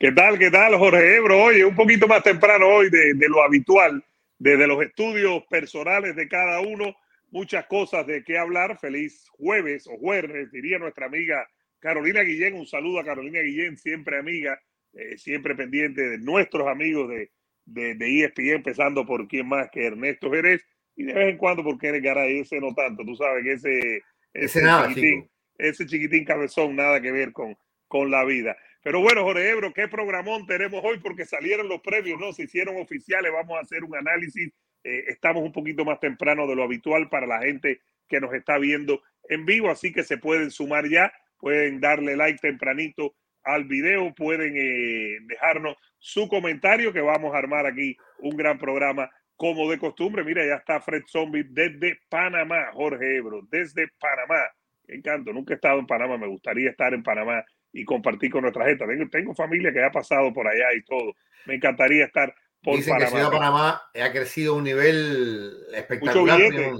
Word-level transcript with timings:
¿Qué 0.00 0.12
tal, 0.12 0.38
qué 0.38 0.50
tal, 0.50 0.78
Jorge 0.78 1.16
Ebro? 1.16 1.42
Oye, 1.42 1.62
un 1.62 1.74
poquito 1.74 2.08
más 2.08 2.22
temprano 2.22 2.66
hoy 2.66 2.88
de, 2.88 3.14
lo 3.28 3.42
habitual, 3.42 4.02
desde 4.38 4.66
los 4.66 4.82
estudios 4.82 5.44
personales 5.50 6.16
de 6.16 6.26
cada 6.26 6.62
uno, 6.62 6.96
muchas 7.30 7.66
cosas 7.66 8.06
de 8.06 8.24
qué 8.24 8.38
hablar. 8.38 8.78
Feliz 8.78 9.28
jueves 9.36 9.86
o 9.86 9.98
jueves, 9.98 10.50
diría 10.52 10.78
nuestra 10.78 11.04
amiga 11.04 11.46
Carolina 11.80 12.22
Guillén. 12.22 12.54
Un 12.54 12.66
saludo 12.66 13.00
a 13.00 13.04
Carolina 13.04 13.40
Guillén, 13.40 13.76
siempre 13.76 14.16
amiga, 14.16 14.58
eh, 14.94 15.18
siempre 15.18 15.54
pendiente 15.54 16.00
de 16.00 16.16
nuestros 16.16 16.66
amigos 16.66 17.10
de, 17.10 17.30
de, 17.66 17.94
de, 17.94 18.24
ESPN, 18.24 18.54
empezando 18.54 19.04
por 19.04 19.28
quién 19.28 19.46
más 19.48 19.68
que 19.70 19.84
Ernesto 19.84 20.30
Jerez, 20.30 20.64
y 20.96 21.02
de 21.02 21.12
vez 21.12 21.28
en 21.28 21.36
cuando 21.36 21.62
por 21.62 21.78
Kenneth 21.78 22.02
Garay, 22.02 22.38
ese 22.38 22.58
no 22.58 22.72
tanto, 22.74 23.04
tú 23.04 23.16
sabes 23.16 23.44
que 23.44 23.52
ese, 23.52 24.02
ese, 24.32 24.62
chiquitín, 24.62 25.28
ese 25.58 25.84
chiquitín 25.84 26.24
cabezón, 26.24 26.74
nada 26.74 27.02
que 27.02 27.12
ver 27.12 27.32
con, 27.32 27.54
con 27.86 28.10
la 28.10 28.24
vida. 28.24 28.56
Pero 28.82 29.00
bueno, 29.00 29.24
Jorge 29.24 29.50
Ebro, 29.50 29.72
¿qué 29.74 29.88
programón 29.88 30.46
tenemos 30.46 30.82
hoy? 30.82 30.98
Porque 30.98 31.26
salieron 31.26 31.68
los 31.68 31.80
premios, 31.82 32.18
¿no? 32.18 32.32
Se 32.32 32.44
hicieron 32.44 32.76
oficiales, 32.76 33.30
vamos 33.30 33.58
a 33.58 33.60
hacer 33.60 33.84
un 33.84 33.94
análisis. 33.94 34.50
Eh, 34.82 35.04
estamos 35.08 35.42
un 35.42 35.52
poquito 35.52 35.84
más 35.84 36.00
temprano 36.00 36.46
de 36.46 36.56
lo 36.56 36.62
habitual 36.62 37.10
para 37.10 37.26
la 37.26 37.40
gente 37.40 37.80
que 38.08 38.20
nos 38.20 38.32
está 38.32 38.58
viendo 38.58 39.02
en 39.28 39.44
vivo, 39.44 39.70
así 39.70 39.92
que 39.92 40.02
se 40.02 40.16
pueden 40.16 40.50
sumar 40.50 40.88
ya, 40.88 41.12
pueden 41.38 41.80
darle 41.80 42.16
like 42.16 42.40
tempranito 42.40 43.14
al 43.42 43.64
video, 43.64 44.14
pueden 44.14 44.54
eh, 44.56 45.18
dejarnos 45.26 45.76
su 45.98 46.26
comentario 46.28 46.92
que 46.92 47.00
vamos 47.00 47.34
a 47.34 47.38
armar 47.38 47.66
aquí 47.66 47.96
un 48.18 48.36
gran 48.36 48.58
programa 48.58 49.10
como 49.36 49.70
de 49.70 49.78
costumbre. 49.78 50.24
Mira, 50.24 50.44
ya 50.46 50.54
está 50.54 50.80
Fred 50.80 51.02
Zombie 51.06 51.44
desde 51.48 51.98
Panamá, 52.08 52.70
Jorge 52.72 53.16
Ebro, 53.16 53.42
desde 53.50 53.88
Panamá. 53.98 54.40
Encanto, 54.88 55.32
nunca 55.32 55.52
he 55.52 55.56
estado 55.56 55.78
en 55.78 55.86
Panamá, 55.86 56.16
me 56.16 56.26
gustaría 56.26 56.70
estar 56.70 56.94
en 56.94 57.02
Panamá 57.02 57.44
y 57.72 57.84
compartir 57.84 58.30
con 58.30 58.42
nuestra 58.42 58.66
gente. 58.66 58.86
Tengo, 58.86 59.08
tengo 59.08 59.34
familia 59.34 59.72
que 59.72 59.82
ha 59.82 59.92
pasado 59.92 60.32
por 60.32 60.46
allá 60.46 60.72
y 60.76 60.82
todo. 60.82 61.14
Me 61.46 61.54
encantaría 61.54 62.04
estar 62.04 62.34
por 62.62 62.76
Dicen 62.76 62.94
Panamá. 62.94 63.10
Que 63.10 63.16
Ciudad 63.16 63.30
Panamá 63.30 63.82
ha 63.94 64.12
crecido 64.12 64.54
a 64.54 64.56
un 64.58 64.64
nivel 64.64 65.52
espectacular. 65.72 66.38
Mucho 66.38 66.48
billete, 66.48 66.72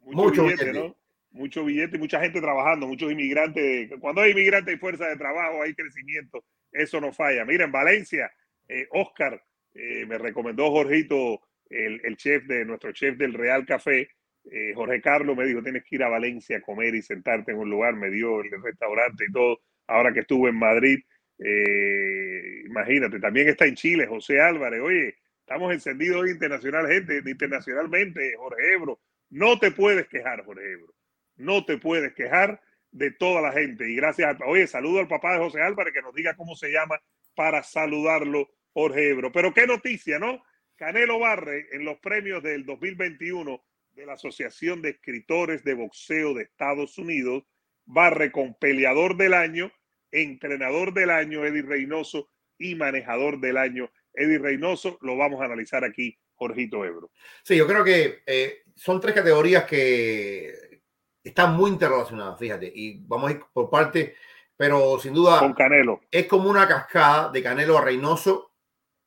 mucho, 0.00 0.44
billete, 0.44 0.72
¿no? 0.72 0.96
Mucho 1.30 1.64
billete, 1.64 1.98
mucha 1.98 2.20
gente 2.20 2.40
trabajando, 2.40 2.86
muchos 2.86 3.10
inmigrantes. 3.10 3.90
Cuando 4.00 4.20
hay 4.20 4.32
inmigrantes 4.32 4.74
y 4.74 4.78
fuerza 4.78 5.06
de 5.06 5.16
trabajo, 5.16 5.62
hay 5.62 5.74
crecimiento. 5.74 6.44
Eso 6.70 7.00
no 7.00 7.12
falla. 7.12 7.44
Mira, 7.44 7.64
en 7.64 7.72
Valencia, 7.72 8.30
eh, 8.68 8.86
Oscar 8.90 9.42
eh, 9.74 10.04
me 10.06 10.18
recomendó 10.18 10.70
Jorgito, 10.70 11.40
el, 11.70 12.00
el, 12.04 12.16
chef 12.16 12.44
de 12.44 12.64
nuestro 12.64 12.92
chef 12.92 13.16
del 13.16 13.34
Real 13.34 13.64
Café. 13.64 14.08
Eh, 14.50 14.72
Jorge 14.74 15.00
Carlos 15.00 15.36
me 15.36 15.46
dijo: 15.46 15.62
Tienes 15.62 15.84
que 15.84 15.96
ir 15.96 16.02
a 16.02 16.08
Valencia 16.08 16.58
a 16.58 16.60
comer 16.60 16.94
y 16.94 17.02
sentarte 17.02 17.52
en 17.52 17.58
un 17.58 17.70
lugar. 17.70 17.94
Me 17.94 18.10
dio 18.10 18.40
el 18.42 18.62
restaurante 18.62 19.24
y 19.28 19.32
todo 19.32 19.60
ahora 19.86 20.12
que 20.12 20.20
estuvo 20.20 20.48
en 20.48 20.56
Madrid. 20.56 21.00
Eh, 21.38 22.62
imagínate, 22.66 23.18
también 23.20 23.48
está 23.48 23.66
en 23.66 23.74
Chile 23.74 24.06
José 24.06 24.40
Álvarez. 24.40 24.80
Oye, 24.80 25.16
estamos 25.40 25.72
encendidos 25.72 26.28
internacional, 26.28 26.86
gente, 26.88 27.22
internacionalmente, 27.28 28.34
Jorge 28.36 28.72
Ebro. 28.72 29.00
No 29.30 29.58
te 29.58 29.70
puedes 29.70 30.08
quejar, 30.08 30.44
Jorge 30.44 30.72
Ebro. 30.72 30.94
No 31.36 31.64
te 31.64 31.78
puedes 31.78 32.14
quejar 32.14 32.60
de 32.92 33.10
toda 33.10 33.42
la 33.42 33.52
gente. 33.52 33.90
Y 33.90 33.96
gracias, 33.96 34.40
a, 34.40 34.46
oye, 34.46 34.66
saludo 34.66 35.00
al 35.00 35.08
papá 35.08 35.34
de 35.34 35.40
José 35.40 35.60
Álvarez 35.60 35.92
que 35.92 36.02
nos 36.02 36.14
diga 36.14 36.36
cómo 36.36 36.54
se 36.54 36.70
llama 36.70 37.00
para 37.34 37.62
saludarlo, 37.62 38.48
Jorge 38.72 39.10
Ebro. 39.10 39.32
Pero 39.32 39.52
qué 39.52 39.66
noticia, 39.66 40.18
¿no? 40.18 40.42
Canelo 40.76 41.18
Barre 41.18 41.68
en 41.72 41.84
los 41.84 41.98
premios 41.98 42.42
del 42.42 42.64
2021 42.64 43.62
de 43.92 44.06
la 44.06 44.14
Asociación 44.14 44.82
de 44.82 44.90
Escritores 44.90 45.64
de 45.64 45.74
Boxeo 45.74 46.34
de 46.34 46.44
Estados 46.44 46.98
Unidos 46.98 47.44
barre 47.86 48.32
con 48.32 48.54
peleador 48.54 49.16
del 49.16 49.34
año, 49.34 49.72
entrenador 50.10 50.94
del 50.94 51.10
año, 51.10 51.44
Eddie 51.44 51.62
Reynoso, 51.62 52.30
y 52.58 52.74
manejador 52.74 53.40
del 53.40 53.56
año, 53.56 53.90
Eddie 54.12 54.38
Reynoso. 54.38 54.98
Lo 55.02 55.16
vamos 55.16 55.40
a 55.40 55.46
analizar 55.46 55.84
aquí, 55.84 56.18
Jorgito 56.34 56.84
Ebro. 56.84 57.10
Sí, 57.42 57.56
yo 57.56 57.66
creo 57.66 57.84
que 57.84 58.22
eh, 58.26 58.62
son 58.74 59.00
tres 59.00 59.14
categorías 59.14 59.64
que 59.64 60.82
están 61.22 61.56
muy 61.56 61.70
interrelacionadas, 61.70 62.38
fíjate, 62.38 62.70
y 62.74 63.00
vamos 63.06 63.30
a 63.30 63.32
ir 63.32 63.40
por 63.52 63.70
parte, 63.70 64.14
pero 64.56 64.98
sin 64.98 65.14
duda. 65.14 65.38
Con 65.40 65.54
Canelo. 65.54 66.00
Es 66.10 66.26
como 66.26 66.50
una 66.50 66.68
cascada 66.68 67.30
de 67.30 67.42
Canelo 67.42 67.78
a 67.78 67.84
Reynoso, 67.84 68.52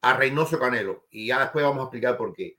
a 0.01 0.17
Reynoso 0.17 0.59
Canelo, 0.59 1.07
y 1.11 1.27
ya 1.27 1.39
después 1.39 1.63
vamos 1.63 1.81
a 1.81 1.83
explicar 1.83 2.17
por 2.17 2.33
qué. 2.33 2.57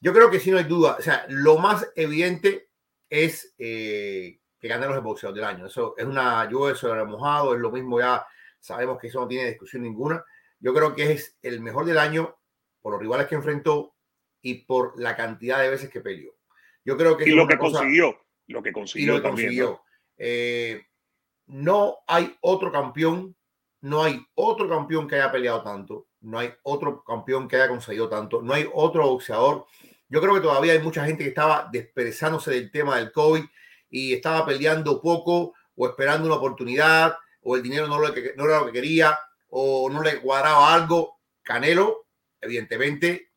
Yo 0.00 0.12
creo 0.12 0.30
que 0.30 0.40
si 0.40 0.50
no 0.50 0.58
hay 0.58 0.64
duda, 0.64 0.96
o 0.98 1.02
sea, 1.02 1.26
lo 1.28 1.58
más 1.58 1.90
evidente 1.96 2.70
es 3.10 3.54
eh, 3.58 4.40
que 4.58 4.68
gane 4.68 4.86
los 4.86 5.02
boxeador 5.02 5.34
del 5.36 5.44
año. 5.44 5.66
Eso 5.66 5.94
es 5.96 6.04
una 6.04 6.48
lluvia 6.50 6.74
sobre 6.74 7.04
mojado, 7.04 7.54
es 7.54 7.60
lo 7.60 7.70
mismo, 7.70 8.00
ya 8.00 8.26
sabemos 8.58 8.98
que 8.98 9.08
eso 9.08 9.20
no 9.20 9.28
tiene 9.28 9.48
discusión 9.48 9.82
ninguna. 9.82 10.24
Yo 10.60 10.74
creo 10.74 10.94
que 10.94 11.12
es 11.12 11.36
el 11.42 11.60
mejor 11.60 11.84
del 11.84 11.98
año 11.98 12.36
por 12.80 12.92
los 12.92 13.00
rivales 13.00 13.26
que 13.26 13.36
enfrentó 13.36 13.94
y 14.42 14.64
por 14.64 14.98
la 15.00 15.16
cantidad 15.16 15.60
de 15.60 15.70
veces 15.70 15.90
que 15.90 16.00
peleó. 16.00 16.32
Yo 16.84 16.96
creo 16.96 17.16
que... 17.16 17.28
Y 17.28 17.32
lo 17.32 17.46
que 17.46 17.58
consiguió, 17.58 18.18
lo 18.46 18.62
que 18.62 18.72
consiguió. 18.72 19.16
lo 19.18 19.22
consiguió. 19.22 19.82
Eh, 20.16 20.84
¿no? 21.46 21.98
hay 22.06 22.36
otro 22.40 22.72
campeón, 22.72 23.36
no 23.80 24.02
hay 24.02 24.20
otro 24.34 24.68
campeón 24.68 25.06
que 25.06 25.16
haya 25.16 25.30
peleado 25.30 25.62
tanto, 25.62 26.08
no 26.20 26.38
hay 26.38 26.52
otro 26.62 27.04
campeón 27.04 27.46
que 27.46 27.56
haya 27.56 27.68
conseguido 27.68 28.08
tanto, 28.08 28.42
no 28.42 28.52
hay 28.54 28.68
otro 28.72 29.06
boxeador. 29.06 29.66
Yo 30.08 30.20
creo 30.20 30.34
que 30.34 30.40
todavía 30.40 30.72
hay 30.72 30.80
mucha 30.80 31.04
gente 31.04 31.22
que 31.22 31.28
estaba 31.28 31.68
desprezándose 31.70 32.50
del 32.50 32.70
tema 32.70 32.96
del 32.96 33.12
COVID 33.12 33.44
y 33.90 34.14
estaba 34.14 34.44
peleando 34.46 35.00
poco 35.00 35.54
o 35.76 35.86
esperando 35.88 36.26
una 36.26 36.36
oportunidad 36.36 37.16
o 37.42 37.56
el 37.56 37.62
dinero 37.62 37.86
no, 37.86 37.98
no 37.98 38.44
era 38.44 38.60
lo 38.60 38.66
que 38.66 38.72
quería 38.72 39.18
o 39.50 39.88
no 39.90 40.02
le 40.02 40.20
cuadraba 40.20 40.74
algo. 40.74 41.18
Canelo, 41.42 42.06
evidentemente, 42.40 43.30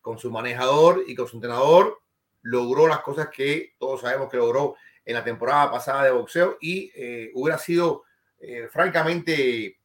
con 0.00 0.18
su 0.18 0.30
manejador 0.30 1.02
y 1.06 1.14
con 1.14 1.26
su 1.26 1.36
entrenador, 1.36 2.00
logró 2.42 2.86
las 2.86 3.00
cosas 3.00 3.28
que 3.28 3.74
todos 3.78 4.02
sabemos 4.02 4.30
que 4.30 4.36
logró 4.36 4.76
en 5.04 5.14
la 5.14 5.24
temporada 5.24 5.70
pasada 5.70 6.04
de 6.04 6.10
boxeo 6.12 6.58
y 6.60 6.92
eh, 6.94 7.30
hubiera 7.34 7.58
sido 7.58 8.04
eh, 8.38 8.68
francamente 8.70 9.78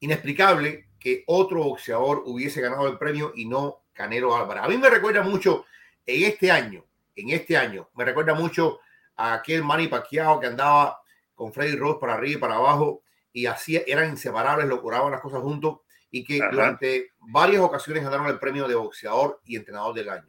inexplicable 0.00 0.90
que 1.00 1.24
otro 1.26 1.64
boxeador 1.64 2.22
hubiese 2.26 2.60
ganado 2.60 2.86
el 2.86 2.98
premio 2.98 3.32
y 3.34 3.46
no 3.46 3.84
Canelo 3.92 4.36
Álvarez. 4.36 4.62
A 4.64 4.68
mí 4.68 4.76
me 4.78 4.88
recuerda 4.88 5.22
mucho 5.22 5.64
en 6.06 6.24
este 6.24 6.50
año, 6.50 6.84
en 7.16 7.30
este 7.30 7.56
año, 7.56 7.90
me 7.94 8.04
recuerda 8.04 8.34
mucho 8.34 8.80
a 9.16 9.34
aquel 9.34 9.62
Manny 9.62 9.88
Pacquiao 9.88 10.40
que 10.40 10.46
andaba 10.46 10.98
con 11.34 11.52
Freddy 11.52 11.76
Rose 11.76 11.98
para 12.00 12.14
arriba 12.14 12.38
y 12.38 12.40
para 12.40 12.56
abajo 12.56 13.02
y 13.32 13.46
así 13.46 13.82
eran 13.86 14.10
inseparables, 14.10 14.66
lograban 14.66 15.10
las 15.10 15.20
cosas 15.20 15.40
juntos 15.40 15.80
y 16.10 16.24
que 16.24 16.40
durante 16.50 17.12
varias 17.18 17.62
ocasiones 17.62 18.04
ganaron 18.04 18.26
el 18.26 18.38
premio 18.38 18.68
de 18.68 18.74
boxeador 18.74 19.40
y 19.44 19.56
entrenador 19.56 19.94
del 19.94 20.10
año. 20.10 20.28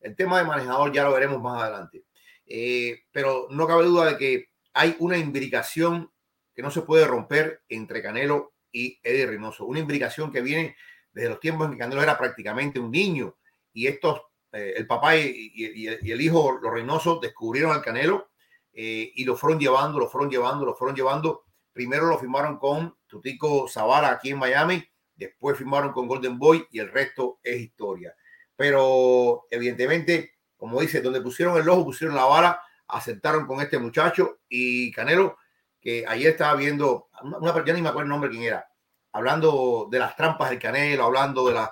El 0.00 0.14
tema 0.14 0.38
de 0.38 0.44
manejador 0.44 0.92
ya 0.92 1.04
lo 1.04 1.12
veremos 1.12 1.40
más 1.40 1.62
adelante. 1.62 2.04
Eh, 2.46 3.04
pero 3.10 3.46
no 3.50 3.66
cabe 3.66 3.84
duda 3.84 4.10
de 4.10 4.18
que 4.18 4.48
hay 4.74 4.94
una 4.98 5.16
imbricación 5.16 6.12
que 6.54 6.62
no 6.62 6.70
se 6.70 6.82
puede 6.82 7.06
romper 7.06 7.62
entre 7.68 8.02
Canelo 8.02 8.52
y 8.70 9.00
Eddie 9.02 9.26
Reynoso. 9.26 9.64
Una 9.64 9.80
imbricación 9.80 10.30
que 10.30 10.42
viene 10.42 10.76
desde 11.12 11.30
los 11.30 11.40
tiempos 11.40 11.66
en 11.66 11.72
que 11.72 11.78
Canelo 11.78 12.02
era 12.02 12.18
prácticamente 12.18 12.78
un 12.78 12.90
niño 12.90 13.36
y 13.72 13.86
estos 13.86 14.20
eh, 14.52 14.74
el 14.76 14.86
papá 14.86 15.16
y, 15.16 15.86
el 15.86 16.20
hijo, 16.20 16.58
los 16.60 16.72
Reynoso, 16.72 17.18
descubrieron 17.20 17.72
al 17.72 17.82
Canelo 17.82 18.30
eh, 18.72 19.10
y 19.14 19.24
lo 19.24 19.36
fueron 19.36 19.58
llevando, 19.58 19.98
lo 19.98 20.08
fueron 20.08 20.30
llevando, 20.30 20.66
lo 20.66 20.74
fueron 20.74 20.94
llevando. 20.94 21.44
Primero 21.72 22.06
lo 22.06 22.18
firmaron 22.18 22.58
con 22.58 22.96
Tutico 23.06 23.66
Zavala 23.66 24.10
aquí 24.10 24.30
en 24.30 24.38
Miami, 24.38 24.84
después 25.14 25.56
firmaron 25.56 25.92
con 25.92 26.06
Golden 26.06 26.38
Boy 26.38 26.66
y 26.70 26.80
el 26.80 26.90
resto 26.90 27.40
es 27.42 27.60
historia. 27.60 28.14
Pero 28.54 29.46
evidentemente, 29.50 30.34
como 30.56 30.80
dice, 30.80 31.00
donde 31.00 31.22
pusieron 31.22 31.56
el 31.56 31.68
ojo, 31.68 31.86
pusieron 31.86 32.14
la 32.14 32.26
vara, 32.26 32.60
aceptaron 32.88 33.46
con 33.46 33.62
este 33.62 33.78
muchacho 33.78 34.40
y 34.50 34.92
Canelo, 34.92 35.38
que 35.80 36.04
ayer 36.06 36.32
estaba 36.32 36.54
viendo, 36.56 37.08
una 37.22 37.54
persona, 37.54 37.74
ni 37.74 37.82
me 37.82 37.88
acuerdo 37.88 38.04
el 38.04 38.10
nombre 38.10 38.30
quién 38.30 38.42
era, 38.42 38.68
hablando 39.12 39.88
de 39.90 39.98
las 39.98 40.14
trampas 40.14 40.50
del 40.50 40.58
Canelo, 40.58 41.04
hablando 41.04 41.48
de 41.48 41.54
las... 41.54 41.70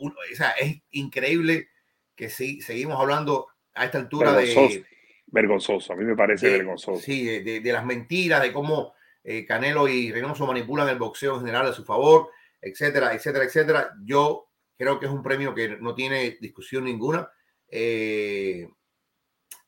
O 0.00 0.12
sea, 0.36 0.50
es 0.50 0.80
increíble 0.90 1.70
que 2.18 2.28
sí, 2.28 2.60
seguimos 2.60 3.00
hablando 3.00 3.46
a 3.74 3.84
esta 3.84 3.98
altura 3.98 4.32
de... 4.32 4.84
Vergonzoso, 5.30 5.92
a 5.92 5.96
mí 5.96 6.04
me 6.04 6.16
parece 6.16 6.50
vergonzoso. 6.50 7.00
Sí, 7.00 7.24
de, 7.40 7.72
las 7.72 7.84
mentiras, 7.84 8.42
de 8.42 8.52
cómo 8.52 8.94
eh, 9.22 9.44
Canelo 9.46 9.86
y 9.86 10.10
Reynoso 10.10 10.46
manipulan 10.46 10.88
el 10.88 10.98
boxeo 10.98 11.34
en 11.34 11.40
general 11.40 11.66
a 11.66 11.72
su 11.72 11.84
favor, 11.84 12.30
etcétera, 12.60 13.14
etcétera, 13.14 13.44
etcétera. 13.44 13.94
Yo 14.02 14.48
creo 14.76 14.98
que 14.98 15.06
es 15.06 15.12
un 15.12 15.22
premio 15.22 15.54
que 15.54 15.76
no 15.76 15.94
tiene 15.94 16.38
discusión 16.40 16.84
ninguna. 16.84 17.30
Eh, 17.68 18.66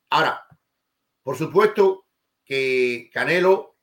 ahora, 0.09 0.45
por 1.23 1.37
supuesto 1.37 2.07
que 2.45 3.11
Canelo 3.13 3.77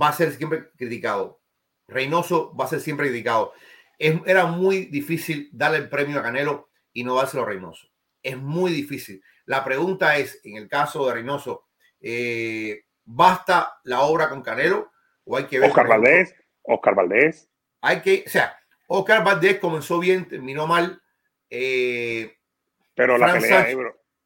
va 0.00 0.08
a 0.08 0.12
ser 0.12 0.32
siempre 0.32 0.72
criticado. 0.76 1.40
Reynoso 1.86 2.54
va 2.56 2.64
a 2.64 2.68
ser 2.68 2.80
siempre 2.80 3.08
criticado. 3.08 3.52
era 3.98 4.46
muy 4.46 4.86
difícil 4.86 5.48
darle 5.52 5.78
el 5.78 5.88
premio 5.88 6.18
a 6.18 6.22
Canelo 6.22 6.69
y 7.00 7.04
no 7.04 7.14
dárselo 7.14 7.44
a 7.44 7.46
Reynoso. 7.46 7.88
Es 8.22 8.36
muy 8.36 8.72
difícil. 8.72 9.22
La 9.46 9.64
pregunta 9.64 10.18
es, 10.18 10.38
en 10.44 10.58
el 10.58 10.68
caso 10.68 11.06
de 11.06 11.14
Reynoso, 11.14 11.64
eh, 11.98 12.84
¿basta 13.04 13.80
la 13.84 14.02
obra 14.02 14.28
con 14.28 14.42
Canelo 14.42 14.92
o 15.24 15.38
hay 15.38 15.44
que 15.44 15.58
ver... 15.58 15.70
Oscar 15.70 15.88
Valdés, 15.88 16.34
Oscar 16.60 16.94
Valdés. 16.94 17.50
Hay 17.80 18.02
que, 18.02 18.24
o 18.26 18.28
sea, 18.28 18.54
Oscar 18.86 19.24
Valdez 19.24 19.58
comenzó 19.60 19.98
bien, 19.98 20.28
terminó 20.28 20.66
mal. 20.66 21.00
Eh, 21.48 22.36
pero 22.94 23.16
la 23.16 23.32
pelea, 23.32 23.66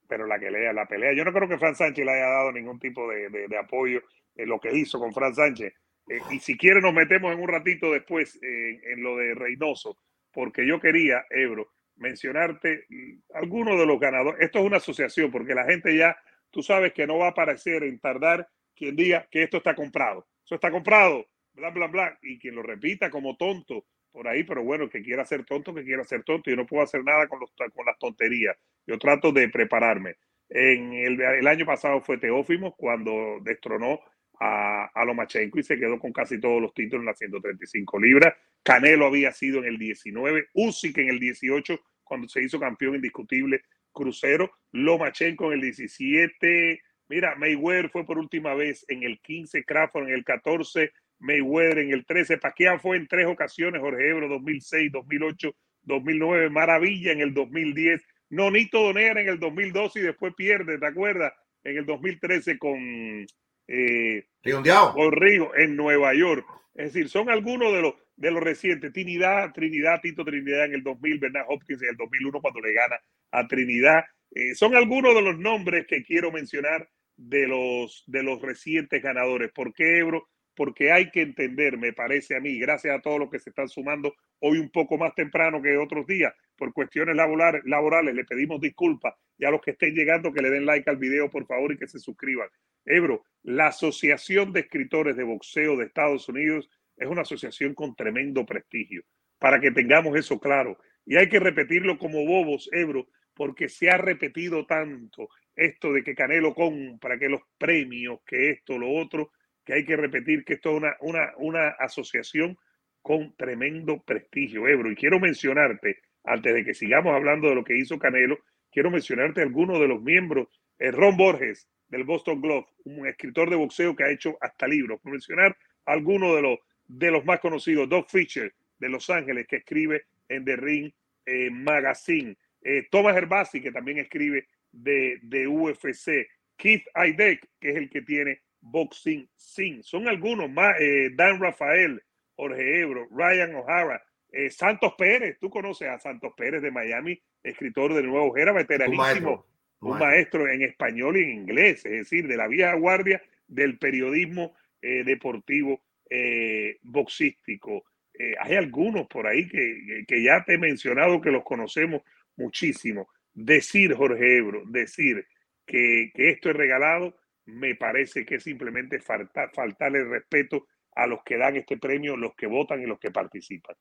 pero 0.09 0.26
la 0.26 0.41
que 0.41 0.50
lea, 0.50 0.73
la 0.73 0.87
pelea, 0.87 1.12
yo 1.15 1.25
no 1.25 1.32
creo 1.32 1.49
que 1.49 1.59
Fran 1.59 1.76
Sánchez 1.76 2.05
le 2.05 2.11
haya 2.11 2.26
dado 2.26 2.50
ningún 2.50 2.81
tipo 2.81 3.09
de, 3.09 3.29
de, 3.29 3.56
apoyo 3.56 4.03
en 4.35 4.49
lo 4.49 4.59
que 4.59 4.75
hizo 4.75 4.99
con 4.99 5.15
Fran 5.15 5.32
Sánchez. 5.32 5.73
Eh, 6.09 6.19
y 6.32 6.41
si 6.41 6.59
quiere 6.59 6.81
nos 6.81 6.93
metemos 6.93 7.32
en 7.32 7.41
un 7.41 7.49
ratito 7.49 7.93
después 7.93 8.37
en 8.43 9.00
lo 9.00 9.17
de 9.17 9.32
Reynoso, 9.37 9.97
porque 10.32 10.67
yo 10.67 10.81
quería, 10.81 11.25
Ebro, 11.31 11.74
mencionarte 11.96 12.87
algunos 13.35 13.79
de 13.79 13.87
los 13.87 13.99
ganadores. 14.00 14.41
Esto 14.41 14.58
es 14.58 14.64
una 14.64 14.79
asociación, 14.79 15.31
porque 15.31 15.55
la 15.55 15.64
gente 15.64 15.96
ya, 15.96 16.17
tú 16.50 16.62
sabes 16.62 16.93
que 16.93 17.06
no 17.06 17.19
va 17.19 17.26
a 17.26 17.31
aparecer 17.31 17.85
en 17.85 17.99
tardar 17.99 18.49
quien 18.75 18.96
diga 18.96 19.26
que 19.31 19.43
esto 19.43 19.58
está 19.58 19.75
comprado. 19.75 20.26
Eso 20.44 20.56
está 20.56 20.70
comprado, 20.70 21.26
bla, 21.52 21.70
bla, 21.70 21.87
bla. 21.87 22.19
Y 22.23 22.38
quien 22.38 22.55
lo 22.55 22.62
repita 22.62 23.11
como 23.11 23.37
tonto 23.37 23.87
por 24.12 24.29
ahí, 24.29 24.44
pero 24.44 24.62
bueno, 24.62 24.88
que 24.88 25.02
quiera 25.02 25.25
ser 25.25 25.44
tonto, 25.44 25.75
que 25.75 25.85
quiera 25.85 26.05
ser 26.05 26.23
tonto. 26.23 26.50
Yo 26.50 26.56
no 26.56 26.67
puedo 26.67 26.82
hacer 26.82 27.02
nada 27.02 27.26
con, 27.26 27.41
los, 27.41 27.52
con 27.52 27.87
las 27.87 27.99
tonterías. 27.99 28.56
Yo 28.87 28.99
trato 28.99 29.32
de 29.32 29.49
prepararme. 29.49 30.17
En 30.49 30.93
el, 30.93 31.20
el 31.20 31.47
año 31.47 31.67
pasado 31.67 32.00
fue 32.00 32.19
Teófimo 32.19 32.76
cuando 32.76 33.38
destronó 33.43 34.00
a, 34.40 34.90
a, 34.94 35.04
Lomachenko 35.04 35.58
y 35.58 35.62
se 35.62 35.78
quedó 35.78 35.98
con 35.98 36.12
casi 36.12 36.40
todos 36.40 36.60
los 36.60 36.75
títulos 36.75 37.02
en 37.02 37.06
las 37.06 37.19
135 37.19 38.00
libras. 38.00 38.34
Canelo 38.62 39.06
había 39.06 39.32
sido 39.32 39.58
en 39.58 39.66
el 39.66 39.78
19, 39.78 40.48
Usyk 40.54 40.98
en 40.98 41.08
el 41.10 41.20
18 41.20 41.78
cuando 42.04 42.28
se 42.28 42.42
hizo 42.42 42.60
campeón 42.60 42.96
indiscutible 42.96 43.62
crucero, 43.92 44.50
Lomachenko 44.72 45.46
en 45.46 45.54
el 45.54 45.60
17, 45.62 46.81
mira, 47.08 47.34
Mayweather 47.36 47.90
fue 47.90 48.04
por 48.04 48.19
última 48.19 48.54
vez 48.54 48.84
en 48.88 49.02
el 49.02 49.20
15, 49.20 49.64
Crawford 49.64 50.08
en 50.08 50.14
el 50.14 50.25
14, 50.25 50.92
Mayweather 51.20 51.78
en 51.78 51.92
el 51.92 52.04
13, 52.04 52.38
Pacquiao 52.38 52.78
fue 52.78 52.96
en 52.98 53.08
tres 53.08 53.26
ocasiones, 53.26 53.80
Jorge 53.80 54.10
Ebro 54.10 54.28
2006, 54.28 54.92
2008, 54.92 55.56
2009, 55.82 56.50
Maravilla 56.50 57.12
en 57.12 57.20
el 57.20 57.32
2010, 57.32 58.02
Nonito 58.30 58.82
Donegra 58.82 59.20
en 59.20 59.28
el 59.28 59.38
2012 59.38 60.00
y 60.00 60.02
después 60.02 60.34
pierde, 60.34 60.78
¿te 60.78 60.87
acuerdas? 60.87 61.32
En 61.62 61.78
el 61.78 61.87
2013 61.87 62.58
con 62.58 63.26
eh, 63.69 64.26
en 64.43 65.76
Nueva 65.76 66.14
York. 66.14 66.46
Es 66.75 66.93
decir, 66.93 67.08
son 67.08 67.31
algunos 67.31 67.72
de 67.72 67.82
los 67.82 67.94
de 68.16 68.31
los 68.31 68.43
recientes. 68.43 68.93
Trinidad, 68.93 69.52
Trinidad, 69.52 70.00
Tito 70.00 70.25
Trinidad 70.25 70.66
en 70.66 70.75
el 70.75 70.82
2000, 70.82 71.19
Bernard 71.19 71.46
Hopkins 71.49 71.82
en 71.82 71.90
el 71.90 71.96
2001 71.96 72.40
cuando 72.40 72.61
le 72.61 72.72
gana 72.72 72.96
a 73.32 73.46
Trinidad. 73.46 74.05
Eh, 74.31 74.55
son 74.55 74.75
algunos 74.75 75.14
de 75.14 75.22
los 75.22 75.38
nombres 75.38 75.87
que 75.87 76.02
quiero 76.05 76.32
mencionar 76.32 76.88
de 77.16 77.46
los, 77.46 78.05
de 78.06 78.22
los 78.22 78.40
recientes 78.40 79.02
ganadores. 79.02 79.52
¿Por 79.52 79.72
qué 79.72 79.99
Ebro? 79.99 80.28
Porque 80.54 80.92
hay 80.92 81.10
que 81.10 81.22
entender, 81.22 81.78
me 81.78 81.92
parece 81.92 82.36
a 82.36 82.40
mí, 82.40 82.58
gracias 82.58 82.96
a 82.96 83.02
todos 83.02 83.18
los 83.18 83.30
que 83.30 83.38
se 83.38 83.50
están 83.50 83.68
sumando 83.68 84.14
hoy 84.40 84.58
un 84.58 84.70
poco 84.70 84.96
más 84.96 85.14
temprano 85.14 85.60
que 85.60 85.76
otros 85.76 86.06
días, 86.06 86.32
por 86.56 86.72
cuestiones 86.72 87.16
laborales, 87.16 87.62
laborales, 87.64 88.14
le 88.14 88.24
pedimos 88.24 88.60
disculpas 88.60 89.14
y 89.36 89.44
a 89.44 89.50
los 89.50 89.60
que 89.60 89.72
estén 89.72 89.94
llegando 89.94 90.32
que 90.32 90.42
le 90.42 90.50
den 90.50 90.66
like 90.66 90.88
al 90.88 90.96
video, 90.96 91.28
por 91.30 91.46
favor, 91.46 91.72
y 91.72 91.76
que 91.76 91.88
se 91.88 91.98
suscriban. 91.98 92.48
Ebro, 92.84 93.24
la 93.42 93.68
Asociación 93.68 94.52
de 94.52 94.60
Escritores 94.60 95.16
de 95.16 95.24
Boxeo 95.24 95.76
de 95.76 95.86
Estados 95.86 96.28
Unidos 96.28 96.70
es 96.96 97.08
una 97.08 97.22
asociación 97.22 97.74
con 97.74 97.96
tremendo 97.96 98.46
prestigio, 98.46 99.02
para 99.38 99.60
que 99.60 99.70
tengamos 99.70 100.16
eso 100.16 100.38
claro. 100.38 100.78
Y 101.04 101.16
hay 101.16 101.28
que 101.28 101.40
repetirlo 101.40 101.98
como 101.98 102.24
bobos, 102.24 102.68
Ebro, 102.72 103.08
porque 103.34 103.68
se 103.68 103.90
ha 103.90 103.98
repetido 103.98 104.64
tanto 104.66 105.28
esto 105.56 105.92
de 105.92 106.02
que 106.02 106.14
Canelo 106.14 106.54
compra, 106.54 107.18
que 107.18 107.28
los 107.28 107.42
premios, 107.58 108.20
que 108.26 108.50
esto, 108.50 108.78
lo 108.78 108.90
otro, 108.90 109.32
que 109.64 109.75
hay 109.75 109.84
que 109.84 109.96
repetir 109.96 110.44
que 110.44 110.55
esto 110.55 110.70
es 110.70 110.76
una, 110.76 110.96
una, 111.00 111.32
una 111.38 111.69
asociación 111.69 112.58
con 113.02 113.34
tremendo 113.37 114.02
prestigio, 114.02 114.66
Ebro. 114.66 114.90
Y 114.90 114.96
quiero 114.96 115.20
mencionarte, 115.20 115.99
antes 116.25 116.55
de 116.55 116.64
que 116.64 116.75
sigamos 116.75 117.14
hablando 117.14 117.49
de 117.49 117.55
lo 117.55 117.64
que 117.64 117.76
hizo 117.76 117.99
Canelo, 117.99 118.38
quiero 118.72 118.90
mencionarte 118.90 119.43
algunos 119.43 119.78
de 119.78 119.88
los 119.88 120.02
miembros. 120.02 120.49
Eh, 120.78 120.90
Ron 120.90 121.16
Borges, 121.16 121.69
del 121.88 122.05
Boston 122.05 122.40
Globe, 122.40 122.66
un 122.84 123.06
escritor 123.06 123.50
de 123.50 123.56
boxeo 123.56 123.94
que 123.94 124.05
ha 124.05 124.11
hecho 124.11 124.37
hasta 124.40 124.66
libros. 124.66 125.00
Por 125.00 125.12
mencionar 125.12 125.56
algunos 125.84 126.34
de 126.34 126.43
los, 126.43 126.58
de 126.87 127.11
los 127.11 127.25
más 127.25 127.40
conocidos, 127.40 127.88
Doug 127.88 128.06
Fisher 128.08 128.52
de 128.78 128.88
Los 128.88 129.11
Ángeles, 129.11 129.46
que 129.46 129.56
escribe 129.56 130.05
en 130.28 130.44
The 130.44 130.56
Ring 130.56 130.93
eh, 131.26 131.50
Magazine, 131.50 132.37
eh, 132.62 132.88
Thomas 132.90 133.16
Herbasi, 133.16 133.61
que 133.61 133.70
también 133.70 133.99
escribe 133.99 134.49
de, 134.72 135.19
de, 135.22 135.46
UFC, 135.46 136.26
Keith 136.56 136.84
Aidek, 136.94 137.49
que 137.61 137.70
es 137.70 137.76
el 137.76 137.90
que 137.90 138.02
tiene 138.02 138.40
Boxing 138.64 139.28
Sin. 139.37 139.82
Son 139.82 140.08
algunos 140.08 140.50
más, 140.50 140.75
eh, 140.81 141.11
Dan 141.14 141.40
Rafael, 141.40 142.02
Jorge 142.37 142.81
Ebro, 142.81 143.06
Ryan 143.11 143.55
O'Hara, 143.55 144.02
Santos 144.50 144.94
Pérez, 144.99 145.38
tú 145.38 145.49
conoces 145.49 145.87
a 145.87 146.00
Santos 146.00 146.32
Pérez 146.37 146.61
de 146.61 146.72
Miami, 146.72 147.16
escritor 147.40 147.94
de 147.94 148.02
Nuevo 148.02 148.37
Era, 148.37 148.52
veteranísimo, 148.52 149.46
un 149.78 149.96
maestro, 149.96 150.50
en 150.50 150.62
español 150.62 151.16
y 151.16 151.22
en 151.22 151.31
inglés, 151.31 151.87
es 151.87 151.93
decir, 151.93 152.26
de 152.26 152.37
la 152.37 152.49
vieja 152.49 152.75
guardia 152.75 153.22
del 153.46 153.78
periodismo 153.78 154.56
deportivo 154.82 155.84
eh, 156.11 156.78
boxístico. 156.82 157.84
Eh, 158.16 158.34
hay 158.38 158.55
algunos 158.55 159.06
por 159.08 159.26
ahí 159.26 159.49
que, 159.49 160.05
que, 160.06 160.22
ya 160.22 160.44
te 160.44 160.55
he 160.55 160.58
mencionado 160.58 161.20
que 161.20 161.31
los 161.31 161.43
conocemos 161.43 162.02
muchísimo. 162.37 163.08
Decir, 163.32 163.94
Jorge 163.94 164.37
Ebro, 164.37 164.62
decir 164.66 165.26
que, 165.66 166.12
que 166.14 166.31
esto 166.31 166.50
es 166.50 166.56
regalado, 166.56 167.16
me 167.46 167.75
parece 167.75 168.25
que 168.25 168.37
es 168.37 168.43
simplemente 168.43 169.00
falta, 169.00 169.50
faltarle 169.55 170.05
respeto 170.05 170.67
a 170.96 171.06
los 171.06 171.20
que 171.25 171.37
dan 171.37 171.56
este 171.56 171.79
premio, 171.79 172.17
los 172.17 172.35
que 172.35 172.46
votan 172.46 172.82
y 172.82 172.87
los 172.87 172.99
que 172.99 173.11
participan. 173.11 173.76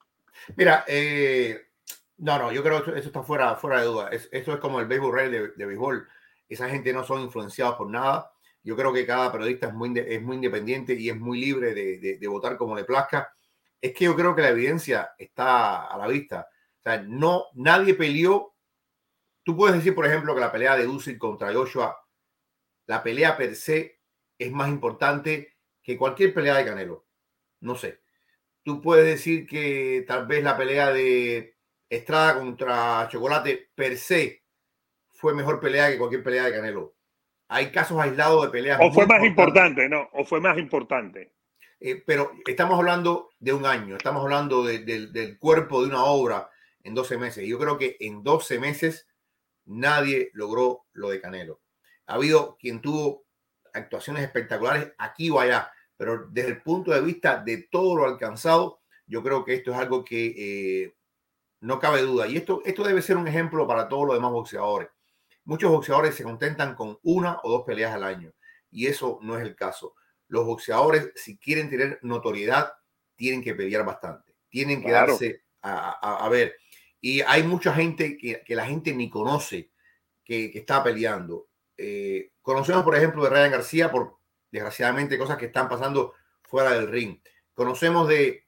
Mira, 0.55 0.83
eh, 0.87 1.67
no, 2.17 2.37
no, 2.39 2.51
yo 2.51 2.63
creo 2.63 2.83
que 2.83 2.91
eso 2.91 3.07
está 3.07 3.23
fuera, 3.23 3.55
fuera 3.55 3.79
de 3.79 3.85
duda. 3.85 4.09
Es, 4.09 4.29
esto 4.31 4.53
es 4.53 4.59
como 4.59 4.79
el 4.79 4.87
béisbol 4.87 5.31
de, 5.31 5.47
de 5.49 5.65
béisbol. 5.65 6.07
Esa 6.49 6.69
gente 6.69 6.91
no 6.91 7.03
son 7.03 7.21
influenciados 7.21 7.75
por 7.75 7.89
nada 7.89 8.33
yo 8.63 8.77
creo 8.77 8.93
que 8.93 9.05
cada 9.05 9.31
periodista 9.31 9.67
es 9.67 9.73
muy, 9.73 9.93
es 9.99 10.21
muy 10.21 10.37
independiente 10.37 10.93
y 10.93 11.09
es 11.09 11.19
muy 11.19 11.39
libre 11.39 11.73
de, 11.73 12.17
de, 12.17 12.27
votar 12.27 12.57
como 12.57 12.75
le 12.75 12.85
plazca. 12.85 13.33
Es 13.79 13.93
que 13.93 14.05
yo 14.05 14.15
creo 14.15 14.33
que 14.33 14.41
la 14.41 14.49
evidencia 14.49 15.11
está 15.17 15.87
a 15.87 15.97
la 15.97 16.07
vista. 16.07 16.47
O 16.79 16.81
sea, 16.81 17.01
no, 17.01 17.47
nadie 17.55 17.93
peleó. 17.93 18.55
Tú 19.43 19.57
puedes 19.57 19.75
decir, 19.75 19.93
por 19.93 20.05
ejemplo, 20.05 20.33
que 20.33 20.39
la 20.39 20.51
pelea 20.51 20.77
de 20.77 20.87
Usyk 20.87 21.17
contra 21.17 21.53
Joshua, 21.53 21.97
la 22.85 23.03
pelea 23.03 23.37
per 23.37 23.55
se 23.55 23.99
es 24.37 24.51
más 24.51 24.69
importante 24.69 25.57
que 25.81 25.97
cualquier 25.97 26.33
pelea 26.33 26.57
de 26.57 26.65
Canelo. 26.65 27.05
No 27.59 27.75
sé. 27.75 28.01
Tú 28.63 28.81
puedes 28.81 29.05
decir 29.05 29.45
que 29.47 30.05
tal 30.07 30.25
vez 30.27 30.43
la 30.43 30.57
pelea 30.57 30.91
de 30.91 31.57
Estrada 31.89 32.39
contra 32.39 33.07
Chocolate 33.09 33.69
per 33.75 33.97
se 33.97 34.43
fue 35.11 35.33
mejor 35.33 35.59
pelea 35.59 35.89
que 35.89 35.97
cualquier 35.97 36.23
pelea 36.23 36.45
de 36.45 36.53
Canelo 36.53 36.95
hay 37.53 37.71
casos 37.71 37.99
aislados 37.99 38.43
de 38.43 38.49
peleas. 38.49 38.79
O 38.81 38.91
fue 38.91 39.05
más 39.05 39.23
importante, 39.23 39.87
¿no? 39.87 40.09
O 40.13 40.23
fue 40.25 40.41
más 40.41 40.57
importante. 40.57 41.33
Eh, 41.79 42.01
pero 42.03 42.31
estamos 42.47 42.79
hablando 42.79 43.29
de 43.39 43.53
un 43.53 43.65
año, 43.65 43.95
estamos 43.95 44.23
hablando 44.23 44.63
del 44.63 45.37
cuerpo 45.37 45.81
de 45.81 45.89
una 45.89 46.03
obra 46.03 46.49
en 46.83 46.95
12 46.95 47.17
meses. 47.17 47.47
Yo 47.47 47.59
creo 47.59 47.77
que 47.77 47.97
en 47.99 48.23
12 48.23 48.59
meses 48.59 49.07
nadie 49.65 50.31
logró 50.33 50.85
lo 50.93 51.09
de 51.09 51.21
Canelo. 51.21 51.61
Ha 52.07 52.15
habido 52.15 52.57
quien 52.57 52.81
tuvo 52.81 53.25
actuaciones 53.73 54.23
espectaculares 54.23 54.91
aquí 54.97 55.29
o 55.29 55.39
allá, 55.39 55.71
pero 55.97 56.27
desde 56.29 56.49
el 56.49 56.61
punto 56.61 56.91
de 56.91 57.01
vista 57.01 57.41
de 57.43 57.67
todo 57.71 57.95
lo 57.95 58.05
alcanzado, 58.05 58.81
yo 59.07 59.23
creo 59.23 59.43
que 59.43 59.55
esto 59.55 59.71
es 59.71 59.77
algo 59.77 60.03
que 60.03 60.33
eh, 60.37 60.95
no 61.61 61.79
cabe 61.79 62.01
duda. 62.01 62.27
Y 62.27 62.37
esto, 62.37 62.61
esto 62.65 62.83
debe 62.83 63.01
ser 63.01 63.17
un 63.17 63.27
ejemplo 63.27 63.67
para 63.67 63.87
todos 63.87 64.07
los 64.07 64.15
demás 64.15 64.31
boxeadores. 64.31 64.89
Muchos 65.45 65.71
boxeadores 65.71 66.15
se 66.15 66.23
contentan 66.23 66.75
con 66.75 66.99
una 67.03 67.39
o 67.43 67.51
dos 67.51 67.63
peleas 67.65 67.93
al 67.93 68.03
año 68.03 68.33
y 68.71 68.87
eso 68.87 69.19
no 69.21 69.37
es 69.37 69.43
el 69.43 69.55
caso. 69.55 69.95
Los 70.27 70.45
boxeadores, 70.45 71.11
si 71.15 71.37
quieren 71.37 71.69
tener 71.69 71.99
notoriedad, 72.01 72.73
tienen 73.15 73.43
que 73.43 73.53
pelear 73.53 73.85
bastante, 73.85 74.35
tienen 74.49 74.81
que 74.81 74.91
darse 74.91 75.43
a, 75.61 76.27
ver. 76.29 76.55
Y 76.99 77.21
hay 77.21 77.43
mucha 77.43 77.73
gente 77.73 78.17
que, 78.17 78.43
la 78.49 78.65
gente 78.65 78.93
ni 78.93 79.09
conoce 79.09 79.71
que, 80.25 80.51
está 80.55 80.83
peleando. 80.83 81.49
Eh, 81.77 82.31
conocemos, 82.41 82.83
por 82.83 82.95
ejemplo, 82.95 83.23
de 83.23 83.29
Ryan 83.29 83.51
García 83.51 83.91
por, 83.91 84.17
desgraciadamente, 84.51 85.17
cosas 85.17 85.37
que 85.37 85.45
están 85.45 85.69
pasando 85.69 86.13
fuera 86.43 86.71
del 86.71 86.87
ring. 86.87 87.19
Conocemos 87.53 88.07
de 88.07 88.45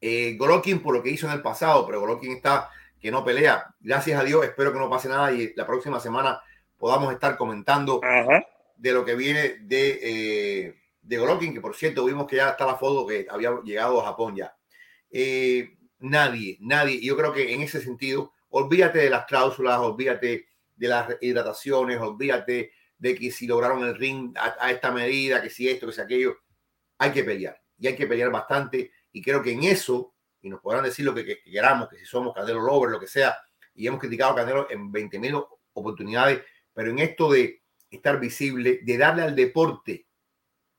eh, 0.00 0.36
Golokin 0.38 0.82
por 0.82 0.94
lo 0.94 1.02
que 1.02 1.10
hizo 1.10 1.26
en 1.26 1.32
el 1.32 1.42
pasado, 1.42 1.86
pero 1.86 2.00
Golokin 2.00 2.32
está 2.32 2.70
que 3.00 3.10
no 3.10 3.24
pelea. 3.24 3.74
Gracias 3.80 4.20
a 4.20 4.24
Dios, 4.24 4.44
espero 4.44 4.72
que 4.72 4.78
no 4.78 4.90
pase 4.90 5.08
nada 5.08 5.32
y 5.32 5.54
la 5.54 5.66
próxima 5.66 6.00
semana 6.00 6.40
podamos 6.78 7.12
estar 7.12 7.36
comentando 7.36 8.00
de 8.76 8.92
lo 8.92 9.04
que 9.04 9.14
viene 9.14 9.56
de, 9.60 9.98
eh, 10.02 10.74
de 11.02 11.18
Golovkin, 11.18 11.54
que 11.54 11.60
por 11.60 11.74
cierto 11.74 12.04
vimos 12.04 12.26
que 12.26 12.36
ya 12.36 12.50
está 12.50 12.66
la 12.66 12.76
foto 12.76 13.06
que 13.06 13.26
había 13.30 13.58
llegado 13.64 14.00
a 14.00 14.04
Japón 14.04 14.36
ya. 14.36 14.54
Eh, 15.10 15.76
nadie, 15.98 16.56
nadie, 16.60 17.00
yo 17.00 17.16
creo 17.16 17.32
que 17.32 17.54
en 17.54 17.62
ese 17.62 17.80
sentido, 17.80 18.32
olvídate 18.50 18.98
de 18.98 19.10
las 19.10 19.26
cláusulas, 19.26 19.78
olvídate 19.80 20.46
de 20.80 20.88
las 20.88 21.16
hidrataciones, 21.20 22.00
olvídate 22.00 22.72
de 22.96 23.14
que 23.14 23.30
si 23.30 23.46
lograron 23.46 23.84
el 23.84 23.94
ring 23.94 24.34
a, 24.36 24.70
esta 24.70 24.90
medida, 24.90 25.42
que 25.42 25.50
si 25.50 25.68
esto, 25.68 25.86
que 25.86 25.92
si 25.92 26.00
aquello, 26.00 26.38
hay 26.98 27.12
que 27.12 27.22
pelear 27.22 27.60
y 27.78 27.86
hay 27.86 27.96
que 27.96 28.06
pelear 28.06 28.30
bastante 28.30 28.90
Y 29.12 29.22
creo 29.22 29.42
que 29.42 29.52
en 29.52 29.64
eso, 29.64 30.14
y 30.40 30.48
nos 30.48 30.60
podrán 30.60 30.84
decir 30.84 31.04
lo 31.04 31.14
que, 31.14 31.24
que 31.24 31.50
queramos, 31.50 31.88
que 31.88 31.98
si 31.98 32.06
somos 32.06 32.34
Canelo 32.34 32.60
Lover, 32.60 32.90
lo 32.90 33.00
que 33.00 33.06
sea, 33.06 33.36
y 33.74 33.86
hemos 33.86 34.00
criticado 34.00 34.32
a 34.32 34.36
Canelo 34.36 34.70
en 34.70 34.90
20.000 34.90 35.46
oportunidades, 35.74 36.42
pero 36.72 36.90
en 36.90 36.98
esto 36.98 37.30
de 37.30 37.62
estar 37.90 38.18
visible, 38.18 38.80
de 38.82 38.96
darle 38.96 39.22
al 39.22 39.36
deporte, 39.36 40.06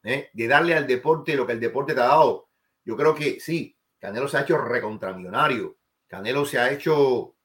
¿eh? 0.03 0.29
de 0.33 0.47
darle 0.47 0.73
al 0.73 0.87
deporte 0.87 1.35
lo 1.35 1.45
que 1.45 1.53
el 1.53 1.59
deporte 1.59 1.93
te 1.93 2.01
ha 2.01 2.05
dado. 2.05 2.49
Yo 2.83 2.97
creo 2.97 3.13
que 3.13 3.39
sí, 3.39 3.77
Canelo 3.99 4.27
se 4.27 4.37
ha 4.37 4.41
hecho 4.41 4.57
recontramillonario, 4.57 5.77
Canelo 6.07 6.43
se 6.45 6.57
ha 6.57 6.71
hecho 6.71 7.35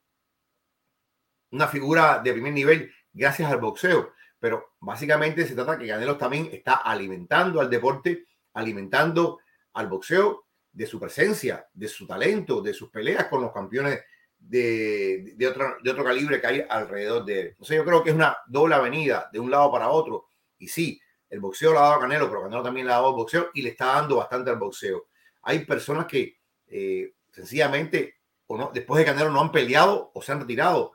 una 1.56 1.68
figura 1.68 2.20
de 2.22 2.32
primer 2.32 2.52
nivel 2.52 2.92
gracias 3.12 3.50
al 3.50 3.58
boxeo, 3.58 4.12
pero 4.38 4.74
básicamente 4.80 5.46
se 5.46 5.54
trata 5.54 5.78
que 5.78 5.88
Canelo 5.88 6.16
también 6.16 6.48
está 6.52 6.74
alimentando 6.74 7.60
al 7.60 7.70
deporte, 7.70 8.26
alimentando 8.54 9.40
al 9.72 9.88
boxeo 9.88 10.46
de 10.72 10.86
su 10.86 11.00
presencia, 11.00 11.66
de 11.72 11.88
su 11.88 12.06
talento, 12.06 12.60
de 12.60 12.74
sus 12.74 12.90
peleas 12.90 13.26
con 13.26 13.40
los 13.40 13.52
campeones 13.52 14.00
de, 14.38 15.32
de, 15.34 15.46
otro, 15.48 15.76
de 15.82 15.90
otro 15.90 16.04
calibre 16.04 16.40
que 16.40 16.46
hay 16.46 16.64
alrededor 16.68 17.24
de 17.24 17.40
él. 17.40 17.56
yo 17.58 17.84
creo 17.84 18.02
que 18.02 18.10
es 18.10 18.16
una 18.16 18.36
doble 18.46 18.74
avenida 18.74 19.28
de 19.32 19.40
un 19.40 19.50
lado 19.50 19.72
para 19.72 19.88
otro. 19.88 20.26
Y 20.58 20.68
sí, 20.68 21.00
el 21.30 21.40
boxeo 21.40 21.72
lo 21.72 21.78
ha 21.78 21.82
dado 21.82 21.94
a 21.94 22.00
Canelo, 22.00 22.28
pero 22.28 22.42
Canelo 22.42 22.62
también 22.62 22.86
le 22.86 22.92
ha 22.92 22.96
dado 22.96 23.08
al 23.08 23.14
boxeo 23.14 23.50
y 23.54 23.62
le 23.62 23.70
está 23.70 23.86
dando 23.86 24.16
bastante 24.16 24.50
al 24.50 24.58
boxeo. 24.58 25.08
Hay 25.42 25.64
personas 25.64 26.06
que 26.06 26.38
eh, 26.68 27.14
sencillamente, 27.32 28.16
o 28.46 28.56
no, 28.56 28.70
después 28.72 28.98
de 28.98 29.04
Canelo 29.04 29.30
no 29.30 29.40
han 29.40 29.52
peleado 29.52 30.10
o 30.14 30.22
se 30.22 30.32
han 30.32 30.40
retirado. 30.40 30.92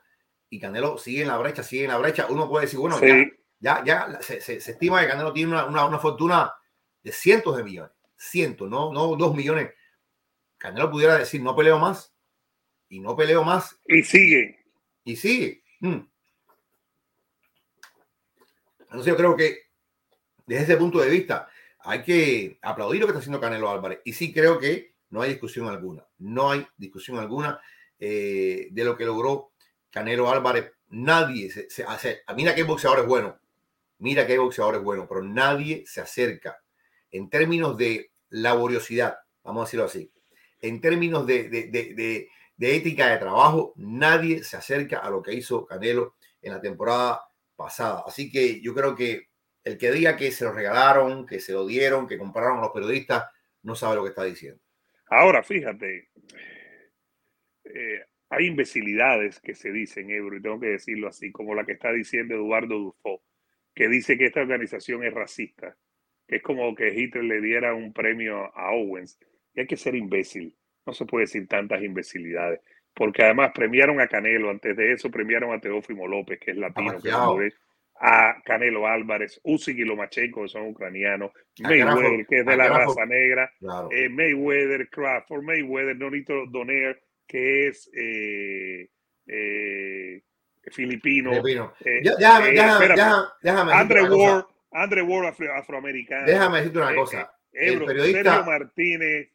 Y 0.51 0.59
Canelo 0.59 0.97
sigue 0.97 1.21
en 1.21 1.29
la 1.29 1.37
brecha, 1.37 1.63
sigue 1.63 1.85
en 1.85 1.91
la 1.91 1.97
brecha. 1.97 2.27
Uno 2.29 2.47
puede 2.47 2.65
decir, 2.65 2.77
bueno, 2.77 2.99
ya, 3.59 3.83
ya, 3.85 4.19
se, 4.21 4.41
se, 4.41 4.57
estima 4.57 5.01
que 5.01 5.07
Canelo 5.07 5.31
tiene 5.31 5.53
una, 5.53 5.65
una, 5.65 5.85
una 5.85 5.97
fortuna 5.97 6.53
de 7.01 7.11
cientos 7.11 7.55
de 7.55 7.63
millones. 7.63 7.91
Cientos, 8.17 8.69
no, 8.69 8.91
no 8.91 9.15
dos 9.15 9.33
millones. 9.33 9.71
Canelo 10.57 10.91
pudiera 10.91 11.17
decir, 11.17 11.41
no 11.41 11.55
peleo 11.55 11.79
más 11.79 12.13
y 12.89 12.99
no 12.99 13.15
peleo 13.15 13.43
más. 13.43 13.79
Y 13.87 14.03
sigue. 14.03 14.59
Y 15.05 15.15
sigue. 15.15 15.63
Mm. 15.79 16.01
Entonces 18.81 19.07
yo 19.07 19.15
creo 19.15 19.37
que 19.37 19.69
desde 20.45 20.63
ese 20.63 20.77
punto 20.77 20.99
de 20.99 21.09
vista 21.09 21.47
hay 21.79 22.03
que 22.03 22.59
aplaudir 22.61 22.99
lo 22.99 23.07
que 23.07 23.11
está 23.11 23.19
haciendo 23.19 23.39
Canelo 23.39 23.69
Álvarez. 23.69 24.01
Y 24.03 24.11
sí 24.11 24.33
creo 24.33 24.59
que 24.59 24.95
no 25.09 25.21
hay 25.21 25.29
discusión 25.29 25.69
alguna. 25.69 26.05
No 26.17 26.51
hay 26.51 26.67
discusión 26.75 27.17
alguna 27.17 27.61
eh, 27.97 28.67
de 28.71 28.83
lo 28.83 28.97
que 28.97 29.05
logró 29.05 29.50
Canelo 29.91 30.29
Álvarez. 30.29 30.71
Nadie 30.89 31.51
se, 31.51 31.69
se 31.69 31.83
hace. 31.83 32.21
Mira 32.35 32.55
que 32.55 32.63
boxeador 32.63 32.99
es 32.99 33.05
bueno. 33.05 33.39
Mira 33.99 34.25
que 34.25 34.33
hay 34.33 34.39
boxeadores 34.39 34.81
buenos, 34.81 35.05
pero 35.07 35.21
nadie 35.21 35.83
se 35.85 36.01
acerca 36.01 36.59
en 37.11 37.29
términos 37.29 37.77
de 37.77 38.11
laboriosidad, 38.29 39.19
vamos 39.43 39.61
a 39.61 39.65
decirlo 39.65 39.85
así, 39.85 40.11
en 40.59 40.81
términos 40.81 41.27
de, 41.27 41.49
de, 41.49 41.67
de, 41.67 42.29
de 42.57 42.75
ética 42.75 43.09
de 43.09 43.17
trabajo, 43.17 43.73
nadie 43.75 44.43
se 44.43 44.57
acerca 44.57 44.99
a 44.99 45.09
lo 45.11 45.21
que 45.21 45.33
hizo 45.33 45.67
Canelo 45.67 46.15
en 46.41 46.53
la 46.53 46.61
temporada 46.61 47.21
pasada. 47.55 48.03
Así 48.07 48.31
que 48.31 48.59
yo 48.59 48.73
creo 48.73 48.95
que 48.95 49.29
el 49.63 49.77
que 49.77 49.91
diga 49.91 50.17
que 50.17 50.31
se 50.31 50.45
lo 50.45 50.51
regalaron, 50.51 51.25
que 51.27 51.39
se 51.39 51.53
lo 51.53 51.65
dieron, 51.65 52.07
que 52.07 52.17
compraron 52.17 52.57
a 52.57 52.61
los 52.61 52.71
periodistas, 52.71 53.25
no 53.61 53.75
sabe 53.75 53.97
lo 53.97 54.03
que 54.03 54.09
está 54.09 54.23
diciendo. 54.23 54.59
Ahora, 55.07 55.43
fíjate, 55.43 56.09
eh, 57.65 58.05
hay 58.31 58.47
imbecilidades 58.47 59.41
que 59.41 59.53
se 59.53 59.73
dicen, 59.73 60.09
Ebro, 60.09 60.37
y 60.37 60.41
tengo 60.41 60.57
que 60.57 60.67
decirlo 60.67 61.09
así, 61.09 61.33
como 61.33 61.53
la 61.53 61.65
que 61.65 61.73
está 61.73 61.91
diciendo 61.91 62.33
Eduardo 62.33 62.79
Dufo, 62.79 63.21
que 63.75 63.89
dice 63.89 64.17
que 64.17 64.27
esta 64.27 64.39
organización 64.39 65.03
es 65.03 65.13
racista, 65.13 65.75
que 66.25 66.37
es 66.37 66.41
como 66.41 66.73
que 66.73 66.97
Hitler 66.97 67.25
le 67.25 67.41
diera 67.41 67.73
un 67.73 67.91
premio 67.91 68.49
a 68.55 68.71
Owens. 68.71 69.19
Y 69.53 69.59
hay 69.59 69.67
que 69.67 69.75
ser 69.75 69.95
imbécil. 69.95 70.55
No 70.85 70.93
se 70.93 71.05
puede 71.05 71.25
decir 71.25 71.45
tantas 71.45 71.83
imbecilidades, 71.83 72.61
porque 72.93 73.21
además 73.21 73.51
premiaron 73.53 73.99
a 73.99 74.07
Canelo, 74.07 74.49
antes 74.49 74.77
de 74.77 74.93
eso 74.93 75.11
premiaron 75.11 75.51
a 75.51 75.59
Teófimo 75.59 76.07
López, 76.07 76.39
que 76.39 76.51
es 76.51 76.57
latino, 76.57 76.99
a 77.99 78.41
Canelo 78.45 78.87
Álvarez, 78.87 79.41
Usyk 79.43 79.77
y 79.77 79.83
Lomachenko, 79.83 80.43
que 80.43 80.47
son 80.47 80.67
ucranianos, 80.67 81.33
Mayweather, 81.59 82.25
que 82.25 82.39
es 82.39 82.45
de 82.45 82.55
la 82.55 82.69
raza 82.69 83.05
negra, 83.05 83.51
eh, 83.91 84.07
Mayweather, 84.07 84.89
Crawford, 84.89 85.43
Mayweather, 85.43 85.97
Nonito 85.97 86.45
Doner, 86.47 86.97
que 87.31 87.69
es 87.69 87.89
eh, 87.93 88.89
eh, 89.25 90.21
filipino. 90.69 91.31
Andre 93.71 94.03
Ward, 94.03 94.45
Andre 94.73 95.01
Ward 95.01 95.35
afroamericano. 95.55 96.27
Déjame 96.27 96.57
decirte 96.57 96.79
una 96.79 96.93
cosa. 96.93 97.33
el 97.53 97.85
periodista 97.85 98.43
Martínez 98.43 99.29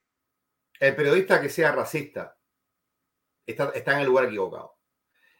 el 0.78 0.94
periodista 0.94 1.40
que 1.40 1.48
sea 1.48 1.72
racista 1.72 2.36
está, 3.46 3.70
está 3.74 3.94
en 3.94 4.00
el 4.00 4.06
lugar 4.08 4.26
equivocado. 4.26 4.76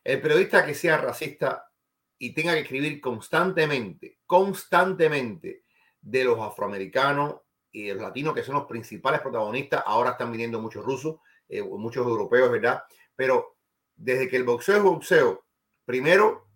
El 0.02 0.22
periodista 0.22 0.64
que 0.64 0.72
sea 0.72 0.96
racista 0.96 1.70
y 2.18 2.32
tenga 2.32 2.54
que 2.54 2.60
escribir 2.60 3.02
constantemente, 3.02 4.20
constantemente 4.24 5.64
de 6.00 6.24
los 6.24 6.40
afroamericanos 6.40 7.36
y 7.70 7.88
de 7.88 7.94
los 7.94 8.02
latinos, 8.04 8.34
que 8.34 8.42
son 8.42 8.54
los 8.54 8.64
principales 8.64 9.20
protagonistas, 9.20 9.82
ahora 9.84 10.12
están 10.12 10.32
viniendo 10.32 10.58
muchos 10.58 10.82
rusos, 10.82 11.16
eh, 11.48 11.62
muchos 11.62 12.06
europeos, 12.06 12.50
¿verdad? 12.50 12.82
Pero 13.14 13.56
desde 13.94 14.28
que 14.28 14.36
el 14.36 14.44
boxeo 14.44 14.76
es 14.76 14.82
boxeo, 14.82 15.44
primero 15.84 16.48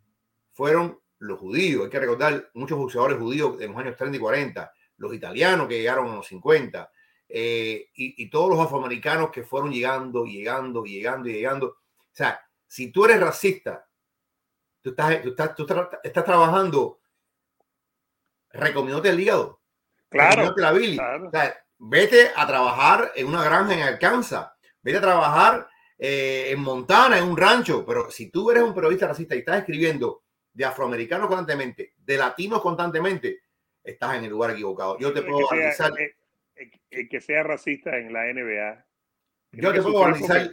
fueron 0.52 1.00
los 1.18 1.38
judíos, 1.38 1.85
hay 1.85 1.90
que 1.90 2.00
recordar 2.00 2.50
muchos 2.54 2.78
boxeadores 2.78 3.18
judíos 3.18 3.61
en 3.61 3.73
los 3.73 3.80
años 3.80 3.97
30 3.97 4.16
y 4.16 4.20
40, 4.20 4.73
los 4.97 5.14
italianos 5.14 5.68
que 5.68 5.78
llegaron 5.78 6.09
en 6.09 6.16
los 6.16 6.26
50, 6.26 6.90
eh, 7.32 7.88
y, 7.94 8.28
todos 8.28 8.50
los 8.50 8.59
afroamericanos 8.59 9.30
que 9.30 9.44
fueron 9.44 9.70
llegando, 9.70 10.25
llegando, 10.25 10.82
llegando 10.82 11.28
y 11.28 11.35
llegando. 11.35 11.66
O 11.68 12.11
sea, 12.11 12.40
si 12.66 12.90
tú 12.90 13.04
eres 13.04 13.20
racista, 13.20 13.87
tú 14.80 14.90
estás, 14.90 15.23
tú 15.23 15.28
estás, 15.28 15.54
tú 15.54 15.66
estás, 16.02 16.25
trabajando 16.25 17.00
recomiéndote 18.50 19.11
el 19.11 19.20
hígado. 19.20 19.61
Claro. 20.09 20.54
La 20.56 20.73
O 20.73 21.30
sea, 21.30 21.64
vete 21.78 22.32
a 22.35 22.47
trabajar 22.49 23.12
en 23.14 23.28
una 23.28 23.44
granja 23.44 23.75
en 23.75 23.82
Arkansas, 23.82 24.50
vete 24.82 24.99
a 24.99 25.02
trabajar 25.02 25.68
eh, 25.99 26.50
en 26.50 26.60
Montana, 26.60 27.18
en 27.18 27.25
un 27.25 27.37
rancho. 27.37 27.84
Pero 27.87 28.10
si 28.10 28.30
tú 28.30 28.50
eres 28.50 28.62
un 28.62 28.75
periodista 28.75 29.08
racista 29.08 29.34
y 29.34 29.40
estás 29.40 29.58
escribiendo 29.58 30.25
de 30.52 30.64
afroamericanos 30.64 31.28
constantemente, 31.28 31.94
de 31.99 32.16
latinos 32.16 32.60
constantemente, 32.60 33.42
estás 33.82 34.16
en 34.16 34.25
el 34.25 34.30
lugar 34.30 34.50
equivocado. 34.52 34.99
Yo 34.99 35.12
te 35.12 35.22
puedo 35.22 35.50
avisar 35.52 35.92
que 37.10 37.20
sea 37.20 37.42
racista 37.42 37.96
en 37.96 38.12
la 38.12 38.25
NBA. 38.32 38.87
Yo 39.52 39.72
te 39.72 39.82
puedo 39.82 40.04
analizar. 40.04 40.50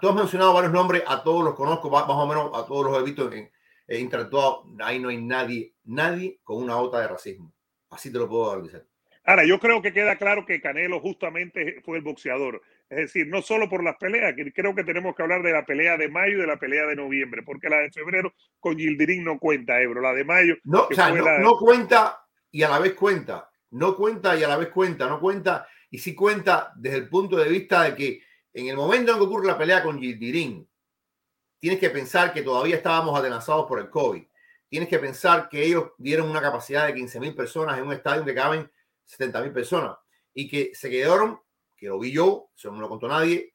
Tú 0.00 0.08
has 0.08 0.14
mencionado 0.14 0.52
varios 0.52 0.72
nombres, 0.72 1.02
a 1.06 1.22
todos 1.22 1.44
los 1.44 1.54
conozco, 1.54 1.90
más 1.90 2.04
o 2.08 2.26
menos 2.26 2.50
a 2.54 2.66
todos 2.66 2.86
los 2.86 2.98
he 2.98 3.04
visto 3.04 3.30
en, 3.32 3.50
he 3.86 3.98
interactuado. 3.98 4.64
Ahí 4.80 4.98
no 4.98 5.08
hay 5.08 5.22
nadie, 5.22 5.74
nadie 5.84 6.40
con 6.42 6.62
una 6.62 6.76
otra 6.76 7.00
de 7.00 7.08
racismo. 7.08 7.52
Así 7.90 8.12
te 8.12 8.18
lo 8.18 8.28
puedo 8.28 8.52
analizar. 8.52 8.84
Ahora, 9.24 9.44
yo 9.44 9.58
creo 9.58 9.82
que 9.82 9.92
queda 9.92 10.16
claro 10.16 10.44
que 10.46 10.60
Canelo 10.60 11.00
justamente 11.00 11.82
fue 11.84 11.98
el 11.98 12.04
boxeador. 12.04 12.62
Es 12.88 12.98
decir, 12.98 13.26
no 13.26 13.42
solo 13.42 13.68
por 13.68 13.82
las 13.82 13.96
peleas, 13.96 14.34
que 14.36 14.52
creo 14.52 14.74
que 14.74 14.84
tenemos 14.84 15.14
que 15.16 15.22
hablar 15.22 15.42
de 15.42 15.52
la 15.52 15.66
pelea 15.66 15.96
de 15.96 16.08
mayo 16.08 16.38
y 16.38 16.40
de 16.40 16.46
la 16.46 16.58
pelea 16.58 16.86
de 16.86 16.96
noviembre, 16.96 17.42
porque 17.42 17.68
la 17.68 17.78
de 17.78 17.90
febrero 17.90 18.32
con 18.60 18.76
Gildirín 18.76 19.24
no 19.24 19.38
cuenta, 19.38 19.80
Ebro. 19.80 20.00
La 20.00 20.12
de 20.12 20.24
mayo. 20.24 20.56
No, 20.64 20.88
no 21.40 21.56
cuenta 21.58 22.24
y 22.50 22.62
a 22.62 22.68
la 22.68 22.78
vez 22.78 22.94
cuenta 22.94 23.50
no 23.70 23.96
cuenta 23.96 24.36
y 24.36 24.42
a 24.42 24.48
la 24.48 24.56
vez 24.56 24.68
cuenta, 24.68 25.08
no 25.08 25.20
cuenta 25.20 25.68
y 25.90 25.98
sí 25.98 26.14
cuenta 26.14 26.72
desde 26.76 26.98
el 26.98 27.08
punto 27.08 27.36
de 27.36 27.48
vista 27.48 27.82
de 27.82 27.94
que 27.94 28.22
en 28.52 28.68
el 28.68 28.76
momento 28.76 29.12
en 29.12 29.18
que 29.18 29.24
ocurre 29.24 29.46
la 29.46 29.58
pelea 29.58 29.82
con 29.82 29.98
Gildirín, 29.98 30.68
tienes 31.58 31.78
que 31.78 31.90
pensar 31.90 32.32
que 32.32 32.42
todavía 32.42 32.76
estábamos 32.76 33.18
atenazados 33.18 33.66
por 33.66 33.78
el 33.78 33.90
COVID. 33.90 34.22
Tienes 34.68 34.88
que 34.88 34.98
pensar 34.98 35.48
que 35.48 35.62
ellos 35.62 35.92
dieron 35.98 36.30
una 36.30 36.40
capacidad 36.40 36.86
de 36.86 36.94
15 36.94 37.20
mil 37.20 37.34
personas 37.34 37.78
en 37.78 37.84
un 37.84 37.92
estadio 37.92 38.24
que 38.24 38.34
caben 38.34 38.70
70 39.04 39.42
mil 39.42 39.52
personas 39.52 39.96
y 40.32 40.48
que 40.48 40.70
se 40.74 40.90
quedaron, 40.90 41.38
que 41.76 41.86
lo 41.86 41.98
vi 41.98 42.12
yo, 42.12 42.50
eso 42.56 42.68
no 42.68 42.76
me 42.76 42.80
lo 42.80 42.88
contó 42.88 43.08
nadie, 43.08 43.54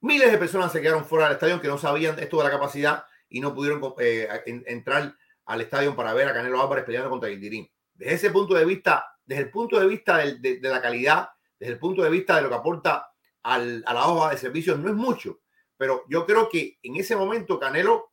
miles 0.00 0.30
de 0.30 0.38
personas 0.38 0.72
se 0.72 0.80
quedaron 0.82 1.04
fuera 1.04 1.26
del 1.26 1.34
estadio 1.34 1.60
que 1.60 1.68
no 1.68 1.78
sabían 1.78 2.18
esto 2.18 2.38
de 2.38 2.44
la 2.44 2.50
capacidad 2.50 3.04
y 3.28 3.40
no 3.40 3.54
pudieron 3.54 3.94
eh, 3.98 4.28
entrar 4.66 5.16
al 5.46 5.60
estadio 5.60 5.94
para 5.96 6.14
ver 6.14 6.28
a 6.28 6.34
Canelo 6.34 6.60
Álvarez 6.60 6.84
peleando 6.84 7.10
contra 7.10 7.28
Gildirín 7.28 7.70
desde 7.94 8.14
ese 8.14 8.30
punto 8.30 8.54
de 8.54 8.64
vista, 8.64 9.06
desde 9.24 9.44
el 9.44 9.50
punto 9.50 9.78
de 9.78 9.86
vista 9.86 10.18
de, 10.18 10.58
la 10.60 10.82
calidad, 10.82 11.30
desde 11.58 11.74
el 11.74 11.78
punto 11.78 12.02
de 12.02 12.10
vista 12.10 12.36
de 12.36 12.42
lo 12.42 12.48
que 12.48 12.54
aporta 12.56 13.10
a 13.42 13.58
la 13.58 14.06
hoja 14.08 14.30
de 14.30 14.38
servicios, 14.38 14.78
no 14.78 14.88
es 14.88 14.94
mucho. 14.94 15.40
Pero 15.76 16.04
yo 16.08 16.26
creo 16.26 16.48
que 16.48 16.78
en 16.82 16.96
ese 16.96 17.16
momento 17.16 17.58
Canelo 17.58 18.12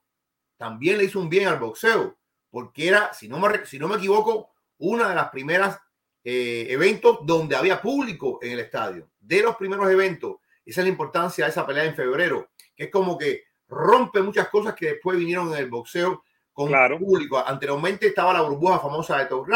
también 0.57 0.97
le 0.97 1.05
hizo 1.05 1.19
un 1.19 1.29
bien 1.29 1.47
al 1.47 1.59
boxeo, 1.59 2.17
porque 2.49 2.87
era, 2.87 3.13
si 3.13 3.27
no 3.27 3.39
me, 3.39 3.65
si 3.65 3.79
no 3.79 3.87
me 3.87 3.95
equivoco, 3.95 4.51
una 4.77 5.09
de 5.09 5.15
las 5.15 5.29
primeras 5.29 5.79
eh, 6.23 6.67
eventos 6.69 7.19
donde 7.23 7.55
había 7.55 7.81
público 7.81 8.39
en 8.41 8.51
el 8.53 8.59
estadio. 8.59 9.09
De 9.19 9.41
los 9.41 9.55
primeros 9.55 9.89
eventos. 9.89 10.37
Esa 10.65 10.81
es 10.81 10.85
la 10.85 10.91
importancia 10.91 11.45
de 11.45 11.51
esa 11.51 11.65
pelea 11.65 11.85
en 11.85 11.95
febrero, 11.95 12.51
que 12.75 12.85
es 12.85 12.91
como 12.91 13.17
que 13.17 13.43
rompe 13.67 14.21
muchas 14.21 14.49
cosas 14.49 14.75
que 14.75 14.87
después 14.87 15.17
vinieron 15.17 15.51
en 15.53 15.59
el 15.59 15.69
boxeo 15.69 16.23
con 16.53 16.67
claro. 16.67 16.99
público. 16.99 17.37
Anteriormente 17.37 18.07
estaba 18.07 18.33
la 18.33 18.41
burbuja 18.41 18.79
famosa 18.79 19.17
de 19.17 19.25
Top 19.25 19.47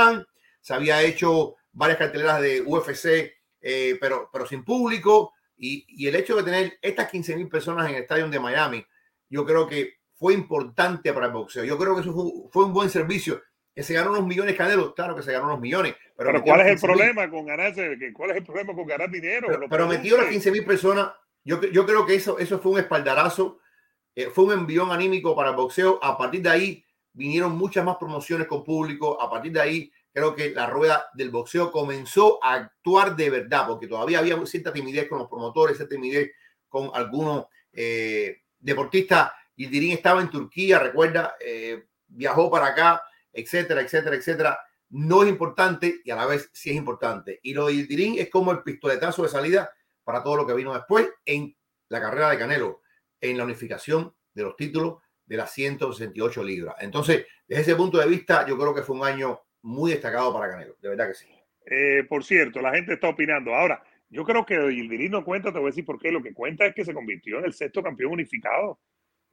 se 0.61 0.73
había 0.73 1.01
hecho 1.03 1.55
varias 1.71 1.99
carteleras 1.99 2.41
de 2.41 2.61
UFC 2.61 3.35
eh, 3.67 3.97
pero, 3.99 4.29
pero 4.31 4.45
sin 4.45 4.63
público. 4.63 5.33
Y, 5.57 5.85
y, 5.87 6.07
el 6.07 6.15
hecho 6.15 6.35
de 6.35 6.43
tener 6.43 6.77
estas 6.81 7.09
15 7.09 7.35
mil 7.35 7.49
personas 7.49 7.89
en 7.89 7.95
el 7.95 8.01
estadio 8.03 8.29
de 8.29 8.39
Miami, 8.39 8.85
yo 9.27 9.43
creo 9.43 9.67
que 9.67 9.95
fue 10.13 10.33
importante 10.33 11.11
para 11.13 11.27
el 11.27 11.31
boxeo. 11.31 11.63
Yo 11.63 11.77
creo 11.77 11.95
que 11.95 12.01
eso 12.01 12.13
fue, 12.13 12.49
fue 12.51 12.65
un 12.65 12.73
buen 12.73 12.91
servicio. 12.91 13.41
Que 13.75 13.83
se 13.83 13.93
ganó 13.93 14.11
unos 14.11 14.25
millones 14.25 14.55
Canelo, 14.55 14.95
claro 14.95 15.15
que 15.15 15.21
se 15.21 15.33
ganó 15.33 15.47
unos 15.47 15.59
millones. 15.59 15.95
Pero, 16.17 16.31
pero 16.31 16.43
¿cuál 16.43 16.61
es 16.61 16.67
el 16.67 16.79
problema 16.79 17.29
con 17.29 17.45
ganarse? 17.45 17.97
¿Cuál 18.13 18.31
es 18.31 18.37
el 18.37 18.43
problema 18.43 18.73
con 18.73 18.87
ganar 18.87 19.11
dinero? 19.11 19.47
Pero, 19.49 19.69
pero 19.69 19.87
metió 19.87 20.17
las 20.17 20.27
15 20.27 20.51
mil 20.51 20.65
personas. 20.65 21.11
Yo, 21.43 21.61
yo 21.61 21.85
creo 21.85 22.05
que 22.05 22.15
eso, 22.15 22.39
eso 22.39 22.59
fue 22.59 22.71
un 22.71 22.79
espaldarazo, 22.79 23.59
eh, 24.15 24.29
fue 24.33 24.45
un 24.45 24.53
envión 24.53 24.91
anímico 24.91 25.35
para 25.35 25.49
el 25.49 25.55
boxeo. 25.57 25.99
A 26.01 26.17
partir 26.17 26.41
de 26.41 26.49
ahí 26.49 26.85
vinieron 27.11 27.57
muchas 27.57 27.83
más 27.83 27.97
promociones 27.97 28.47
con 28.47 28.63
público. 28.63 29.21
A 29.21 29.29
partir 29.29 29.51
de 29.51 29.61
ahí 29.61 29.91
creo 30.15 30.33
que 30.33 30.51
la 30.51 30.67
rueda 30.67 31.07
del 31.13 31.29
boxeo 31.29 31.71
comenzó 31.73 32.41
a 32.41 32.53
actuar 32.53 33.17
de 33.17 33.29
verdad, 33.29 33.67
porque 33.67 33.85
todavía 33.85 34.19
había 34.19 34.43
cierta 34.45 34.71
timidez 34.71 35.09
con 35.09 35.19
los 35.19 35.27
promotores, 35.27 35.75
cierta 35.75 35.95
timidez 35.95 36.31
con 36.69 36.89
algunos 36.93 37.47
eh, 37.73 38.43
deportistas. 38.57 39.31
Dirín 39.57 39.91
estaba 39.91 40.21
en 40.21 40.29
Turquía, 40.29 40.79
recuerda, 40.79 41.35
eh, 41.45 41.87
viajó 42.07 42.49
para 42.49 42.67
acá, 42.67 43.03
etcétera, 43.35 43.81
etcétera, 43.81 44.15
etcétera. 44.15 44.59
No 44.89 45.23
es 45.23 45.29
importante 45.29 46.01
y 46.03 46.11
a 46.11 46.15
la 46.15 46.25
vez 46.25 46.49
sí 46.53 46.69
es 46.69 46.75
importante. 46.75 47.39
Y 47.43 47.53
lo 47.53 47.67
de 47.67 47.83
Dirín 47.85 48.15
es 48.17 48.29
como 48.29 48.51
el 48.51 48.63
pistoletazo 48.63 49.23
de 49.23 49.29
salida 49.29 49.69
para 50.03 50.23
todo 50.23 50.37
lo 50.37 50.47
que 50.47 50.53
vino 50.53 50.73
después 50.73 51.09
en 51.25 51.55
la 51.89 51.99
carrera 51.99 52.29
de 52.29 52.37
Canelo, 52.37 52.81
en 53.19 53.37
la 53.37 53.43
unificación 53.43 54.13
de 54.33 54.43
los 54.43 54.55
títulos 54.55 54.99
de 55.25 55.37
las 55.37 55.51
168 55.53 56.43
libras. 56.43 56.75
Entonces, 56.79 57.25
desde 57.47 57.61
ese 57.63 57.75
punto 57.75 57.97
de 57.97 58.07
vista, 58.07 58.45
yo 58.47 58.57
creo 58.57 58.73
que 58.73 58.83
fue 58.83 58.95
un 58.95 59.05
año 59.05 59.41
muy 59.63 59.91
destacado 59.91 60.33
para 60.33 60.49
Canelo, 60.51 60.77
de 60.81 60.89
verdad 60.89 61.07
que 61.07 61.15
sí. 61.15 61.27
Eh, 61.65 62.03
por 62.07 62.23
cierto, 62.23 62.61
la 62.61 62.73
gente 62.75 62.93
está 62.93 63.09
opinando. 63.09 63.55
Ahora, 63.55 63.83
yo 64.09 64.23
creo 64.23 64.45
que 64.45 64.55
Gildirín 64.71 65.11
no 65.11 65.25
cuenta, 65.25 65.51
te 65.51 65.57
voy 65.57 65.67
a 65.67 65.71
decir 65.71 65.85
por 65.85 65.99
qué. 65.99 66.11
Lo 66.11 66.21
que 66.21 66.33
cuenta 66.33 66.65
es 66.65 66.75
que 66.75 66.85
se 66.85 66.93
convirtió 66.93 67.39
en 67.39 67.45
el 67.45 67.53
sexto 67.53 67.81
campeón 67.81 68.13
unificado 68.13 68.79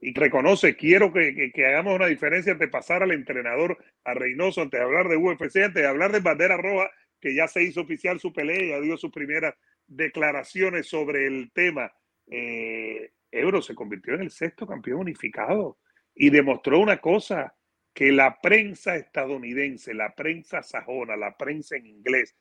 y 0.03 0.13
reconoce, 0.13 0.75
quiero 0.75 1.13
que, 1.13 1.51
que, 1.53 1.65
hagamos 1.65 1.95
una 1.95 2.07
diferencia 2.07 2.51
entre 2.51 2.67
pasar 2.67 3.03
al 3.03 3.11
entrenador 3.11 3.77
a 4.03 4.13
Reynoso 4.13 4.61
antes 4.61 4.77
de 4.77 4.85
hablar 4.85 5.07
de 5.07 5.15
UFC, 5.15 5.57
antes 5.57 5.81
de 5.81 5.87
hablar 5.87 6.11
de 6.11 6.19
Bandera 6.19 6.57
Roja, 6.57 6.91
que 7.21 7.33
ya 7.33 7.47
se 7.47 7.63
hizo 7.63 7.81
oficial 7.81 8.19
su 8.19 8.33
pelea, 8.33 8.77
ya 8.77 8.81
dio 8.81 8.97
sus 8.97 9.11
primeras 9.11 9.55
declaraciones 9.87 10.87
sobre 10.87 11.25
el 11.27 11.51
tema. 11.53 11.93
Eh, 12.27 13.11
Euro 13.31 13.61
se 13.61 13.75
convirtió 13.75 14.15
en 14.15 14.21
el 14.21 14.31
sexto 14.31 14.67
campeón 14.67 14.99
unificado 14.99 15.77
y 16.13 16.29
demostró 16.29 16.79
una 16.79 16.97
cosa, 16.97 17.55
que 17.93 18.11
la 18.11 18.41
prensa 18.41 18.95
estadounidense, 18.97 19.93
la 19.93 20.15
prensa 20.15 20.63
sajona, 20.63 21.15
la 21.15 21.37
prensa 21.37 21.77
en 21.77 21.85
inglés, 21.85 22.35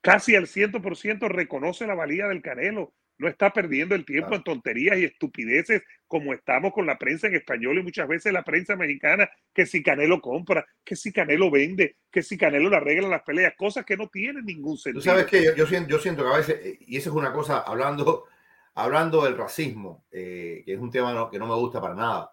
casi 0.00 0.34
al 0.34 0.46
100% 0.46 1.28
reconoce 1.28 1.86
la 1.86 1.94
valía 1.94 2.26
del 2.28 2.40
Canelo. 2.40 2.94
No 3.18 3.28
está 3.28 3.52
perdiendo 3.52 3.94
el 3.94 4.04
tiempo 4.04 4.34
en 4.34 4.42
tonterías 4.42 4.98
y 4.98 5.04
estupideces 5.04 5.82
como 6.06 6.32
estamos 6.32 6.72
con 6.72 6.86
la 6.86 6.98
prensa 6.98 7.26
en 7.26 7.34
español 7.34 7.78
y 7.78 7.82
muchas 7.82 8.08
veces 8.08 8.32
la 8.32 8.44
prensa 8.44 8.76
mexicana, 8.76 9.28
que 9.52 9.66
si 9.66 9.82
Canelo 9.82 10.20
compra, 10.20 10.66
que 10.84 10.96
si 10.96 11.12
Canelo 11.12 11.50
vende, 11.50 11.96
que 12.10 12.22
si 12.22 12.38
Canelo 12.38 12.70
le 12.70 12.76
arregla 12.76 13.08
las 13.08 13.22
peleas, 13.22 13.54
cosas 13.56 13.84
que 13.84 13.96
no 13.96 14.08
tienen 14.08 14.44
ningún 14.44 14.78
sentido. 14.78 15.02
Tú 15.02 15.10
sabes 15.10 15.26
que 15.26 15.52
yo, 15.56 15.66
siento, 15.66 15.90
yo 15.90 15.98
siento 15.98 16.24
que 16.24 16.30
a 16.30 16.36
veces, 16.36 16.78
y 16.80 16.96
eso 16.96 17.10
es 17.10 17.16
una 17.16 17.32
cosa, 17.32 17.60
hablando, 17.60 18.24
hablando 18.74 19.24
del 19.24 19.36
racismo, 19.36 20.06
eh, 20.10 20.62
que 20.64 20.72
es 20.72 20.80
un 20.80 20.90
tema 20.90 21.28
que 21.30 21.38
no 21.38 21.46
me 21.46 21.54
gusta 21.56 21.80
para 21.80 21.94
nada. 21.94 22.32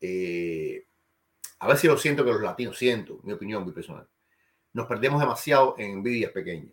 Eh, 0.00 0.86
a 1.60 1.76
si 1.76 1.86
lo 1.86 1.96
siento 1.96 2.24
que 2.24 2.32
los 2.32 2.42
latinos, 2.42 2.76
siento, 2.76 3.20
mi 3.22 3.32
opinión 3.32 3.62
muy 3.62 3.72
personal, 3.72 4.06
nos 4.72 4.86
perdemos 4.86 5.20
demasiado 5.20 5.76
en 5.78 5.92
envidias 5.92 6.32
pequeñas. 6.32 6.72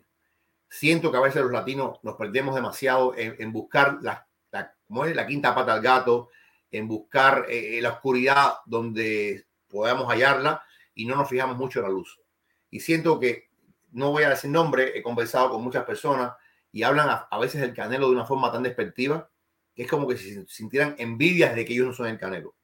Siento 0.74 1.12
que 1.12 1.18
a 1.18 1.20
veces 1.20 1.42
los 1.42 1.52
latinos 1.52 1.98
nos 2.02 2.16
perdemos 2.16 2.54
demasiado 2.54 3.14
en, 3.14 3.52
buscar 3.52 3.98
la, 4.00 4.26
la, 4.50 4.74
la 4.88 5.26
quinta 5.26 5.54
pata 5.54 5.74
al 5.74 5.82
gato, 5.82 6.30
en 6.70 6.88
buscar 6.88 7.44
eh, 7.50 7.78
la 7.82 7.90
oscuridad 7.90 8.54
donde 8.64 9.44
podamos 9.68 10.08
hallarla 10.08 10.62
y 10.94 11.04
no 11.04 11.14
nos 11.14 11.28
fijamos 11.28 11.58
mucho 11.58 11.80
en 11.80 11.84
la 11.84 11.90
luz. 11.90 12.18
Y 12.70 12.80
siento 12.80 13.20
que, 13.20 13.50
no 13.90 14.12
voy 14.12 14.22
a 14.22 14.30
decir 14.30 14.48
nombre, 14.48 14.96
he 14.96 15.02
conversado 15.02 15.50
con 15.50 15.62
muchas 15.62 15.84
personas 15.84 16.32
y 16.72 16.84
hablan 16.84 17.10
a, 17.10 17.28
a 17.30 17.38
veces 17.38 17.60
del 17.60 17.74
Canelo 17.74 18.06
de 18.06 18.14
una 18.14 18.24
forma 18.24 18.50
tan 18.50 18.62
despectiva 18.62 19.28
que 19.74 19.82
es 19.82 19.90
como 19.90 20.08
que 20.08 20.16
se 20.16 20.46
sintieran 20.48 20.94
envidias 20.96 21.54
de 21.54 21.66
que 21.66 21.74
ellos 21.74 21.88
no 21.88 21.92
son 21.92 22.06
el 22.06 22.18
Canelo. 22.18 22.54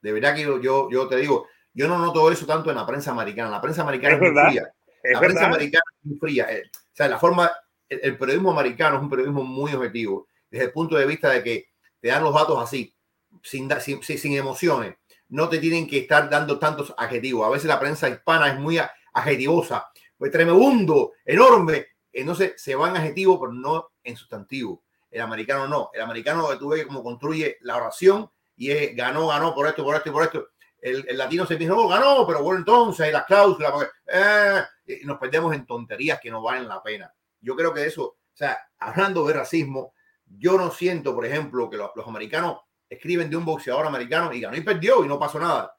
De 0.00 0.12
verdad 0.12 0.36
que 0.36 0.42
yo, 0.42 0.60
yo, 0.60 0.88
yo 0.92 1.08
te 1.08 1.16
digo, 1.16 1.48
yo 1.74 1.88
no 1.88 1.98
noto 1.98 2.30
eso 2.30 2.46
tanto 2.46 2.70
en 2.70 2.76
la 2.76 2.86
prensa 2.86 3.10
americana. 3.10 3.50
La 3.50 3.60
prensa 3.60 3.82
americana 3.82 4.14
es, 4.14 4.20
muy 4.20 4.30
fría. 4.30 4.72
La 5.02 5.20
prensa 5.20 5.46
americana 5.46 5.84
es 5.98 6.06
muy 6.06 6.18
fría. 6.18 6.46
Eh, 6.50 6.62
o 6.74 6.94
sea, 6.94 7.08
la 7.08 7.18
forma, 7.18 7.50
el, 7.88 8.16
periodismo 8.16 8.52
americano 8.52 8.96
es 8.96 9.02
un 9.02 9.10
periodismo 9.10 9.42
muy 9.42 9.72
objetivo, 9.72 10.28
desde 10.50 10.66
el 10.66 10.72
punto 10.72 10.96
de 10.96 11.06
vista 11.06 11.30
de 11.30 11.42
que 11.42 11.66
te 12.00 12.08
dan 12.08 12.22
los 12.22 12.34
datos 12.34 12.58
así, 12.62 12.94
sin, 13.42 13.70
sin, 13.80 14.02
sin 14.02 14.36
emociones. 14.36 14.96
No 15.28 15.48
te 15.48 15.58
tienen 15.58 15.86
que 15.86 15.98
estar 15.98 16.28
dando 16.28 16.58
tantos 16.58 16.94
adjetivos. 16.96 17.46
A 17.46 17.50
veces 17.50 17.66
la 17.66 17.80
prensa 17.80 18.08
hispana 18.08 18.48
es 18.48 18.58
muy 18.58 18.78
adjetivosa. 19.14 19.90
Pues 20.18 20.30
tremendo, 20.30 21.12
enorme. 21.24 21.86
Entonces 22.12 22.52
se 22.56 22.74
va 22.74 22.90
en 22.90 22.96
adjetivo, 22.96 23.40
pero 23.40 23.52
no 23.52 23.92
en 24.04 24.16
sustantivo. 24.16 24.84
El 25.10 25.22
americano 25.22 25.66
no. 25.66 25.90
El 25.94 26.02
americano 26.02 26.46
tú 26.58 26.68
ves 26.68 26.84
cómo 26.86 27.02
construye 27.02 27.56
la 27.62 27.76
oración 27.76 28.30
y 28.56 28.70
es 28.70 28.94
ganó, 28.94 29.28
ganó 29.28 29.54
por 29.54 29.66
esto, 29.66 29.82
por 29.82 29.96
esto 29.96 30.10
y 30.10 30.12
por 30.12 30.22
esto 30.24 30.48
el, 30.82 31.16
latino 31.16 31.46
se 31.46 31.56
dice, 31.56 31.70
oh, 31.70 31.88
ganó, 31.88 32.26
pero 32.26 32.42
bueno, 32.42 32.58
entonces 32.58 33.06
hay 33.06 33.12
las 33.12 33.24
cláusulas, 33.24 33.72
eh, 34.12 34.62
y 35.00 35.04
nos 35.04 35.18
perdemos 35.18 35.54
en 35.54 35.66
tonterías 35.66 36.20
que 36.20 36.30
no 36.30 36.42
valen 36.42 36.68
la 36.68 36.82
pena. 36.82 37.12
Yo 37.40 37.56
creo 37.56 37.72
que 37.72 37.86
eso, 37.86 38.04
o 38.04 38.36
sea, 38.36 38.58
hablando 38.78 39.26
de 39.26 39.34
racismo, 39.34 39.94
yo 40.26 40.56
no 40.56 40.70
siento, 40.70 41.14
por 41.14 41.26
ejemplo, 41.26 41.68
que 41.68 41.76
los, 41.76 41.90
americanos 42.06 42.60
escriben 42.88 43.30
de 43.30 43.36
un 43.36 43.44
boxeador 43.44 43.86
americano 43.86 44.32
y 44.32 44.40
ganó 44.40 44.56
y 44.56 44.60
perdió 44.62 45.04
y 45.04 45.08
no 45.08 45.18
pasó 45.18 45.38
nada. 45.38 45.76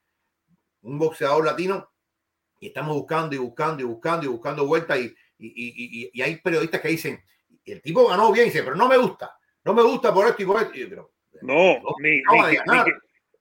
Un 0.81 0.99
boxeador 0.99 1.45
latino 1.45 1.91
y 2.59 2.67
estamos 2.67 2.95
buscando 2.95 3.35
y 3.35 3.39
buscando 3.39 3.81
y 3.81 3.85
buscando 3.85 4.25
y 4.25 4.29
buscando 4.29 4.65
vueltas 4.65 4.99
y, 4.99 5.15
y, 5.37 6.09
y, 6.13 6.21
hay 6.21 6.37
periodistas 6.37 6.81
que 6.81 6.87
dicen, 6.89 7.21
el 7.65 7.81
tipo 7.81 8.07
ganó 8.07 8.31
bien, 8.31 8.45
dice, 8.45 8.63
pero 8.63 8.75
no 8.75 8.87
me 8.87 8.97
gusta, 8.97 9.37
no 9.63 9.73
me 9.73 9.83
gusta 9.83 10.13
por 10.13 10.27
esto 10.27 10.43
y 10.43 10.45
por 10.45 10.61
esto. 10.61 10.75
Y 10.75 10.89
yo 10.89 11.11
no, 11.41 11.79
no, 11.79 11.81
ni, 11.99 12.21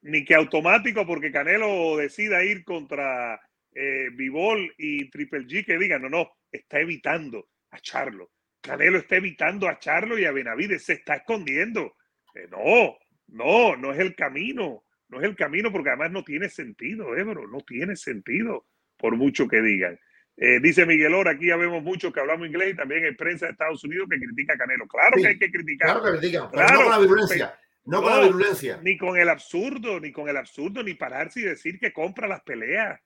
ni 0.02 0.24
que 0.24 0.34
automático 0.34 1.06
porque 1.06 1.30
Canelo 1.30 1.96
decida 1.96 2.42
ir 2.42 2.64
contra 2.64 3.40
eh, 3.74 4.08
Bivol 4.12 4.74
y 4.78 5.10
Triple 5.10 5.46
G 5.46 5.64
que 5.64 5.78
digan, 5.78 6.02
no, 6.02 6.08
no, 6.08 6.30
está 6.50 6.80
evitando 6.80 7.48
a 7.70 7.80
Charlo. 7.80 8.30
Canelo 8.60 8.98
está 8.98 9.16
evitando 9.16 9.68
a 9.68 9.78
Charlo 9.78 10.18
y 10.18 10.24
a 10.24 10.32
Benavides, 10.32 10.84
se 10.84 10.94
está 10.94 11.16
escondiendo. 11.16 11.96
Eh, 12.34 12.46
no, 12.50 12.96
no, 13.28 13.76
no 13.76 13.92
es 13.92 13.98
el 13.98 14.14
camino, 14.14 14.84
no 15.08 15.20
es 15.20 15.24
el 15.24 15.36
camino 15.36 15.72
porque 15.72 15.90
además 15.90 16.12
no 16.12 16.22
tiene 16.22 16.48
sentido, 16.48 17.16
Ebro, 17.16 17.48
no 17.48 17.60
tiene 17.60 17.96
sentido, 17.96 18.66
por 18.96 19.16
mucho 19.16 19.48
que 19.48 19.60
digan. 19.60 19.98
Eh, 20.36 20.60
dice 20.60 20.86
Miguel 20.86 21.14
Ora, 21.14 21.32
aquí 21.32 21.46
ya 21.46 21.56
vemos 21.56 21.82
mucho 21.82 22.12
que 22.12 22.20
hablamos 22.20 22.46
inglés 22.46 22.72
y 22.72 22.76
también 22.76 23.04
hay 23.04 23.14
prensa 23.14 23.46
de 23.46 23.52
Estados 23.52 23.84
Unidos 23.84 24.08
que 24.10 24.18
critica 24.18 24.54
a 24.54 24.58
Canelo. 24.58 24.86
Claro 24.86 25.16
que 25.16 25.26
hay 25.26 25.38
que 25.38 25.50
criticar. 25.50 25.90
Claro 25.90 26.04
que 26.04 26.18
critican, 26.18 26.50
claro, 26.50 26.82
no 26.82 26.88
la 26.88 26.98
violencia. 26.98 27.58
No, 27.84 28.00
con 28.00 28.12
la 28.12 28.20
virulencia. 28.26 28.80
Ni 28.82 28.96
con 28.96 29.18
el 29.18 29.28
absurdo, 29.28 29.98
ni 29.98 30.12
con 30.12 30.28
el 30.28 30.36
absurdo, 30.36 30.82
ni 30.82 30.94
pararse 30.94 31.40
y 31.40 31.44
decir 31.44 31.78
que 31.78 31.92
compra 31.92 32.28
las 32.28 32.42
peleas. 32.42 33.00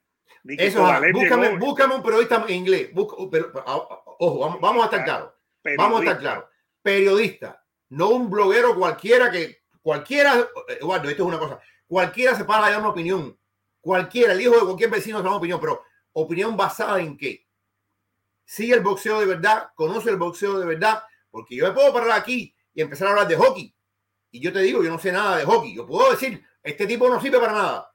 Eso, 0.45 0.87
búscame, 1.12 1.57
búscame, 1.59 1.95
un 1.97 2.03
periodista 2.03 2.45
en 2.49 2.55
inglés. 2.55 2.91
pero, 3.31 3.53
ojo, 4.19 4.59
vamos, 4.61 4.83
a 4.83 4.85
estar 4.87 5.05
claros. 5.05 5.33
Vamos 5.77 6.01
a 6.01 6.05
estar 6.05 6.19
claros. 6.19 6.45
Periodista, 6.83 7.65
no 7.91 8.11
un 8.11 8.31
bloguero 8.31 8.77
cualquiera 8.77 9.31
que 9.31 9.62
cualquiera, 9.83 10.49
Eduardo, 10.81 11.09
esto 11.09 11.23
es 11.23 11.29
una 11.29 11.39
cosa, 11.39 11.61
cualquiera 11.87 12.35
se 12.35 12.45
para 12.45 12.67
a 12.67 12.71
dar 12.71 12.81
una 12.81 12.91
opinión. 12.91 13.37
Cualquiera, 13.81 14.33
el 14.33 14.41
hijo 14.41 14.55
de 14.55 14.65
cualquier 14.65 14.91
vecino 14.91 15.19
se 15.19 15.25
da 15.25 15.31
una 15.31 15.39
opinión, 15.39 15.61
pero 15.61 15.83
opinión 16.12 16.57
basada 16.57 17.01
en 17.01 17.17
qué? 17.17 17.47
Sigue 18.45 18.75
el 18.75 18.81
boxeo 18.81 19.21
de 19.21 19.27
verdad, 19.27 19.71
conoce 19.75 20.11
el 20.11 20.17
boxeo 20.17 20.59
de 20.59 20.67
verdad, 20.67 21.03
porque 21.31 21.57
yo 21.57 21.67
me 21.67 21.73
puedo 21.73 21.93
parar 21.93 22.12
aquí 22.12 22.55
y 22.75 22.81
empezar 22.81 23.09
a 23.09 23.11
hablar 23.11 23.29
de 23.29 23.37
hockey 23.37 23.77
y 24.37 24.41
yo 24.41 24.53
te 24.53 24.61
digo, 24.61 24.83
yo 24.83 24.91
no 24.91 24.99
sé 24.99 25.11
nada 25.12 25.39
de 25.39 25.47
hockey. 25.47 25.75
Yo 25.75 25.87
puedo 25.87 26.11
decir, 26.11 26.45
este 26.62 26.87
tipo 26.87 27.09
no 27.09 27.19
sirve 27.19 27.41
para 27.41 27.53
nada. 27.53 27.95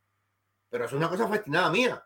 Pero 0.70 0.86
es 0.86 0.94
una 0.94 1.08
cosa 1.08 1.28
fascinada 1.28 1.70
mía. 1.70 2.04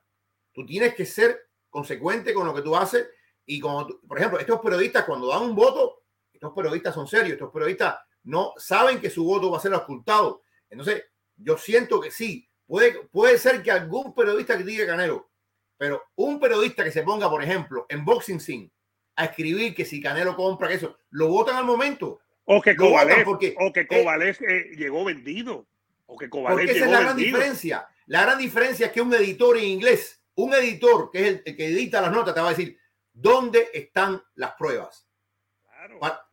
Tú 0.56 0.66
tienes 0.66 0.96
que 0.96 1.06
ser 1.06 1.50
consecuente 1.70 2.34
con 2.34 2.48
lo 2.48 2.56
que 2.56 2.62
tú 2.62 2.76
haces. 2.76 3.10
Y 3.46 3.60
como, 3.60 3.88
por 4.08 4.18
ejemplo, 4.18 4.40
estos 4.40 4.62
periodistas 4.62 5.04
cuando 5.04 5.28
dan 5.28 5.44
un 5.44 5.54
voto, 5.56 6.04
estos 6.34 6.54
periodistas 6.54 6.96
son 6.96 7.08
serios. 7.08 7.34
Estos 7.34 7.52
periodistas 7.52 7.98
no 8.24 8.54
saben 8.58 9.02
que 9.02 9.10
su 9.10 9.26
voto 9.26 9.52
va 9.52 9.58
a 9.58 9.62
ser 9.62 9.74
ocultado. 9.74 10.42
Entonces, 10.70 11.04
yo 11.36 11.58
siento 11.58 12.00
que 12.00 12.10
sí. 12.10 12.50
Puede, 12.66 12.94
puede 13.12 13.38
ser 13.38 13.62
que 13.62 13.70
algún 13.70 14.16
periodista 14.16 14.56
critique 14.56 14.88
Canelo. 14.88 15.30
Pero 15.78 16.04
un 16.16 16.40
periodista 16.40 16.84
que 16.84 16.92
se 16.92 17.04
ponga, 17.04 17.30
por 17.30 17.44
ejemplo, 17.44 17.86
en 17.90 18.06
Boxing 18.06 18.40
Scene 18.40 18.72
a 19.18 19.26
escribir 19.26 19.76
que 19.76 19.86
si 19.86 20.02
Canelo 20.02 20.36
compra, 20.36 20.68
que 20.68 20.76
eso, 20.76 20.98
lo 21.12 21.28
votan 21.28 21.58
al 21.58 21.66
momento. 21.66 22.22
O 22.46 22.62
que 22.62 22.76
Kovalev, 22.76 23.28
o 23.28 23.38
que 23.38 23.88
Kovalev 23.88 24.38
eh, 24.48 24.72
llegó 24.78 25.04
vendido. 25.04 25.68
O 26.06 26.18
que 26.18 26.30
Kovalev 26.30 26.70
esa 26.70 26.86
es 26.86 26.92
la 26.92 27.02
gran 27.02 27.18
diferencia. 27.18 27.88
La 28.08 28.22
gran 28.22 28.38
diferencia 28.38 28.88
es 28.88 28.92
que 28.92 29.02
un 29.02 29.14
editor 29.14 29.58
en 29.58 29.66
inglés, 29.66 30.22
un 30.36 30.54
editor 30.54 31.10
que 31.12 31.20
es 31.20 31.42
el, 31.46 31.56
que 31.56 31.68
edita 31.68 32.02
las 32.02 32.12
notas, 32.12 32.34
te 32.34 32.42
va 32.42 32.48
a 32.48 32.52
decir 32.52 32.78
dónde 33.14 33.70
están 33.74 34.22
las 34.36 34.54
pruebas. 34.54 35.08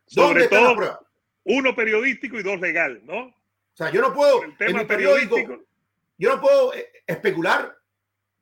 Sobre 0.06 0.48
todo, 0.48 1.06
uno 1.44 1.74
periodístico 1.74 2.38
y 2.38 2.42
dos 2.42 2.60
legal, 2.60 3.00
¿no? 3.04 3.26
O 3.26 3.76
sea, 3.76 3.90
yo 3.90 4.00
no 4.00 4.12
puedo, 4.12 4.42
el 4.42 4.56
tema 4.56 4.86
periodístico, 4.86 5.62
yo 6.18 6.34
no 6.34 6.40
puedo 6.40 6.74
eh, 6.74 6.90
especular, 7.06 7.76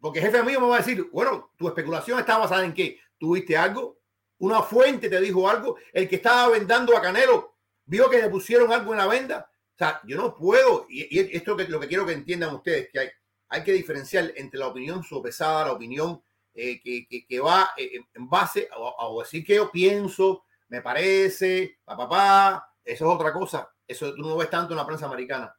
porque 0.01 0.19
el 0.19 0.27
jefe 0.27 0.43
mío 0.43 0.61
me 0.61 0.67
va 0.67 0.77
a 0.77 0.79
decir, 0.79 1.09
bueno, 1.13 1.53
tu 1.57 1.69
especulación 1.69 2.19
está 2.19 2.39
basada 2.39 2.65
en 2.65 2.75
qué? 2.75 2.99
¿Tuviste 3.19 3.57
algo? 3.57 4.01
¿Una 4.39 4.63
fuente 4.63 5.09
te 5.09 5.21
dijo 5.21 5.49
algo? 5.49 5.77
¿El 5.93 6.09
que 6.09 6.17
estaba 6.17 6.49
vendando 6.49 6.97
a 6.97 7.03
Canelo 7.03 7.57
vio 7.85 8.09
que 8.09 8.21
le 8.21 8.29
pusieron 8.29 8.73
algo 8.73 8.93
en 8.93 8.99
la 8.99 9.07
venda? 9.07 9.51
O 9.75 9.79
sea, 9.79 10.01
yo 10.05 10.17
no 10.17 10.35
puedo, 10.35 10.87
y, 10.89 11.19
esto 11.35 11.59
es 11.59 11.69
lo 11.69 11.79
que 11.79 11.89
quiero 11.89 12.05
que 12.05 12.13
entiendan 12.13 12.55
ustedes, 12.55 12.89
que 12.91 12.99
hay, 12.99 13.09
hay 13.51 13.63
que 13.63 13.73
diferenciar 13.73 14.33
entre 14.37 14.59
la 14.59 14.69
opinión 14.69 15.03
sopesada, 15.03 15.67
la 15.67 15.73
opinión 15.73 16.23
eh, 16.55 16.81
que, 16.81 17.27
que, 17.29 17.41
va 17.41 17.71
eh, 17.77 18.01
en 18.15 18.29
base 18.29 18.69
a, 18.71 19.05
a, 19.05 19.19
decir 19.19 19.45
que 19.45 19.57
yo 19.57 19.71
pienso, 19.71 20.45
me 20.69 20.81
parece, 20.81 21.79
papá, 21.85 22.09
papá, 22.09 22.75
eso 22.85 23.05
es 23.05 23.15
otra 23.15 23.33
cosa. 23.33 23.71
Eso 23.87 24.15
tú 24.15 24.23
no 24.23 24.37
ves 24.37 24.51
tanto 24.51 24.73
en 24.73 24.79
la 24.79 24.87
prensa 24.87 25.07
americana. 25.07 25.55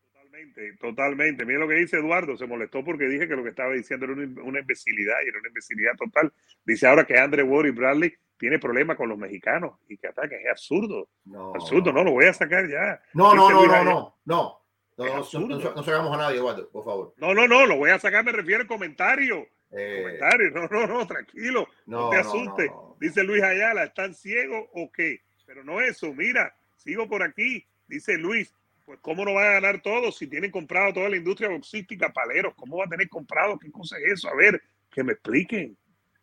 Totalmente, 0.00 0.76
totalmente. 0.80 1.44
Mira 1.44 1.58
lo 1.58 1.68
que 1.68 1.74
dice 1.74 1.96
Eduardo, 1.96 2.36
se 2.36 2.46
molestó 2.46 2.84
porque 2.84 3.08
dije 3.08 3.26
que 3.26 3.34
lo 3.36 3.42
que 3.42 3.50
estaba 3.50 3.72
diciendo 3.72 4.06
era 4.06 4.14
una, 4.14 4.60
imbecilidad 4.60 5.16
y 5.24 5.28
era 5.28 5.38
una 5.38 5.48
imbecilidad 5.48 5.92
total. 5.96 6.32
Dice 6.64 6.86
ahora 6.86 7.04
que 7.04 7.18
Andre 7.18 7.42
Ward 7.42 7.66
y 7.66 7.70
Bradley 7.70 8.14
tiene 8.38 8.58
problemas 8.58 8.96
con 8.96 9.08
los 9.08 9.18
mexicanos 9.18 9.78
y 9.88 9.98
que 9.98 10.06
ataca. 10.06 10.36
Es 10.36 10.50
absurdo. 10.50 11.08
No. 11.24 11.52
Absurdo, 11.54 11.92
no, 11.92 12.04
lo 12.04 12.12
voy 12.12 12.26
a 12.26 12.32
sacar 12.32 12.68
ya. 12.68 13.00
No, 13.14 13.34
no, 13.34 13.50
no, 13.50 13.66
no, 13.66 13.84
no, 13.84 14.18
no. 14.24 14.59
No, 15.00 15.16
no, 15.16 15.82
sacamos 15.82 16.14
a 16.14 16.18
nadie, 16.18 16.40
por 16.70 16.84
favor. 16.84 17.14
No, 17.16 17.32
no, 17.32 17.48
no, 17.48 17.64
lo 17.64 17.76
voy 17.76 17.90
a 17.90 17.98
sacar, 17.98 18.22
me 18.22 18.32
refiero 18.32 18.60
al 18.60 18.66
comentario. 18.66 19.46
Eh, 19.72 20.02
comentario, 20.02 20.50
no, 20.50 20.66
no, 20.68 20.86
no, 20.86 21.06
tranquilo, 21.06 21.66
no, 21.86 22.10
te 22.10 22.16
asustes. 22.16 22.70
Dice 22.98 23.22
Luis 23.24 23.42
Ayala, 23.42 23.84
¿están 23.84 24.14
ciegos 24.14 24.66
o 24.74 24.90
qué? 24.92 25.20
Pero 25.46 25.64
no 25.64 25.80
eso, 25.80 26.12
mira, 26.12 26.54
sigo 26.76 27.08
por 27.08 27.22
aquí, 27.22 27.64
dice 27.86 28.18
Luis, 28.18 28.52
pues 28.84 28.98
cómo 29.00 29.24
no 29.24 29.34
va 29.34 29.42
a 29.42 29.52
ganar 29.52 29.80
todo 29.80 30.12
si 30.12 30.26
tienen 30.26 30.50
comprado 30.50 30.92
toda 30.92 31.08
la 31.08 31.16
industria 31.16 31.48
boxística, 31.48 32.12
paleros, 32.12 32.54
¿cómo 32.54 32.76
va 32.78 32.84
a 32.84 32.88
tener 32.88 33.08
comprado? 33.08 33.58
¿Qué 33.58 33.70
cosa 33.70 33.96
es 33.98 34.12
eso? 34.14 34.28
A 34.28 34.34
ver, 34.34 34.60
que 34.90 35.02
me 35.02 35.12
expliquen, 35.12 35.78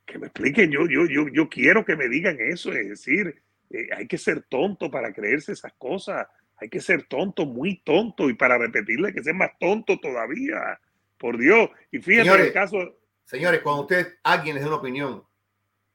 que 0.05 0.19
me 0.19 0.27
expliquen, 0.27 0.69
yo, 0.69 0.85
yo, 0.87 1.05
yo, 1.07 1.27
yo 1.29 1.49
quiero 1.49 1.83
que 1.83 1.95
me 1.95 2.09
digan 2.09 2.37
eso, 2.39 2.71
es 2.73 2.89
decir, 2.89 3.41
eh, 3.71 3.87
hay 3.95 4.07
que 4.07 4.17
ser 4.17 4.43
tonto 4.43 4.91
para 4.91 5.13
creerse 5.13 5.53
esas 5.53 5.73
cosas, 5.77 6.27
hay 6.58 6.70
que 6.70 6.82
ser 6.82 7.04
tonto, 7.08 7.46
muy 7.46 7.78
tonto, 7.82 8.30
y 8.30 8.34
para 8.34 8.58
repetirle 8.58 9.13
que 9.13 9.24
sea 9.24 9.34
más 9.34 9.52
tonto 9.60 10.00
todavía, 10.00 10.80
por 11.17 11.38
Dios, 11.38 11.70
y 11.91 12.00
fíjate 12.00 12.30
señores, 12.30 12.48
el 12.48 12.54
caso... 12.54 12.78
Señores, 13.26 13.62
cuando 13.62 13.82
usted, 13.82 14.15
alguien 14.24 14.56
les 14.56 14.63
dé 14.63 14.70
una 14.70 14.78
opinión, 14.78 15.24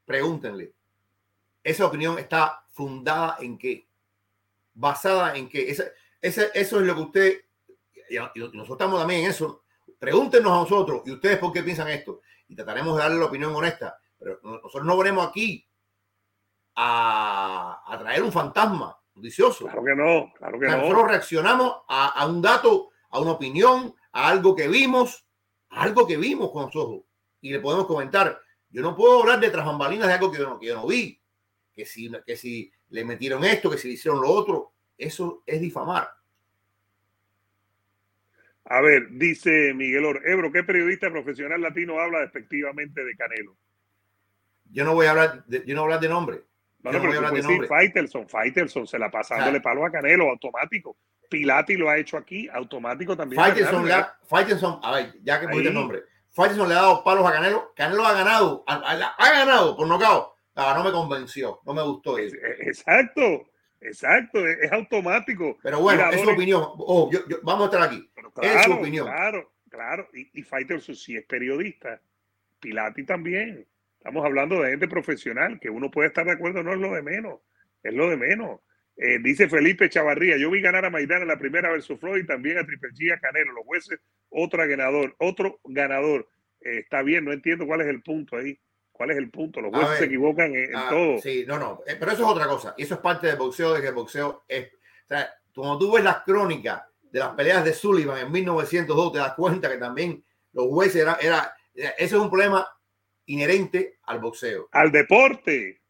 pregúntenle, 0.05 0.73
¿esa 1.63 1.85
opinión 1.85 2.19
está 2.19 2.63
fundada 2.69 3.37
en 3.39 3.57
qué? 3.57 3.87
basada 4.73 5.35
en 5.35 5.49
que 5.49 5.69
ese, 5.69 5.91
ese, 6.21 6.49
eso 6.53 6.79
es 6.79 6.85
lo 6.85 6.95
que 6.95 7.01
usted, 7.01 7.41
y 8.09 8.17
nosotros 8.17 8.69
estamos 8.71 8.99
también 8.99 9.21
en 9.21 9.29
eso, 9.29 9.63
pregúntenos 9.99 10.51
a 10.51 10.55
nosotros 10.55 11.01
y 11.05 11.11
ustedes 11.11 11.37
por 11.37 11.53
qué 11.53 11.63
piensan 11.63 11.87
esto 11.89 12.21
y 12.47 12.55
trataremos 12.55 12.95
de 12.95 13.03
darle 13.03 13.19
la 13.19 13.25
opinión 13.25 13.55
honesta, 13.55 13.97
pero 14.17 14.39
nosotros 14.43 14.85
no 14.85 14.97
venimos 14.97 15.27
aquí 15.27 15.65
a, 16.75 17.83
a 17.85 17.99
traer 17.99 18.23
un 18.23 18.31
fantasma 18.31 18.97
judicioso. 19.13 19.65
Claro 19.65 19.83
que 19.83 19.95
no, 19.95 20.33
claro 20.37 20.59
que 20.59 20.67
nosotros 20.67 21.07
reaccionamos 21.07 21.81
a, 21.87 22.07
a, 22.09 22.27
un 22.27 22.41
dato, 22.41 22.89
a 23.09 23.19
una 23.19 23.31
opinión, 23.31 23.93
a 24.11 24.29
algo 24.29 24.55
que 24.55 24.67
vimos, 24.67 25.25
a 25.69 25.83
algo 25.83 26.07
que 26.07 26.17
vimos 26.17 26.51
con 26.51 26.65
los 26.65 26.75
ojos 26.75 27.03
y 27.41 27.51
le 27.51 27.59
podemos 27.59 27.85
comentar. 27.85 28.39
Yo 28.69 28.81
no 28.81 28.95
puedo 28.95 29.21
hablar 29.21 29.39
de 29.39 29.49
tras 29.49 29.65
bambalinas 29.65 30.07
de 30.07 30.13
algo 30.13 30.31
que 30.31 30.39
yo 30.39 30.49
no, 30.49 30.59
que 30.59 30.67
yo 30.67 30.75
no 30.75 30.87
vi, 30.87 31.21
que 31.73 31.85
si, 31.85 32.11
que 32.25 32.35
si 32.35 32.71
le 32.89 33.05
metieron 33.05 33.43
esto, 33.43 33.69
que 33.69 33.77
se 33.77 33.87
le 33.87 33.93
hicieron 33.93 34.21
lo 34.21 34.29
otro. 34.29 34.71
Eso 34.97 35.43
es 35.45 35.59
difamar. 35.59 36.09
A 38.65 38.81
ver, 38.81 39.09
dice 39.11 39.73
Miguel 39.73 40.21
Ebro, 40.25 40.51
¿qué 40.51 40.63
periodista 40.63 41.11
profesional 41.11 41.61
latino 41.61 41.99
habla 41.99 42.19
despectivamente 42.19 43.03
de 43.03 43.15
Canelo? 43.15 43.57
Yo 44.71 44.85
no 44.85 44.95
voy 44.95 45.05
a 45.05 45.11
hablar 45.11 45.45
de, 45.45 45.63
yo 45.65 45.75
no 45.75 45.81
voy 45.81 45.91
a 45.91 45.95
hablar 45.95 45.99
de 45.99 46.09
nombre. 46.09 46.43
No, 46.83 46.91
no, 46.91 46.99
voy 46.99 47.13
a 47.13 47.17
hablar 47.17 47.33
de 47.33 47.41
nombre. 47.41 47.67
Faitelson, 47.67 48.27
Faitelson 48.27 48.87
se 48.87 48.99
la 48.99 49.09
pasa 49.09 49.35
dándole 49.35 49.61
palo 49.61 49.85
a 49.85 49.91
Canelo 49.91 50.29
automático. 50.29 50.97
Pilati 51.29 51.75
lo 51.75 51.89
ha 51.89 51.97
hecho 51.97 52.17
aquí, 52.17 52.47
automático 52.49 53.15
también. 53.15 53.41
Faitelson, 53.41 54.79
a 54.83 54.91
ver, 54.91 55.15
ya 55.23 55.39
que 55.39 55.47
pusiste 55.47 55.69
el 55.69 55.73
nombre. 55.73 56.03
Faitelson 56.31 56.67
le 56.67 56.75
ha 56.75 56.81
dado 56.81 57.03
palos 57.03 57.25
a 57.25 57.31
Canelo. 57.31 57.73
Canelo 57.75 58.05
ha 58.05 58.13
ganado, 58.13 58.63
ha, 58.67 58.75
ha 59.17 59.31
ganado 59.31 59.75
por 59.77 59.87
nocaut 59.87 60.33
Ah, 60.55 60.73
no 60.77 60.83
me 60.83 60.91
convenció, 60.91 61.61
no 61.65 61.73
me 61.73 61.81
gustó 61.81 62.17
eso. 62.17 62.35
E, 62.35 62.67
exacto, 62.67 63.49
exacto, 63.81 64.45
es, 64.47 64.71
automático. 64.71 65.57
Pero 65.63 65.79
bueno, 65.79 66.09
es 66.11 66.21
su 66.21 66.29
opinión. 66.29 66.63
Oh, 66.63 67.09
vamos 67.41 67.63
a 67.63 67.65
estar 67.65 67.89
aquí. 67.89 68.11
es 68.41 68.63
su 68.63 68.73
opinión. 68.73 69.07
Claro, 69.07 69.51
claro. 69.69 70.07
Y, 70.13 70.29
y 70.39 70.95
sí 70.95 71.17
es 71.17 71.25
periodista. 71.25 71.99
Pilati 72.59 73.03
también. 73.03 73.67
Estamos 74.03 74.25
hablando 74.25 74.61
de 74.61 74.71
gente 74.71 74.89
profesional, 74.89 75.61
que 75.61 75.69
uno 75.69 75.89
puede 75.89 76.09
estar 76.09 76.25
de 76.25 76.33
acuerdo, 76.33 76.61
no 76.61 76.73
es 76.73 76.77
lo 76.77 76.91
de 76.91 77.01
menos, 77.01 77.39
es 77.81 77.93
lo 77.93 78.09
de 78.09 78.17
menos. 78.17 78.59
Eh, 78.97 79.19
dice 79.23 79.47
Felipe 79.47 79.89
Chavarría, 79.89 80.35
yo 80.35 80.51
vi 80.51 80.59
ganar 80.59 80.83
a 80.83 80.89
Maidana 80.89 81.21
en 81.21 81.29
la 81.29 81.39
primera 81.39 81.71
versus 81.71 81.97
Floyd 81.97 82.23
y 82.23 82.27
también 82.27 82.57
a 82.57 82.65
Triple 82.65 82.89
G 82.89 83.13
a 83.13 83.19
Canelo, 83.21 83.53
los 83.53 83.63
jueces, 83.63 84.01
otro 84.27 84.67
ganador, 84.67 85.15
otro 85.19 85.61
ganador. 85.63 86.27
Eh, 86.59 86.79
está 86.79 87.01
bien, 87.01 87.23
no 87.23 87.31
entiendo 87.31 87.65
cuál 87.65 87.79
es 87.79 87.87
el 87.87 88.03
punto 88.03 88.35
ahí. 88.35 88.59
¿Cuál 88.91 89.11
es 89.11 89.17
el 89.17 89.31
punto? 89.31 89.61
Los 89.61 89.71
jueces 89.73 89.99
se 89.99 90.05
equivocan 90.05 90.53
en, 90.53 90.75
ah, 90.75 90.87
todo. 90.89 91.19
Sí, 91.19 91.45
no, 91.47 91.57
no. 91.57 91.79
Eh, 91.87 91.95
pero 91.97 92.11
eso 92.11 92.23
es 92.23 92.29
otra 92.29 92.45
cosa. 92.45 92.75
Y 92.77 92.83
eso 92.83 92.95
es 92.95 92.99
parte 92.99 93.27
del 93.27 93.37
boxeo, 93.37 93.73
de 93.73 93.79
que 93.79 93.87
el 93.87 93.95
boxeo 93.95 94.43
es. 94.49 94.65
O 94.65 95.07
sea, 95.07 95.33
cuando 95.55 95.79
tú 95.79 95.93
ves 95.93 96.03
las 96.03 96.23
crónicas 96.23 96.83
de 97.09 97.19
las 97.19 97.29
peleas 97.29 97.63
de 97.63 97.73
Sullivan 97.73 98.19
en 98.19 98.29
1902, 98.33 99.13
te 99.13 99.19
das 99.19 99.33
cuenta 99.33 99.69
que 99.69 99.77
también 99.77 100.21
los 100.51 100.67
jueces 100.67 101.03
era, 101.03 101.17
era. 101.21 101.55
Ese 101.73 101.93
es 101.97 102.13
un 102.13 102.29
problema 102.29 102.67
inherente 103.25 103.99
al 104.03 104.19
boxeo. 104.19 104.69
Al 104.71 104.91
deporte. 104.91 105.81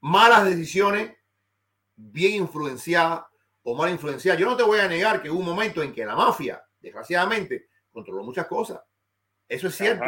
Malas 0.00 0.46
decisiones, 0.46 1.14
bien 1.96 2.34
influenciadas 2.34 3.24
o 3.62 3.74
mal 3.74 3.90
influenciadas. 3.90 4.40
Yo 4.40 4.46
no 4.46 4.56
te 4.56 4.62
voy 4.62 4.78
a 4.78 4.88
negar 4.88 5.22
que 5.22 5.30
hubo 5.30 5.40
un 5.40 5.46
momento 5.46 5.82
en 5.82 5.92
que 5.92 6.04
la 6.04 6.16
mafia, 6.16 6.62
desgraciadamente, 6.80 7.68
controló 7.90 8.22
muchas 8.24 8.46
cosas. 8.46 8.80
Eso 9.48 9.68
es 9.68 9.74
cierto. 9.74 10.04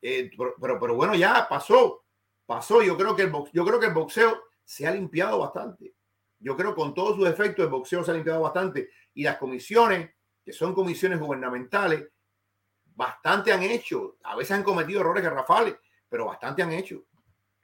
Eh, 0.00 0.30
pero, 0.36 0.78
pero, 0.80 0.94
bueno, 0.94 1.14
ya 1.14 1.46
pasó, 1.48 2.04
pasó. 2.46 2.82
Yo 2.82 2.96
creo, 2.96 3.14
que 3.14 3.22
el 3.22 3.30
boxeo, 3.30 3.52
yo 3.52 3.64
creo 3.64 3.80
que 3.80 3.86
el 3.86 3.94
boxeo 3.94 4.42
se 4.64 4.86
ha 4.86 4.90
limpiado 4.90 5.38
bastante. 5.38 5.94
Yo 6.40 6.56
creo 6.56 6.70
que 6.70 6.80
con 6.80 6.94
todos 6.94 7.16
sus 7.16 7.28
efectos 7.28 7.64
el 7.64 7.70
boxeo 7.70 8.04
se 8.04 8.10
ha 8.10 8.14
limpiado 8.14 8.40
bastante. 8.40 8.90
Y 9.14 9.24
las 9.24 9.38
comisiones, 9.38 10.10
que 10.44 10.52
son 10.52 10.74
comisiones 10.74 11.18
gubernamentales, 11.18 12.08
bastante 12.98 13.52
han 13.52 13.62
hecho. 13.62 14.16
A 14.24 14.34
veces 14.34 14.50
han 14.50 14.64
cometido 14.64 15.00
errores 15.00 15.22
garrafales, 15.22 15.76
pero 16.08 16.26
bastante 16.26 16.62
han 16.62 16.72
hecho. 16.72 17.04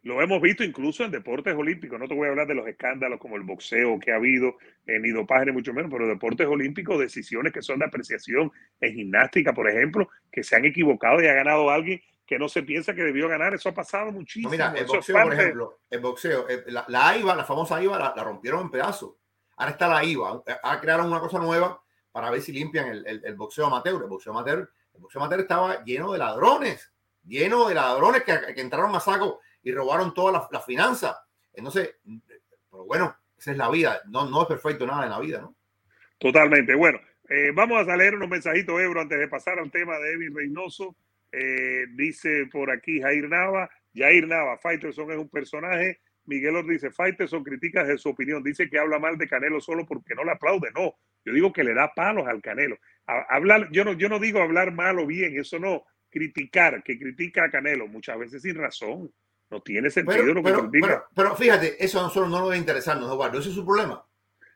Lo 0.03 0.23
hemos 0.23 0.41
visto 0.41 0.63
incluso 0.63 1.03
en 1.03 1.11
deportes 1.11 1.57
olímpicos. 1.57 1.99
No 1.99 2.07
te 2.07 2.15
voy 2.15 2.29
a 2.29 2.31
hablar 2.31 2.47
de 2.47 2.55
los 2.55 2.69
escándalos 2.69 3.19
como 3.19 3.37
el 3.37 3.43
boxeo 3.43 3.99
que 3.99 4.13
ha 4.13 4.17
habido, 4.17 4.59
en 4.87 5.03
ni 5.03 5.11
dopaje 5.11 5.47
ni 5.47 5.53
mucho 5.53 5.73
menos, 5.73 5.91
pero 5.91 6.07
deportes 6.07 6.47
olímpicos, 6.47 7.01
decisiones 7.01 7.53
que 7.53 7.63
son 7.63 7.81
de 7.81 7.87
apreciación 7.87 8.53
en 8.81 8.95
gimnástica, 8.95 9.53
por 9.53 9.69
ejemplo, 9.69 10.09
que 10.31 10.45
se 10.45 10.55
han 10.57 10.67
equivocado 10.67 11.21
y 11.21 11.27
ha 11.27 11.33
ganado 11.33 11.71
alguien 11.71 12.01
que 12.27 12.39
no 12.39 12.49
se 12.49 12.63
piensa 12.63 12.95
que 12.95 13.03
debió 13.03 13.29
ganar. 13.29 13.55
Eso 13.55 13.71
ha 13.71 13.75
pasado 13.75 14.13
muchísimo. 14.13 14.51
mira, 14.51 14.73
el 14.77 14.87
boxeo, 14.87 15.21
por 15.21 15.35
ejemplo, 15.35 15.81
el 15.91 16.01
boxeo, 16.01 16.49
eh, 16.49 16.65
la, 16.69 16.85
la 16.89 17.17
IVA, 17.17 17.35
la 17.35 17.45
famosa 17.45 17.83
IVA, 17.83 17.99
la, 17.99 18.23
rompieron 18.23 18.61
en 18.61 18.71
pedazos. 18.71 19.15
Ahora 19.57 19.73
está 19.73 19.89
la 19.89 20.05
IVA. 20.05 20.43
Ahora 20.63 20.81
crearon 20.81 21.07
una 21.07 21.21
cosa 21.21 21.39
nueva 21.39 21.83
para 22.13 22.31
ver 22.31 22.43
si 22.43 22.53
limpian 22.53 22.89
el, 22.89 23.23
el, 23.25 23.35
boxeo 23.35 23.67
amateur. 23.67 24.03
El 24.03 24.09
boxeo 24.09 24.33
amateur, 24.33 24.71
el 24.95 25.01
boxeo 25.01 25.21
amateur 25.21 25.41
estaba 25.41 25.85
lleno 25.85 26.13
de 26.13 26.19
ladrones, 26.19 26.93
lleno 27.25 27.69
de 27.69 27.75
ladrones 27.75 28.23
que, 28.23 28.61
entraron 28.61 28.95
a 28.95 29.01
saco 29.01 29.41
y 29.63 29.73
robaron 29.73 30.15
todas 30.15 30.35
las 30.35 30.53
la 30.53 30.61
finanzas. 30.61 31.17
Entonces, 31.53 31.97
pero 32.71 32.85
bueno, 32.85 33.17
esa 33.37 33.53
es 33.53 33.57
la 33.57 33.71
vida. 33.71 34.01
No, 34.07 34.29
no 34.29 34.43
es 34.43 34.49
perfecto 34.49 34.87
nada 34.87 35.05
en 35.05 35.11
la 35.11 35.21
vida, 35.21 35.41
¿no? 35.41 35.55
Totalmente. 36.19 36.75
Bueno, 36.75 36.99
eh, 37.29 37.51
vamos 37.55 37.89
a 37.89 37.97
leer 37.97 38.15
unos 38.15 38.29
mensajitos, 38.29 38.81
Ebro, 38.81 39.01
antes 39.01 39.19
de 39.19 39.29
pasar 39.29 39.59
al 39.59 39.71
tema 39.71 39.99
de 39.99 40.13
Evil 40.13 40.35
Reynoso. 40.35 40.97
Eh, 41.33 41.87
dice 41.91 42.47
por 42.53 42.71
aquí 42.71 43.01
Jair 43.01 43.29
Nava, 43.29 43.69
Jair 43.93 44.29
Nava, 44.29 44.57
Fighterson 44.59 45.11
es 45.11 45.19
un 45.19 45.29
personaje. 45.29 46.01
Miguel 46.27 46.57
Ortiz 46.57 46.83
dice, 46.83 46.91
Fighterson 46.91 47.45
critica 47.45 47.85
de 47.85 47.99
su 47.99 48.09
opinión, 48.09 48.43
dice 48.43 48.69
que 48.69 48.79
habla 48.79 48.99
mal 48.99 49.19
de 49.19 49.29
Canelo 49.29 49.61
solo 49.61 49.85
porque 49.87 50.15
no 50.15 50.25
le 50.25 50.33
aplaude. 50.33 50.71
No, 50.75 50.95
yo 51.25 51.33
digo 51.33 51.53
que 51.53 51.65
le 51.65 51.75
da 51.75 51.93
palos 51.95 52.27
al 52.27 52.41
Canelo. 52.41 52.79
hablar, 53.07 53.69
yo 53.71 53.85
no, 53.85 53.93
yo 53.93 54.09
no 54.09 54.19
digo 54.19 54.41
hablar 54.41 54.73
mal 54.73 54.99
o 54.99 55.07
bien, 55.07 55.39
eso 55.39 55.59
no, 55.59 55.85
criticar, 56.11 56.83
que 56.83 56.99
critica 56.99 57.45
a 57.45 57.51
Canelo, 57.51 57.87
muchas 57.87 58.19
veces 58.19 58.43
sin 58.43 58.57
razón. 58.57 59.13
No 59.51 59.61
tiene 59.63 59.91
sentido 59.91 60.23
pero, 60.23 60.35
lo 60.35 60.43
que 60.43 60.81
pero, 60.81 61.07
pero, 61.15 61.37
fíjate, 61.37 61.83
eso 61.85 62.01
a 62.01 62.05
nosotros 62.05 62.31
no 62.31 62.41
nos 62.41 62.51
va 62.51 62.55
a 62.55 62.59
interesarnos, 62.59 63.13
Eduardo, 63.13 63.39
ese 63.39 63.51
es 63.51 63.55
su 63.55 63.65
problema. 63.65 64.05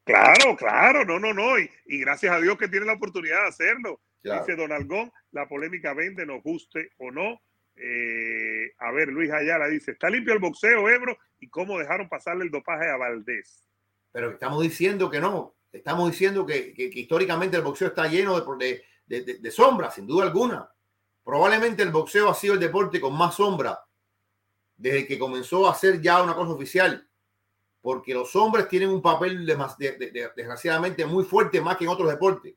Claro, 0.05 0.57
claro, 0.57 1.05
no, 1.05 1.19
no, 1.19 1.35
no. 1.35 1.59
Y, 1.59 1.71
y, 1.87 2.01
gracias 2.01 2.33
a 2.33 2.41
Dios 2.41 2.57
que 2.57 2.69
tiene 2.69 2.87
la 2.87 2.95
oportunidad 2.95 3.43
de 3.43 3.49
hacerlo. 3.49 4.01
Dice 4.23 4.57
Don 4.57 4.73
Algón, 4.73 5.13
la 5.31 5.47
polémica 5.47 5.95
vende, 5.95 6.27
nos 6.27 6.43
guste 6.43 6.93
o 6.99 7.11
no. 7.11 7.41
Eh, 7.81 8.73
a 8.79 8.91
ver, 8.93 9.09
Luis 9.09 9.31
Ayala 9.31 9.69
dice, 9.69 9.93
¿está 9.93 10.11
limpio 10.11 10.35
el 10.35 10.41
boxeo, 10.41 10.89
Ebro? 10.89 11.17
¿Y 11.41 11.49
cómo 11.49 11.79
dejaron 11.79 12.09
pasarle 12.09 12.45
el 12.45 12.51
dopaje 12.51 12.89
a 12.89 12.97
Valdés? 12.97 13.65
Pero 14.13 14.31
estamos 14.31 14.63
diciendo 14.63 15.11
que 15.11 15.21
no. 15.21 15.55
Estamos 15.71 16.11
diciendo 16.11 16.47
que, 16.47 16.73
que, 16.73 16.91
históricamente 16.95 17.57
el 17.57 17.63
boxeo 17.63 17.89
está 17.89 18.09
lleno 18.09 18.41
de, 18.41 18.83
de, 19.07 19.23
de, 19.23 19.39
de 19.39 19.51
sombras, 19.51 19.95
sin 19.95 20.07
duda 20.07 20.25
alguna. 20.25 20.69
Probablemente 21.25 21.83
el 21.83 21.91
boxeo 21.91 22.31
ha 22.31 22.35
sido 22.35 22.55
el 22.55 22.61
deporte 22.61 23.01
con 23.01 23.17
más 23.17 23.35
sombra 23.35 23.79
desde 24.79 25.07
que 25.07 25.19
comenzó 25.19 25.69
a 25.69 25.75
ser 25.75 26.01
ya 26.01 26.23
una 26.23 26.35
cosa 26.35 26.53
oficial, 26.53 27.07
porque 27.83 28.15
los 28.15 28.35
hombres 28.37 28.69
tienen 28.69 28.89
un 28.89 29.03
papel 29.03 29.45
desgraciadamente 29.45 31.05
muy 31.05 31.25
fuerte 31.25 31.61
más 31.61 31.77
que 31.77 31.85
en 31.85 31.91
otros 31.91 32.09
deportes. 32.09 32.55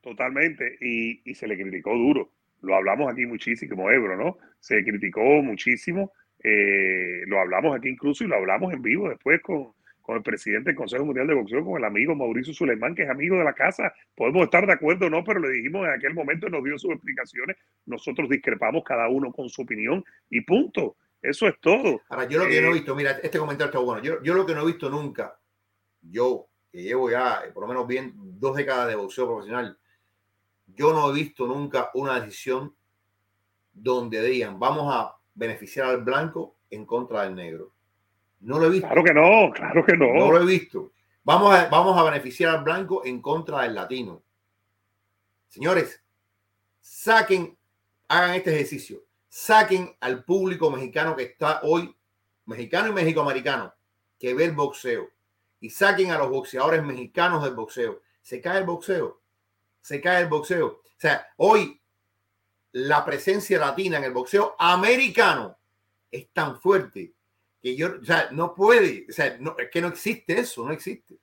Totalmente, 0.00 0.78
y, 0.80 1.30
y, 1.30 1.34
se 1.34 1.46
le 1.46 1.56
criticó 1.56 1.90
duro. 1.90 2.32
Lo 2.62 2.74
hablamos 2.76 3.12
aquí 3.12 3.26
muchísimo, 3.26 3.90
Ebro, 3.90 4.16
¿no? 4.16 4.38
Se 4.60 4.82
criticó 4.84 5.20
muchísimo, 5.42 6.12
eh, 6.42 7.22
lo 7.26 7.40
hablamos 7.40 7.76
aquí 7.76 7.88
incluso 7.88 8.24
y 8.24 8.26
lo 8.26 8.36
hablamos 8.36 8.72
en 8.72 8.82
vivo 8.82 9.08
después 9.08 9.40
con, 9.42 9.72
con 10.00 10.16
el 10.16 10.22
presidente 10.22 10.70
del 10.70 10.76
Consejo 10.76 11.04
Mundial 11.04 11.26
de 11.26 11.34
Boxeo, 11.34 11.64
con 11.64 11.78
el 11.78 11.84
amigo 11.84 12.14
Mauricio 12.14 12.54
Suleimán, 12.54 12.94
que 12.94 13.02
es 13.02 13.10
amigo 13.10 13.36
de 13.36 13.44
la 13.44 13.52
casa. 13.52 13.92
Podemos 14.14 14.44
estar 14.44 14.66
de 14.66 14.72
acuerdo 14.72 15.06
o 15.06 15.10
no, 15.10 15.22
pero 15.22 15.38
le 15.40 15.50
dijimos 15.50 15.86
en 15.86 15.92
aquel 15.92 16.14
momento, 16.14 16.48
nos 16.48 16.64
dio 16.64 16.78
sus 16.78 16.92
explicaciones. 16.92 17.56
Nosotros 17.86 18.28
discrepamos 18.28 18.84
cada 18.84 19.08
uno 19.08 19.32
con 19.32 19.48
su 19.48 19.62
opinión 19.62 20.04
y 20.30 20.40
punto. 20.40 20.96
Eso 21.20 21.48
es 21.48 21.60
todo. 21.60 22.00
Ahora, 22.08 22.28
yo 22.28 22.38
lo 22.38 22.46
que 22.46 22.60
no 22.60 22.68
he 22.68 22.70
eh, 22.70 22.74
visto, 22.74 22.94
mira, 22.94 23.12
este 23.22 23.38
comentario 23.38 23.66
está 23.66 23.80
bueno. 23.80 24.02
Yo, 24.02 24.22
yo 24.22 24.34
lo 24.34 24.46
que 24.46 24.54
no 24.54 24.62
he 24.62 24.66
visto 24.66 24.88
nunca, 24.88 25.38
yo 26.00 26.48
que 26.70 26.82
llevo 26.82 27.10
ya 27.10 27.42
eh, 27.46 27.52
por 27.52 27.62
lo 27.62 27.68
menos 27.68 27.86
bien 27.86 28.12
dos 28.14 28.56
décadas 28.56 28.88
de 28.88 28.94
boxeo 28.94 29.26
profesional, 29.26 29.78
yo 30.78 30.92
no 30.92 31.10
he 31.10 31.12
visto 31.12 31.46
nunca 31.46 31.90
una 31.94 32.20
decisión 32.20 32.74
donde 33.72 34.22
digan 34.22 34.58
vamos 34.58 34.92
a 34.94 35.16
beneficiar 35.34 35.86
al 35.88 36.02
blanco 36.02 36.56
en 36.70 36.86
contra 36.86 37.22
del 37.22 37.34
negro. 37.34 37.72
No 38.40 38.58
lo 38.58 38.66
he 38.66 38.70
visto. 38.70 38.86
Claro 38.86 39.04
que 39.04 39.14
no, 39.14 39.52
claro 39.52 39.84
que 39.84 39.96
no. 39.96 40.14
No 40.14 40.32
lo 40.32 40.42
he 40.42 40.46
visto. 40.46 40.92
Vamos 41.24 41.54
a, 41.54 41.68
vamos 41.68 41.98
a 41.98 42.04
beneficiar 42.04 42.56
al 42.56 42.64
blanco 42.64 43.04
en 43.04 43.20
contra 43.20 43.62
del 43.62 43.74
latino. 43.74 44.22
Señores, 45.48 46.02
saquen, 46.80 47.58
hagan 48.08 48.34
este 48.34 48.54
ejercicio 48.54 49.02
saquen 49.28 49.94
al 50.00 50.24
público 50.24 50.70
mexicano 50.70 51.14
que 51.14 51.24
está 51.24 51.60
hoy, 51.62 51.94
mexicano 52.46 52.88
y 52.88 52.92
mexicoamericano, 52.92 53.74
que 54.18 54.34
ve 54.34 54.44
el 54.44 54.52
boxeo, 54.52 55.10
y 55.60 55.70
saquen 55.70 56.10
a 56.10 56.18
los 56.18 56.30
boxeadores 56.30 56.82
mexicanos 56.82 57.44
del 57.44 57.54
boxeo. 57.54 58.00
Se 58.22 58.40
cae 58.40 58.58
el 58.58 58.64
boxeo, 58.64 59.17
se 59.88 60.02
cae 60.02 60.20
el 60.20 60.28
boxeo. 60.28 60.66
O 60.66 61.00
sea, 61.00 61.26
hoy 61.38 61.80
la 62.72 63.06
presencia 63.06 63.58
latina 63.58 63.96
en 63.96 64.04
el 64.04 64.12
boxeo 64.12 64.54
americano 64.58 65.56
es 66.10 66.28
tan 66.30 66.60
fuerte 66.60 67.14
que 67.62 67.74
yo, 67.74 67.94
o 67.98 68.04
sea, 68.04 68.28
no 68.32 68.54
puede, 68.54 69.06
o 69.08 69.12
sea, 69.12 69.38
no, 69.40 69.56
es 69.58 69.70
que 69.70 69.80
no 69.80 69.88
existe 69.88 70.38
eso, 70.40 70.66
no 70.66 70.72
existe. 70.72 71.14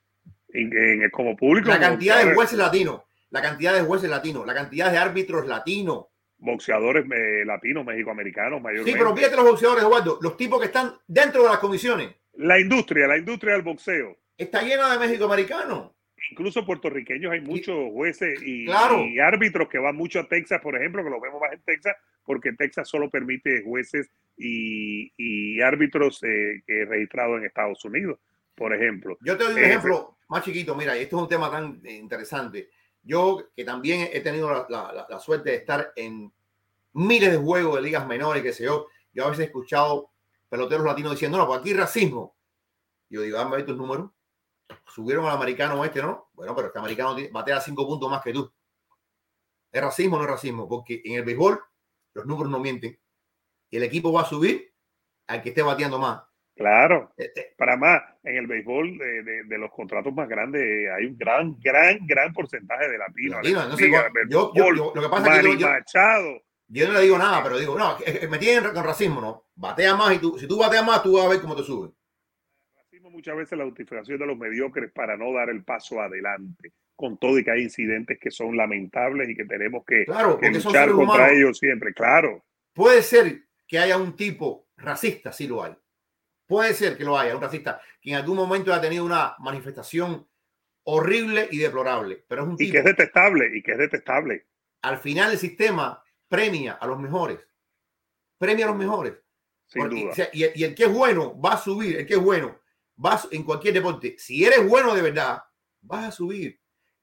En, 0.49 0.71
como 1.11 1.35
público. 1.35 1.69
La 1.69 1.79
cantidad 1.79 2.25
de 2.25 2.33
jueces 2.33 2.57
latinos, 2.57 3.01
la 3.29 3.43
cantidad 3.43 3.75
de 3.75 3.81
jueces 3.81 4.09
latinos, 4.09 4.47
la 4.47 4.55
cantidad 4.55 4.91
de 4.91 4.97
árbitros 4.97 5.45
latinos, 5.45 6.05
boxeadores 6.39 7.05
eh, 7.11 7.45
latinos, 7.45 7.85
mexicoamericanos, 7.85 8.61
mayormente. 8.63 8.91
Sí, 8.91 8.97
pero 8.97 9.15
fíjate 9.15 9.35
los 9.35 9.45
boxeadores, 9.45 9.83
Eduardo, 9.83 10.17
los 10.21 10.35
tipos 10.35 10.59
que 10.59 10.67
están 10.67 10.95
dentro 11.05 11.43
de 11.43 11.49
las 11.49 11.59
comisiones. 11.59 12.15
La 12.33 12.59
industria, 12.59 13.05
la 13.05 13.17
industria 13.17 13.53
del 13.53 13.61
boxeo. 13.61 14.17
Está 14.35 14.63
llena 14.63 14.91
de 14.91 14.99
mexicoamericanos. 14.99 15.94
Incluso 16.31 16.65
puertorriqueños 16.65 17.31
hay 17.31 17.41
muchos 17.41 17.91
jueces 17.91 18.41
y, 18.43 18.65
claro. 18.65 19.05
y, 19.05 19.19
árbitros 19.19 19.69
que 19.69 19.77
van 19.77 19.95
mucho 19.95 20.19
a 20.19 20.27
Texas, 20.27 20.59
por 20.61 20.75
ejemplo, 20.75 21.03
que 21.03 21.09
lo 21.09 21.21
vemos 21.21 21.39
más 21.39 21.53
en 21.53 21.61
Texas, 21.61 21.95
porque 22.23 22.53
Texas 22.53 22.89
solo 22.89 23.09
permite 23.09 23.63
jueces 23.63 24.09
y, 24.37 25.11
y 25.17 25.61
árbitros 25.61 26.23
eh, 26.23 26.61
registrados 26.67 27.39
en 27.39 27.45
Estados 27.45 27.83
Unidos, 27.85 28.19
por 28.55 28.73
ejemplo. 28.73 29.17
Yo 29.21 29.37
te 29.37 29.43
doy 29.43 29.53
un 29.53 29.59
eh, 29.59 29.65
ejemplo 29.65 30.17
más 30.29 30.43
chiquito, 30.43 30.75
mira, 30.75 30.97
y 30.97 31.03
esto 31.03 31.17
es 31.17 31.21
un 31.23 31.29
tema 31.29 31.51
tan 31.51 31.81
interesante. 31.85 32.69
Yo, 33.03 33.49
que 33.55 33.63
también 33.63 34.09
he 34.11 34.19
tenido 34.21 34.49
la, 34.51 34.65
la, 34.67 35.05
la, 35.07 35.19
suerte 35.19 35.51
de 35.51 35.57
estar 35.57 35.91
en 35.95 36.31
miles 36.93 37.31
de 37.31 37.37
juegos 37.37 37.75
de 37.75 37.83
ligas 37.83 38.07
menores, 38.07 38.41
que 38.41 38.51
sé 38.51 38.63
yo, 38.63 38.87
yo 39.13 39.25
a 39.25 39.29
veces 39.29 39.43
he 39.43 39.47
escuchado 39.47 40.09
peloteros 40.49 40.85
latinos 40.85 41.11
diciendo, 41.11 41.37
no, 41.37 41.45
pues 41.45 41.59
aquí 41.59 41.73
racismo. 41.73 42.35
Yo 43.09 43.21
digo, 43.21 43.37
dame 43.37 43.61
tus 43.63 43.77
números. 43.77 44.09
Subieron 44.87 45.25
al 45.25 45.35
americano 45.35 45.83
este, 45.83 46.01
¿no? 46.01 46.29
Bueno, 46.33 46.55
pero 46.55 46.67
este 46.67 46.79
americano 46.79 47.15
batea 47.31 47.59
cinco 47.61 47.85
puntos 47.85 48.09
más 48.09 48.21
que 48.23 48.33
tú. 48.33 48.51
¿Es 49.71 49.81
racismo 49.81 50.15
o 50.15 50.19
no 50.19 50.25
es 50.25 50.31
racismo? 50.31 50.67
Porque 50.67 51.01
en 51.03 51.15
el 51.15 51.23
béisbol 51.23 51.59
los 52.13 52.25
números 52.25 52.51
no 52.51 52.59
mienten. 52.59 52.97
Y 53.69 53.77
el 53.77 53.83
equipo 53.83 54.11
va 54.13 54.21
a 54.21 54.25
subir 54.25 54.73
al 55.27 55.41
que 55.41 55.49
esté 55.49 55.61
bateando 55.61 55.99
más. 55.99 56.23
Claro, 56.55 57.13
este, 57.17 57.53
para 57.57 57.75
más, 57.75 58.01
en 58.23 58.37
el 58.37 58.47
béisbol 58.47 58.97
de, 58.97 59.23
de, 59.23 59.43
de, 59.43 59.57
los 59.57 59.69
contratos 59.71 60.13
más 60.13 60.29
grandes 60.29 60.61
hay 60.89 61.05
un 61.05 61.17
gran, 61.17 61.59
gran, 61.59 62.07
gran 62.07 62.31
porcentaje 62.31 62.87
de 62.87 62.97
latinos. 62.97 63.43
Latino, 63.43 63.99
yo, 64.29 64.53
yo, 64.55 64.73
yo, 64.73 64.93
lo 64.95 65.01
que 65.01 65.09
pasa 65.09 65.35
es 65.35 65.45
que 65.45 65.57
yo, 65.57 65.67
Machado. 65.67 66.41
yo 66.69 66.87
no 66.87 66.93
le 66.93 67.01
digo 67.01 67.17
nada, 67.17 67.43
pero 67.43 67.57
digo, 67.57 67.77
no, 67.77 67.97
me 68.29 68.37
tienen 68.37 68.71
con 68.71 68.85
racismo, 68.85 69.19
¿no? 69.19 69.47
Batea 69.55 69.95
más 69.95 70.15
y 70.15 70.19
tú, 70.19 70.39
si 70.39 70.47
tú 70.47 70.57
bateas 70.57 70.85
más, 70.85 71.03
tú 71.03 71.17
vas 71.17 71.25
a 71.25 71.29
ver 71.29 71.41
cómo 71.41 71.57
te 71.57 71.63
sube. 71.63 71.91
Muchas 73.15 73.37
veces 73.37 73.57
la 73.57 73.63
justificación 73.63 74.19
de 74.19 74.25
los 74.25 74.37
mediocres 74.37 74.91
para 74.91 75.15
no 75.15 75.31
dar 75.31 75.49
el 75.49 75.63
paso 75.63 76.01
adelante, 76.01 76.73
con 76.97 77.17
todo 77.17 77.39
y 77.39 77.45
que 77.45 77.51
hay 77.51 77.61
incidentes 77.61 78.19
que 78.19 78.29
son 78.29 78.57
lamentables 78.57 79.29
y 79.29 79.35
que 79.37 79.45
tenemos 79.45 79.85
que, 79.85 80.03
claro, 80.03 80.37
que 80.37 80.51
luchar 80.51 80.91
contra 80.91 81.31
ellos 81.31 81.57
siempre, 81.57 81.93
claro. 81.93 82.43
Puede 82.73 83.01
ser 83.01 83.43
que 83.65 83.79
haya 83.79 83.97
un 83.97 84.17
tipo 84.17 84.67
racista, 84.75 85.31
sí 85.31 85.47
lo 85.47 85.63
hay 85.63 85.73
Puede 86.45 86.73
ser 86.73 86.97
que 86.97 87.05
lo 87.05 87.17
haya, 87.17 87.33
un 87.33 87.41
racista 87.41 87.79
que 88.01 88.09
en 88.09 88.17
algún 88.17 88.35
momento 88.35 88.73
ha 88.73 88.81
tenido 88.81 89.05
una 89.05 89.33
manifestación 89.39 90.27
horrible 90.83 91.47
y 91.49 91.57
deplorable, 91.59 92.25
pero 92.27 92.41
es 92.41 92.49
un 92.49 92.57
tipo. 92.57 92.67
Y 92.67 92.71
que 92.73 92.79
es 92.79 92.83
detestable, 92.83 93.49
y 93.57 93.63
que 93.63 93.71
es 93.71 93.77
detestable. 93.77 94.45
Al 94.81 94.97
final 94.97 95.31
el 95.31 95.37
sistema 95.37 96.03
premia 96.27 96.73
a 96.73 96.85
los 96.85 96.99
mejores. 96.99 97.39
Premia 98.37 98.65
a 98.65 98.67
los 98.67 98.77
mejores. 98.77 99.13
Sin 99.67 99.83
Porque, 99.83 100.01
duda. 100.01 100.29
Y, 100.33 100.63
el 100.65 100.75
que 100.75 100.83
es 100.83 100.91
bueno 100.91 101.39
va 101.39 101.53
a 101.53 101.57
subir, 101.57 101.95
el 101.95 102.05
que 102.05 102.15
es 102.15 102.19
bueno 102.21 102.64
va 103.03 103.19
en 103.31 103.43
cualquier 103.43 103.73
deporte. 103.73 104.15
Si 104.17 104.43
eres 104.45 104.67
bueno 104.67 104.95
de 104.95 105.01
verdad, 105.01 105.43
vas 105.81 106.05
a 106.05 106.11
subir 106.11 106.59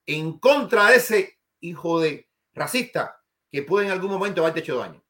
en 0.07 0.39
contra 0.39 0.91
de 0.91 0.97
ese 0.97 1.39
hijo 1.61 2.01
de 2.01 2.29
racista 2.55 3.21
que 3.51 3.63
puede 3.63 3.87
en 3.87 3.93
algún 3.93 4.11
momento 4.11 4.41
haberte 4.41 4.61
hecho 4.61 4.79
daño. 4.79 5.03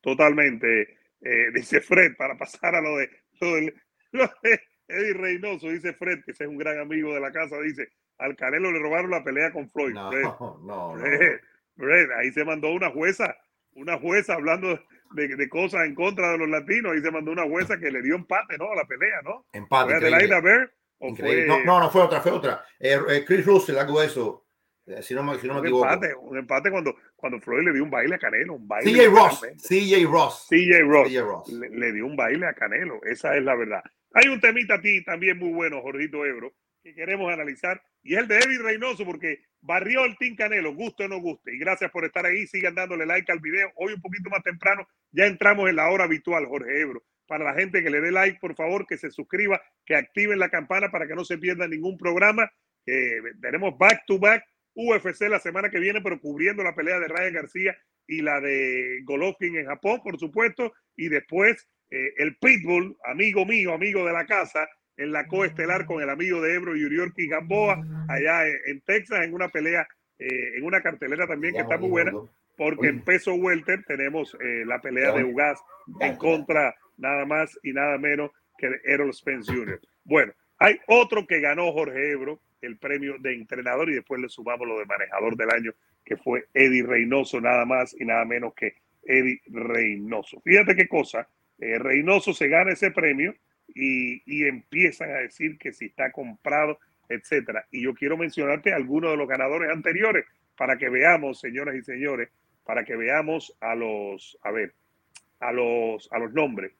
Totalmente. 0.00 0.98
Eh, 1.20 1.50
dice 1.54 1.80
Fred, 1.80 2.16
para 2.16 2.36
pasar 2.36 2.74
a 2.74 2.80
lo 2.80 2.98
de 2.98 3.10
lo 3.40 3.54
de, 3.54 3.74
lo 4.12 4.30
de 4.42 4.60
Eddie 4.88 5.14
Reynoso, 5.14 5.68
dice 5.68 5.94
Fred, 5.94 6.22
que 6.24 6.32
es 6.32 6.40
un 6.40 6.58
gran 6.58 6.78
amigo 6.78 7.14
de 7.14 7.20
la 7.20 7.32
casa, 7.32 7.58
dice, 7.60 7.88
al 8.18 8.36
Canelo 8.36 8.70
le 8.70 8.78
robaron 8.78 9.10
la 9.10 9.24
pelea 9.24 9.50
con 9.52 9.68
Floyd. 9.70 9.94
No, 9.94 10.10
Fred, 10.10 10.22
no, 10.40 10.58
no. 10.62 11.00
Fred, 11.00 11.40
Fred, 11.76 12.10
ahí 12.18 12.30
se 12.32 12.44
mandó 12.44 12.70
una 12.70 12.90
jueza, 12.90 13.36
una 13.72 13.98
jueza 13.98 14.34
hablando 14.34 14.78
de, 15.12 15.36
de, 15.36 15.48
cosas 15.48 15.86
en 15.86 15.94
contra 15.94 16.32
de 16.32 16.38
los 16.38 16.48
latinos, 16.48 16.92
ahí 16.92 17.00
se 17.00 17.10
mandó 17.10 17.32
una 17.32 17.44
jueza 17.44 17.78
que 17.78 17.90
le 17.90 18.02
dio 18.02 18.14
empate, 18.14 18.58
¿no? 18.58 18.72
A 18.72 18.76
la 18.76 18.84
pelea, 18.84 19.22
¿no? 19.22 19.46
Empate. 19.52 19.90
¿Fue 19.90 19.96
Adelaida 19.96 20.40
Bear? 20.40 20.72
¿o 20.98 21.14
fue... 21.14 21.46
no, 21.46 21.64
no, 21.64 21.80
no, 21.80 21.90
fue 21.90 22.02
otra, 22.02 22.20
fue 22.20 22.32
otra. 22.32 22.64
Eh, 22.78 22.98
eh, 23.10 23.24
Chris 23.26 23.44
Russell, 23.44 23.76
algo 23.76 24.00
de 24.00 24.06
eso. 24.06 24.46
Eh, 24.86 25.02
si 25.02 25.14
no 25.14 25.22
me, 25.22 25.38
si 25.38 25.46
no 25.46 25.54
me 25.54 25.60
un 25.60 25.66
equivoco. 25.66 25.86
Empate, 25.86 26.14
un 26.14 26.38
empate 26.38 26.70
cuando, 26.70 26.94
cuando 27.16 27.40
Floyd 27.40 27.64
le 27.64 27.72
dio 27.72 27.84
un 27.84 27.90
baile 27.90 28.16
a 28.16 28.18
Canelo. 28.18 28.54
Un 28.54 28.68
baile 28.68 28.92
CJ 28.92 29.08
Ross. 29.08 29.40
CJ 29.68 30.04
Ross. 30.04 30.46
CJ 30.48 30.82
Ross. 30.82 31.08
CJ 31.08 31.20
Ross. 31.20 31.48
Le, 31.48 31.68
le, 31.70 31.92
dio 31.92 32.06
un 32.06 32.16
baile 32.16 32.46
a 32.46 32.54
Canelo. 32.54 33.00
Esa 33.04 33.36
es 33.36 33.42
la 33.42 33.54
verdad. 33.54 33.82
Hay 34.12 34.28
un 34.28 34.40
temita 34.40 34.74
a 34.74 34.80
ti 34.80 35.02
también 35.04 35.38
muy 35.38 35.52
bueno, 35.52 35.80
Jorgito 35.82 36.24
Ebro, 36.24 36.52
que 36.84 36.94
queremos 36.94 37.32
analizar. 37.32 37.82
Y 38.02 38.14
el 38.14 38.28
de 38.28 38.36
Eddie 38.36 38.58
Reynoso, 38.58 39.04
porque 39.06 39.40
barrió 39.62 40.04
el 40.04 40.16
Team 40.18 40.36
Canelo, 40.36 40.74
guste 40.74 41.04
o 41.04 41.08
no 41.08 41.18
guste. 41.18 41.54
Y 41.54 41.58
gracias 41.58 41.90
por 41.90 42.04
estar 42.04 42.26
ahí. 42.26 42.46
Sigan 42.46 42.74
dándole 42.74 43.06
like 43.06 43.32
al 43.32 43.40
video. 43.40 43.72
Hoy 43.76 43.94
un 43.94 44.02
poquito 44.02 44.28
más 44.28 44.42
temprano. 44.42 44.86
Ya 45.10 45.24
entramos 45.24 45.68
en 45.70 45.76
la 45.76 45.88
hora 45.88 46.04
habitual, 46.04 46.44
Jorge 46.46 46.82
Ebro. 46.82 47.02
Para 47.26 47.44
la 47.44 47.54
gente 47.54 47.82
que 47.82 47.88
le 47.88 48.02
dé 48.02 48.12
like, 48.12 48.38
por 48.38 48.54
favor, 48.54 48.86
que 48.86 48.98
se 48.98 49.10
suscriba, 49.10 49.60
que 49.86 49.96
activen 49.96 50.38
la 50.38 50.50
campana 50.50 50.90
para 50.90 51.06
que 51.08 51.14
no 51.14 51.24
se 51.24 51.38
pierda 51.38 51.66
ningún 51.66 51.96
programa. 51.96 52.52
Eh, 52.86 53.22
tenemos 53.40 53.78
back 53.78 54.02
to 54.06 54.18
back 54.18 54.44
UFC 54.74 55.22
la 55.22 55.38
semana 55.38 55.70
que 55.70 55.78
viene, 55.78 56.02
pero 56.02 56.20
cubriendo 56.20 56.62
la 56.62 56.74
pelea 56.74 57.00
de 57.00 57.08
Ryan 57.08 57.32
García 57.32 57.78
y 58.06 58.20
la 58.20 58.42
de 58.42 59.00
Golovkin 59.04 59.56
en 59.56 59.66
Japón, 59.66 60.02
por 60.04 60.18
supuesto, 60.18 60.74
y 60.96 61.08
después 61.08 61.66
eh, 61.90 62.12
el 62.18 62.36
Pitbull, 62.36 62.94
amigo 63.04 63.46
mío, 63.46 63.72
amigo 63.72 64.04
de 64.04 64.12
la 64.12 64.26
casa, 64.26 64.68
en 64.96 65.12
la 65.12 65.26
coestelar 65.26 65.86
con 65.86 66.02
el 66.02 66.10
amigo 66.10 66.40
de 66.40 66.54
Ebro, 66.54 66.76
Yuriorki 66.76 67.28
Gamboa, 67.28 67.82
allá 68.08 68.46
en, 68.46 68.58
en, 68.66 68.80
Texas, 68.82 69.24
en 69.24 69.34
una 69.34 69.48
pelea, 69.48 69.86
eh, 70.18 70.56
en 70.56 70.64
una 70.64 70.80
cartelera 70.82 71.26
también 71.26 71.54
que 71.54 71.60
está 71.60 71.78
muy 71.78 71.90
buena, 71.90 72.12
porque 72.56 72.88
en 72.88 73.02
peso 73.02 73.34
welter 73.34 73.84
tenemos 73.84 74.36
eh, 74.40 74.64
la 74.64 74.80
pelea 74.80 75.12
de 75.12 75.24
Ugas 75.24 75.60
en 76.00 76.16
contra 76.16 76.74
nada 76.96 77.24
más 77.24 77.58
y 77.62 77.72
nada 77.72 77.98
menos 77.98 78.30
que 78.56 78.68
de 78.68 78.80
Errol 78.84 79.12
Spence 79.12 79.52
Jr. 79.52 79.80
Bueno, 80.04 80.32
hay 80.58 80.78
otro 80.86 81.26
que 81.26 81.40
ganó 81.40 81.72
Jorge 81.72 82.12
Ebro, 82.12 82.40
el 82.60 82.78
premio 82.78 83.16
de 83.18 83.34
entrenador 83.34 83.90
y 83.90 83.94
después 83.94 84.20
le 84.20 84.28
sumamos 84.28 84.66
lo 84.66 84.78
de 84.78 84.86
manejador 84.86 85.36
del 85.36 85.50
año, 85.50 85.72
que 86.04 86.16
fue 86.16 86.46
Eddie 86.54 86.84
Reynoso, 86.84 87.40
nada 87.40 87.64
más 87.64 87.94
y 87.98 88.04
nada 88.04 88.24
menos 88.24 88.54
que 88.54 88.76
Eddie 89.02 89.40
Reynoso. 89.46 90.40
Fíjate 90.42 90.76
qué 90.76 90.88
cosa, 90.88 91.28
eh, 91.58 91.78
Reynoso 91.78 92.32
se 92.32 92.48
gana 92.48 92.72
ese 92.72 92.90
premio 92.90 93.34
y, 93.68 94.22
y, 94.26 94.46
empiezan 94.46 95.10
a 95.10 95.18
decir 95.18 95.58
que 95.58 95.72
si 95.72 95.86
está 95.86 96.12
comprado, 96.12 96.78
etcétera. 97.08 97.66
Y 97.70 97.82
yo 97.82 97.94
quiero 97.94 98.16
mencionarte 98.16 98.72
algunos 98.72 99.10
de 99.10 99.16
los 99.16 99.28
ganadores 99.28 99.70
anteriores 99.70 100.24
para 100.56 100.76
que 100.76 100.88
veamos, 100.88 101.40
señoras 101.40 101.74
y 101.76 101.82
señores, 101.82 102.28
para 102.64 102.84
que 102.84 102.96
veamos 102.96 103.56
a 103.60 103.74
los, 103.74 104.38
a 104.42 104.50
ver, 104.50 104.74
a 105.40 105.52
los, 105.52 106.08
a 106.12 106.18
los 106.18 106.32
nombres. 106.32 106.72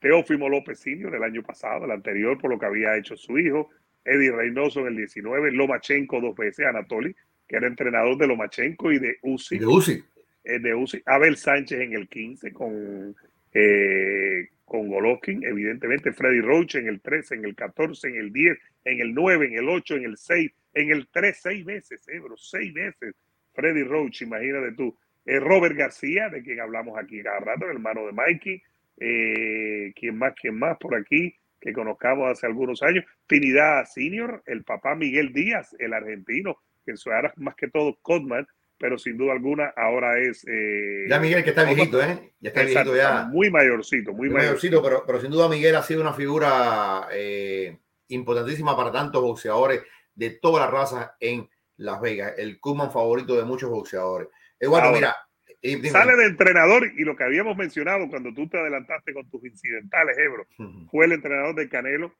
Teófimo 0.00 0.48
López 0.48 0.80
Senior 0.80 1.12
del 1.12 1.22
año 1.22 1.42
pasado, 1.42 1.84
el 1.84 1.92
anterior 1.92 2.38
por 2.38 2.50
lo 2.50 2.58
que 2.58 2.66
había 2.66 2.96
hecho 2.96 3.16
su 3.16 3.38
hijo, 3.38 3.70
Eddie 4.04 4.32
Reynoso 4.32 4.80
en 4.80 4.88
el 4.88 4.96
19, 4.96 5.52
Lomachenko 5.52 6.20
dos 6.20 6.36
veces, 6.36 6.66
Anatoly, 6.66 7.14
que 7.46 7.56
era 7.56 7.68
entrenador 7.68 8.16
de 8.18 8.26
Lomachenko 8.26 8.90
y 8.90 8.98
de 8.98 9.16
Uzi. 9.22 9.58
De 9.58 9.66
Uzi. 9.66 10.02
Eh, 10.44 10.58
de 10.58 10.74
Uzi. 10.74 11.00
Abel 11.06 11.36
Sánchez 11.36 11.80
en 11.80 11.92
el 11.92 12.08
15 12.08 12.52
con, 12.52 13.14
eh, 13.52 14.48
con 14.72 14.88
Golovkin, 14.88 15.44
evidentemente 15.44 16.14
Freddy 16.14 16.40
Roach 16.40 16.76
en 16.76 16.88
el 16.88 17.02
13, 17.02 17.34
en 17.34 17.44
el 17.44 17.54
14, 17.54 18.08
en 18.08 18.16
el 18.16 18.32
10, 18.32 18.58
en 18.86 19.00
el 19.02 19.12
9, 19.12 19.46
en 19.48 19.58
el 19.58 19.68
8, 19.68 19.96
en 19.96 20.04
el 20.04 20.16
6, 20.16 20.50
en 20.72 20.90
el 20.90 21.08
3, 21.12 21.38
6 21.42 21.66
meses, 21.66 22.08
eh, 22.08 22.18
bro, 22.18 22.38
6 22.38 22.72
meses. 22.72 23.14
Freddy 23.52 23.82
Roach, 23.82 24.22
imagínate 24.22 24.72
tú. 24.72 24.96
Eh, 25.26 25.38
Robert 25.38 25.76
García, 25.76 26.30
de 26.30 26.42
quien 26.42 26.58
hablamos 26.58 26.98
aquí 26.98 27.22
cada 27.22 27.40
rato, 27.40 27.66
el 27.66 27.72
hermano 27.72 28.06
de 28.06 28.12
Mikey. 28.12 28.62
Eh, 28.96 29.92
¿Quién 29.94 30.16
más? 30.16 30.32
¿Quién 30.40 30.58
más 30.58 30.78
por 30.78 30.94
aquí? 30.94 31.36
Que 31.60 31.74
conozcamos 31.74 32.30
hace 32.30 32.46
algunos 32.46 32.82
años. 32.82 33.04
Trinidad 33.26 33.84
Senior, 33.84 34.42
el 34.46 34.64
papá 34.64 34.94
Miguel 34.94 35.34
Díaz, 35.34 35.76
el 35.78 35.92
argentino, 35.92 36.56
que 36.86 36.94
era 37.04 37.30
más 37.36 37.56
que 37.56 37.68
todo 37.68 37.98
Codman, 38.00 38.46
pero 38.82 38.98
sin 38.98 39.16
duda 39.16 39.32
alguna 39.32 39.72
ahora 39.76 40.18
es. 40.18 40.44
Eh, 40.44 41.06
ya 41.08 41.20
Miguel, 41.20 41.44
que 41.44 41.50
está 41.50 41.62
viejito, 41.62 42.02
¿eh? 42.02 42.32
Ya 42.40 42.48
está 42.48 42.64
viejito, 42.64 42.96
ya. 42.96 43.28
Muy 43.30 43.48
mayorcito, 43.48 44.12
muy, 44.12 44.28
muy 44.28 44.38
mayorcito, 44.38 44.82
pero, 44.82 45.04
pero 45.06 45.20
sin 45.20 45.30
duda 45.30 45.48
Miguel 45.48 45.76
ha 45.76 45.84
sido 45.84 46.00
una 46.00 46.12
figura 46.12 47.06
eh, 47.12 47.78
importantísima 48.08 48.76
para 48.76 48.90
tantos 48.90 49.22
boxeadores 49.22 49.82
de 50.16 50.30
todas 50.30 50.64
las 50.64 50.72
razas 50.72 51.12
en 51.20 51.48
Las 51.76 52.00
Vegas. 52.00 52.34
El 52.36 52.58
Kuman 52.58 52.90
favorito 52.90 53.36
de 53.36 53.44
muchos 53.44 53.70
boxeadores. 53.70 54.26
Eduardo, 54.58 54.90
mira. 54.90 55.16
Sale 55.92 56.16
de 56.16 56.26
entrenador 56.26 56.90
y 56.98 57.04
lo 57.04 57.14
que 57.14 57.22
habíamos 57.22 57.56
mencionado 57.56 58.08
cuando 58.08 58.34
tú 58.34 58.48
te 58.48 58.58
adelantaste 58.58 59.14
con 59.14 59.30
tus 59.30 59.44
incidentales, 59.44 60.18
Ebro, 60.18 60.44
fue 60.90 61.04
el 61.04 61.12
entrenador 61.12 61.54
de 61.54 61.68
Canelo, 61.68 62.12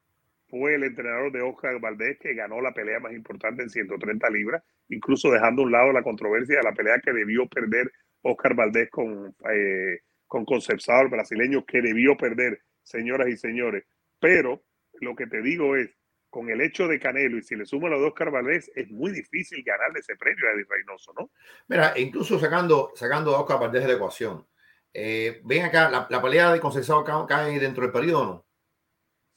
fue 0.53 0.75
el 0.75 0.85
entrenador 0.85 1.33
de 1.33 1.41
Oscar 1.41 1.81
Valdés 1.81 2.19
que 2.21 2.35
ganó 2.35 2.61
la 2.61 2.75
pelea 2.75 3.01
más 3.01 3.15
importante 3.15 3.63
en 3.63 3.71
130 3.71 4.29
libras, 4.29 4.63
incluso 4.91 5.31
dejando 5.31 5.63
a 5.63 5.65
un 5.65 5.73
lado 5.73 5.93
la 5.93 6.03
controversia 6.03 6.59
de 6.59 6.63
la 6.63 6.75
pelea 6.75 7.01
que 7.03 7.11
debió 7.11 7.49
perder 7.49 7.91
Oscar 8.21 8.55
Valdés 8.55 8.91
con, 8.91 9.35
eh, 9.51 10.01
con 10.27 10.45
Concepción, 10.45 11.01
el 11.01 11.09
brasileño, 11.09 11.65
que 11.65 11.81
debió 11.81 12.19
perder, 12.19 12.61
señoras 12.83 13.29
y 13.29 13.39
señores. 13.39 13.85
Pero 14.21 14.63
lo 15.01 15.17
que 15.17 15.27
te 15.27 15.41
digo 15.41 15.75
es, 15.75 15.89
con 16.29 16.51
el 16.51 16.61
hecho 16.61 16.87
de 16.87 17.01
Canelo 17.01 17.39
y 17.39 17.43
si 17.43 17.57
le 17.57 17.65
sumo 17.65 17.87
a 17.87 17.91
los 17.91 18.03
dos 18.03 18.13
Valdés, 18.31 18.71
es 18.75 18.91
muy 18.91 19.11
difícil 19.11 19.65
ganarle 19.65 20.01
ese 20.01 20.17
premio 20.17 20.47
a 20.47 20.53
Eddie 20.53 20.67
Reynoso, 20.69 21.15
¿no? 21.19 21.31
Mira, 21.69 21.95
incluso 21.97 22.39
sacando, 22.39 22.93
sacando 22.95 23.35
a 23.35 23.41
Oscar 23.41 23.59
Valdés 23.59 23.85
de 23.85 23.89
la 23.89 23.95
ecuación, 23.95 24.47
eh, 24.93 25.41
ven 25.45 25.65
acá, 25.65 25.89
la, 25.89 26.21
pelea 26.21 26.53
de 26.53 26.61
Concepción 26.61 27.07
cae 27.27 27.59
dentro 27.59 27.85
del 27.85 27.93
periodo, 27.93 28.25
¿no? 28.27 28.52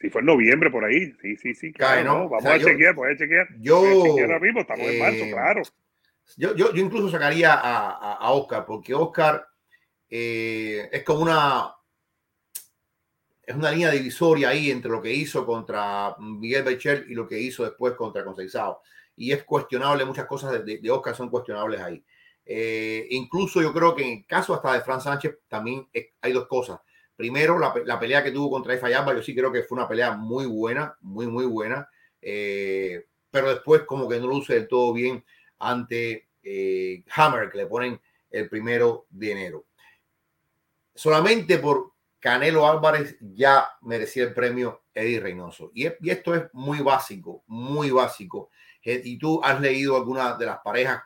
Si 0.05 0.11
fue 0.11 0.21
en 0.21 0.27
noviembre 0.27 0.69
por 0.69 0.85
ahí, 0.85 1.11
sí, 1.19 1.35
sí, 1.35 1.55
sí. 1.55 1.73
Claro, 1.73 2.29
Vamos 2.29 2.45
a 2.45 2.59
chequear, 2.59 2.93
pues 2.93 3.15
a 3.15 3.17
chequear. 3.17 3.47
Yo, 3.57 3.77
ahora 3.77 4.39
mismo, 4.39 4.59
estamos 4.59 4.85
en 4.85 4.99
marzo, 4.99 5.23
eh, 5.23 5.31
claro. 5.31 5.61
Yo, 6.37 6.55
yo, 6.55 6.71
yo, 6.75 6.83
incluso 6.83 7.09
sacaría 7.09 7.55
a, 7.55 8.13
a, 8.13 8.29
Oscar, 8.29 8.67
porque 8.67 8.93
Oscar 8.93 9.47
eh, 10.07 10.87
es 10.91 11.01
como 11.01 11.21
una 11.21 11.73
es 13.41 13.55
una 13.55 13.71
línea 13.71 13.89
divisoria 13.89 14.49
ahí 14.49 14.69
entre 14.69 14.91
lo 14.91 15.01
que 15.01 15.11
hizo 15.11 15.43
contra 15.43 16.15
Miguel 16.19 16.63
Bechel 16.63 17.07
y 17.09 17.15
lo 17.15 17.27
que 17.27 17.39
hizo 17.39 17.63
después 17.63 17.95
contra 17.95 18.23
Conceizao. 18.23 18.83
Y 19.15 19.31
es 19.31 19.43
cuestionable, 19.43 20.05
muchas 20.05 20.27
cosas 20.27 20.63
de, 20.63 20.77
de 20.77 20.91
Oscar 20.91 21.15
son 21.15 21.31
cuestionables 21.31 21.81
ahí. 21.81 22.05
Eh, 22.45 23.07
incluso 23.09 23.59
yo 23.59 23.73
creo 23.73 23.95
que 23.95 24.03
en 24.03 24.19
el 24.19 24.25
caso 24.27 24.53
hasta 24.53 24.73
de 24.73 24.81
Fran 24.81 25.01
Sánchez 25.01 25.39
también 25.47 25.87
hay 26.21 26.31
dos 26.31 26.45
cosas. 26.45 26.79
Primero, 27.15 27.57
la, 27.57 27.99
pelea 27.99 28.23
que 28.23 28.31
tuvo 28.31 28.51
contra 28.51 28.75
Ifayamba, 28.75 29.13
yo 29.13 29.23
sí 29.23 29.33
creo 29.33 29.51
que 29.51 29.63
fue 29.63 29.77
una 29.77 29.87
pelea 29.87 30.11
muy 30.11 30.45
buena, 30.45 30.97
muy, 30.99 31.27
muy 31.27 31.45
buena. 31.45 31.89
Eh, 32.21 33.05
pero 33.31 33.49
después 33.49 33.83
como 33.83 34.07
que 34.09 34.19
no 34.19 34.27
luce 34.27 34.53
del 34.53 34.67
todo 34.67 34.91
bien 34.91 35.23
ante 35.59 36.27
eh, 36.43 37.03
Hammer, 37.15 37.49
que 37.49 37.59
le 37.59 37.67
ponen 37.67 38.01
el 38.29 38.49
primero 38.49 39.05
de 39.09 39.31
enero. 39.31 39.65
Solamente 40.93 41.57
por 41.57 41.93
Canelo 42.19 42.67
Álvarez 42.67 43.15
ya 43.21 43.69
merecía 43.81 44.23
el 44.23 44.33
premio 44.33 44.83
Eddie 44.93 45.21
Reynoso. 45.21 45.71
Y, 45.73 45.85
esto 46.09 46.35
es 46.35 46.43
muy 46.51 46.79
básico, 46.79 47.43
muy 47.47 47.91
básico. 47.91 48.49
Eh, 48.83 49.01
y 49.05 49.17
tú 49.17 49.39
has 49.41 49.61
leído 49.61 49.95
algunas 49.95 50.37
de 50.37 50.47
las 50.47 50.59
parejas, 50.59 51.01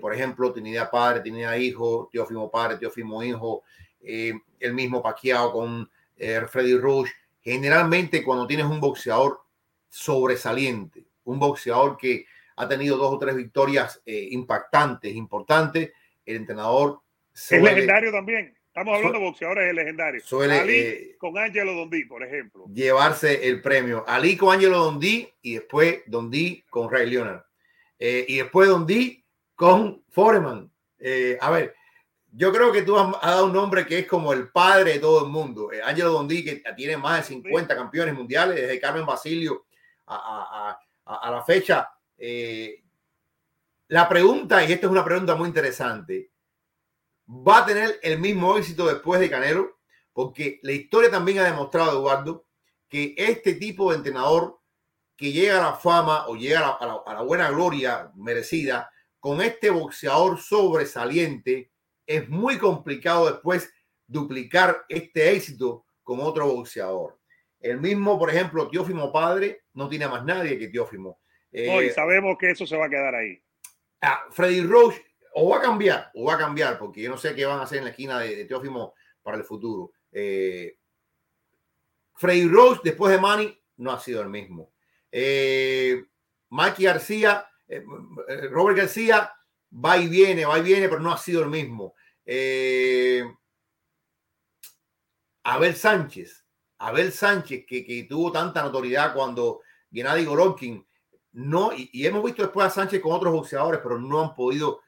por 0.00 0.14
ejemplo, 0.14 0.50
tenía 0.50 0.90
padre, 0.90 1.20
tenía 1.20 1.58
hijo, 1.58 2.08
Teófimo 2.10 2.50
padre, 2.50 2.78
Teófimo 2.78 3.22
hijo, 3.22 3.64
eh, 4.04 4.34
el 4.60 4.74
mismo 4.74 5.02
Pacquiao 5.02 5.52
con 5.52 5.90
eh, 6.16 6.42
Freddy 6.48 6.76
Rush. 6.76 7.10
Generalmente 7.40 8.22
cuando 8.22 8.46
tienes 8.46 8.66
un 8.66 8.80
boxeador 8.80 9.40
sobresaliente, 9.88 11.04
un 11.24 11.38
boxeador 11.38 11.96
que 11.96 12.26
ha 12.56 12.68
tenido 12.68 12.96
dos 12.96 13.14
o 13.14 13.18
tres 13.18 13.34
victorias 13.34 14.00
eh, 14.06 14.28
impactantes, 14.30 15.14
importantes, 15.14 15.92
el 16.24 16.36
entrenador... 16.36 17.00
es 17.32 17.50
legendario 17.50 18.12
también. 18.12 18.56
Estamos 18.66 18.96
hablando 18.96 19.18
de 19.18 19.24
boxeadores 19.24 19.74
legendarios. 19.74 20.24
Suele, 20.24 20.58
Ali 20.58 21.16
con 21.18 21.38
Angelo 21.38 21.74
Dondi, 21.74 22.04
por 22.06 22.24
ejemplo. 22.24 22.64
Llevarse 22.72 23.46
el 23.46 23.60
premio. 23.60 24.04
Ali 24.06 24.36
con 24.36 24.52
Angelo 24.52 24.78
Dondi 24.78 25.28
y 25.42 25.54
después 25.54 26.02
Dondi 26.06 26.64
con 26.70 26.90
Ray 26.90 27.08
Leonard. 27.08 27.44
y 27.98 28.36
después 28.36 28.68
Dondi 28.68 29.24
con 29.54 30.02
Foreman. 30.10 30.72
a 31.40 31.50
ver, 31.50 31.74
yo 32.36 32.52
creo 32.52 32.72
que 32.72 32.82
tú 32.82 32.98
has, 32.98 33.12
dado 33.22 33.46
un 33.46 33.52
nombre 33.52 33.86
que 33.86 34.00
es 34.00 34.06
como 34.06 34.32
el 34.32 34.48
padre 34.48 34.94
de 34.94 34.98
todo 34.98 35.24
el 35.24 35.30
mundo. 35.30 35.70
Eh, 35.72 35.80
Angelo 35.82 36.10
Dondi, 36.10 36.44
que 36.44 36.62
tiene 36.76 36.96
más 36.96 37.18
de 37.18 37.34
50 37.34 37.76
campeones 37.76 38.14
mundiales, 38.14 38.56
desde 38.56 38.80
Carmen 38.80 39.06
Basilio 39.06 39.66
a, 40.06 40.76
la 41.06 41.44
fecha. 41.44 41.88
Eh, 42.18 42.82
la 43.88 44.08
pregunta, 44.08 44.64
y 44.64 44.72
esta 44.72 44.86
es 44.86 44.92
una 44.92 45.04
pregunta 45.04 45.36
muy 45.36 45.46
interesante, 45.46 46.32
¿va 47.28 47.58
a 47.58 47.66
tener 47.66 48.00
el 48.02 48.18
mismo 48.18 48.56
éxito 48.58 48.86
después 48.86 49.20
de 49.20 49.30
Canelo? 49.30 49.78
Porque 50.12 50.58
la 50.62 50.72
historia 50.72 51.10
también 51.10 51.38
ha 51.38 51.44
demostrado, 51.44 51.92
Eduardo, 51.92 52.46
que 52.88 53.14
este 53.16 53.54
tipo 53.54 53.90
de 53.90 53.98
entrenador 53.98 54.60
que 55.16 55.30
llega 55.30 55.58
a 55.58 55.70
la 55.70 55.76
fama 55.76 56.26
o 56.26 56.34
llega 56.34 56.68
a 56.68 57.14
la 57.14 57.22
buena 57.22 57.48
gloria 57.50 58.10
merecida 58.16 58.90
con 59.20 59.40
este 59.40 59.70
boxeador 59.70 60.40
sobresaliente, 60.40 61.70
es 62.06 62.28
muy 62.28 62.58
complicado 62.58 63.30
después 63.30 63.72
duplicar 64.06 64.84
este 64.88 65.32
éxito 65.32 65.86
con 66.02 66.20
otro 66.20 66.46
boxeador. 66.46 67.18
El 67.60 67.80
mismo, 67.80 68.18
por 68.18 68.30
ejemplo, 68.30 68.68
Teófimo 68.68 69.10
Padre 69.10 69.62
no 69.72 69.88
tiene 69.88 70.06
más 70.06 70.24
nadie 70.24 70.58
que 70.58 70.68
Teófimo. 70.68 71.20
Hoy 71.52 71.86
eh, 71.86 71.92
sabemos 71.92 72.36
que 72.38 72.50
eso 72.50 72.66
se 72.66 72.76
va 72.76 72.86
a 72.86 72.90
quedar 72.90 73.14
ahí. 73.14 73.42
Ah, 74.02 74.24
Freddy 74.30 74.60
Roach 74.60 74.96
o 75.34 75.48
va 75.48 75.58
a 75.58 75.62
cambiar, 75.62 76.10
o 76.14 76.26
va 76.26 76.34
a 76.34 76.38
cambiar, 76.38 76.78
porque 76.78 77.02
yo 77.02 77.10
no 77.10 77.16
sé 77.16 77.34
qué 77.34 77.44
van 77.44 77.58
a 77.58 77.62
hacer 77.62 77.78
en 77.78 77.84
la 77.84 77.90
esquina 77.90 78.20
de, 78.20 78.44
Teófimo 78.44 78.94
para 79.22 79.36
el 79.36 79.44
futuro. 79.44 79.92
Eh, 80.12 80.76
Freddy 82.14 82.46
Roach, 82.46 82.80
después 82.82 83.12
de 83.12 83.20
Manny, 83.20 83.58
no 83.78 83.92
ha 83.92 83.98
sido 83.98 84.22
el 84.22 84.28
mismo. 84.28 84.72
Eh, 85.10 86.04
Mikey 86.50 86.84
García, 86.84 87.46
eh, 87.66 87.82
Robert 88.50 88.78
García, 88.78 89.32
va 89.74 89.98
y 89.98 90.08
viene, 90.08 90.44
va 90.44 90.58
y 90.58 90.62
viene, 90.62 90.88
pero 90.88 91.00
no 91.00 91.12
ha 91.12 91.18
sido 91.18 91.42
el 91.42 91.50
mismo. 91.50 91.94
Eh, 92.24 93.24
Abel 95.44 95.74
Sánchez, 95.74 96.44
Abel 96.78 97.12
Sánchez, 97.12 97.64
que, 97.66 98.06
tuvo 98.08 98.32
tanta 98.32 98.62
notoriedad 98.62 99.14
cuando 99.14 99.60
Gennady 99.92 100.24
Golovkin, 100.24 100.86
no, 101.32 101.72
y, 101.74 102.06
hemos 102.06 102.24
visto 102.24 102.42
después 102.42 102.66
a 102.66 102.70
Sánchez 102.70 103.00
con 103.00 103.12
otros 103.12 103.32
boxeadores, 103.32 103.80
pero 103.82 103.98
no 103.98 104.20
han 104.22 104.34
podido 104.34 104.80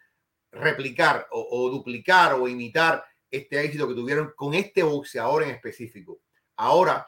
replicar 0.52 1.26
o, 1.30 1.68
duplicar 1.70 2.34
o 2.34 2.48
imitar 2.48 3.04
este 3.30 3.62
éxito 3.62 3.88
que 3.88 3.94
tuvieron 3.94 4.32
con 4.36 4.54
este 4.54 4.82
boxeador 4.82 5.42
en 5.42 5.50
específico. 5.50 6.20
Ahora, 6.56 7.06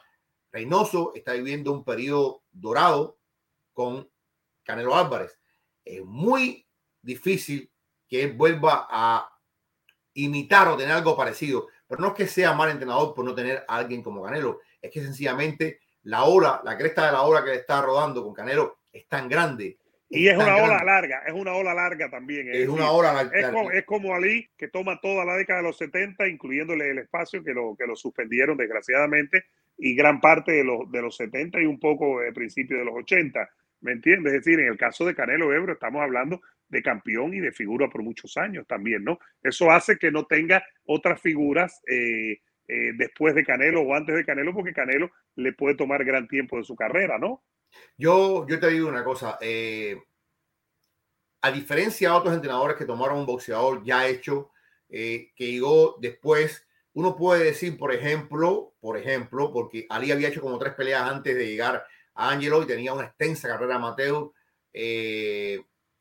Reynoso 0.50 1.12
está 1.14 1.32
viviendo 1.34 1.72
un 1.72 1.84
periodo 1.84 2.42
dorado 2.50 3.18
con 3.72 4.10
Canelo 4.64 4.94
Álvarez. 4.94 5.38
Es 5.84 6.04
muy 6.04 6.67
difícil 7.08 7.70
que 8.06 8.22
él 8.22 8.32
vuelva 8.32 8.86
a 8.88 9.28
imitar 10.14 10.68
o 10.68 10.76
tener 10.76 10.92
algo 10.92 11.16
parecido. 11.16 11.66
Pero 11.86 12.00
no 12.00 12.08
es 12.08 12.14
que 12.14 12.26
sea 12.26 12.52
mal 12.52 12.70
entrenador 12.70 13.14
por 13.14 13.24
no 13.24 13.34
tener 13.34 13.64
a 13.66 13.76
alguien 13.76 14.02
como 14.02 14.22
Canelo, 14.22 14.60
es 14.80 14.90
que 14.90 15.02
sencillamente 15.02 15.80
la 16.02 16.24
ola, 16.24 16.60
la 16.64 16.76
cresta 16.76 17.06
de 17.06 17.12
la 17.12 17.22
ola 17.22 17.42
que 17.42 17.50
le 17.50 17.56
está 17.56 17.80
rodando 17.82 18.22
con 18.22 18.34
Canelo 18.34 18.78
es 18.92 19.08
tan 19.08 19.28
grande 19.28 19.78
Y 20.08 20.28
es, 20.28 20.36
una 20.36 20.56
ola 20.56 20.82
larga, 20.84 21.22
es 21.26 21.32
una 21.32 21.54
ola 21.54 21.74
larga 21.74 22.10
también. 22.10 22.48
Es, 22.52 22.68
una 22.68 22.90
ola 22.90 23.12
larga. 23.12 23.38
Es 23.72 23.84
como, 23.84 24.14
Ali, 24.14 24.48
que 24.56 24.68
toma 24.68 25.00
toda 25.00 25.24
la 25.24 25.36
década 25.36 25.60
de 25.60 25.68
los 25.68 25.78
70, 25.78 26.28
incluyéndole 26.28 26.90
el 26.90 26.98
espacio 26.98 27.42
que 27.42 27.52
lo, 27.52 27.74
que 27.76 27.86
lo 27.86 27.96
suspendieron 27.96 28.56
desgraciadamente, 28.56 29.44
y 29.76 29.94
gran 29.94 30.20
parte 30.20 30.52
de 30.52 30.64
los, 30.64 30.90
de 30.90 31.02
los 31.02 31.16
70 31.16 31.60
y 31.60 31.66
un 31.66 31.78
poco 31.78 32.20
de 32.20 32.32
principio 32.32 32.78
de 32.78 32.84
los 32.84 32.94
80. 32.96 33.48
¿Me 33.80 33.92
entiendes? 33.92 34.34
Es 34.34 34.44
decir, 34.44 34.60
en 34.60 34.66
el 34.66 34.76
caso 34.76 35.06
de 35.06 35.14
Canelo 35.14 35.52
Ebro 35.54 35.72
estamos 35.72 36.02
hablando 36.02 36.40
de 36.68 36.82
campeón 36.82 37.34
y 37.34 37.40
de 37.40 37.52
figura 37.52 37.88
por 37.88 38.02
muchos 38.02 38.36
años 38.36 38.66
también, 38.66 39.04
¿no? 39.04 39.18
Eso 39.42 39.70
hace 39.70 39.98
que 39.98 40.10
no 40.10 40.26
tenga 40.26 40.64
otras 40.86 41.20
figuras 41.20 41.80
eh, 41.86 42.40
eh, 42.68 42.92
después 42.96 43.34
de 43.34 43.44
Canelo 43.44 43.82
o 43.82 43.94
antes 43.94 44.14
de 44.14 44.24
Canelo, 44.24 44.52
porque 44.52 44.72
Canelo 44.72 45.10
le 45.36 45.52
puede 45.52 45.76
tomar 45.76 46.04
gran 46.04 46.28
tiempo 46.28 46.58
de 46.58 46.64
su 46.64 46.76
carrera, 46.76 47.18
¿no? 47.18 47.42
Yo, 47.96 48.46
yo 48.46 48.60
te 48.60 48.68
digo 48.68 48.88
una 48.88 49.04
cosa, 49.04 49.38
eh, 49.40 49.96
a 51.42 51.50
diferencia 51.50 52.10
de 52.10 52.16
otros 52.16 52.34
entrenadores 52.34 52.76
que 52.76 52.84
tomaron 52.84 53.18
un 53.18 53.26
boxeador 53.26 53.82
ya 53.84 54.06
hecho, 54.06 54.50
que 54.88 55.30
llegó 55.36 55.98
después, 56.00 56.66
uno 56.94 57.14
puede 57.14 57.44
decir, 57.44 57.76
por 57.76 57.92
ejemplo, 57.92 58.74
por 58.80 58.96
ejemplo, 58.96 59.52
porque 59.52 59.86
Ali 59.90 60.10
había 60.10 60.28
hecho 60.28 60.40
como 60.40 60.58
tres 60.58 60.72
peleas 60.74 61.02
antes 61.02 61.36
de 61.36 61.46
llegar 61.46 61.84
a 62.14 62.30
Angelo 62.30 62.62
y 62.62 62.66
tenía 62.66 62.94
una 62.94 63.04
extensa 63.04 63.48
carrera 63.48 63.76
amateur. 63.76 64.32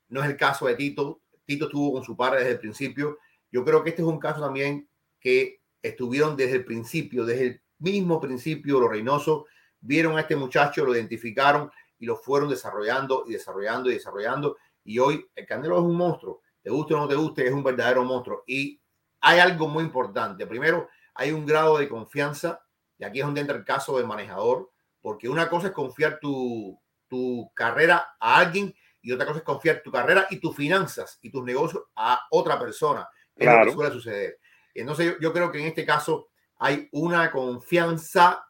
No 0.08 0.22
es 0.22 0.30
el 0.30 0.36
caso 0.36 0.66
de 0.66 0.74
Tito. 0.74 1.20
Tito 1.44 1.66
estuvo 1.66 1.92
con 1.92 2.04
su 2.04 2.16
padre 2.16 2.40
desde 2.40 2.52
el 2.52 2.60
principio. 2.60 3.18
Yo 3.50 3.64
creo 3.64 3.82
que 3.82 3.90
este 3.90 4.02
es 4.02 4.08
un 4.08 4.18
caso 4.18 4.40
también 4.40 4.88
que 5.20 5.60
estuvieron 5.82 6.36
desde 6.36 6.56
el 6.56 6.64
principio, 6.64 7.24
desde 7.24 7.46
el 7.46 7.62
mismo 7.78 8.20
principio, 8.20 8.80
los 8.80 8.90
Reynoso 8.90 9.46
vieron 9.80 10.16
a 10.16 10.22
este 10.22 10.36
muchacho, 10.36 10.84
lo 10.84 10.94
identificaron 10.94 11.70
y 11.98 12.06
lo 12.06 12.16
fueron 12.16 12.48
desarrollando 12.48 13.24
y 13.26 13.32
desarrollando 13.32 13.90
y 13.90 13.94
desarrollando. 13.94 14.56
Y 14.84 14.98
hoy 14.98 15.26
el 15.34 15.46
Canelo 15.46 15.76
es 15.76 15.84
un 15.84 15.96
monstruo. 15.96 16.42
Te 16.62 16.70
guste 16.70 16.94
o 16.94 16.98
no 16.98 17.08
te 17.08 17.14
guste, 17.14 17.46
es 17.46 17.52
un 17.52 17.62
verdadero 17.62 18.04
monstruo. 18.04 18.44
Y 18.46 18.80
hay 19.20 19.38
algo 19.38 19.68
muy 19.68 19.84
importante. 19.84 20.46
Primero, 20.46 20.88
hay 21.14 21.32
un 21.32 21.46
grado 21.46 21.78
de 21.78 21.88
confianza, 21.88 22.60
y 22.98 23.04
aquí 23.04 23.20
es 23.20 23.26
donde 23.26 23.40
entra 23.40 23.56
el 23.56 23.64
caso 23.64 23.96
del 23.96 24.06
manejador, 24.06 24.70
porque 25.00 25.28
una 25.28 25.48
cosa 25.48 25.68
es 25.68 25.72
confiar 25.72 26.18
tu, 26.20 26.78
tu 27.08 27.50
carrera 27.54 28.16
a 28.20 28.38
alguien 28.38 28.74
y 29.08 29.12
otra 29.12 29.24
cosa 29.24 29.38
es 29.38 29.44
confiar 29.44 29.80
tu 29.82 29.90
carrera 29.90 30.26
y 30.28 30.36
tus 30.36 30.54
finanzas 30.54 31.18
y 31.22 31.30
tus 31.30 31.42
negocios 31.42 31.84
a 31.96 32.26
otra 32.30 32.58
persona. 32.58 33.08
Es 33.34 33.46
lo 33.46 33.64
que 33.64 33.72
suele 33.72 33.90
suceder. 33.90 34.38
Entonces 34.74 35.06
yo, 35.06 35.18
yo 35.18 35.32
creo 35.32 35.50
que 35.50 35.60
en 35.60 35.64
este 35.64 35.86
caso 35.86 36.28
hay 36.58 36.90
una 36.92 37.30
confianza 37.30 38.46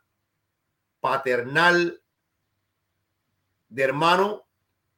paternal 0.99 2.03
de 3.69 3.83
hermano, 3.85 4.49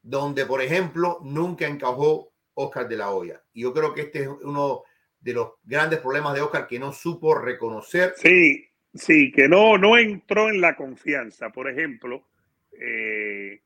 donde, 0.01 0.47
por 0.47 0.63
ejemplo, 0.63 1.19
nunca 1.25 1.67
encajó 1.67 2.33
Oscar 2.55 2.89
de 2.89 2.97
la 2.97 3.11
Hoya. 3.11 3.43
Y 3.53 3.65
yo 3.65 3.75
creo 3.75 3.93
que 3.93 4.01
este 4.01 4.23
es 4.23 4.29
uno 4.29 4.85
de 5.21 5.35
los 5.35 5.51
grandes 5.63 5.99
problemas 5.99 6.33
de 6.33 6.41
Oscar 6.41 6.67
que 6.67 6.79
no 6.79 6.91
supo 6.91 7.35
reconocer. 7.35 8.15
Sí, 8.17 8.67
sí, 8.95 9.31
que 9.31 9.47
no, 9.47 9.77
no 9.77 9.99
entró 9.99 10.49
en 10.49 10.63
la 10.63 10.75
confianza. 10.75 11.51
Por 11.51 11.69
ejemplo, 11.69 12.25
eh, 12.73 13.61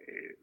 eh 0.00 0.36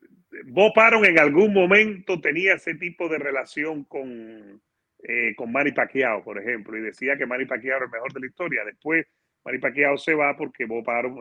Bob 0.45 0.73
Aron 0.77 1.05
en 1.05 1.19
algún 1.19 1.53
momento 1.53 2.19
tenía 2.21 2.53
ese 2.53 2.75
tipo 2.75 3.09
de 3.09 3.17
relación 3.17 3.83
con, 3.83 4.61
eh, 5.03 5.35
con 5.35 5.51
Manny 5.51 5.71
Pacquiao, 5.71 6.23
por 6.23 6.39
ejemplo, 6.39 6.77
y 6.77 6.81
decía 6.81 7.17
que 7.17 7.25
Manny 7.25 7.45
Pacquiao 7.45 7.77
era 7.77 7.85
el 7.85 7.91
mejor 7.91 8.13
de 8.13 8.19
la 8.21 8.27
historia. 8.27 8.63
Después 8.65 9.05
Manny 9.43 9.59
Pacquiao 9.59 9.97
se 9.97 10.13
va 10.13 10.35
porque 10.35 10.65
Bob 10.65 10.89
Arum, 10.89 11.19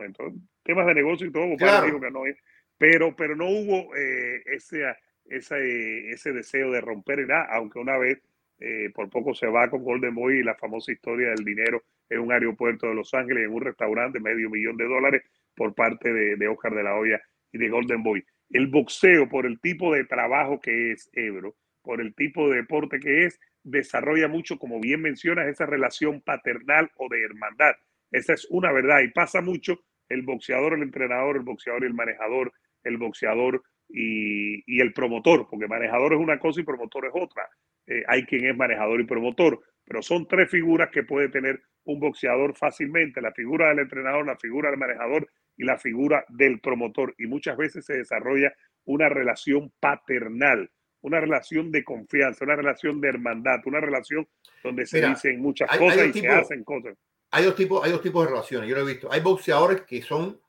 temas 0.63 0.87
de 0.87 0.93
negocio 0.93 1.27
y 1.27 1.31
todo, 1.31 1.47
Bob 1.47 1.85
dijo 1.85 1.99
que 1.99 2.11
no 2.11 2.25
es, 2.25 2.37
pero, 2.77 3.15
pero 3.15 3.35
no 3.35 3.47
hubo 3.47 3.95
eh, 3.95 4.41
ese, 4.45 4.83
ese, 5.25 6.11
ese 6.11 6.31
deseo 6.31 6.71
de 6.71 6.81
romper 6.81 7.27
nada, 7.27 7.47
aunque 7.51 7.79
una 7.79 7.97
vez 7.97 8.21
eh, 8.59 8.91
por 8.93 9.09
poco 9.09 9.33
se 9.33 9.47
va 9.47 9.69
con 9.69 9.83
Golden 9.83 10.13
Boy 10.13 10.39
y 10.39 10.43
la 10.43 10.55
famosa 10.55 10.91
historia 10.91 11.29
del 11.29 11.43
dinero 11.43 11.83
en 12.09 12.19
un 12.19 12.31
aeropuerto 12.31 12.87
de 12.87 12.95
Los 12.95 13.13
Ángeles, 13.13 13.45
en 13.45 13.53
un 13.53 13.61
restaurante, 13.61 14.19
medio 14.19 14.49
millón 14.49 14.77
de 14.77 14.85
dólares 14.85 15.23
por 15.55 15.73
parte 15.73 16.13
de, 16.13 16.35
de 16.35 16.47
Oscar 16.47 16.73
de 16.75 16.83
la 16.83 16.95
Hoya 16.95 17.19
y 17.51 17.57
de 17.57 17.69
Golden 17.69 18.03
Boy. 18.03 18.23
El 18.51 18.67
boxeo, 18.67 19.29
por 19.29 19.45
el 19.45 19.59
tipo 19.59 19.93
de 19.93 20.05
trabajo 20.05 20.59
que 20.59 20.91
es 20.91 21.09
Ebro, 21.13 21.55
por 21.81 22.01
el 22.01 22.13
tipo 22.13 22.49
de 22.49 22.57
deporte 22.57 22.99
que 22.99 23.25
es, 23.25 23.39
desarrolla 23.63 24.27
mucho, 24.27 24.57
como 24.57 24.79
bien 24.79 25.01
mencionas, 25.01 25.47
esa 25.47 25.65
relación 25.65 26.21
paternal 26.21 26.91
o 26.97 27.07
de 27.09 27.23
hermandad. 27.23 27.73
Esa 28.11 28.33
es 28.33 28.45
una 28.49 28.71
verdad 28.71 29.01
y 29.01 29.09
pasa 29.09 29.41
mucho 29.41 29.79
el 30.09 30.23
boxeador, 30.23 30.73
el 30.73 30.83
entrenador, 30.83 31.37
el 31.37 31.43
boxeador 31.43 31.83
y 31.83 31.87
el 31.87 31.93
manejador, 31.93 32.51
el 32.83 32.97
boxeador 32.97 33.63
y, 33.87 34.81
el 34.81 34.93
promotor, 34.93 35.47
porque 35.49 35.67
manejador 35.67 36.13
es 36.13 36.19
una 36.19 36.39
cosa 36.39 36.61
y 36.61 36.63
promotor 36.63 37.05
es 37.05 37.11
otra. 37.13 37.49
Eh, 37.87 38.03
hay 38.07 38.25
quien 38.25 38.45
es 38.45 38.55
manejador 38.55 38.99
y 38.99 39.05
promotor, 39.05 39.61
pero 39.85 40.01
son 40.01 40.27
tres 40.27 40.49
figuras 40.49 40.89
que 40.91 41.03
puede 41.03 41.29
tener 41.29 41.61
un 41.83 41.99
boxeador 41.99 42.55
fácilmente, 42.55 43.21
la 43.21 43.33
figura 43.33 43.69
del 43.69 43.79
entrenador, 43.79 44.25
la 44.25 44.37
figura 44.37 44.69
del 44.69 44.79
manejador 44.79 45.29
y 45.57 45.63
la 45.63 45.77
figura 45.77 46.25
del 46.29 46.59
promotor. 46.59 47.15
Y 47.17 47.27
muchas 47.27 47.57
veces 47.57 47.85
se 47.85 47.97
desarrolla 47.97 48.53
una 48.85 49.09
relación 49.09 49.71
paternal, 49.79 50.69
una 51.01 51.19
relación 51.19 51.71
de 51.71 51.83
confianza, 51.83 52.45
una 52.45 52.55
relación 52.55 53.01
de 53.01 53.09
hermandad, 53.09 53.61
una 53.65 53.79
relación 53.79 54.27
donde 54.63 54.85
se 54.85 55.05
dicen 55.07 55.41
muchas 55.41 55.75
cosas 55.77 56.15
y 56.15 56.19
se 56.19 56.27
hacen 56.27 56.63
cosas 56.63 56.97
hay 57.31 57.45
dos 57.45 57.55
tipos, 57.55 57.83
hay 57.83 57.91
dos 57.91 58.01
tipos 58.01 58.23
de 58.23 58.29
relaciones, 58.29 58.69
yo 58.69 58.75
lo 58.75 58.81
he 58.81 58.91
visto. 58.91 59.11
Hay 59.11 59.21
boxeadores 59.21 59.81
que 59.83 60.01
son 60.01 60.39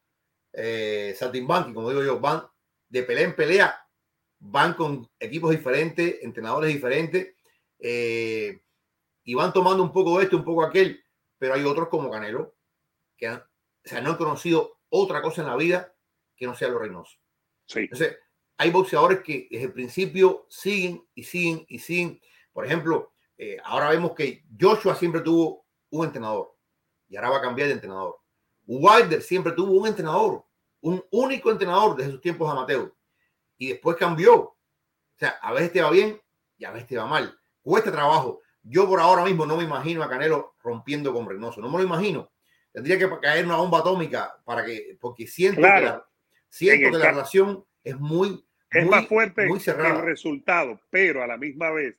eh, 0.53 1.14
saltimbanqui, 1.16 1.72
como 1.72 1.89
digo 1.89 2.03
yo, 2.03 2.18
van 2.20 2.43
de 2.89 3.05
pelea 3.05 3.24
en 3.24 3.37
pelea, 3.37 3.89
van 4.41 4.74
con 4.74 5.09
equipos 5.18 5.53
diferentes, 5.53 6.18
entrenadores 6.22 6.72
diferentes, 6.72 7.37
eh, 7.78 8.61
y 9.25 9.35
van 9.35 9.53
tomando 9.53 9.83
un 9.83 9.93
poco 9.93 10.18
de 10.18 10.25
esto, 10.25 10.37
un 10.37 10.45
poco 10.45 10.64
aquel, 10.64 11.03
pero 11.39 11.55
hay 11.55 11.64
otros 11.64 11.89
como 11.89 12.11
Canelo, 12.11 12.55
que 13.16 13.29
han, 13.29 13.43
no 14.03 14.11
han 14.11 14.16
conocido 14.16 14.79
otra 14.89 15.23
cosa 15.23 15.43
en 15.43 15.49
la 15.49 15.57
vida 15.57 15.95
que 16.37 16.47
no 16.47 16.55
sea 16.55 16.68
los 16.68 16.81
Reynoso. 16.81 17.18
Sí. 17.66 17.81
Entonces, 17.81 18.16
hay 18.59 18.70
boxeadores 18.70 19.20
que 19.23 19.49
desde 19.51 19.66
el 19.66 19.73
principio 19.73 20.47
siguen 20.49 21.05
y 21.14 21.25
siguen 21.25 21.64
y 21.68 21.79
siguen. 21.79 22.20
Por 22.53 22.64
ejemplo, 22.66 23.12
eh, 23.39 23.59
ahora 23.64 23.91
vemos 23.91 24.12
que 24.12 24.45
Joshua 24.61 24.95
siempre 24.95 25.20
tuvo 25.20 25.66
un 25.91 26.07
entrenador 26.07 26.55
y 27.09 27.16
ahora 27.16 27.31
va 27.31 27.39
a 27.39 27.43
cambiar 27.43 27.68
de 27.68 27.75
entrenador. 27.75 28.18
Wilder 28.66 29.23
siempre 29.23 29.53
tuvo 29.53 29.73
un 29.73 29.87
entrenador, 29.87 30.45
un 30.81 31.05
único 31.11 31.51
entrenador 31.51 31.97
desde 31.97 32.12
sus 32.12 32.20
tiempos 32.20 32.51
amateur 32.51 32.95
y 33.59 33.68
después 33.68 33.97
cambió. 33.97 34.35
O 34.35 34.59
sea, 35.16 35.31
a 35.43 35.53
veces 35.53 35.73
te 35.73 35.83
va 35.83 35.91
bien 35.91 36.20
y 36.57 36.64
a 36.64 36.70
veces 36.70 36.89
te 36.89 36.97
va 36.97 37.07
mal. 37.07 37.37
Cuesta 37.62 37.91
trabajo. 37.91 38.41
Yo 38.62 38.88
por 38.88 39.00
ahora 39.00 39.24
mismo 39.24 39.46
no 39.46 39.56
me 39.56 39.64
imagino 39.64 40.02
a 40.02 40.08
Canelo 40.08 40.54
rompiendo 40.62 41.12
con 41.12 41.28
Reynoso. 41.28 41.60
No 41.60 41.70
me 41.70 41.78
lo 41.78 41.84
imagino. 41.84 42.32
Tendría 42.72 42.98
que 42.98 43.08
caer 43.20 43.44
una 43.44 43.56
bomba 43.56 43.80
atómica 43.80 44.34
para 44.44 44.64
que, 44.64 44.96
porque 45.00 45.26
siento 45.26 45.60
que 45.60 45.66
la, 45.66 46.06
siento 46.48 46.90
que 46.90 46.98
la 46.98 47.10
relación 47.10 47.64
es 47.84 47.98
muy, 47.98 48.44
es 48.70 48.86
más 48.86 49.06
fuerte 49.06 49.46
muy 49.46 49.60
cerrada. 49.60 49.98
el 49.98 50.06
resultado, 50.06 50.80
pero 50.90 51.22
a 51.22 51.26
la 51.26 51.36
misma 51.36 51.70
vez 51.70 51.96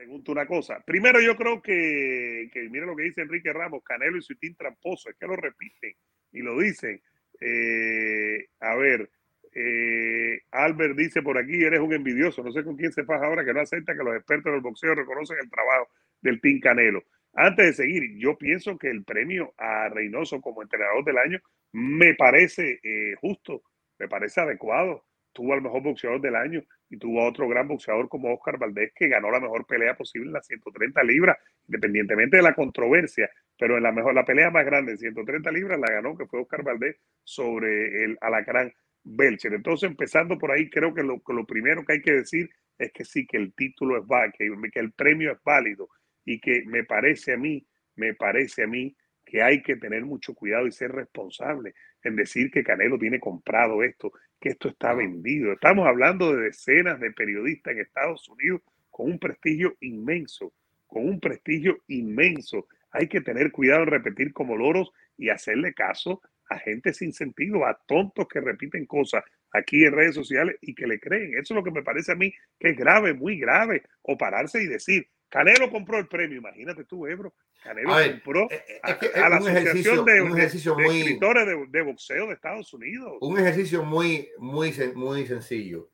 pregunto 0.00 0.32
una 0.32 0.46
cosa. 0.46 0.82
Primero, 0.84 1.20
yo 1.20 1.36
creo 1.36 1.60
que, 1.60 2.48
que 2.52 2.68
mira 2.70 2.86
lo 2.86 2.96
que 2.96 3.02
dice 3.02 3.20
Enrique 3.20 3.52
Ramos, 3.52 3.82
Canelo 3.84 4.16
y 4.16 4.22
su 4.22 4.34
tramposo, 4.56 5.10
es 5.10 5.16
que 5.16 5.26
lo 5.26 5.36
repiten 5.36 5.94
y 6.32 6.40
lo 6.40 6.58
dicen. 6.58 7.02
Eh, 7.38 8.48
a 8.60 8.76
ver, 8.76 9.10
eh, 9.52 10.42
Albert 10.52 10.96
dice 10.96 11.22
por 11.22 11.38
aquí, 11.38 11.62
eres 11.64 11.80
un 11.80 11.92
envidioso, 11.92 12.42
no 12.42 12.52
sé 12.52 12.62
con 12.62 12.76
quién 12.76 12.92
se 12.92 13.04
pasa 13.04 13.26
ahora 13.26 13.44
que 13.44 13.52
no 13.52 13.60
acepta 13.60 13.96
que 13.96 14.04
los 14.04 14.14
expertos 14.14 14.52
del 14.52 14.60
boxeo 14.60 14.94
reconocen 14.94 15.38
el 15.42 15.50
trabajo 15.50 15.88
del 16.20 16.40
Team 16.40 16.60
Canelo. 16.60 17.02
Antes 17.34 17.66
de 17.66 17.72
seguir, 17.84 18.18
yo 18.18 18.36
pienso 18.36 18.76
que 18.76 18.90
el 18.90 19.04
premio 19.04 19.54
a 19.56 19.88
Reynoso 19.88 20.40
como 20.40 20.62
entrenador 20.62 21.04
del 21.04 21.18
año 21.18 21.40
me 21.72 22.14
parece 22.14 22.80
eh, 22.82 23.14
justo, 23.20 23.62
me 23.98 24.08
parece 24.08 24.40
adecuado. 24.40 25.04
Tuvo 25.32 25.54
al 25.54 25.62
mejor 25.62 25.82
boxeador 25.82 26.20
del 26.20 26.34
año 26.34 26.60
y 26.88 26.96
tuvo 26.98 27.22
a 27.22 27.28
otro 27.28 27.48
gran 27.48 27.68
boxeador 27.68 28.08
como 28.08 28.34
Oscar 28.34 28.58
Valdés 28.58 28.92
que 28.96 29.06
ganó 29.06 29.30
la 29.30 29.38
mejor 29.38 29.64
pelea 29.64 29.96
posible 29.96 30.26
en 30.26 30.32
las 30.32 30.46
130 30.46 31.04
libras, 31.04 31.38
independientemente 31.68 32.38
de 32.38 32.42
la 32.42 32.52
controversia, 32.52 33.30
pero 33.56 33.76
en 33.76 33.84
la 33.84 33.92
mejor 33.92 34.12
la 34.12 34.24
pelea 34.24 34.50
más 34.50 34.64
grande 34.66 34.92
en 34.92 34.98
130 34.98 35.52
libras 35.52 35.78
la 35.78 35.86
ganó 35.86 36.16
que 36.16 36.26
fue 36.26 36.40
Oscar 36.40 36.64
Valdés 36.64 36.96
sobre 37.22 38.04
el 38.04 38.18
Alacrán 38.20 38.72
Belcher. 39.04 39.54
Entonces, 39.54 39.90
empezando 39.90 40.38
por 40.38 40.50
ahí, 40.50 40.68
creo 40.68 40.94
que 40.94 41.02
lo, 41.02 41.22
lo 41.26 41.46
primero 41.46 41.84
que 41.84 41.94
hay 41.94 42.02
que 42.02 42.12
decir 42.12 42.50
es 42.78 42.92
que 42.92 43.04
sí, 43.04 43.26
que 43.26 43.36
el 43.36 43.52
título 43.54 43.98
es 43.98 44.06
válido, 44.06 44.32
que, 44.38 44.70
que 44.70 44.80
el 44.80 44.92
premio 44.92 45.32
es 45.32 45.38
válido 45.44 45.88
y 46.24 46.40
que 46.40 46.64
me 46.66 46.84
parece 46.84 47.34
a 47.34 47.36
mí, 47.36 47.66
me 47.96 48.14
parece 48.14 48.64
a 48.64 48.66
mí 48.66 48.96
que 49.24 49.42
hay 49.42 49.62
que 49.62 49.76
tener 49.76 50.04
mucho 50.04 50.34
cuidado 50.34 50.66
y 50.66 50.72
ser 50.72 50.92
responsable 50.92 51.74
en 52.02 52.16
decir 52.16 52.50
que 52.50 52.64
Canelo 52.64 52.98
tiene 52.98 53.20
comprado 53.20 53.82
esto, 53.82 54.12
que 54.40 54.50
esto 54.50 54.68
está 54.68 54.94
vendido. 54.94 55.52
Estamos 55.52 55.86
hablando 55.86 56.34
de 56.34 56.44
decenas 56.44 56.98
de 56.98 57.12
periodistas 57.12 57.74
en 57.74 57.80
Estados 57.80 58.28
Unidos 58.28 58.62
con 58.90 59.06
un 59.12 59.18
prestigio 59.18 59.76
inmenso, 59.80 60.52
con 60.86 61.06
un 61.06 61.20
prestigio 61.20 61.78
inmenso. 61.88 62.66
Hay 62.90 63.06
que 63.08 63.20
tener 63.20 63.52
cuidado 63.52 63.82
en 63.84 63.90
repetir 63.90 64.32
como 64.32 64.56
loros 64.56 64.90
y 65.16 65.28
hacerle 65.28 65.74
caso 65.74 66.22
a 66.50 66.58
gente 66.58 66.92
sin 66.92 67.12
sentido, 67.12 67.64
a 67.64 67.80
tontos 67.86 68.26
que 68.28 68.40
repiten 68.40 68.84
cosas 68.84 69.24
aquí 69.52 69.84
en 69.84 69.92
redes 69.92 70.14
sociales 70.14 70.56
y 70.60 70.74
que 70.74 70.86
le 70.86 71.00
creen. 71.00 71.32
Eso 71.34 71.54
es 71.54 71.56
lo 71.56 71.64
que 71.64 71.70
me 71.70 71.82
parece 71.82 72.12
a 72.12 72.16
mí 72.16 72.32
que 72.58 72.70
es 72.70 72.76
grave, 72.76 73.14
muy 73.14 73.38
grave. 73.38 73.84
O 74.02 74.18
pararse 74.18 74.62
y 74.62 74.66
decir, 74.66 75.08
Canelo 75.28 75.70
compró 75.70 75.98
el 75.98 76.08
premio, 76.08 76.38
imagínate 76.38 76.84
tú, 76.84 77.06
Ebro. 77.06 77.32
Canelo 77.62 77.94
compró 78.10 78.50
eh, 78.50 78.64
eh, 78.68 78.80
a, 79.14 79.28
la 79.28 79.36
Asociación 79.36 80.04
de, 80.04 80.44
Escritores 80.44 81.46
de, 81.70 81.82
Boxeo 81.82 82.26
de 82.26 82.34
Estados 82.34 82.74
Unidos. 82.74 83.18
Un 83.20 83.38
ejercicio 83.38 83.84
muy, 83.84 84.28
muy, 84.38 84.74
muy 84.94 85.26
sencillo. 85.26 85.88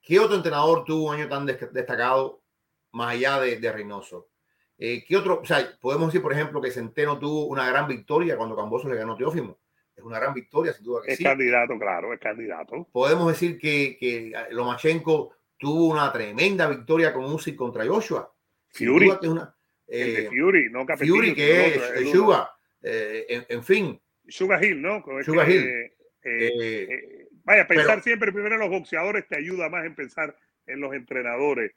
¿Qué 0.00 0.18
otro 0.18 0.36
entrenador 0.36 0.84
tuvo 0.84 1.10
un 1.10 1.16
año 1.16 1.28
tan 1.28 1.44
destacado 1.44 2.42
más 2.92 3.14
allá 3.14 3.40
de, 3.40 3.58
de 3.58 3.72
Reynoso? 3.72 4.30
Eh, 4.78 5.04
¿Qué 5.06 5.16
otro? 5.16 5.40
O 5.42 5.44
sea, 5.44 5.76
podemos 5.80 6.08
decir, 6.08 6.22
por 6.22 6.32
ejemplo, 6.32 6.62
que 6.62 6.70
Centeno 6.70 7.18
tuvo 7.18 7.46
una 7.46 7.68
gran 7.68 7.88
victoria 7.88 8.36
cuando 8.36 8.56
Camboso 8.56 8.88
le 8.88 8.96
ganó 8.96 9.16
Teófimo. 9.16 9.58
Es 9.98 10.04
una 10.04 10.20
gran 10.20 10.32
victoria, 10.32 10.72
sin 10.72 10.84
duda 10.84 11.02
que 11.04 11.12
es 11.12 11.20
candidato, 11.20 11.76
claro, 11.76 12.14
es 12.14 12.20
candidato. 12.20 12.86
Podemos 12.92 13.32
decir 13.32 13.58
que, 13.58 13.96
que 13.98 14.32
Lomachenko 14.50 15.34
tuvo 15.58 15.88
una 15.88 16.12
tremenda 16.12 16.68
victoria 16.68 17.12
con 17.12 17.24
Usyk 17.24 17.56
contra 17.56 17.84
Joshua. 17.84 18.32
Fury. 18.70 19.08
Que 19.08 19.26
es 19.26 19.32
una, 19.32 19.54
eh, 19.88 20.28
Fury, 20.28 20.70
no 20.70 20.86
Fury, 20.86 21.34
que 21.34 21.66
es 21.74 22.10
Suga. 22.12 22.50
Eh, 22.80 23.44
en, 23.48 23.64
fin. 23.64 24.00
Suga 24.28 24.64
Hill, 24.64 24.80
¿no? 24.80 25.02
Suga 25.24 25.50
Hill. 25.50 25.90
Eh, 26.22 27.26
vaya, 27.42 27.66
pensar 27.66 28.02
siempre 28.02 28.32
primero 28.32 28.54
en 28.54 28.60
los 28.60 28.70
boxeadores 28.70 29.26
te 29.26 29.36
ayuda 29.36 29.68
más 29.68 29.84
en 29.84 29.94
pensar 29.94 30.36
en 30.66 30.80
los 30.80 30.94
entrenadores. 30.94 31.72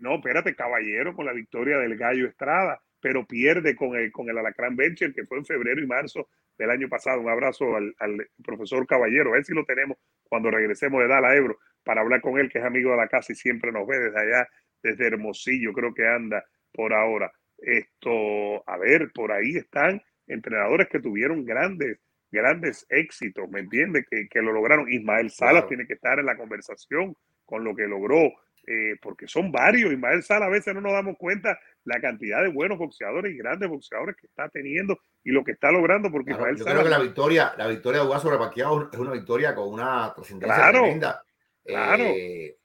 no, 0.00 0.14
espérate, 0.14 0.54
caballero 0.54 1.14
con 1.14 1.26
la 1.26 1.32
victoria 1.32 1.76
del 1.78 1.96
Gallo 1.96 2.26
Estrada, 2.26 2.80
pero 3.02 3.26
pierde 3.26 3.74
con 3.76 3.96
el, 3.96 4.10
con 4.12 4.30
el 4.30 4.38
Alacrán 4.38 4.76
Venture, 4.76 5.12
que 5.12 5.26
fue 5.26 5.38
en 5.38 5.44
febrero 5.44 5.82
y 5.82 5.86
marzo 5.86 6.28
del 6.56 6.70
año 6.70 6.88
pasado. 6.88 7.20
Un 7.20 7.28
abrazo 7.28 7.76
al, 7.76 7.94
al 7.98 8.28
profesor 8.42 8.86
Caballero, 8.86 9.30
a 9.30 9.34
ver 9.34 9.44
si 9.44 9.52
lo 9.52 9.64
tenemos 9.64 9.98
cuando 10.22 10.50
regresemos 10.50 11.02
de 11.02 11.08
Dala 11.08 11.34
Ebro 11.34 11.58
para 11.82 12.00
hablar 12.00 12.20
con 12.20 12.38
él, 12.38 12.48
que 12.48 12.60
es 12.60 12.64
amigo 12.64 12.92
de 12.92 12.96
la 12.96 13.08
casa 13.08 13.32
y 13.32 13.36
siempre 13.36 13.72
nos 13.72 13.86
ve 13.86 13.98
desde 13.98 14.20
allá 14.20 14.48
desde 14.82 15.06
Hermosillo, 15.06 15.72
creo 15.72 15.94
que 15.94 16.06
anda 16.06 16.44
por 16.72 16.92
ahora. 16.92 17.30
Esto, 17.58 18.68
a 18.68 18.76
ver, 18.78 19.10
por 19.12 19.32
ahí 19.32 19.56
están 19.56 20.02
entrenadores 20.26 20.88
que 20.88 21.00
tuvieron 21.00 21.44
grandes, 21.44 21.98
grandes 22.30 22.86
éxitos, 22.88 23.48
¿me 23.50 23.60
entiendes? 23.60 24.06
Que, 24.10 24.28
que, 24.28 24.42
lo 24.42 24.52
lograron. 24.52 24.90
Ismael 24.90 25.30
Salas 25.30 25.68
tiene 25.68 25.86
que 25.86 25.94
estar 25.94 26.18
en 26.18 26.26
la 26.26 26.36
conversación 26.36 27.16
con 27.44 27.64
lo 27.64 27.74
que 27.74 27.86
logró, 27.86 28.32
eh, 28.66 28.96
porque 29.00 29.28
son 29.28 29.52
varios. 29.52 29.92
Ismael 29.92 30.22
Salas 30.22 30.48
a 30.48 30.50
veces 30.50 30.74
no 30.74 30.80
nos 30.80 30.92
damos 30.92 31.16
cuenta 31.16 31.58
la 31.84 32.00
cantidad 32.00 32.42
de 32.42 32.48
buenos 32.48 32.78
boxeadores 32.78 33.34
y 33.34 33.38
grandes 33.38 33.68
boxeadores 33.68 34.16
que 34.16 34.26
está 34.26 34.48
teniendo 34.48 34.98
y 35.24 35.30
lo 35.30 35.44
que 35.44 35.52
está 35.52 35.70
logrando, 35.70 36.10
porque 36.10 36.32
yo 36.32 36.64
creo 36.64 36.82
que 36.84 36.90
la 36.90 36.98
victoria, 36.98 37.54
la 37.56 37.66
victoria 37.66 38.00
de 38.00 38.06
Uga 38.06 38.18
sobre 38.18 38.38
Paquiao 38.38 38.90
es 38.92 38.98
una 38.98 39.12
victoria 39.12 39.54
con 39.54 39.68
una 39.68 40.12
trascendencia 40.14 40.70
tremenda. 40.70 41.24
Claro. 41.64 42.04
Eh, 42.04 42.56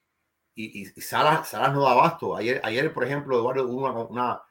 y, 0.56 0.82
y, 0.82 0.86
Salas, 0.86 1.54
no 1.54 1.84
da 1.84 1.92
abasto. 1.92 2.36
Ayer, 2.36 2.60
ayer, 2.64 2.92
por 2.92 3.04
ejemplo, 3.04 3.38
Eduardo, 3.38 3.68
hubo 3.68 4.08
una, 4.08 4.42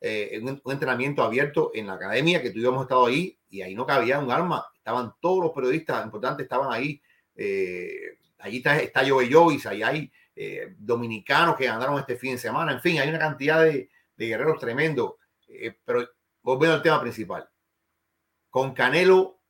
eh, 0.00 0.38
un, 0.42 0.60
entrenamiento 0.70 1.22
abierto 1.22 1.70
en 1.74 1.86
la 1.86 1.94
academia 1.94 2.42
que 2.42 2.50
tú 2.50 2.58
y 2.58 2.66
hemos 2.66 2.82
estado 2.82 3.06
ahí 3.06 3.38
y 3.48 3.62
ahí 3.62 3.74
no 3.74 3.86
cabía 3.86 4.18
un 4.18 4.30
arma. 4.30 4.66
Estaban 4.76 5.14
todos 5.20 5.42
los 5.42 5.52
periodistas 5.52 6.04
importantes, 6.04 6.44
estaban 6.44 6.70
ahí. 6.70 7.00
Eh, 7.34 8.18
allí 8.40 8.58
está, 8.58 8.78
está 8.78 9.08
Joey 9.08 9.32
Joyce, 9.32 9.68
ahí 9.68 9.82
hay 9.82 10.12
eh, 10.36 10.74
dominicanos 10.76 11.56
que 11.56 11.64
ganaron 11.64 11.98
este 11.98 12.16
fin 12.16 12.32
de 12.32 12.38
semana. 12.38 12.72
En 12.72 12.80
fin, 12.80 12.98
hay 12.98 13.08
una 13.08 13.18
cantidad 13.18 13.64
de, 13.64 13.88
de 14.16 14.26
guerreros 14.26 14.58
tremendo. 14.58 15.18
pero 15.84 16.08
volviendo 16.42 16.76
al 16.76 16.82
tema 16.82 17.00
principal. 17.00 17.48
Con 18.50 18.72
Canelo 18.72 19.40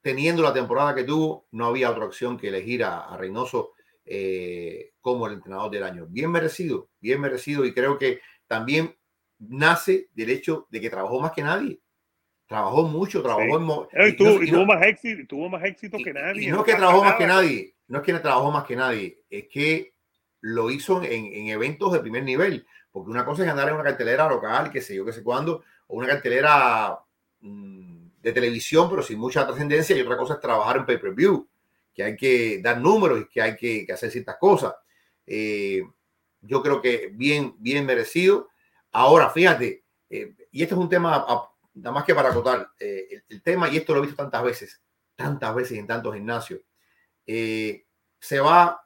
teniendo 0.00 0.42
la 0.42 0.52
temporada 0.52 0.94
que 0.94 1.04
tuvo, 1.04 1.46
no 1.50 1.66
había 1.66 1.90
otra 1.90 2.06
opción 2.06 2.38
que 2.38 2.48
elegir 2.48 2.84
a, 2.84 3.00
a 3.00 3.16
Reynoso 3.16 3.74
eh, 4.04 4.92
como 5.00 5.26
el 5.26 5.34
entrenador 5.34 5.70
del 5.70 5.84
año. 5.84 6.06
Bien 6.08 6.30
merecido, 6.30 6.90
bien 7.00 7.20
merecido 7.20 7.64
y 7.64 7.72
creo 7.72 7.98
que 7.98 8.20
también 8.46 8.96
nace 9.38 10.08
del 10.12 10.30
hecho 10.30 10.66
de 10.70 10.80
que 10.80 10.90
trabajó 10.90 11.20
más 11.20 11.32
que 11.32 11.42
nadie. 11.42 11.80
Trabajó 12.46 12.82
mucho, 12.82 13.22
trabajó 13.22 13.86
en... 13.92 14.08
y, 14.08 14.16
tuvo, 14.16 14.66
más 14.66 14.84
éxito, 14.84 15.22
tuvo 15.28 15.48
más 15.48 15.64
éxito 15.64 15.98
que 16.02 16.12
nadie. 16.12 16.42
Y 16.42 16.50
no, 16.50 16.60
es 16.60 16.64
que 16.64 16.74
trabajó 16.74 17.04
más 17.04 17.14
que 17.14 17.26
nadie, 17.26 17.76
no 17.86 17.98
es 17.98 18.04
que 18.04 18.12
trabajó 18.14 18.50
más 18.50 18.64
que 18.64 18.74
nadie, 18.74 19.22
es 19.30 19.48
que 19.48 19.94
lo 20.40 20.70
hizo 20.70 21.00
en, 21.04 21.26
en, 21.26 21.46
eventos 21.46 21.92
de 21.92 22.00
primer 22.00 22.24
nivel. 22.24 22.66
Porque 22.92 23.10
una 23.10 23.24
cosa 23.24 23.44
es 23.44 23.50
andar 23.50 23.68
en 23.68 23.74
una 23.74 23.84
cartelera 23.84 24.28
local, 24.28 24.70
que 24.70 24.80
sé 24.80 24.94
yo, 24.94 25.04
que 25.04 25.12
sé 25.12 25.22
cuándo, 25.22 25.62
o 25.86 25.96
una 25.96 26.06
cartelera 26.06 26.98
mmm, 27.40 28.08
de 28.20 28.32
televisión, 28.32 28.88
pero 28.90 29.02
sin 29.02 29.18
mucha 29.18 29.46
trascendencia, 29.46 29.96
y 29.96 30.00
otra 30.00 30.16
cosa 30.16 30.34
es 30.34 30.40
trabajar 30.40 30.78
en 30.78 30.86
pay-per-view 30.86 31.48
que 31.94 32.02
hay 32.04 32.16
que 32.16 32.60
dar 32.62 32.80
números 32.80 33.20
y 33.20 33.28
que 33.28 33.42
hay 33.42 33.56
que, 33.56 33.86
hacer 33.92 34.10
ciertas 34.10 34.36
cosas. 34.36 34.74
Eh, 35.26 35.82
yo 36.40 36.62
creo 36.62 36.80
que 36.80 37.10
bien, 37.12 37.54
bien 37.58 37.84
merecido. 37.84 38.48
Ahora, 38.92 39.30
fíjate, 39.30 39.84
eh, 40.08 40.34
y 40.50 40.62
este 40.62 40.74
es 40.74 40.80
un 40.80 40.88
tema, 40.88 41.26
nada 41.74 41.94
más 41.94 42.04
que 42.04 42.14
para 42.14 42.30
acotar, 42.30 42.70
eh, 42.78 43.22
el, 43.28 43.42
tema, 43.42 43.68
y 43.68 43.76
esto 43.76 43.94
lo 43.94 44.00
he 44.00 44.06
visto 44.06 44.22
tantas 44.22 44.42
veces, 44.42 44.80
tantas 45.14 45.54
veces 45.54 45.78
en 45.78 45.86
tantos 45.86 46.14
gimnasios, 46.14 46.60
se 47.26 48.40
va 48.40 48.84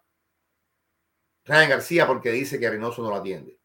Ryan 1.44 1.70
García 1.70 2.06
porque 2.06 2.30
dice 2.30 2.58
que 2.58 2.68
Reynoso 2.68 3.02
no 3.02 3.10
lo 3.10 3.16
atiende. 3.16 3.58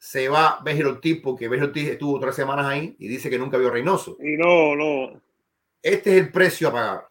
Se 0.00 0.30
va 0.30 0.60
Béjero 0.64 0.92
Ortiz 0.92 1.20
porque 1.22 1.46
Béjero 1.46 1.68
Ortiz 1.68 1.90
estuvo 1.90 2.18
tres 2.18 2.34
semanas 2.34 2.64
ahí 2.64 2.96
y 2.98 3.06
dice 3.06 3.28
que 3.28 3.38
nunca 3.38 3.58
vio 3.58 3.68
a 3.68 3.72
Reynoso. 3.72 4.16
Y 4.18 4.34
no, 4.38 4.74
no. 4.74 5.20
Este 5.82 6.16
es 6.16 6.22
el 6.22 6.32
precio 6.32 6.68
a 6.68 6.72
pagar. 6.72 7.08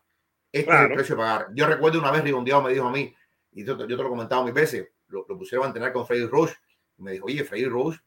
Este 0.51 0.73
es 0.73 0.81
el 0.81 0.93
precio 0.93 1.13
a 1.13 1.17
pagar. 1.19 1.47
Yo 1.53 1.67
recuerdo 1.67 1.99
una 1.99 2.09
vez 2.09 2.23
Rigondeado 2.23 2.63
me 2.63 2.73
dijo 2.73 2.87
a 2.87 2.91
mí, 2.91 3.13
y 3.51 3.63
yo, 3.63 3.77
te 3.77 3.87
lo 3.87 4.05
he 4.05 4.09
comentado 4.09 4.43
mil 4.43 4.53
veces, 4.53 4.89
lo, 5.09 5.23
pusieron 5.25 5.65
a 5.65 5.67
entrenar 5.67 5.93
con 5.93 6.07
Freddy 6.07 6.25
Roche, 6.25 6.55
y 6.97 7.03
me 7.03 7.11
dijo, 7.11 7.27
oye, 7.27 7.43
Freddy 7.43 7.65
Roche 7.65 7.99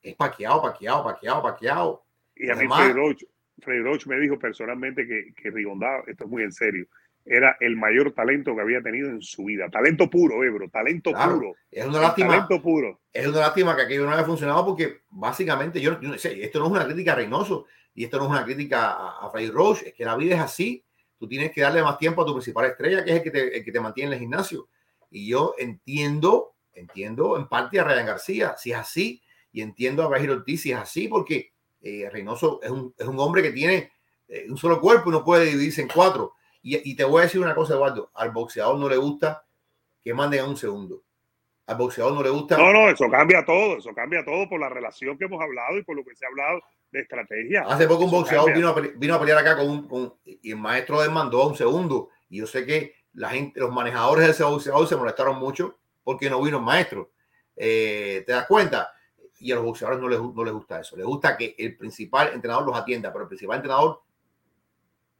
es 0.00 0.14
paqueado, 0.14 0.62
paqueado, 0.62 1.02
paqueado, 1.02 1.42
paqueado. 1.42 2.04
Y 2.36 2.50
a 2.50 2.54
mí 2.54 2.68
Freddy 2.68 3.82
Roche, 3.82 4.08
me 4.08 4.20
dijo 4.20 4.38
personalmente 4.38 5.08
que, 5.08 5.34
que 5.34 5.50
Rigondado, 5.50 6.04
esto 6.06 6.24
es 6.24 6.30
muy 6.30 6.44
en 6.44 6.52
serio, 6.52 6.86
era 7.24 7.56
el 7.60 7.76
mayor 7.76 8.12
talento 8.12 8.54
que 8.54 8.62
había 8.62 8.82
tenido 8.82 9.08
en 9.08 9.22
su 9.22 9.44
vida. 9.44 9.68
Talento 9.68 10.08
puro, 10.08 10.42
Ebro, 10.42 10.68
talento 10.68 11.12
puro. 11.12 11.54
Es 11.70 11.86
una 11.86 12.00
lástima. 12.00 12.28
Talento 12.28 12.62
puro. 12.62 13.00
Es 13.12 13.26
una 13.26 13.40
lástima 13.40 13.76
que 13.76 13.82
aquello 13.82 14.04
no 14.04 14.12
haya 14.12 14.24
funcionado 14.24 14.64
porque 14.64 15.02
básicamente 15.10 15.80
yo, 15.80 15.98
no 16.00 16.18
sé, 16.18 16.42
esto 16.42 16.58
no 16.58 16.66
es 16.66 16.72
una 16.72 16.84
crítica 16.84 17.12
a 17.12 17.16
Reynoso 17.16 17.66
y 17.94 18.04
esto 18.04 18.18
no 18.18 18.24
es 18.24 18.30
una 18.30 18.44
crítica 18.44 18.92
a, 18.92 19.26
a 19.26 19.32
Roche, 19.52 19.88
es 19.88 19.94
que 19.94 20.04
la 20.04 20.16
vida 20.16 20.36
es 20.36 20.40
así 20.40 20.84
tú 21.20 21.28
tienes 21.28 21.52
que 21.52 21.60
darle 21.60 21.82
más 21.82 21.98
tiempo 21.98 22.22
a 22.22 22.26
tu 22.26 22.32
principal 22.32 22.64
estrella, 22.64 23.04
que 23.04 23.10
es 23.10 23.16
el 23.18 23.22
que 23.22 23.30
te, 23.30 23.62
que 23.62 23.70
te 23.70 23.78
mantiene 23.78 24.08
en 24.08 24.12
el 24.14 24.20
gimnasio. 24.20 24.68
Y 25.10 25.28
yo 25.28 25.54
entiendo, 25.58 26.54
entiendo 26.72 27.36
en 27.36 27.46
parte 27.46 27.78
a 27.78 27.84
Ryan 27.84 28.06
García, 28.06 28.54
si 28.56 28.72
es 28.72 28.78
así, 28.78 29.22
y 29.52 29.60
entiendo 29.60 30.02
a 30.02 30.08
Bajir 30.08 30.30
Ortiz 30.30 30.62
si 30.62 30.72
es 30.72 30.78
así, 30.78 31.08
porque 31.08 31.52
eh, 31.82 32.08
Reynoso 32.10 32.60
es 32.62 32.70
un, 32.70 32.94
es 32.96 33.06
un, 33.06 33.20
hombre 33.20 33.42
que 33.42 33.50
tiene 33.50 33.92
eh, 34.28 34.46
un 34.48 34.56
solo 34.56 34.80
cuerpo 34.80 35.10
y 35.10 35.12
no 35.12 35.22
puede 35.22 35.44
dividirse 35.44 35.82
en 35.82 35.88
cuatro. 35.88 36.36
Y, 36.62 36.90
y, 36.90 36.94
te 36.94 37.04
voy 37.04 37.20
a 37.20 37.24
decir 37.24 37.40
una 37.40 37.54
cosa, 37.54 37.74
Eduardo, 37.74 38.10
al 38.14 38.30
boxeador 38.30 38.78
no 38.78 38.88
le 38.88 38.96
gusta 38.96 39.44
que 40.02 40.14
manden 40.14 40.40
a 40.40 40.44
un 40.44 40.56
segundo. 40.56 41.02
Al 41.66 41.76
boxeador 41.76 42.12
no 42.12 42.22
le 42.22 42.30
gusta. 42.30 42.56
No, 42.58 42.72
no, 42.72 42.88
eso 42.88 43.08
cambia 43.10 43.44
todo, 43.44 43.78
eso 43.78 43.94
cambia 43.94 44.24
todo 44.24 44.48
por 44.48 44.60
la 44.60 44.68
relación 44.68 45.16
que 45.16 45.26
hemos 45.26 45.40
hablado 45.40 45.78
y 45.78 45.84
por 45.84 45.96
lo 45.96 46.04
que 46.04 46.16
se 46.16 46.24
ha 46.24 46.28
hablado 46.28 46.60
de 46.90 47.00
estrategia. 47.00 47.62
Hace 47.62 47.86
poco 47.86 48.04
un 48.04 48.10
boxeador 48.10 48.52
vino 48.52 48.68
a, 48.68 48.80
vino 48.96 49.14
a, 49.14 49.20
pelear 49.20 49.38
acá 49.38 49.56
con 49.56 49.68
un, 49.68 50.14
y 50.24 50.50
el 50.50 50.56
maestro 50.56 51.00
demandó 51.00 51.42
a 51.42 51.46
un 51.46 51.56
segundo. 51.56 52.08
Y 52.28 52.38
yo 52.38 52.46
sé 52.46 52.66
que 52.66 52.94
la 53.12 53.30
gente, 53.30 53.60
los 53.60 53.72
manejadores 53.72 54.26
de 54.26 54.32
ese 54.32 54.44
boxeador 54.44 54.88
se 54.88 54.96
molestaron 54.96 55.38
mucho 55.38 55.78
porque 56.02 56.28
no 56.28 56.42
vino 56.42 56.58
el 56.58 56.64
maestro. 56.64 57.12
Eh, 57.56 58.24
¿Te 58.26 58.32
das 58.32 58.46
cuenta? 58.46 58.92
Y 59.38 59.52
a 59.52 59.54
los 59.54 59.64
boxeadores 59.64 60.00
no 60.00 60.08
les, 60.08 60.20
no 60.20 60.44
les 60.44 60.52
gusta 60.52 60.80
eso. 60.80 60.96
Les 60.96 61.06
gusta 61.06 61.36
que 61.36 61.54
el 61.58 61.76
principal 61.76 62.32
entrenador 62.34 62.66
los 62.66 62.76
atienda, 62.76 63.12
pero 63.12 63.24
el 63.24 63.28
principal 63.28 63.56
entrenador 63.56 64.02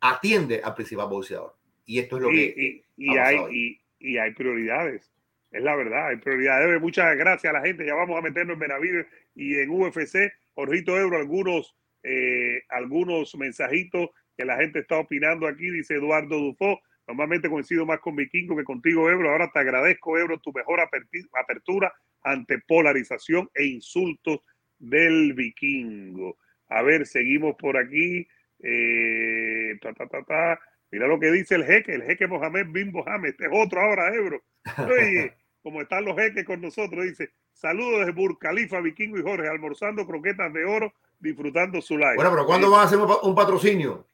atiende 0.00 0.60
al 0.62 0.74
principal 0.74 1.08
boxeador. 1.08 1.54
Y 1.84 1.98
esto 1.98 2.16
es 2.16 2.22
lo 2.22 2.28
que. 2.30 2.84
Y, 2.96 3.16
hay, 3.16 3.78
y, 3.98 4.18
hay 4.18 4.32
prioridades. 4.34 5.12
Es 5.50 5.62
la 5.62 5.74
verdad, 5.74 6.08
hay 6.08 6.16
prioridades. 6.16 6.80
Muchas 6.80 7.16
gracias 7.16 7.52
a 7.52 7.58
la 7.58 7.66
gente. 7.66 7.84
Ya 7.84 7.94
vamos 7.94 8.16
a 8.16 8.22
meternos 8.22 8.54
en 8.54 8.60
Benavides 8.60 9.06
y 9.34 9.58
en 9.58 9.70
UFC. 9.70 10.32
Jorgito 10.54 10.96
Ebro, 10.96 11.18
algunos, 11.18 11.74
eh, 12.02 12.62
algunos 12.68 13.34
mensajitos 13.36 14.10
que 14.36 14.44
la 14.44 14.56
gente 14.56 14.78
está 14.80 14.98
opinando 14.98 15.48
aquí, 15.48 15.68
dice 15.70 15.94
Eduardo 15.94 16.38
Dufo. 16.38 16.80
Normalmente 17.06 17.50
coincido 17.50 17.84
más 17.84 17.98
con 17.98 18.14
Vikingo 18.14 18.56
que 18.56 18.62
contigo, 18.62 19.10
Ebro. 19.10 19.30
Ahora 19.30 19.50
te 19.52 19.58
agradezco, 19.58 20.16
Ebro, 20.16 20.38
tu 20.38 20.52
mejor 20.52 20.80
apertura 20.80 21.92
ante 22.22 22.60
polarización 22.60 23.50
e 23.52 23.64
insultos 23.64 24.40
del 24.78 25.34
Vikingo. 25.34 26.38
A 26.68 26.82
ver, 26.82 27.06
seguimos 27.06 27.56
por 27.56 27.76
aquí. 27.76 28.28
Eh, 28.62 29.78
Mira 30.92 31.06
lo 31.06 31.20
que 31.20 31.30
dice 31.30 31.54
el 31.54 31.64
jeque, 31.64 31.94
el 31.94 32.02
jeque 32.02 32.26
Mohamed 32.26 32.66
bin 32.70 32.90
Mohamed. 32.90 33.30
Este 33.30 33.46
es 33.46 33.50
otro 33.52 33.80
ahora, 33.80 34.14
Ebro. 34.14 34.42
Oye, 34.78 35.32
como 35.62 35.82
están 35.82 36.04
los 36.04 36.16
jeques 36.16 36.44
con 36.44 36.60
nosotros, 36.60 37.04
dice, 37.04 37.30
saludos 37.52 38.00
desde 38.00 38.12
Burj 38.12 38.38
Khalifa, 38.38 38.80
Vikingo 38.80 39.18
y 39.18 39.22
Jorge, 39.22 39.48
almorzando 39.48 40.06
croquetas 40.06 40.52
de 40.52 40.64
oro, 40.64 40.92
disfrutando 41.18 41.80
su 41.80 41.96
live. 41.96 42.16
Bueno, 42.16 42.30
pero 42.30 42.46
¿cuándo 42.46 42.70
van 42.70 42.80
a 42.80 42.84
hacer 42.84 42.98
un 42.98 43.34
patrocinio? 43.34 44.06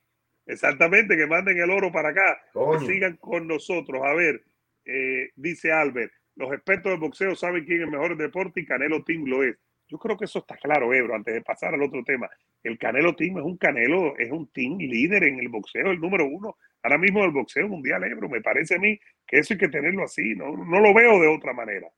Exactamente, 0.46 1.16
que 1.16 1.26
manden 1.26 1.58
el 1.58 1.70
oro 1.70 1.90
para 1.90 2.10
acá, 2.10 2.40
que 2.52 2.86
sigan 2.86 3.16
con 3.16 3.48
nosotros. 3.48 4.02
A 4.04 4.14
ver, 4.14 4.44
eh, 4.84 5.30
dice 5.34 5.72
Albert, 5.72 6.12
los 6.36 6.52
expertos 6.52 6.92
de 6.92 6.98
boxeo 6.98 7.34
saben 7.34 7.64
quién 7.64 7.78
es 7.78 7.84
el 7.84 7.90
mejor 7.90 8.16
deporte 8.16 8.60
y 8.60 8.66
Canelo 8.66 9.02
Team 9.02 9.24
lo 9.24 9.42
es. 9.42 9.56
Yo 9.88 9.98
creo 9.98 10.16
que 10.16 10.24
eso 10.24 10.40
está 10.40 10.56
claro, 10.56 10.92
Ebro, 10.92 11.14
antes 11.14 11.32
de 11.32 11.42
pasar 11.42 11.74
al 11.74 11.82
otro 11.82 12.02
tema. 12.04 12.28
El 12.62 12.78
Canelo 12.78 13.14
Team 13.14 13.38
es 13.38 13.44
un 13.44 13.56
Canelo, 13.56 14.16
es 14.18 14.30
un 14.32 14.48
team 14.48 14.78
líder 14.78 15.24
en 15.24 15.38
el 15.38 15.48
boxeo, 15.48 15.90
el 15.90 16.00
número 16.00 16.26
uno 16.26 16.56
ahora 16.82 16.98
mismo 16.98 17.22
del 17.22 17.30
boxeo 17.30 17.68
mundial, 17.68 18.02
Ebro. 18.04 18.28
Me 18.28 18.40
parece 18.40 18.76
a 18.76 18.78
mí 18.78 18.98
que 19.26 19.38
eso 19.38 19.54
hay 19.54 19.58
que 19.58 19.68
tenerlo 19.68 20.04
así, 20.04 20.34
no, 20.34 20.56
no 20.56 20.80
lo 20.80 20.92
veo 20.92 21.20
de 21.20 21.28
otra 21.28 21.52
manera. 21.52 21.88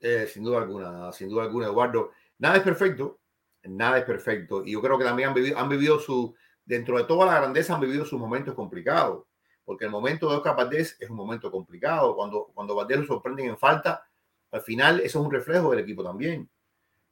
Eh, 0.00 0.26
sin 0.26 0.44
duda 0.44 0.58
alguna, 0.58 1.12
sin 1.12 1.28
duda 1.28 1.44
alguna, 1.44 1.66
Eduardo. 1.66 2.12
Nada 2.38 2.56
es 2.56 2.62
perfecto, 2.62 3.20
nada 3.64 3.98
es 3.98 4.04
perfecto. 4.04 4.64
Y 4.64 4.72
yo 4.72 4.82
creo 4.82 4.98
que 4.98 5.04
también 5.04 5.30
han 5.30 5.34
vivido, 5.34 5.58
han 5.58 5.68
vivido 5.68 5.98
su, 5.98 6.34
dentro 6.64 6.98
de 6.98 7.04
toda 7.04 7.26
la 7.26 7.40
grandeza, 7.40 7.74
han 7.74 7.80
vivido 7.80 8.04
sus 8.04 8.20
momentos 8.20 8.54
complicados. 8.54 9.26
Porque 9.64 9.86
el 9.86 9.90
momento 9.90 10.28
de 10.28 10.36
Oscar 10.36 10.56
Valdés 10.56 10.96
es 11.00 11.08
un 11.08 11.16
momento 11.16 11.50
complicado. 11.50 12.14
Cuando, 12.14 12.50
cuando 12.52 12.74
Valdés 12.74 12.98
lo 12.98 13.06
sorprenden 13.06 13.46
en 13.46 13.56
falta, 13.56 14.06
al 14.50 14.60
final 14.60 15.00
eso 15.00 15.20
es 15.20 15.26
un 15.26 15.32
reflejo 15.32 15.70
del 15.70 15.80
equipo 15.80 16.04
también. 16.04 16.50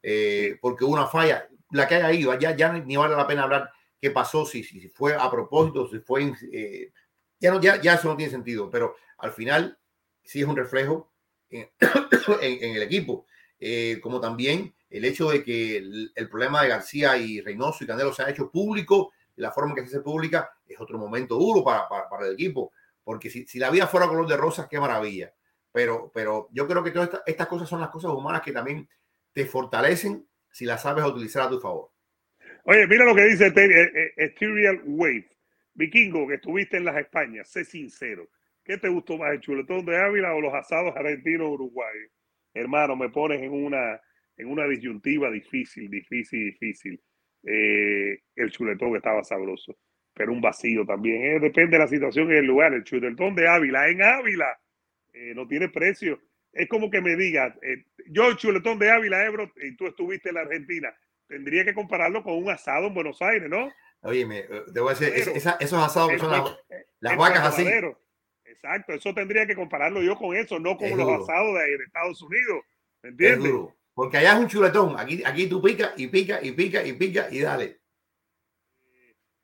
Eh, 0.02 0.58
porque 0.60 0.84
una 0.84 1.06
falla, 1.06 1.48
la 1.70 1.86
que 1.86 1.96
hay 1.96 2.02
ahí, 2.02 2.40
ya, 2.40 2.56
ya 2.56 2.72
ni 2.72 2.96
vale 2.96 3.14
la 3.14 3.26
pena 3.26 3.44
hablar 3.44 3.70
qué 4.00 4.10
pasó, 4.10 4.44
si, 4.44 4.64
si 4.64 4.88
fue 4.88 5.14
a 5.14 5.30
propósito, 5.30 5.88
si 5.88 6.00
fue... 6.00 6.32
Eh, 6.52 6.92
ya, 7.38 7.52
no, 7.52 7.60
ya, 7.60 7.80
ya 7.80 7.94
eso 7.94 8.08
no 8.08 8.16
tiene 8.16 8.30
sentido, 8.30 8.70
pero 8.70 8.96
al 9.18 9.32
final 9.32 9.78
sí 10.22 10.40
es 10.40 10.46
un 10.46 10.56
reflejo 10.56 11.12
en, 11.50 11.70
el 12.42 12.82
equipo. 12.82 13.26
Eh, 13.58 14.00
como 14.02 14.20
también 14.20 14.74
el 14.90 15.04
hecho 15.04 15.30
de 15.30 15.44
que 15.44 15.76
el, 15.76 16.28
problema 16.28 16.62
de 16.62 16.68
García 16.68 17.16
y 17.16 17.40
Reynoso 17.40 17.84
y 17.84 17.86
Canelo 17.86 18.12
se 18.12 18.22
ha 18.22 18.30
hecho 18.30 18.50
público, 18.50 19.12
de 19.36 19.42
la 19.42 19.52
forma 19.52 19.74
que 19.74 19.82
se 19.82 19.86
hace 19.86 20.00
pública, 20.00 20.50
es 20.66 20.80
otro 20.80 20.98
momento 20.98 21.36
duro 21.36 21.64
para, 21.64 21.88
para, 21.88 22.26
el 22.26 22.34
equipo. 22.34 22.72
Porque 23.04 23.30
si, 23.30 23.46
si, 23.46 23.58
la 23.58 23.70
vida 23.70 23.86
fuera 23.86 24.08
color 24.08 24.26
de 24.26 24.36
rosas, 24.36 24.66
qué 24.68 24.78
maravilla. 24.78 25.32
Pero, 25.72 26.10
pero 26.12 26.48
yo 26.52 26.66
creo 26.66 26.82
que 26.82 26.90
todas 26.90 27.10
estas, 27.24 27.46
cosas 27.46 27.68
son 27.68 27.80
las 27.80 27.90
cosas 27.90 28.10
humanas 28.10 28.42
que 28.42 28.52
también 28.52 28.88
te 29.32 29.46
fortalecen 29.46 30.26
si 30.50 30.64
las 30.64 30.82
sabes 30.82 31.04
utilizar 31.04 31.46
a 31.46 31.50
tu 31.50 31.60
favor. 31.60 31.90
Oye, 32.64 32.86
mira 32.86 33.04
lo 33.04 33.14
que 33.14 33.24
dice 33.24 33.46
Ethereal 33.46 34.82
Wave. 34.84 35.28
Vikingo, 35.74 36.28
que 36.28 36.34
estuviste 36.34 36.76
en 36.76 36.84
las 36.84 36.96
Españas, 36.96 37.50
sé 37.50 37.64
sincero. 37.64 38.28
¿Qué 38.64 38.78
te 38.78 38.88
gustó 38.88 39.18
más, 39.18 39.32
el 39.32 39.40
chuletón 39.40 39.84
de 39.84 39.96
Ávila 39.96 40.34
o 40.34 40.40
los 40.40 40.54
asados 40.54 40.94
argentinos 40.94 41.48
uruguayos? 41.48 42.10
Hermano, 42.54 42.94
me 42.94 43.08
pones 43.08 43.42
en 43.42 43.52
una, 43.52 44.00
en 44.36 44.48
una 44.48 44.68
disyuntiva 44.68 45.30
difícil, 45.30 45.90
difícil, 45.90 46.52
difícil. 46.52 47.00
Eh, 47.44 48.20
el 48.36 48.50
chuletón 48.52 48.94
estaba 48.94 49.24
sabroso, 49.24 49.76
pero 50.14 50.32
un 50.32 50.40
vacío 50.40 50.84
también. 50.84 51.22
Eh, 51.22 51.40
depende 51.40 51.76
de 51.76 51.82
la 51.82 51.88
situación 51.88 52.30
y 52.30 52.36
el 52.36 52.46
lugar. 52.46 52.72
El 52.74 52.84
chuletón 52.84 53.34
de 53.34 53.48
Ávila, 53.48 53.88
en 53.88 54.02
Ávila, 54.02 54.60
eh, 55.12 55.32
no 55.34 55.48
tiene 55.48 55.68
precio. 55.68 56.20
Es 56.52 56.68
como 56.68 56.90
que 56.90 57.00
me 57.00 57.16
digas, 57.16 57.58
yo 58.08 58.28
el 58.28 58.36
chuletón 58.36 58.78
de 58.78 58.90
Ávila, 58.90 59.24
Ebro, 59.24 59.50
y 59.56 59.76
tú 59.76 59.86
estuviste 59.86 60.30
en 60.30 60.36
la 60.36 60.42
Argentina, 60.42 60.94
tendría 61.26 61.64
que 61.64 61.74
compararlo 61.74 62.22
con 62.22 62.34
un 62.34 62.50
asado 62.50 62.86
en 62.86 62.94
Buenos 62.94 63.20
Aires, 63.22 63.48
¿no? 63.48 63.70
Oye, 64.02 64.26
me, 64.26 64.44
debo 64.68 64.90
decir, 64.90 65.12
esos 65.14 65.72
asados 65.82 66.10
que 66.10 66.18
son 66.18 66.30
las, 66.30 67.16
vacas 67.16 67.46
así. 67.46 67.66
Exacto, 68.44 68.92
eso 68.92 69.14
tendría 69.14 69.46
que 69.46 69.54
compararlo 69.54 70.02
yo 70.02 70.16
con 70.16 70.36
eso, 70.36 70.58
no 70.58 70.76
con 70.76 70.90
los 70.96 71.22
asados 71.22 71.54
de, 71.54 71.74
Estados 71.84 72.20
Unidos. 72.22 72.64
¿Me 73.02 73.10
entiendes? 73.10 73.52
Porque 73.94 74.18
allá 74.18 74.34
es 74.34 74.38
un 74.40 74.48
chuletón. 74.48 74.98
Aquí, 74.98 75.22
aquí 75.24 75.48
tú 75.48 75.60
pica 75.62 75.92
y 75.96 76.06
pica 76.08 76.40
y 76.42 76.52
pica 76.52 76.84
y 76.84 76.92
pica 76.94 77.28
y 77.30 77.40
dale. 77.40 77.80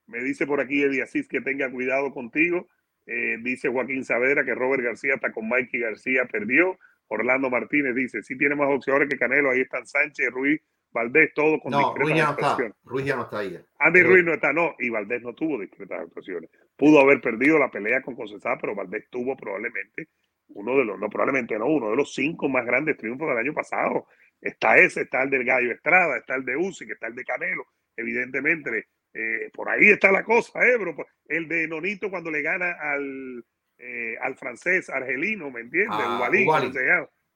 Me 0.07 0.23
dice 0.23 0.47
por 0.47 0.61
aquí 0.61 0.83
Eddie 0.83 1.03
Asís 1.03 1.29
que 1.29 1.41
tenga 1.41 1.71
cuidado 1.71 2.13
contigo. 2.13 2.67
Eh, 3.07 3.39
dice 3.43 3.69
Joaquín 3.69 4.05
Saavedra 4.05 4.45
que 4.45 4.55
Robert 4.55 4.83
García 4.83 5.15
está 5.15 5.33
con 5.33 5.49
Mikey 5.49 5.81
García, 5.81 6.25
perdió. 6.31 6.79
Orlando 7.09 7.51
Martínez 7.51 7.95
dice, 7.95 8.23
sí 8.23 8.37
tiene 8.37 8.55
más 8.55 8.69
opciones 8.71 9.09
que 9.09 9.19
Canelo, 9.19 9.51
ahí 9.51 9.61
están 9.61 9.87
Sánchez, 9.87 10.31
Ruiz, 10.31 10.61
Valdés, 10.91 11.33
todo 11.35 11.61
con 11.61 11.73
no, 11.73 11.95
Ruiz 11.95 12.17
ya 12.17 12.25
no 12.27 12.31
está. 12.33 12.57
Ruiz 12.85 13.07
ya 13.07 13.17
no 13.17 13.23
está 13.23 13.39
ahí. 13.41 13.59
Andy 13.79 14.03
Ruiz 14.03 14.25
no 14.25 14.33
está, 14.33 14.53
no, 14.53 14.75
y 14.79 14.89
Valdés 14.89 15.23
no 15.23 15.35
tuvo 15.35 15.59
discretas 15.61 16.01
actuaciones. 16.01 16.51
Pudo 16.77 17.01
haber 17.01 17.21
perdido 17.21 17.59
la 17.59 17.71
pelea 17.71 18.03
con 18.03 18.15
Concesada, 18.15 18.59
pero 18.61 18.75
Valdés 18.75 19.09
tuvo 19.11 19.37
probablemente 19.37 20.09
uno 20.49 20.77
de 20.77 20.85
los, 20.85 20.99
no 20.99 21.09
probablemente 21.09 21.59
no, 21.59 21.67
uno 21.67 21.91
de 21.91 21.97
los 21.97 22.15
cinco 22.15 22.49
más 22.49 22.65
grandes 22.65 22.97
triunfos 22.97 23.29
del 23.29 23.39
año 23.39 23.53
pasado. 23.53 24.07
Está 24.41 24.79
ese, 24.79 25.03
está 25.03 25.23
el 25.23 25.31
del 25.31 25.45
Gallo 25.45 25.73
Estrada, 25.73 26.17
está 26.17 26.37
el 26.37 26.45
de 26.45 26.57
Uzi, 26.57 26.85
está 26.91 27.09
el 27.09 27.15
de 27.15 27.25
Canelo, 27.25 27.67
evidentemente. 27.97 28.89
Eh, 29.13 29.51
por 29.53 29.69
ahí 29.69 29.89
está 29.89 30.13
la 30.13 30.25
cosa, 30.25 30.65
¿eh, 30.65 30.77
bro? 30.79 30.95
El 31.27 31.49
de 31.49 31.67
Nonito 31.67 32.11
cuando 32.11 32.31
le 32.31 32.43
gana 32.43 32.73
al, 32.81 33.45
eh, 33.79 34.17
al 34.21 34.37
francés 34.37 34.91
argelino, 34.91 35.51
¿me 35.51 35.61
entiendes? 35.61 35.91
Ah, 35.93 36.17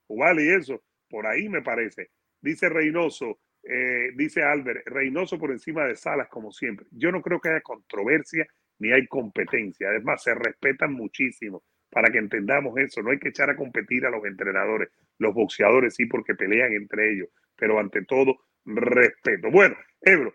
Ubali, 0.08 0.44
y 0.44 0.50
eso. 0.50 0.82
Por 1.08 1.26
ahí 1.26 1.48
me 1.48 1.62
parece. 1.62 2.10
Dice 2.40 2.68
Reynoso, 2.68 3.38
eh, 3.62 4.10
dice 4.14 4.42
Albert, 4.42 4.86
Reynoso 4.86 5.38
por 5.38 5.52
encima 5.52 5.84
de 5.84 5.94
Salas, 5.94 6.28
como 6.28 6.50
siempre. 6.50 6.86
Yo 6.90 7.12
no 7.12 7.22
creo 7.22 7.40
que 7.40 7.50
haya 7.50 7.60
controversia 7.60 8.46
ni 8.78 8.92
hay 8.92 9.06
competencia. 9.06 9.88
Además, 9.88 10.22
se 10.22 10.34
respetan 10.34 10.92
muchísimo 10.92 11.62
para 11.90 12.10
que 12.10 12.18
entendamos 12.18 12.76
eso. 12.78 13.02
No 13.02 13.10
hay 13.10 13.18
que 13.18 13.28
echar 13.28 13.50
a 13.50 13.56
competir 13.56 14.04
a 14.06 14.10
los 14.10 14.24
entrenadores. 14.24 14.88
Los 15.18 15.34
boxeadores 15.34 15.94
sí, 15.94 16.06
porque 16.06 16.34
pelean 16.34 16.72
entre 16.72 17.12
ellos. 17.12 17.28
Pero 17.56 17.78
ante 17.78 18.04
todo, 18.04 18.38
respeto. 18.64 19.50
Bueno, 19.50 19.76
Ebro, 20.00 20.34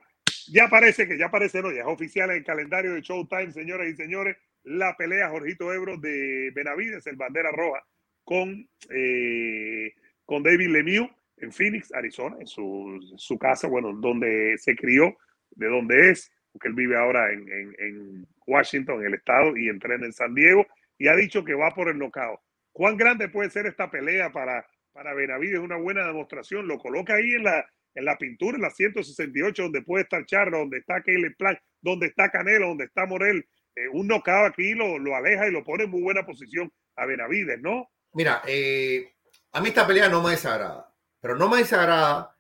ya 0.52 0.68
parece 0.70 1.08
que 1.08 1.18
ya 1.18 1.30
parece, 1.30 1.62
no, 1.62 1.72
ya 1.72 1.82
es 1.82 1.88
oficial 1.88 2.30
en 2.32 2.38
el 2.38 2.44
calendario 2.44 2.94
de 2.94 3.02
Showtime, 3.02 3.52
señoras 3.52 3.88
y 3.88 3.96
señores, 3.96 4.38
la 4.64 4.96
pelea 4.98 5.30
Jorgito 5.30 5.74
Ebro 5.74 5.98
de 5.98 6.52
Benavides, 6.54 7.08
el 7.08 7.16
bandera 7.16 7.52
roja, 7.52 7.84
con, 8.24 8.68
eh, 8.90 9.94
con 10.26 10.44
David 10.44 10.70
Lemieux 10.70 11.10
en 11.38 11.52
Phoenix, 11.52 11.94
Arizona, 11.94 12.38
en 12.40 12.48
su, 12.48 13.38
casa, 13.40 13.68
bueno, 13.68 13.94
donde 13.94 14.58
se 14.58 14.76
crió, 14.76 15.18
de 15.52 15.68
donde 15.68 16.12
es, 16.12 16.32
porque 16.52 16.68
él 16.68 16.74
vive 16.74 16.98
ahora 16.98 17.32
en, 17.32 18.28
Washington, 18.46 19.02
en 19.02 19.08
el 19.08 19.14
estado, 19.16 19.56
y 19.58 19.70
entrena 19.70 20.06
en 20.06 20.14
San 20.14 20.34
Diego, 20.34 20.66
y 20.98 21.08
ha 21.08 21.16
dicho 21.16 21.44
que 21.44 21.54
va 21.54 21.74
por 21.76 21.90
el 21.90 21.98
knockout. 22.00 22.40
¿Cuán 22.72 22.98
grande 22.98 23.28
puede 23.30 23.50
ser 23.50 23.66
esta 23.68 23.92
pelea 23.92 24.32
para, 24.32 24.66
para 24.94 25.14
Benavides? 25.14 25.60
Una 25.60 25.76
buena 25.76 26.06
demostración. 26.08 26.68
Lo 26.68 26.78
coloca 26.78 27.16
ahí 27.16 27.32
en 27.32 27.44
la, 27.44 27.66
en 27.98 28.06
la 28.06 28.16
pintura, 28.16 28.56
en 28.56 28.62
la 28.62 28.70
168, 28.70 29.64
donde 29.64 29.82
puede 29.82 30.04
estar 30.04 30.24
Charlo, 30.26 30.60
donde 30.60 30.78
está 30.78 31.02
Caleb 31.02 31.36
Plank, 31.36 31.60
donde 31.82 32.06
está 32.06 32.30
Canelo, 32.30 32.68
donde 32.68 32.86
está 32.86 33.08
Morel. 33.08 33.44
Eh, 33.76 33.88
un 33.92 34.08
knockout 34.08 34.52
aquí 34.52 34.76
lo, 34.76 35.00
lo, 35.00 35.16
aleja 35.16 35.48
y 35.48 35.52
lo 35.52 35.64
pone 35.64 35.86
en 35.86 35.90
muy 35.90 36.04
buena 36.04 36.24
posición 36.24 36.72
a 36.96 37.08
Benavides, 37.08 37.60
¿no? 37.60 37.90
Mira, 38.14 38.44
eh, 38.46 39.16
a 39.52 39.62
mí 39.62 39.70
esta 39.70 39.88
pelea 39.88 40.10
no 40.10 40.22
me 40.22 40.32
desagrada. 40.32 40.94
Pero 41.20 41.36
no 41.36 41.50
me 41.50 41.58
desagrada, 41.58 42.36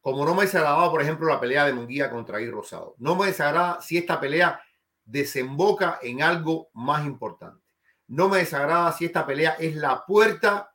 como 0.00 0.24
no 0.24 0.34
me 0.34 0.44
desagradaba, 0.44 0.90
por 0.90 1.02
ejemplo, 1.02 1.28
la 1.28 1.38
pelea 1.38 1.66
de 1.66 1.74
Munguía 1.74 2.10
contra 2.10 2.38
Guy 2.38 2.48
Rosado. 2.48 2.94
No 2.98 3.14
me 3.14 3.26
desagrada 3.26 3.82
si 3.82 3.98
esta 3.98 4.18
pelea 4.18 4.58
desemboca 5.04 5.98
en 6.00 6.22
algo 6.22 6.70
más 6.72 7.04
importante. 7.04 7.62
No 8.06 8.30
me 8.30 8.38
desagrada 8.38 8.90
si 8.92 9.04
esta 9.04 9.26
pelea 9.26 9.56
es 9.58 9.76
la 9.76 10.06
puerta 10.06 10.72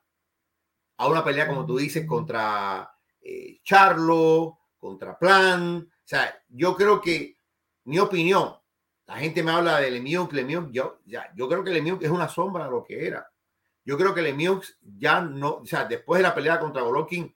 a 0.98 1.08
una 1.08 1.24
pelea, 1.24 1.48
como 1.48 1.66
tú 1.66 1.78
dices, 1.78 2.06
contra 2.06 2.92
eh, 3.22 3.60
Charlo, 3.62 4.58
contra 4.78 5.18
Plan. 5.18 5.78
O 5.78 6.02
sea, 6.04 6.42
yo 6.48 6.76
creo 6.76 7.00
que 7.00 7.36
mi 7.84 7.98
opinión, 7.98 8.54
la 9.06 9.16
gente 9.16 9.42
me 9.42 9.52
habla 9.52 9.78
de 9.78 9.90
Lemieux, 9.90 10.32
Lemieux, 10.32 10.68
yo, 10.72 11.00
ya, 11.04 11.32
yo 11.34 11.48
creo 11.48 11.64
que 11.64 11.70
Lemieux 11.70 12.02
es 12.02 12.10
una 12.10 12.28
sombra 12.28 12.64
de 12.64 12.70
lo 12.70 12.84
que 12.84 13.06
era. 13.06 13.28
Yo 13.84 13.96
creo 13.98 14.14
que 14.14 14.22
Lemieux 14.22 14.78
ya 14.80 15.20
no, 15.20 15.56
o 15.56 15.66
sea, 15.66 15.84
después 15.84 16.18
de 16.18 16.24
la 16.24 16.34
pelea 16.34 16.58
contra 16.58 16.82
Golovkin, 16.82 17.34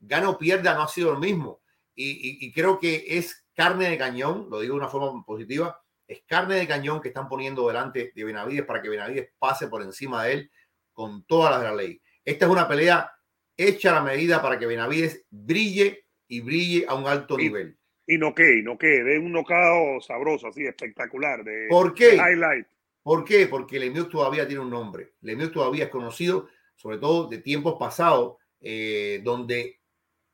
gana 0.00 0.30
o 0.30 0.38
pierda, 0.38 0.74
no 0.74 0.82
ha 0.82 0.88
sido 0.88 1.12
el 1.12 1.18
mismo. 1.18 1.60
Y, 2.00 2.52
creo 2.52 2.78
que 2.78 3.04
es 3.08 3.44
carne 3.54 3.90
de 3.90 3.98
cañón, 3.98 4.46
lo 4.50 4.60
digo 4.60 4.74
de 4.74 4.80
una 4.80 4.88
forma 4.88 5.24
positiva, 5.24 5.82
es 6.06 6.22
carne 6.26 6.54
de 6.54 6.68
cañón 6.68 7.00
que 7.00 7.08
están 7.08 7.28
poniendo 7.28 7.66
delante 7.66 8.12
de 8.14 8.24
Benavides 8.24 8.64
para 8.64 8.80
que 8.80 8.88
Benavides 8.88 9.30
pase 9.36 9.66
por 9.66 9.82
encima 9.82 10.22
de 10.22 10.32
él 10.32 10.50
con 10.92 11.24
todas 11.24 11.50
las 11.50 11.60
de 11.62 11.66
la 11.66 11.74
ley. 11.74 12.00
Esta 12.24 12.46
es 12.46 12.52
una 12.52 12.68
pelea 12.68 13.12
hecha 13.58 13.92
la 13.92 14.02
medida 14.02 14.40
para 14.40 14.58
que 14.58 14.66
Benavides 14.66 15.26
brille 15.28 16.06
y 16.28 16.40
brille 16.40 16.86
a 16.88 16.94
un 16.94 17.06
alto 17.06 17.36
nivel. 17.36 17.76
Y 18.06 18.16
no 18.16 18.34
que, 18.34 18.62
no 18.62 18.78
que, 18.78 18.86
de 18.86 19.18
un 19.18 19.32
nocao 19.32 20.00
sabroso, 20.00 20.46
así 20.46 20.64
espectacular. 20.64 21.44
De, 21.44 21.66
¿Por 21.68 21.92
qué? 21.92 22.14
highlight. 22.14 22.66
¿Por 23.02 23.24
qué? 23.24 23.46
Porque 23.46 23.78
Lemieux 23.78 24.08
todavía 24.08 24.46
tiene 24.46 24.62
un 24.62 24.70
nombre. 24.70 25.14
Lemieux 25.20 25.52
todavía 25.52 25.84
es 25.84 25.90
conocido, 25.90 26.48
sobre 26.74 26.98
todo 26.98 27.28
de 27.28 27.38
tiempos 27.38 27.76
pasados, 27.78 28.36
eh, 28.60 29.20
donde 29.22 29.80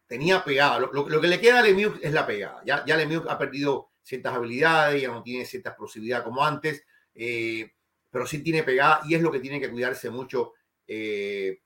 tenía 0.07 0.45
pegada. 0.45 0.79
Lo, 0.79 1.21
que 1.21 1.27
le 1.27 1.41
queda 1.41 1.61
a 1.61 1.63
Lemieux 1.63 1.99
es 2.03 2.13
la 2.13 2.27
pegada. 2.27 2.63
Ya, 2.65 2.85
ya 2.87 2.97
Lemieux 2.97 3.25
ha 3.29 3.39
perdido 3.39 3.91
ciertas 4.03 4.35
habilidades, 4.35 5.03
ya 5.03 5.09
no 5.09 5.23
tiene 5.23 5.45
cierta 5.45 5.71
explosividad 5.71 6.23
como 6.23 6.45
antes, 6.45 6.85
eh, 7.15 7.73
pero 8.11 8.27
sí 8.27 8.43
tiene 8.43 8.63
pegada 8.63 9.01
y 9.09 9.15
es 9.15 9.23
lo 9.23 9.33
que 9.33 9.41
tiene 9.41 9.61
que 9.61 9.71
cuidarse 9.71 10.11
mucho 10.11 10.53
eh, 10.87 11.61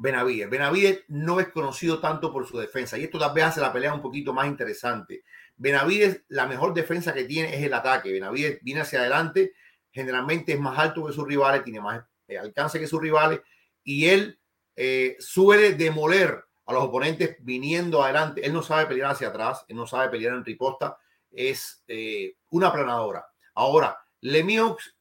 Benavides. 0.00 0.48
Benavides 0.48 1.04
no 1.08 1.40
es 1.40 1.48
conocido 1.48 2.00
tanto 2.00 2.32
por 2.32 2.46
su 2.46 2.58
defensa 2.58 2.96
y 2.96 3.04
esto 3.04 3.18
tal 3.18 3.34
vez 3.34 3.44
hace 3.44 3.60
la 3.60 3.70
pelea 3.70 3.92
un 3.92 4.00
poquito 4.00 4.32
más 4.32 4.46
interesante. 4.46 5.24
Benavides, 5.58 6.22
la 6.28 6.46
mejor 6.46 6.72
defensa 6.72 7.12
que 7.12 7.24
tiene 7.24 7.54
es 7.54 7.62
el 7.62 7.74
ataque. 7.74 8.10
Benavides 8.10 8.60
viene 8.62 8.80
hacia 8.80 9.00
adelante, 9.00 9.52
generalmente 9.92 10.52
es 10.52 10.58
más 10.58 10.78
alto 10.78 11.06
que 11.06 11.12
sus 11.12 11.26
rivales, 11.26 11.62
tiene 11.64 11.82
más 11.82 12.02
eh, 12.28 12.38
alcance 12.38 12.80
que 12.80 12.86
sus 12.86 12.98
rivales 12.98 13.42
y 13.84 14.06
él 14.06 14.40
eh, 14.74 15.16
suele 15.18 15.74
demoler 15.74 16.44
a 16.64 16.72
los 16.72 16.84
oponentes 16.84 17.36
viniendo 17.40 18.02
adelante. 18.02 18.44
Él 18.44 18.54
no 18.54 18.62
sabe 18.62 18.86
pelear 18.86 19.10
hacia 19.10 19.28
atrás, 19.28 19.66
él 19.68 19.76
no 19.76 19.86
sabe 19.86 20.08
pelear 20.08 20.34
en 20.34 20.46
riposta, 20.46 20.96
es 21.30 21.84
eh, 21.86 22.36
una 22.48 22.72
planadora. 22.72 23.26
Ahora, 23.54 23.98
Lemieux, 24.22 24.96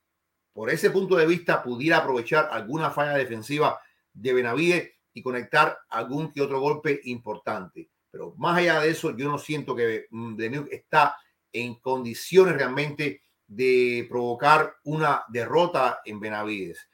por 0.52 0.70
ese 0.70 0.89
punto 0.89 1.16
de 1.16 1.26
vista, 1.26 1.64
pudiera 1.64 2.00
aprovechar 2.00 2.50
alguna 2.52 2.91
falla 2.91 3.14
defensiva 3.14 3.80
de 4.20 4.34
Benavides 4.34 4.92
y 5.14 5.22
conectar 5.22 5.78
algún 5.90 6.32
que 6.32 6.42
otro 6.42 6.60
golpe 6.60 7.00
importante. 7.06 7.90
Pero 8.12 8.34
más 8.38 8.58
allá 8.58 8.80
de 8.80 8.90
eso, 8.90 9.16
yo 9.16 9.30
no 9.30 9.38
siento 9.38 9.76
que 9.76 10.08
Lemieux 10.12 10.68
está 10.72 11.18
en 11.52 11.76
condiciones 11.76 12.56
realmente 12.56 13.24
de 13.48 14.06
provocar 14.10 14.76
una 14.84 15.24
derrota 15.30 16.02
en 16.06 16.20
Benavides. 16.20 16.88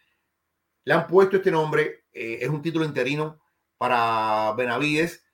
Le 0.86 0.94
han 0.94 1.08
puesto 1.08 1.38
este 1.38 1.52
nombre, 1.52 2.06
eh, 2.12 2.40
es 2.42 2.50
un 2.50 2.62
título 2.62 2.86
interino 2.86 3.42
para 3.78 4.54
Benavides. 4.56 5.26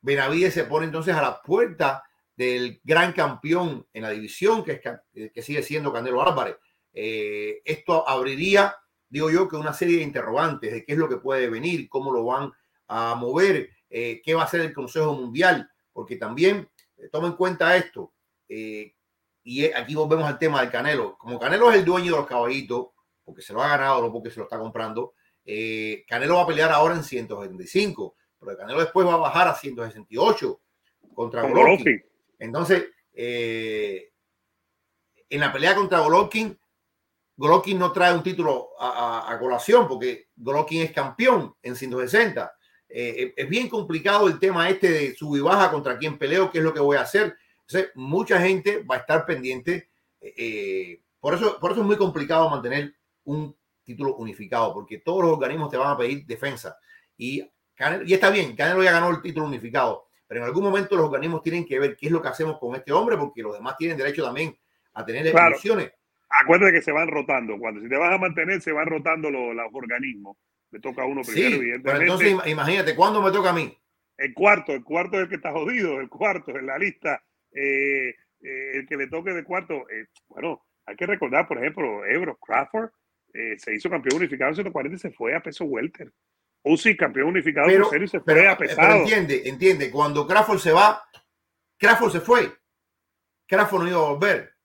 Benavides 0.00 0.54
se 0.54 0.64
pone 0.64 0.86
entonces 0.86 1.14
a 1.14 1.22
la 1.22 1.42
puerta 1.42 2.04
del 2.36 2.80
gran 2.84 3.12
campeón 3.12 3.86
en 3.92 4.02
la 4.02 4.10
división, 4.10 4.62
que, 4.62 4.72
es, 4.72 4.80
eh, 5.14 5.32
que 5.32 5.42
sigue 5.42 5.62
siendo 5.62 5.92
Canelo 5.92 6.22
Álvarez. 6.22 6.56
Eh, 6.92 7.62
esto 7.64 8.08
abriría, 8.08 8.76
digo 9.08 9.30
yo, 9.30 9.48
que 9.48 9.56
una 9.56 9.72
serie 9.72 9.98
de 9.98 10.02
interrogantes 10.04 10.72
de 10.72 10.84
qué 10.84 10.92
es 10.92 10.98
lo 10.98 11.08
que 11.08 11.16
puede 11.16 11.48
venir, 11.48 11.88
cómo 11.88 12.12
lo 12.12 12.24
van 12.24 12.52
a 12.86 13.14
mover, 13.14 13.70
qué 13.88 14.34
va 14.34 14.42
a 14.42 14.44
hacer 14.44 14.60
el 14.60 14.72
Consejo 14.72 15.14
Mundial, 15.14 15.70
porque 15.92 16.16
también 16.16 16.68
toma 17.10 17.28
en 17.28 17.34
cuenta 17.34 17.76
esto, 17.76 18.12
y 19.50 19.64
aquí 19.72 19.94
volvemos 19.94 20.28
al 20.28 20.38
tema 20.38 20.60
del 20.60 20.70
Canelo. 20.70 21.16
Como 21.16 21.38
Canelo 21.38 21.70
es 21.70 21.78
el 21.78 21.84
dueño 21.84 22.12
de 22.12 22.18
los 22.18 22.26
caballitos, 22.26 22.88
porque 23.24 23.40
se 23.40 23.54
lo 23.54 23.62
ha 23.62 23.68
ganado, 23.68 24.02
no 24.02 24.12
porque 24.12 24.30
se 24.30 24.38
lo 24.38 24.44
está 24.44 24.58
comprando. 24.58 25.14
Eh, 25.42 26.04
Canelo 26.06 26.36
va 26.36 26.42
a 26.42 26.46
pelear 26.46 26.70
ahora 26.70 26.94
en 26.94 27.02
175, 27.02 28.14
pero 28.38 28.56
Canelo 28.58 28.80
después 28.80 29.06
va 29.06 29.14
a 29.14 29.16
bajar 29.16 29.48
a 29.48 29.54
168 29.54 30.60
contra 31.14 31.48
Golovkin. 31.48 32.04
Entonces, 32.38 32.88
eh, 33.14 34.12
en 35.30 35.40
la 35.40 35.50
pelea 35.50 35.74
contra 35.74 36.00
Golovkin, 36.00 36.58
Golovkin 37.38 37.78
no 37.78 37.92
trae 37.92 38.12
un 38.12 38.22
título 38.22 38.70
a, 38.80 39.36
colación 39.40 39.86
porque 39.86 40.28
Golovkin 40.36 40.82
es 40.82 40.92
campeón 40.92 41.54
en 41.62 41.76
160. 41.76 42.52
Eh, 42.88 43.32
es 43.36 43.48
bien 43.48 43.68
complicado 43.68 44.26
el 44.26 44.40
tema 44.40 44.68
este 44.68 44.90
de 44.90 45.14
sub 45.14 45.36
y 45.36 45.40
baja 45.40 45.70
contra 45.70 45.96
quién 45.96 46.18
peleo, 46.18 46.50
qué 46.50 46.58
es 46.58 46.64
lo 46.64 46.74
que 46.74 46.80
voy 46.80 46.96
a 46.96 47.02
hacer. 47.02 47.36
Entonces, 47.60 47.92
mucha 47.94 48.40
gente 48.40 48.82
va 48.82 48.96
a 48.96 48.98
estar 48.98 49.24
pendiente. 49.24 49.88
por, 51.20 51.34
eso, 51.34 51.58
por 51.60 51.70
eso 51.70 51.80
es 51.80 51.86
muy 51.86 51.96
complicado 51.96 52.50
mantener 52.50 52.92
un 53.22 53.56
título 53.84 54.16
unificado, 54.16 54.74
porque 54.74 54.98
todos 54.98 55.22
los 55.22 55.32
organismos 55.32 55.70
te 55.70 55.76
van 55.76 55.92
a 55.92 55.96
pedir 55.96 56.26
defensa. 56.26 56.76
Y, 57.16 57.40
y 58.04 58.14
está 58.14 58.30
bien, 58.30 58.56
Canelo 58.56 58.82
ya 58.82 58.92
ganó 58.92 59.10
el 59.10 59.22
título 59.22 59.46
unificado, 59.46 60.08
pero 60.26 60.40
en 60.40 60.46
algún 60.46 60.64
momento 60.64 60.96
los 60.96 61.06
organismos 61.06 61.42
tienen 61.42 61.64
que 61.64 61.78
ver 61.78 61.96
qué 61.96 62.06
es 62.06 62.12
lo 62.12 62.20
que 62.20 62.28
hacemos 62.28 62.58
con 62.58 62.74
este 62.74 62.92
hombre, 62.92 63.16
porque 63.16 63.42
los 63.42 63.54
demás 63.54 63.76
tienen 63.78 63.96
derecho 63.96 64.24
también 64.24 64.58
a 64.92 65.04
tener 65.04 65.30
claro. 65.30 65.56
Acuérdate 66.30 66.72
que 66.72 66.82
se 66.82 66.92
van 66.92 67.08
rotando. 67.08 67.58
Cuando 67.58 67.80
si 67.80 67.88
te 67.88 67.96
vas 67.96 68.12
a 68.12 68.18
mantener, 68.18 68.60
se 68.60 68.72
van 68.72 68.86
rotando 68.86 69.30
los, 69.30 69.54
los 69.54 69.66
organismos. 69.72 70.36
Me 70.70 70.80
toca 70.80 71.02
a 71.02 71.06
uno 71.06 71.22
primero, 71.22 71.62
sí, 71.62 71.80
Pero 71.82 72.00
entonces 72.00 72.36
imagínate, 72.46 72.94
¿cuándo 72.94 73.22
me 73.22 73.30
toca 73.30 73.50
a 73.50 73.54
mí? 73.54 73.74
El 74.18 74.34
cuarto, 74.34 74.72
el 74.72 74.84
cuarto 74.84 75.16
es 75.16 75.22
el 75.22 75.28
que 75.28 75.36
está 75.36 75.52
jodido, 75.52 76.00
el 76.00 76.08
cuarto 76.08 76.50
en 76.58 76.66
la 76.66 76.76
lista. 76.76 77.22
Eh, 77.52 78.10
eh, 78.40 78.70
el 78.74 78.86
que 78.86 78.96
le 78.96 79.06
toque 79.08 79.32
de 79.32 79.44
cuarto, 79.44 79.88
eh, 79.88 80.06
bueno, 80.28 80.66
hay 80.84 80.96
que 80.96 81.06
recordar, 81.06 81.48
por 81.48 81.58
ejemplo, 81.58 82.04
Ebro 82.04 82.36
Crawford 82.36 82.90
se 83.56 83.74
hizo 83.74 83.88
campeón 83.88 84.16
unificado 84.16 84.48
en 84.50 84.56
140 84.56 84.96
y 84.96 84.98
se 84.98 85.10
fue 85.10 85.34
a 85.34 85.40
peso 85.40 85.64
welter. 85.64 86.12
sí, 86.76 86.96
campeón 86.96 87.28
unificado 87.28 87.68
pero, 87.68 88.04
y 88.04 88.08
se 88.08 88.20
fue 88.20 88.48
a 88.48 88.56
pesado. 88.56 88.88
Pero 88.88 89.00
entiende, 89.00 89.42
entiende, 89.44 89.90
cuando 89.90 90.26
Crawford 90.26 90.58
se 90.58 90.72
va, 90.72 91.02
Crawford 91.78 92.12
se 92.12 92.20
fue. 92.20 92.52
Crawford 93.46 93.82
no 93.82 93.88
iba 93.88 93.98
a 93.98 94.10
volver. 94.10 94.57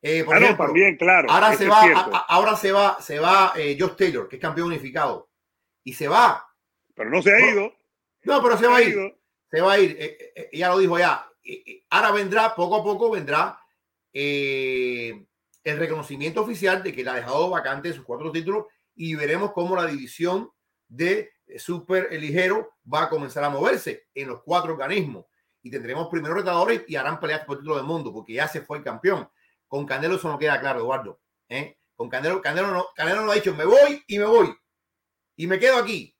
Eh, 0.00 0.22
por 0.24 0.36
ah, 0.36 0.38
ejemplo, 0.38 0.66
también, 0.66 0.96
claro. 0.96 1.30
Ahora 1.30 1.56
se, 1.56 1.66
va, 1.68 2.24
ahora 2.28 2.56
se 2.56 2.72
va, 2.72 3.00
se 3.00 3.18
va 3.18 3.52
eh, 3.56 3.76
Josh 3.78 3.96
Taylor, 3.96 4.28
que 4.28 4.36
es 4.36 4.42
campeón 4.42 4.68
unificado. 4.68 5.28
Y 5.82 5.92
se 5.92 6.08
va. 6.08 6.46
Pero 6.94 7.10
no 7.10 7.22
se 7.22 7.32
ha 7.32 7.50
ido. 7.52 7.74
No, 8.24 8.42
pero 8.42 8.58
se, 8.58 8.66
va 8.66 8.76
a 8.76 8.82
ir. 8.82 9.18
Se 9.50 9.60
va 9.60 9.72
a 9.72 9.78
ir. 9.78 9.98
ya 10.52 10.68
lo 10.68 10.78
dijo 10.78 10.98
ya. 10.98 11.26
ahora 11.90 12.12
vendrá, 12.12 12.54
poco 12.54 12.76
a 12.76 12.82
poco 12.82 13.10
vendrá 13.10 13.58
el 14.12 15.26
reconocimiento 15.64 16.42
oficial 16.42 16.82
de 16.82 16.92
que 16.92 17.04
le 17.04 17.10
ha 17.10 17.14
dejado 17.14 17.50
vacante 17.50 17.92
sus 17.92 18.04
cuatro 18.04 18.30
títulos 18.32 18.66
y 18.94 19.14
veremos 19.14 19.52
cómo 19.52 19.76
la 19.76 19.86
división 19.86 20.50
de 20.88 21.32
super 21.56 22.12
ligero 22.20 22.74
va 22.92 23.04
a 23.04 23.08
comenzar 23.08 23.44
a 23.44 23.50
moverse 23.50 24.08
en 24.14 24.28
los 24.28 24.42
cuatro 24.42 24.72
organismos 24.72 25.26
y 25.62 25.70
tendremos 25.70 26.08
primeros 26.08 26.38
retadores 26.38 26.82
y 26.88 26.96
harán 26.96 27.20
peleas 27.20 27.44
por 27.44 27.56
el 27.56 27.60
título 27.60 27.76
del 27.76 27.86
mundo 27.86 28.12
porque 28.12 28.34
ya 28.34 28.48
se 28.48 28.60
fue 28.60 28.78
el 28.78 28.84
campeón. 28.84 29.28
Con 29.68 29.86
Canelo 29.86 30.16
eso 30.16 30.28
no 30.28 30.38
queda 30.38 30.60
claro, 30.60 30.80
Eduardo. 30.80 31.20
¿eh? 31.48 31.76
Con 31.94 32.08
Canelo, 32.08 32.40
Canelo 32.40 32.68
no, 32.68 32.86
Canelo 32.96 33.24
no 33.24 33.32
ha 33.32 33.34
dicho 33.34 33.54
me 33.54 33.64
voy 33.64 34.02
y 34.06 34.18
me 34.18 34.24
voy 34.24 34.48
y 35.36 35.46
me 35.46 35.58
quedo 35.58 35.78
aquí. 35.78 36.14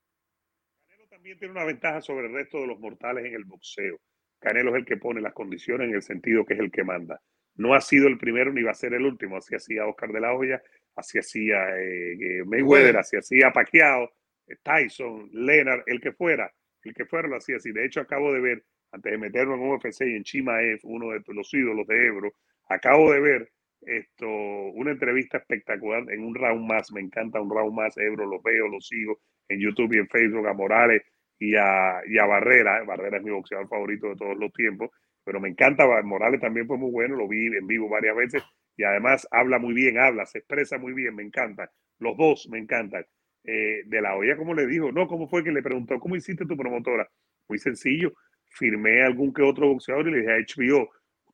Canelo 0.87 1.09
también 1.09 1.39
tiene 1.39 1.53
una 1.53 1.65
ventaja 1.65 2.01
sobre 2.01 2.27
el 2.27 2.35
resto 2.35 2.59
de 2.59 2.67
los 2.67 2.79
mortales 2.79 3.25
en 3.25 3.35
el 3.35 3.45
boxeo. 3.45 3.99
Canelo 4.39 4.71
es 4.71 4.77
el 4.77 4.85
que 4.85 4.97
pone 4.97 5.21
las 5.21 5.33
condiciones 5.33 5.89
en 5.89 5.95
el 5.95 6.03
sentido 6.03 6.45
que 6.45 6.55
es 6.55 6.61
el 6.61 6.71
que 6.71 6.85
manda. 6.85 7.21
No 7.57 7.75
ha 7.75 7.81
sido 7.81 8.07
el 8.07 8.19
primero 8.19 8.53
ni 8.53 8.63
va 8.63 8.71
a 8.71 8.75
ser 8.75 8.95
el 8.95 9.05
último. 9.05 9.37
Así 9.37 9.55
hacía 9.55 9.87
Oscar 9.87 10.13
de 10.13 10.21
la 10.21 10.33
Hoya, 10.33 10.63
así 10.95 11.19
hacía 11.19 11.77
eh, 11.77 12.45
Mayweather, 12.45 12.99
así 12.99 13.17
hacía 13.17 13.53
Pacquiao, 13.53 14.11
eh, 14.47 14.57
Tyson, 14.63 15.29
Leonard, 15.33 15.83
el 15.87 16.01
que 16.01 16.13
fuera, 16.13 16.53
el 16.83 16.95
que 16.95 17.05
fuera 17.07 17.29
lo 17.29 17.37
hacía 17.37 17.57
así. 17.57 17.73
De 17.73 17.85
hecho, 17.85 18.01
acabo 18.01 18.33
de 18.33 18.41
ver, 18.41 18.65
antes 18.93 19.11
de 19.11 19.19
meterlo 19.19 19.55
en 19.55 19.71
UFC 19.71 20.03
y 20.03 20.17
en 20.17 20.23
Chimaev, 20.23 20.81
uno 20.85 21.11
de 21.11 21.23
los 21.35 21.53
ídolos 21.53 21.87
de 21.87 22.07
Ebro, 22.07 22.33
acabo 22.69 23.13
de 23.13 23.21
ver 23.21 23.53
esto, 23.83 24.27
una 24.29 24.91
entrevista 24.93 25.39
espectacular 25.39 26.05
en 26.11 26.25
un 26.25 26.35
round 26.35 26.67
más. 26.69 26.93
Me 26.93 27.01
encanta 27.01 27.41
un 27.41 27.51
round 27.51 27.75
más. 27.75 27.97
Ebro 27.97 28.27
lo 28.27 28.41
veo, 28.43 28.69
lo 28.69 28.81
sigo 28.81 29.21
en 29.49 29.61
YouTube 29.61 29.95
y 29.95 29.99
en 29.99 30.09
Facebook 30.09 30.47
a 30.47 30.53
Morales 30.53 31.03
y 31.39 31.55
a, 31.57 32.01
y 32.07 32.19
a 32.19 32.27
Barrera. 32.27 32.83
Barrera 32.85 33.19
es 33.19 33.23
mi 33.23 33.31
boxeador 33.31 33.69
favorito 33.69 34.09
de 34.09 34.17
todos 34.17 34.37
los 34.37 34.53
tiempos 34.53 34.91
pero 35.29 35.41
me 35.41 35.51
encanta, 35.51 35.85
Morales 36.05 36.41
también 36.41 36.67
fue 36.67 36.79
muy 36.79 36.91
bueno, 36.91 37.15
lo 37.15 37.29
vi 37.29 37.49
en 37.49 37.67
vivo 37.67 37.87
varias 37.87 38.17
veces 38.17 38.43
y 38.79 38.85
además 38.85 39.29
habla 39.31 39.59
muy 39.59 39.75
bien, 39.75 39.99
habla, 39.99 40.25
se 40.25 40.39
expresa 40.39 40.79
muy 40.79 40.95
bien, 40.95 41.15
me 41.15 41.23
encanta. 41.23 41.71
Los 41.99 42.17
dos 42.17 42.49
me 42.51 42.57
encantan. 42.57 43.05
Eh, 43.45 43.83
de 43.85 44.01
la 44.01 44.17
olla, 44.17 44.39
como 44.39 44.55
le 44.55 44.67
dijo, 44.67 44.91
no, 44.91 45.07
¿cómo 45.07 45.29
fue 45.29 45.45
que 45.45 45.53
le 45.53 45.63
preguntó, 45.63 46.01
¿cómo 46.01 46.17
hiciste 46.17 46.47
tu 46.47 46.57
promotora? 46.57 47.07
Muy 47.47 47.59
sencillo, 47.59 48.15
firmé 48.49 49.03
algún 49.03 49.35
que 49.35 49.43
otro 49.43 49.69
boxeador 49.69 50.09
y 50.09 50.13
le 50.13 50.19
dije 50.21 50.33
a 50.33 50.39
HBO, 50.39 50.89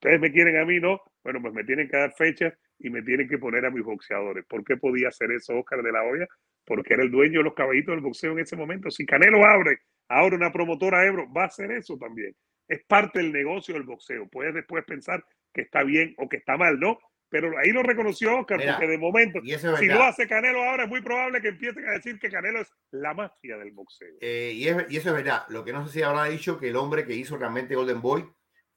ustedes 0.04 0.20
me 0.20 0.30
quieren 0.32 0.58
a 0.58 0.64
mí, 0.64 0.80
¿no? 0.80 1.00
Bueno, 1.22 1.40
pues 1.40 1.54
me 1.54 1.64
tienen 1.64 1.88
que 1.88 1.96
dar 1.96 2.12
fechas 2.12 2.52
y 2.78 2.90
me 2.90 3.02
tienen 3.02 3.28
que 3.28 3.38
poner 3.38 3.64
a 3.64 3.70
mis 3.70 3.84
boxeadores. 3.84 4.44
¿Por 4.46 4.64
qué 4.64 4.76
podía 4.76 5.08
hacer 5.08 5.30
eso 5.32 5.58
Oscar 5.58 5.82
de 5.82 5.92
la 5.92 6.02
olla? 6.02 6.26
Porque 6.66 6.94
era 6.94 7.02
el 7.02 7.10
dueño 7.10 7.38
de 7.38 7.44
los 7.44 7.54
caballitos 7.54 7.94
del 7.94 8.04
boxeo 8.04 8.32
en 8.32 8.40
ese 8.40 8.56
momento. 8.56 8.90
Si 8.90 9.06
Canelo 9.06 9.44
abre 9.44 9.78
ahora 10.08 10.36
una 10.36 10.52
promotora 10.52 11.06
Ebro, 11.06 11.32
va 11.32 11.44
a 11.44 11.46
hacer 11.46 11.70
eso 11.72 11.96
también 11.96 12.34
es 12.68 12.84
parte 12.84 13.20
del 13.20 13.32
negocio 13.32 13.74
del 13.74 13.84
boxeo. 13.84 14.28
Puedes 14.28 14.54
después 14.54 14.84
pensar 14.84 15.24
que 15.52 15.62
está 15.62 15.82
bien 15.82 16.14
o 16.18 16.28
que 16.28 16.38
está 16.38 16.56
mal, 16.56 16.78
¿no? 16.78 16.98
Pero 17.28 17.58
ahí 17.58 17.72
lo 17.72 17.82
reconoció 17.82 18.38
Oscar, 18.38 18.60
porque 18.64 18.86
de 18.86 18.98
momento, 18.98 19.40
si 19.42 19.86
lo 19.86 20.02
hace 20.04 20.28
Canelo 20.28 20.62
ahora, 20.62 20.84
es 20.84 20.88
muy 20.88 21.00
probable 21.00 21.40
que 21.40 21.48
empiecen 21.48 21.84
a 21.88 21.92
decir 21.92 22.18
que 22.18 22.30
Canelo 22.30 22.60
es 22.60 22.72
la 22.92 23.12
mafia 23.12 23.56
del 23.56 23.72
boxeo. 23.72 24.14
Eh, 24.20 24.52
y, 24.54 24.68
eso 24.68 24.86
es 24.88 25.12
verdad. 25.12 25.42
Lo 25.48 25.64
que 25.64 25.72
no 25.72 25.84
sé 25.84 25.92
si 25.92 26.02
habrá 26.02 26.24
dicho 26.26 26.60
que 26.60 26.68
el 26.68 26.76
hombre 26.76 27.04
que 27.04 27.14
hizo 27.14 27.36
realmente 27.36 27.74
Golden 27.74 28.00
Boy 28.00 28.24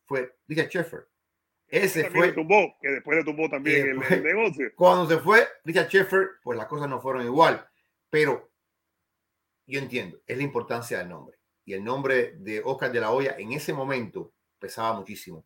fue 0.05 0.37
Richard 0.47 0.69
Sheffer. 0.69 1.07
Ese 1.69 2.09
fue. 2.09 2.31
Tumbó, 2.31 2.77
que 2.81 2.89
después 2.89 3.17
le 3.17 3.23
tumbó 3.23 3.49
también 3.49 3.89
el, 3.89 4.23
negocio. 4.23 4.71
Cuando 4.75 5.07
se 5.07 5.17
fue 5.17 5.47
Richard 5.65 5.89
Sheffer, 5.89 6.29
pues 6.43 6.57
las 6.57 6.67
cosas 6.67 6.89
no 6.89 7.01
fueron 7.01 7.23
igual. 7.23 7.67
Pero 8.09 8.49
yo 9.65 9.79
entiendo, 9.79 10.21
es 10.25 10.37
la 10.37 10.43
importancia 10.43 10.99
del 10.99 11.09
nombre 11.09 11.37
y 11.65 11.73
el 11.73 11.83
nombre 11.83 12.35
de 12.37 12.61
Oscar 12.63 12.91
de 12.93 13.01
la 13.01 13.11
Hoya 13.11 13.35
en 13.37 13.51
ese 13.51 13.73
momento 13.73 14.31
pesaba 14.57 14.97
muchísimo. 14.97 15.45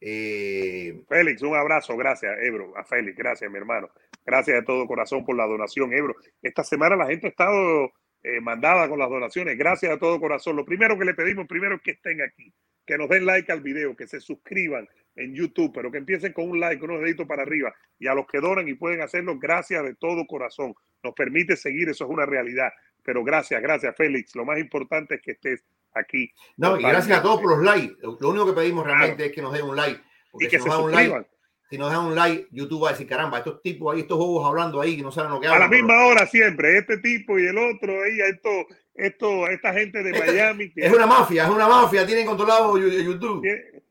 Eh, 0.00 1.02
Félix, 1.08 1.42
un 1.42 1.56
abrazo, 1.56 1.96
gracias, 1.96 2.32
Ebro, 2.40 2.76
a 2.76 2.84
Félix, 2.84 3.16
gracias, 3.16 3.50
mi 3.50 3.58
hermano. 3.58 3.90
Gracias 4.24 4.56
de 4.56 4.62
todo 4.62 4.86
corazón 4.86 5.24
por 5.24 5.36
la 5.36 5.46
donación, 5.46 5.92
Ebro. 5.92 6.14
Esta 6.40 6.62
semana 6.62 6.94
la 6.94 7.06
gente 7.06 7.26
ha 7.26 7.30
estado 7.30 7.90
eh, 8.22 8.40
mandada 8.40 8.88
con 8.88 8.98
las 8.98 9.08
donaciones, 9.08 9.56
gracias 9.56 9.92
a 9.92 9.98
todo 9.98 10.20
corazón. 10.20 10.56
Lo 10.56 10.64
primero 10.64 10.98
que 10.98 11.04
le 11.04 11.14
pedimos, 11.14 11.46
primero 11.46 11.76
es 11.76 11.82
que 11.82 11.92
estén 11.92 12.20
aquí, 12.22 12.52
que 12.84 12.98
nos 12.98 13.08
den 13.08 13.26
like 13.26 13.50
al 13.52 13.60
video, 13.60 13.94
que 13.96 14.06
se 14.06 14.20
suscriban 14.20 14.88
en 15.14 15.34
YouTube, 15.34 15.72
pero 15.74 15.90
que 15.90 15.98
empiecen 15.98 16.32
con 16.32 16.48
un 16.48 16.60
like, 16.60 16.84
unos 16.84 17.00
deditos 17.00 17.26
para 17.26 17.42
arriba. 17.42 17.74
Y 17.98 18.06
a 18.06 18.14
los 18.14 18.26
que 18.26 18.40
donan 18.40 18.68
y 18.68 18.74
pueden 18.74 19.02
hacerlo, 19.02 19.38
gracias 19.38 19.84
de 19.84 19.94
todo 19.94 20.26
corazón. 20.26 20.74
Nos 21.02 21.14
permite 21.14 21.56
seguir, 21.56 21.88
eso 21.88 22.04
es 22.04 22.10
una 22.10 22.26
realidad. 22.26 22.70
Pero 23.02 23.24
gracias, 23.24 23.60
gracias, 23.62 23.96
Félix. 23.96 24.34
Lo 24.36 24.44
más 24.44 24.58
importante 24.58 25.16
es 25.16 25.22
que 25.22 25.32
estés 25.32 25.64
aquí. 25.94 26.30
No, 26.56 26.78
y 26.78 26.82
gracias 26.82 27.18
a 27.18 27.22
todos 27.22 27.40
por 27.40 27.50
los 27.50 27.62
likes. 27.62 27.96
Lo 28.02 28.28
único 28.30 28.46
que 28.46 28.52
pedimos 28.52 28.86
realmente 28.86 29.26
es 29.26 29.32
que 29.32 29.42
nos 29.42 29.52
den 29.52 29.64
un 29.64 29.76
like. 29.76 30.00
y 30.38 30.48
que 30.48 30.58
si 30.58 30.62
se 30.62 30.68
dan 30.68 30.80
un 30.80 30.90
suscriban. 30.90 31.20
like, 31.22 31.37
si 31.68 31.76
nos 31.78 31.90
dan 31.92 32.06
un 32.06 32.14
like, 32.14 32.48
YouTube 32.50 32.82
va 32.84 32.88
a 32.88 32.92
decir, 32.92 33.06
caramba, 33.06 33.38
estos 33.38 33.60
tipos 33.62 33.94
ahí, 33.94 34.00
estos 34.00 34.16
juegos 34.16 34.46
hablando 34.46 34.80
ahí, 34.80 34.96
que 34.96 35.02
no 35.02 35.12
saben 35.12 35.30
lo 35.32 35.40
que 35.40 35.46
A 35.46 35.52
hablan. 35.52 35.70
la 35.70 35.76
misma 35.76 36.06
hora 36.06 36.26
siempre, 36.26 36.78
este 36.78 36.98
tipo 36.98 37.38
y 37.38 37.46
el 37.46 37.58
otro, 37.58 37.92
ahí, 38.02 38.18
esto, 38.30 38.48
esto, 38.94 39.48
esta 39.48 39.72
gente 39.74 40.02
de 40.02 40.12
Miami. 40.52 40.70
que- 40.72 40.86
Es 40.86 40.92
una 40.92 41.06
mafia, 41.06 41.44
es 41.44 41.50
una 41.50 41.68
mafia, 41.68 42.06
tienen 42.06 42.26
controlado 42.26 42.76
Yu- 42.78 42.88
YouTube. 43.02 43.42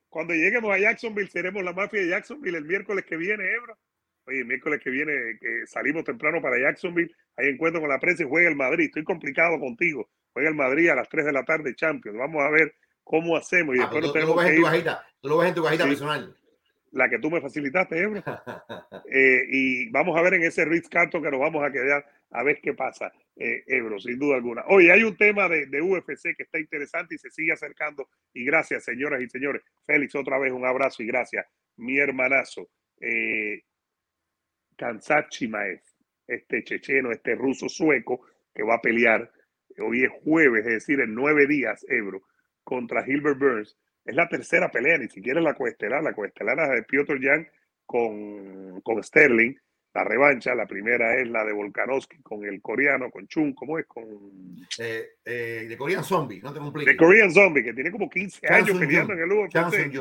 cuando 0.09 0.33
lleguemos 0.33 0.71
a 0.73 0.79
Jacksonville, 0.79 1.29
seremos 1.29 1.63
la 1.63 1.73
mafia 1.73 2.01
de 2.01 2.07
Jacksonville 2.09 2.57
el 2.57 2.65
miércoles 2.65 3.05
que 3.05 3.15
viene, 3.17 3.43
Ebro. 3.53 3.77
Oye, 4.25 4.39
el 4.39 4.45
miércoles 4.45 4.81
que 4.83 4.89
viene, 4.89 5.13
que 5.39 5.65
salimos 5.67 6.03
temprano 6.03 6.41
para 6.41 6.59
Jacksonville, 6.59 7.13
hay 7.37 7.47
encuentro 7.49 7.79
con 7.79 7.89
la 7.89 7.99
prensa 7.99 8.23
y 8.23 8.27
juega 8.27 8.49
el 8.49 8.55
Madrid. 8.57 8.85
Estoy 8.87 9.05
complicado 9.05 9.57
contigo. 9.59 10.09
Juega 10.33 10.49
el 10.49 10.55
Madrid 10.55 10.89
a 10.89 10.95
las 10.95 11.07
3 11.07 11.25
de 11.27 11.31
la 11.31 11.45
tarde, 11.45 11.73
Champions. 11.75 12.17
Vamos 12.17 12.43
a 12.43 12.49
ver 12.49 12.75
cómo 13.05 13.37
hacemos. 13.37 13.75
Y 13.75 13.79
Ah, 13.79 13.83
después 13.83 14.01
pues 14.11 14.13
tú, 14.13 14.19
tú 14.19 14.27
lo 14.27 14.35
ves 14.35 14.49
en 14.49 14.55
tu 14.57 14.63
cajita, 14.63 15.05
tú 15.21 15.29
lo 15.29 15.37
ves 15.37 15.47
en 15.49 15.55
tu 15.55 15.63
cajita 15.63 15.83
Sí. 15.83 15.89
personal. 15.91 16.35
La 16.91 17.09
que 17.09 17.19
tú 17.19 17.29
me 17.29 17.41
facilitaste, 17.41 17.99
Ebro. 17.99 18.23
Eh, 19.09 19.45
y 19.49 19.89
vamos 19.89 20.17
a 20.17 20.21
ver 20.21 20.33
en 20.33 20.43
ese 20.43 20.65
Ritz 20.65 20.89
Carlton 20.89 21.23
que 21.23 21.31
nos 21.31 21.39
vamos 21.39 21.63
a 21.63 21.71
quedar 21.71 22.05
a 22.31 22.43
ver 22.43 22.59
qué 22.61 22.73
pasa, 22.73 23.09
eh, 23.37 23.63
Ebro, 23.65 23.97
sin 23.99 24.19
duda 24.19 24.35
alguna. 24.35 24.65
Oye, 24.67 24.91
hay 24.91 25.01
un 25.03 25.15
tema 25.15 25.47
de, 25.47 25.65
de 25.67 25.81
UFC 25.81 26.35
que 26.35 26.43
está 26.43 26.59
interesante 26.59 27.15
y 27.15 27.17
se 27.17 27.29
sigue 27.29 27.53
acercando. 27.53 28.09
Y 28.33 28.43
gracias, 28.43 28.83
señoras 28.83 29.21
y 29.21 29.29
señores. 29.29 29.63
Félix, 29.85 30.13
otra 30.15 30.37
vez 30.39 30.51
un 30.51 30.65
abrazo 30.65 31.03
y 31.03 31.07
gracias, 31.07 31.45
mi 31.77 31.97
hermanazo. 31.97 32.69
Eh, 32.99 33.63
este 36.27 36.63
checheno, 36.63 37.11
este 37.11 37.35
ruso 37.35 37.69
sueco 37.69 38.21
que 38.53 38.63
va 38.63 38.75
a 38.75 38.81
pelear 38.81 39.31
hoy 39.79 40.03
es 40.03 40.11
jueves, 40.23 40.65
es 40.65 40.73
decir, 40.73 40.99
en 40.99 41.13
nueve 41.13 41.47
días, 41.47 41.85
Ebro, 41.89 42.23
contra 42.63 43.07
Hilbert 43.07 43.39
Burns. 43.39 43.77
Es 44.07 44.15
la 44.15 44.27
tercera 44.29 44.71
pelea, 44.71 44.97
ni 44.97 45.09
siquiera 45.09 45.41
la 45.41 45.53
coestelar. 45.53 46.01
La 46.01 46.13
coestelar 46.13 46.57
es 46.61 46.75
de 46.75 46.83
Piotr 46.83 47.19
Jan 47.21 47.47
con, 47.85 48.81
con 48.81 49.03
Sterling. 49.03 49.53
La 49.93 50.03
revancha, 50.03 50.55
la 50.55 50.65
primera 50.67 51.15
es 51.19 51.27
la 51.27 51.43
de 51.43 51.51
Volkanovski 51.53 52.21
con 52.21 52.45
el 52.45 52.61
coreano, 52.61 53.09
con 53.09 53.27
Chun, 53.27 53.53
¿cómo 53.53 53.79
es? 53.79 53.85
Con 53.87 54.05
Eh, 54.79 55.07
eh, 55.25 55.65
de 55.67 55.77
Korean 55.77 56.03
Zombie, 56.03 56.39
no 56.41 56.53
te 56.53 56.59
compliques. 56.59 56.93
The 56.93 56.97
Korean 56.97 57.31
Zombie, 57.31 57.63
que 57.63 57.73
tiene 57.73 57.91
como 57.91 58.09
15 58.09 58.41
Chan 58.41 58.53
años 58.63 58.77
peleando 58.77 59.13
en 59.13 59.19
el 59.19 59.31
UFC. 59.31 59.91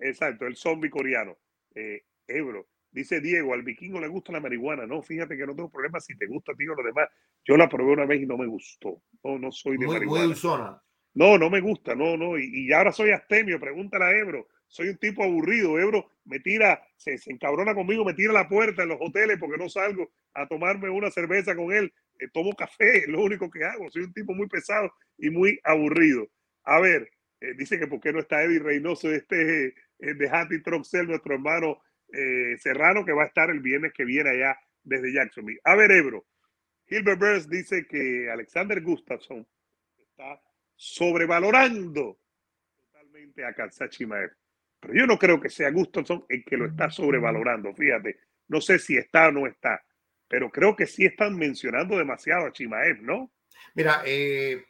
Exacto, 0.00 0.46
el 0.46 0.56
zombie 0.56 0.90
coreano. 0.90 1.38
Eh, 1.74 2.02
Ebro, 2.26 2.66
dice 2.90 3.20
Diego, 3.20 3.54
al 3.54 3.62
vikingo 3.62 4.00
le 4.00 4.08
gusta 4.08 4.32
la 4.32 4.40
marihuana. 4.40 4.86
No, 4.86 5.02
fíjate 5.02 5.36
que 5.36 5.46
no 5.46 5.54
tengo 5.54 5.70
problema 5.70 6.00
si 6.00 6.16
te 6.16 6.26
gusta 6.26 6.52
a 6.52 6.56
ti 6.56 6.66
o 6.66 6.74
lo 6.74 6.82
demás. 6.82 7.08
Yo 7.44 7.56
la 7.56 7.68
probé 7.68 7.92
una 7.92 8.06
vez 8.06 8.22
y 8.22 8.26
no 8.26 8.36
me 8.36 8.46
gustó. 8.46 9.02
No, 9.22 9.38
no 9.38 9.52
soy 9.52 9.76
de 9.76 9.86
Muy, 9.86 9.86
muy 9.86 9.94
marihuana. 9.94 10.24
dulzona. 10.24 10.82
No, 11.14 11.38
no 11.38 11.48
me 11.50 11.60
gusta, 11.60 11.94
no, 11.94 12.16
no. 12.16 12.38
Y, 12.38 12.66
y 12.66 12.72
ahora 12.72 12.92
soy 12.92 13.10
astemio, 13.10 13.60
pregúntale 13.60 14.04
a 14.04 14.18
Ebro. 14.18 14.48
Soy 14.66 14.88
un 14.88 14.98
tipo 14.98 15.22
aburrido. 15.22 15.78
Ebro 15.78 16.10
me 16.24 16.40
tira, 16.40 16.82
se, 16.96 17.18
encabrona 17.26 17.74
conmigo, 17.74 18.04
me 18.04 18.14
tira 18.14 18.32
la 18.32 18.48
puerta 18.48 18.82
en 18.82 18.88
los 18.88 18.98
hoteles 19.00 19.38
porque 19.38 19.56
no 19.56 19.68
salgo 19.68 20.10
a 20.34 20.48
tomarme 20.48 20.90
una 20.90 21.10
cerveza 21.10 21.54
con 21.54 21.72
él. 21.72 21.92
Eh, 22.18 22.28
tomo 22.32 22.52
café, 22.54 22.98
es 22.98 23.08
lo 23.08 23.22
único 23.22 23.50
que 23.50 23.64
hago. 23.64 23.90
Soy 23.90 24.02
un 24.02 24.12
tipo 24.12 24.34
muy 24.34 24.48
pesado 24.48 24.92
y 25.18 25.30
muy 25.30 25.60
aburrido. 25.62 26.26
A 26.64 26.80
ver, 26.80 27.08
eh, 27.40 27.54
dice 27.56 27.78
que 27.78 27.86
por 27.86 28.00
qué 28.00 28.12
no 28.12 28.20
está 28.20 28.42
Eddie 28.42 28.58
Reynoso, 28.58 29.12
este 29.12 29.74
eh, 29.98 30.14
de 30.14 30.28
Hattie 30.28 30.60
Troxel, 30.60 31.06
nuestro 31.06 31.34
hermano 31.34 31.82
eh, 32.12 32.56
Serrano, 32.58 33.04
que 33.04 33.12
va 33.12 33.24
a 33.24 33.26
estar 33.26 33.50
el 33.50 33.60
viernes 33.60 33.92
que 33.92 34.04
viene 34.04 34.30
allá 34.30 34.58
desde 34.82 35.12
Jacksonville. 35.12 35.60
A 35.64 35.76
ver, 35.76 35.90
Ebro. 35.90 36.26
Gilbert 36.86 37.18
Burns 37.18 37.48
dice 37.48 37.86
que 37.86 38.30
Alexander 38.30 38.80
Gustafsson 38.82 39.46
está 39.98 40.40
sobrevalorando 40.84 42.18
totalmente 42.76 43.44
a 43.44 43.54
Katsachimaev. 43.54 44.32
Pero 44.80 44.94
yo 44.94 45.06
no 45.06 45.18
creo 45.18 45.40
que 45.40 45.48
sea 45.48 45.70
Gustafsson 45.70 46.26
el 46.28 46.44
que 46.44 46.58
lo 46.58 46.66
está 46.66 46.90
sobrevalorando. 46.90 47.74
Fíjate, 47.74 48.18
no 48.48 48.60
sé 48.60 48.78
si 48.78 48.98
está 48.98 49.28
o 49.28 49.32
no 49.32 49.46
está, 49.46 49.82
pero 50.28 50.50
creo 50.50 50.76
que 50.76 50.86
sí 50.86 51.06
están 51.06 51.36
mencionando 51.36 51.96
demasiado 51.96 52.46
a 52.46 52.52
Chimaev, 52.52 53.00
¿no? 53.00 53.32
Mira, 53.74 54.02
eh, 54.04 54.62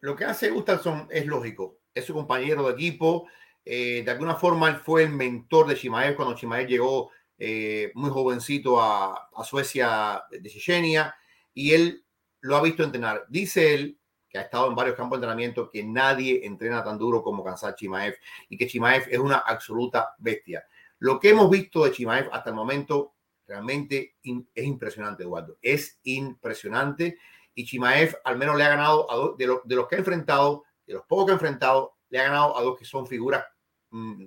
lo 0.00 0.16
que 0.16 0.24
hace 0.24 0.48
Gustafsson 0.48 1.06
es 1.10 1.26
lógico. 1.26 1.80
Es 1.92 2.06
su 2.06 2.14
compañero 2.14 2.66
de 2.66 2.72
equipo. 2.72 3.28
Eh, 3.62 4.02
de 4.04 4.10
alguna 4.10 4.36
forma, 4.36 4.70
él 4.70 4.76
fue 4.76 5.02
el 5.02 5.10
mentor 5.10 5.68
de 5.68 5.74
Chimaev 5.74 6.16
cuando 6.16 6.34
Chimaev 6.34 6.66
llegó 6.66 7.10
eh, 7.36 7.92
muy 7.94 8.08
jovencito 8.08 8.80
a, 8.80 9.28
a 9.36 9.44
Suecia 9.44 10.22
de 10.30 10.48
Chechenia 10.48 11.14
y 11.52 11.72
él 11.72 12.06
lo 12.40 12.56
ha 12.56 12.62
visto 12.62 12.82
entrenar. 12.82 13.26
Dice 13.28 13.74
él 13.74 13.97
que 14.28 14.38
ha 14.38 14.42
estado 14.42 14.68
en 14.68 14.74
varios 14.74 14.96
campos 14.96 15.18
de 15.18 15.26
entrenamiento 15.26 15.68
que 15.70 15.82
nadie 15.82 16.44
entrena 16.44 16.84
tan 16.84 16.98
duro 16.98 17.22
como 17.22 17.42
Kansat 17.42 17.76
Chimaev 17.76 18.16
y 18.48 18.56
que 18.56 18.66
Chimaev 18.66 19.06
es 19.10 19.18
una 19.18 19.38
absoluta 19.38 20.14
bestia. 20.18 20.66
Lo 20.98 21.18
que 21.18 21.30
hemos 21.30 21.48
visto 21.50 21.84
de 21.84 21.92
Chimaev 21.92 22.28
hasta 22.32 22.50
el 22.50 22.56
momento 22.56 23.14
realmente 23.46 24.16
es 24.22 24.64
impresionante, 24.64 25.22
Eduardo. 25.22 25.56
Es 25.62 25.98
impresionante 26.02 27.18
y 27.54 27.64
Chimaev 27.64 28.18
al 28.24 28.36
menos 28.36 28.56
le 28.56 28.64
ha 28.64 28.68
ganado 28.68 29.10
a 29.10 29.16
dos 29.16 29.36
de 29.36 29.46
los 29.46 29.88
que 29.88 29.96
ha 29.96 29.98
enfrentado, 29.98 30.64
de 30.86 30.94
los 30.94 31.04
pocos 31.04 31.26
que 31.26 31.32
ha 31.32 31.34
enfrentado, 31.34 31.96
le 32.10 32.20
ha 32.20 32.24
ganado 32.24 32.56
a 32.56 32.62
dos 32.62 32.78
que 32.78 32.84
son 32.84 33.06
figuras 33.06 33.44
mm, 33.90 34.26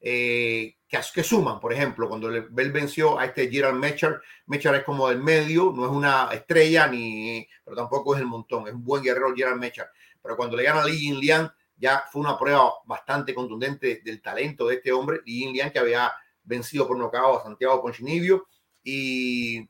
eh, 0.00 0.76
que, 0.88 1.22
suman. 1.22 1.60
Por 1.60 1.72
ejemplo, 1.72 2.08
cuando 2.08 2.28
él 2.28 2.72
venció 2.72 3.18
a 3.18 3.26
este 3.26 3.50
Gerald 3.50 3.78
Mechar, 3.78 4.20
Mechar 4.46 4.74
es 4.76 4.84
como 4.84 5.08
del 5.08 5.22
medio, 5.22 5.72
no 5.74 5.84
es 5.84 5.90
una 5.90 6.28
estrella, 6.32 6.86
ni, 6.86 7.46
pero 7.64 7.76
tampoco 7.76 8.14
es 8.14 8.20
el 8.20 8.26
montón, 8.26 8.66
es 8.66 8.74
un 8.74 8.84
buen 8.84 9.02
guerrero 9.02 9.34
Gerald 9.34 9.60
Mechar. 9.60 9.90
Pero 10.22 10.36
cuando 10.36 10.56
le 10.56 10.62
gana 10.62 10.82
a 10.82 10.86
Li 10.86 10.96
Jinliang, 10.96 11.50
ya 11.76 12.04
fue 12.10 12.22
una 12.22 12.38
prueba 12.38 12.72
bastante 12.86 13.34
contundente 13.34 14.00
del 14.04 14.20
talento 14.20 14.66
de 14.66 14.76
este 14.76 14.92
hombre, 14.92 15.20
Li 15.24 15.40
Jinliang, 15.40 15.70
que 15.70 15.78
había 15.78 16.12
vencido 16.42 16.88
por 16.88 16.98
nocaut 16.98 17.40
a 17.40 17.44
Santiago 17.44 17.82
Ponchinibio 17.82 18.46
y 18.82 19.68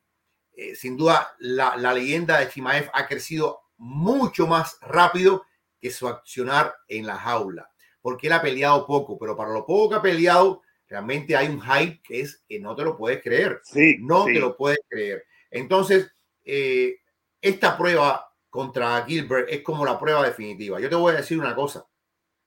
eh, 0.52 0.74
sin 0.74 0.96
duda 0.96 1.34
la, 1.38 1.76
la 1.76 1.92
leyenda 1.92 2.38
de 2.38 2.48
Chimaev 2.48 2.90
ha 2.94 3.06
crecido 3.06 3.62
mucho 3.76 4.46
más 4.46 4.78
rápido 4.80 5.44
que 5.80 5.90
su 5.90 6.08
accionar 6.08 6.74
en 6.88 7.06
la 7.06 7.16
jaula, 7.16 7.70
porque 8.08 8.28
él 8.28 8.32
ha 8.32 8.40
peleado 8.40 8.86
poco, 8.86 9.18
pero 9.18 9.36
para 9.36 9.52
lo 9.52 9.66
poco 9.66 9.90
que 9.90 9.96
ha 9.96 10.00
peleado, 10.00 10.62
realmente 10.88 11.36
hay 11.36 11.46
un 11.48 11.60
hype 11.60 12.00
que 12.02 12.22
es 12.22 12.42
que 12.48 12.58
no 12.58 12.74
te 12.74 12.82
lo 12.82 12.96
puedes 12.96 13.22
creer, 13.22 13.60
Sí, 13.62 13.98
no 14.00 14.24
sí. 14.24 14.32
te 14.32 14.40
lo 14.40 14.56
puedes 14.56 14.78
creer. 14.88 15.26
Entonces, 15.50 16.10
eh, 16.42 17.00
esta 17.38 17.76
prueba 17.76 18.32
contra 18.48 19.04
Gilbert 19.04 19.46
es 19.50 19.60
como 19.60 19.84
la 19.84 19.98
prueba 20.00 20.24
definitiva. 20.24 20.80
Yo 20.80 20.88
te 20.88 20.94
voy 20.94 21.12
a 21.12 21.18
decir 21.18 21.38
una 21.38 21.54
cosa, 21.54 21.86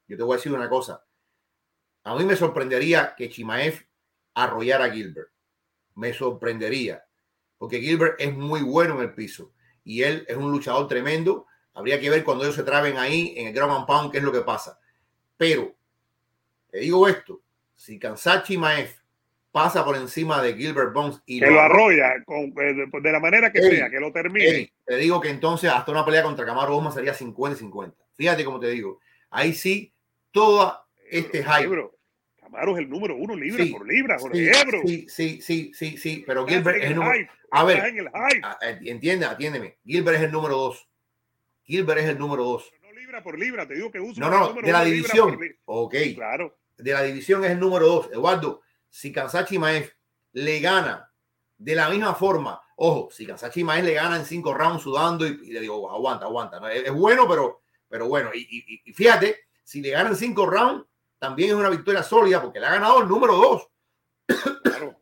yo 0.08 0.18
te 0.18 0.24
voy 0.24 0.34
a 0.34 0.38
decir 0.38 0.52
una 0.52 0.68
cosa. 0.68 1.06
A 2.06 2.16
mí 2.16 2.26
me 2.26 2.36
sorprendería 2.36 3.14
que 3.16 3.30
Chimaev 3.30 3.86
arrollara 4.34 4.86
a 4.86 4.90
Gilbert. 4.90 5.30
Me 5.94 6.12
sorprendería, 6.12 7.06
porque 7.60 7.80
Gilbert 7.82 8.20
es 8.20 8.36
muy 8.36 8.64
bueno 8.64 8.96
en 8.96 9.02
el 9.02 9.14
piso 9.14 9.54
y 9.84 10.02
él 10.02 10.26
es 10.28 10.38
un 10.38 10.50
luchador 10.52 10.88
tremendo. 10.88 11.46
Habría 11.76 12.00
que 12.00 12.10
ver 12.10 12.24
cuando 12.24 12.46
ellos 12.46 12.56
se 12.56 12.64
traben 12.64 12.98
ahí 12.98 13.36
en 13.38 13.46
el 13.46 13.54
ground 13.54 13.74
and 13.76 13.86
pound 13.86 14.12
qué 14.12 14.18
es 14.18 14.24
lo 14.24 14.32
que 14.32 14.42
pasa. 14.42 14.80
Pero 15.42 15.74
te 16.70 16.82
digo 16.82 17.08
esto: 17.08 17.42
si 17.76 17.98
Kansat 17.98 18.46
Chimaev 18.46 18.92
pasa 19.52 19.84
por 19.84 19.98
encima 19.98 20.40
de 20.40 20.54
Gilbert 20.54 20.94
Bones 20.94 21.20
y 21.26 21.40
Que 21.40 21.48
lo 21.50 21.60
arrolla 21.60 22.24
con, 22.26 22.54
eh, 22.62 22.86
de, 23.02 23.12
la 23.12 23.20
manera 23.20 23.52
que 23.52 23.58
Ey, 23.58 23.78
sea, 23.78 23.90
que 23.90 24.00
lo 24.00 24.12
termine. 24.12 24.46
Ey, 24.48 24.72
te 24.86 24.98
digo 24.98 25.20
que 25.20 25.30
entonces 25.30 25.72
hasta 25.72 25.92
una 25.92 26.06
pelea 26.06 26.22
contra 26.22 26.46
Camaro 26.46 26.74
Bosman 26.76 26.94
sería 26.94 27.16
50 27.16 27.56
y 27.56 27.60
50. 27.60 27.98
Fíjate 28.14 28.46
cómo 28.46 28.60
te 28.60 28.68
digo. 28.70 29.00
Ahí 29.32 29.54
sí, 29.54 29.92
todo 30.30 30.80
este 31.10 31.44
hype. 31.44 31.90
Camaro 32.40 32.74
es 32.74 32.84
el 32.84 32.90
número 32.92 33.16
uno 33.16 33.36
libra 33.36 33.64
Sí, 33.64 33.72
por 33.72 33.88
libra, 33.88 34.20
Jorge 34.20 34.38
Sí, 34.54 34.60
Ebro. 34.62 34.82
sí, 34.86 35.06
sí, 35.10 35.42
sí, 35.42 35.72
sí, 35.74 35.98
sí, 35.98 36.24
pero 36.28 36.46
Gilbert 36.46 36.84
es 36.84 36.92
el 36.92 36.96
número. 36.98 37.16
hype, 37.16 37.32
A 37.50 37.64
ver. 37.64 37.78
estás 37.78 37.90
en 37.90 37.98
el 37.98 38.10
hype. 38.78 38.92
Entiende, 38.92 39.26
atiéndeme. 39.26 39.78
Gilbert 39.84 40.18
es 40.20 40.24
el 40.26 40.32
número 40.32 40.56
dos. 40.56 40.88
Gilbert 41.64 42.02
es 42.02 42.10
el 42.10 42.20
número 42.20 42.44
dos. 42.44 42.72
Libra 43.12 43.24
por 43.24 43.38
libra, 43.38 43.68
te 43.68 43.74
digo 43.76 43.92
que 43.92 44.00
uso 44.00 44.22
No, 44.22 44.30
no, 44.30 44.54
de 44.62 44.72
la 44.72 44.86
división. 44.86 45.38
Ok, 45.66 45.96
Claro. 46.16 46.58
de 46.78 46.94
la 46.94 47.04
división 47.04 47.44
es 47.44 47.52
el 47.52 47.60
número 47.60 47.86
dos. 47.86 48.10
Eduardo, 48.10 48.62
si 48.90 49.12
Kansachi 49.12 49.60
Maef 49.60 49.92
le 50.32 50.62
gana 50.62 51.12
de 51.58 51.76
la 51.76 51.90
misma 51.90 52.16
forma, 52.16 52.62
ojo, 52.78 53.10
si 53.12 53.26
Kansachi 53.28 53.66
Maef 53.66 53.84
le 53.84 53.94
gana 53.96 54.16
en 54.16 54.26
cinco 54.26 54.54
rounds 54.54 54.82
sudando 54.84 55.28
y, 55.28 55.32
y 55.44 55.52
le 55.52 55.60
digo, 55.60 55.92
aguanta, 55.92 56.24
aguanta. 56.26 56.62
¿no? 56.62 56.70
Es, 56.70 56.86
es 56.86 56.92
bueno, 56.94 57.28
pero, 57.28 57.64
pero 57.90 58.08
bueno. 58.08 58.30
Y, 58.34 58.48
y- 58.50 58.82
y 58.90 58.94
fíjate, 58.94 59.42
si 59.62 59.82
le 59.82 59.90
gana 59.90 60.10
en 60.12 60.16
cinco 60.16 60.46
rounds, 60.46 60.86
también 61.20 61.50
es 61.50 61.56
una 61.56 61.70
victoria 61.70 62.04
sólida 62.04 62.42
porque 62.42 62.62
le 62.62 62.66
ha 62.68 62.72
ganado 62.72 63.02
el 63.02 63.10
número 63.10 63.36
dos. 63.36 63.68
Claro. 64.64 65.02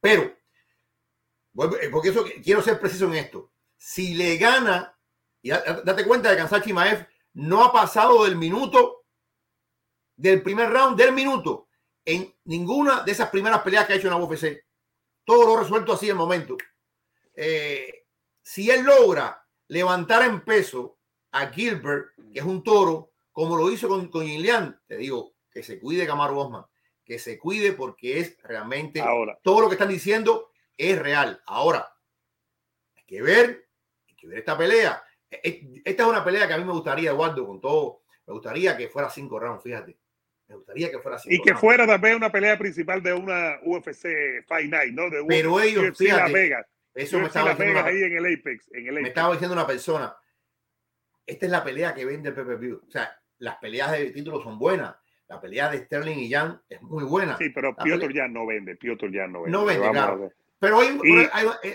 Pero, 0.00 0.22
eh, 0.22 1.88
porque 1.92 2.08
eso 2.08 2.24
quiero 2.42 2.62
ser 2.62 2.80
preciso 2.80 3.04
en 3.04 3.14
esto. 3.16 3.52
Si 3.76 4.14
le 4.14 4.38
gana, 4.38 4.96
y 5.42 5.50
da- 5.50 5.82
date 5.84 6.04
cuenta 6.06 6.28
de 6.30 6.36
que 6.36 6.42
Kansachi 6.42 6.72
Maef 6.72 7.06
no 7.34 7.64
ha 7.64 7.72
pasado 7.72 8.24
del 8.24 8.36
minuto, 8.36 9.04
del 10.16 10.42
primer 10.42 10.70
round, 10.70 10.98
del 10.98 11.12
minuto, 11.12 11.68
en 12.04 12.34
ninguna 12.44 13.02
de 13.02 13.12
esas 13.12 13.30
primeras 13.30 13.60
peleas 13.62 13.86
que 13.86 13.92
ha 13.92 13.96
hecho 13.96 14.08
en 14.08 14.14
la 14.14 14.24
UFC. 14.24 14.64
Todo 15.24 15.46
lo 15.46 15.56
ha 15.56 15.62
resuelto 15.62 15.92
así 15.92 16.06
en 16.06 16.12
el 16.12 16.16
momento. 16.16 16.56
Eh, 17.34 18.06
si 18.42 18.70
él 18.70 18.82
logra 18.82 19.46
levantar 19.68 20.22
en 20.22 20.44
peso 20.44 20.98
a 21.32 21.46
Gilbert, 21.48 22.08
que 22.32 22.40
es 22.40 22.44
un 22.44 22.62
toro, 22.62 23.12
como 23.32 23.56
lo 23.56 23.70
hizo 23.70 23.88
con, 23.88 24.08
con 24.08 24.26
te 24.26 24.96
digo, 24.96 25.34
que 25.50 25.62
se 25.62 25.78
cuide 25.78 26.06
Camaro 26.06 26.34
Bosman, 26.34 26.64
que 27.04 27.18
se 27.18 27.38
cuide 27.38 27.72
porque 27.72 28.18
es 28.20 28.36
realmente 28.42 29.00
ahora 29.00 29.38
todo 29.42 29.60
lo 29.62 29.68
que 29.68 29.74
están 29.74 29.88
diciendo 29.88 30.50
es 30.76 30.98
real. 30.98 31.42
Ahora, 31.46 31.92
hay 32.96 33.04
que 33.04 33.22
ver, 33.22 33.68
hay 34.08 34.14
que 34.16 34.26
ver 34.26 34.38
esta 34.38 34.56
pelea. 34.58 35.02
E, 35.30 35.40
e, 35.42 35.82
esta 35.84 36.02
es 36.02 36.08
una 36.08 36.24
pelea 36.24 36.46
que 36.46 36.54
a 36.54 36.58
mí 36.58 36.64
me 36.64 36.72
gustaría, 36.72 37.10
Eduardo, 37.10 37.46
con 37.46 37.60
todo, 37.60 38.02
me 38.26 38.34
gustaría 38.34 38.76
que 38.76 38.88
fuera 38.88 39.08
cinco 39.08 39.38
rounds, 39.38 39.62
fíjate. 39.62 39.96
Me 40.48 40.56
gustaría 40.56 40.90
que 40.90 40.98
fuera 40.98 41.18
cinco 41.18 41.34
Y 41.34 41.42
que 41.42 41.54
fuera 41.54 41.86
también 41.86 42.16
una 42.16 42.32
pelea 42.32 42.58
principal 42.58 43.02
de 43.02 43.12
una 43.12 43.58
UFC 43.62 44.44
Fight 44.46 44.70
Night, 44.70 44.92
¿no? 44.92 45.08
De 45.08 45.24
Pero 45.26 45.60
ellos, 45.60 45.96
fíjate, 45.96 46.56
eso 46.94 47.18
me 47.20 47.26
estaba 47.26 47.50
diciendo 47.50 47.80
ahí 47.80 48.02
en 48.02 48.16
el 48.16 48.34
Apex, 48.34 48.68
en 48.72 48.88
el 48.88 48.94
Me 48.94 49.08
estaba 49.08 49.32
diciendo 49.32 49.54
una 49.54 49.66
persona, 49.66 50.16
esta 51.24 51.46
es 51.46 51.52
la 51.52 51.62
pelea 51.62 51.94
que 51.94 52.04
vende 52.04 52.30
el 52.30 52.34
PPV. 52.34 52.88
O 52.88 52.90
sea, 52.90 53.16
las 53.38 53.56
peleas 53.56 53.92
de 53.92 54.10
título 54.10 54.42
son 54.42 54.58
buenas. 54.58 54.96
La 55.28 55.40
pelea 55.40 55.70
de 55.70 55.78
Sterling 55.78 56.18
y 56.18 56.30
Jan 56.30 56.60
es 56.68 56.82
muy 56.82 57.04
buena. 57.04 57.36
Sí, 57.38 57.50
pero 57.50 57.76
Piotr 57.76 58.12
ya 58.12 58.26
no 58.26 58.46
vende. 58.46 58.74
Piotr 58.74 59.12
ya 59.12 59.28
no 59.28 59.42
vende. 59.42 59.56
No 59.56 59.64
vende, 59.64 59.90
claro. 59.90 60.32
Pero 60.60 60.78
hay, 60.78 60.98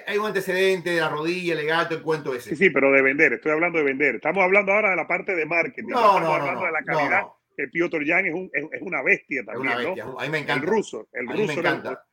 hay, 0.05 0.17
un 0.19 0.27
antecedente 0.27 0.91
de 0.91 1.01
la 1.01 1.09
rodilla, 1.09 1.53
el 1.53 1.59
legato, 1.59 1.95
el 1.95 2.03
cuento 2.03 2.35
ese. 2.35 2.51
Sí, 2.51 2.55
sí, 2.55 2.69
pero 2.69 2.91
de 2.91 3.01
vender. 3.01 3.33
Estoy 3.33 3.51
hablando 3.51 3.79
de 3.79 3.83
vender. 3.83 4.15
Estamos 4.15 4.43
hablando 4.43 4.71
ahora 4.71 4.91
de 4.91 4.95
la 4.95 5.07
parte 5.07 5.35
de 5.35 5.43
marketing. 5.47 5.89
No, 5.89 5.99
no, 5.99 6.05
Estamos 6.05 6.21
no, 6.21 6.33
hablando 6.35 6.65
de 6.65 6.71
la 6.71 6.83
calidad. 6.83 7.23
Que 7.57 7.67
Piotr 7.67 8.05
Jan 8.05 8.27
es, 8.27 8.33
un, 8.35 8.49
es, 8.53 8.81
una 8.81 9.01
bestia 9.01 9.43
también. 9.43 9.71
Es 9.71 9.77
una 9.77 9.85
bestia. 9.87 10.03
A 10.03 10.23
mí 10.23 10.29
me 10.29 10.37
encanta. 10.37 10.63
El 10.63 10.71
ruso. 10.71 11.09
El 11.13 11.27
ruso. 11.27 11.47
me 11.47 11.53
encanta. 11.53 12.05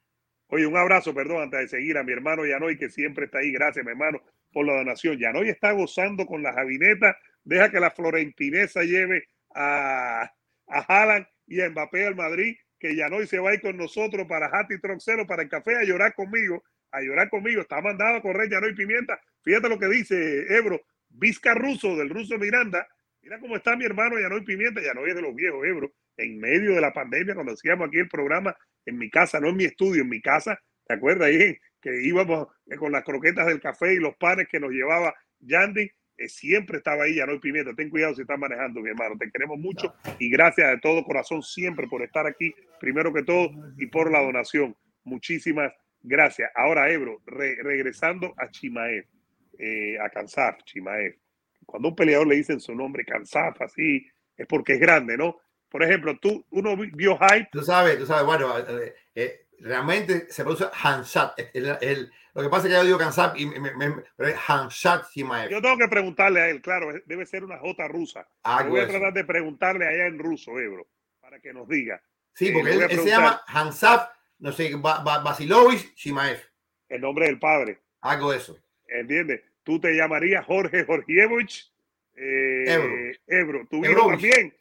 Oye, 0.47 0.67
un 0.67 0.77
abrazo, 0.77 1.15
perdón, 1.15 1.43
antes 1.43 1.61
de 1.61 1.69
seguir 1.69 1.99
a 1.99 2.05
mi 2.05 2.13
hermano 2.13 2.47
Yanoy, 2.47 2.79
que 2.79 2.89
siempre 2.89 3.27
está 3.27 3.41
ahí. 3.41 3.53
Gracias, 3.53 3.85
mi 3.85 3.91
hermano, 3.91 4.23
por 4.51 4.65
la 4.65 4.75
donación. 4.75 5.19
Yanoy 5.19 5.51
está 5.51 5.73
gozando 5.73 6.25
con 6.25 6.43
la 6.43 6.55
jabineta. 6.55 7.19
Deja 7.45 7.71
que 7.71 7.81
la 7.81 7.91
florentinesa 7.91 8.83
lleve 8.83 9.25
a, 9.55 10.23
a 10.69 10.81
Haaland 10.89 11.27
y 11.47 11.61
a 11.61 11.69
Mbappé 11.69 12.07
al 12.07 12.17
Madrid, 12.17 12.57
que 12.83 12.97
Yanoy 12.97 13.29
se 13.29 13.39
va 13.39 13.51
a 13.51 13.55
ir 13.55 13.61
con 13.61 13.77
nosotros 13.77 14.27
para 14.27 14.49
Hati 14.49 14.81
Troxero, 14.81 15.25
para 15.25 15.45
el 15.45 15.49
café, 15.49 15.77
a 15.77 15.85
llorar 15.85 16.15
conmigo, 16.15 16.65
a 16.91 17.01
llorar 17.01 17.31
conmigo. 17.31 17.63
Está 17.63 17.81
mandado 17.81 18.17
a 18.17 18.23
correr 18.23 18.51
Yanoy 18.51 18.75
Pimienta. 18.75 19.21
Fíjate 19.45 19.69
lo 19.69 19.79
que 19.79 19.87
dice 19.87 20.53
Ebro, 20.53 20.83
Vizca 21.09 21.55
Ruso, 21.55 21.97
del 21.97 22.11
ruso 22.11 22.37
Miranda. 22.39 22.89
Mira 23.23 23.39
cómo 23.39 23.55
está 23.55 23.77
mi 23.77 23.85
hermano 23.85 24.19
Yanoy 24.19 24.45
Pimienta. 24.45 24.83
Yanoy 24.83 25.11
es 25.11 25.15
de 25.15 25.23
los 25.23 25.33
viejos, 25.33 25.65
Ebro. 25.65 25.93
En 26.17 26.41
medio 26.41 26.75
de 26.75 26.81
la 26.81 26.93
pandemia, 26.93 27.35
cuando 27.35 27.53
hacíamos 27.53 27.87
aquí 27.87 27.99
el 27.99 28.09
programa, 28.09 28.57
en 28.85 28.99
mi 28.99 29.09
casa, 29.09 29.39
no 29.39 29.51
en 29.51 29.57
mi 29.57 29.65
estudio, 29.65 30.03
en 30.03 30.09
mi 30.09 30.21
casa, 30.21 30.61
¿te 30.85 30.95
acuerdas 30.95 31.29
ahí? 31.29 31.57
Que 31.81 32.03
íbamos 32.03 32.49
con 32.81 32.91
las 32.91 33.05
croquetas 33.05 33.47
del 33.47 33.61
café 33.61 33.95
y 33.95 33.99
los 33.99 34.17
panes 34.17 34.49
que 34.49 34.59
nos 34.59 34.73
llevaba 34.73 35.15
Yandy, 35.39 35.89
eh, 36.23 36.29
siempre 36.29 36.79
estaba 36.79 37.05
ahí, 37.05 37.17
ya 37.17 37.27
no 37.27 37.33
hay 37.33 37.39
pimienta. 37.39 37.75
Ten 37.75 37.91
cuidado 37.91 38.15
si 38.15 38.23
estás 38.23 38.39
manejando, 38.39 38.81
mi 38.81 38.91
hermano. 38.91 39.17
Te 39.19 39.31
queremos 39.31 39.59
mucho 39.59 39.95
y 40.19 40.31
gracias 40.31 40.71
de 40.71 40.79
todo 40.79 41.05
corazón 41.05 41.43
siempre 41.43 41.89
por 41.89 42.03
estar 42.03 42.27
aquí, 42.27 42.55
primero 42.81 43.13
que 43.13 43.23
todo, 43.23 43.51
y 43.77 43.87
por 43.87 44.11
la 44.11 44.23
donación. 44.23 44.77
Muchísimas 45.05 45.73
gracias. 46.03 46.51
Ahora, 46.55 46.91
Ebro, 46.91 47.21
regresando 47.27 48.35
a 48.37 48.49
Chimaev, 48.51 49.07
eh, 49.59 49.99
a 49.99 50.09
Kansaf, 50.11 50.63
Chimaev. 50.65 51.17
Cuando 51.67 51.89
un 51.89 51.97
peleador 51.97 52.27
le 52.27 52.37
dicen 52.37 52.61
su 52.61 52.75
nombre, 52.75 53.05
Kansaf, 53.05 53.61
así, 53.61 54.07
es 54.37 54.47
porque 54.47 54.75
es 54.75 54.81
grande, 54.81 55.17
¿no? 55.17 55.39
Por 55.69 55.83
ejemplo, 55.83 56.19
tú, 56.21 56.45
uno 56.51 56.77
vio 56.77 57.19
hype. 57.19 57.49
Tú 57.51 57.63
sabes, 57.63 57.99
tú 57.99 58.05
sabes, 58.05 58.27
bueno, 58.27 58.59
eh, 58.59 58.95
eh, 59.15 59.42
realmente 59.63 60.31
se 60.31 60.43
produce 60.45 60.67
Hanshat. 60.73 61.39
El, 61.55 62.11
lo 62.35 62.43
que 62.43 62.49
pasa 62.49 62.67
es 62.67 62.73
que 62.73 62.79
yo 62.79 62.85
digo 62.85 62.99
Hanshat, 63.01 63.39
y 63.39 63.47
me, 63.47 63.71
pero 64.17 64.29
es 64.29 64.37
Hanshat 64.47 65.07
Himaev. 65.15 65.51
Yo 65.51 65.63
tengo 65.63 65.79
que 65.79 65.89
preguntarle 65.89 66.41
a 66.41 66.49
él, 66.49 66.61
claro, 66.61 66.93
debe 67.07 67.27
ser 67.27 67.45
una 67.45 67.59
J 67.59 67.89
rusa. 67.89 68.29
Ah, 68.43 68.65
voy 68.65 68.81
a 68.81 68.89
tratar 68.89 69.13
de 69.13 69.25
preguntarle 69.25 69.87
allá 69.87 70.07
en 70.07 70.19
ruso, 70.19 70.59
Ebro, 70.59 70.87
para 71.21 71.41
que 71.41 71.53
nos 71.53 71.69
diga. 71.69 72.03
Sí, 72.35 72.49
eh, 72.49 72.53
porque 72.53 72.73
él, 72.73 73.01
se 73.01 73.09
llama 73.09 73.43
Hansat, 73.47 74.11
no 74.39 74.53
sé, 74.53 74.75
Basilovich 74.75 75.95
Shimaev. 75.95 76.41
El 76.89 77.01
nombre 77.01 77.27
del 77.27 77.39
padre. 77.39 77.81
Hago 78.01 78.33
eso. 78.33 78.59
¿Entiendes? 78.89 79.43
Tú 79.63 79.81
te 79.81 79.95
llamarías 79.95 80.45
Jorge 80.45 80.85
Jorgievich 80.85 81.73
eh, 82.15 82.65
Ebro. 82.67 82.95
Ebro. 83.27 83.67
Tú 83.71 83.83
también 83.83 84.55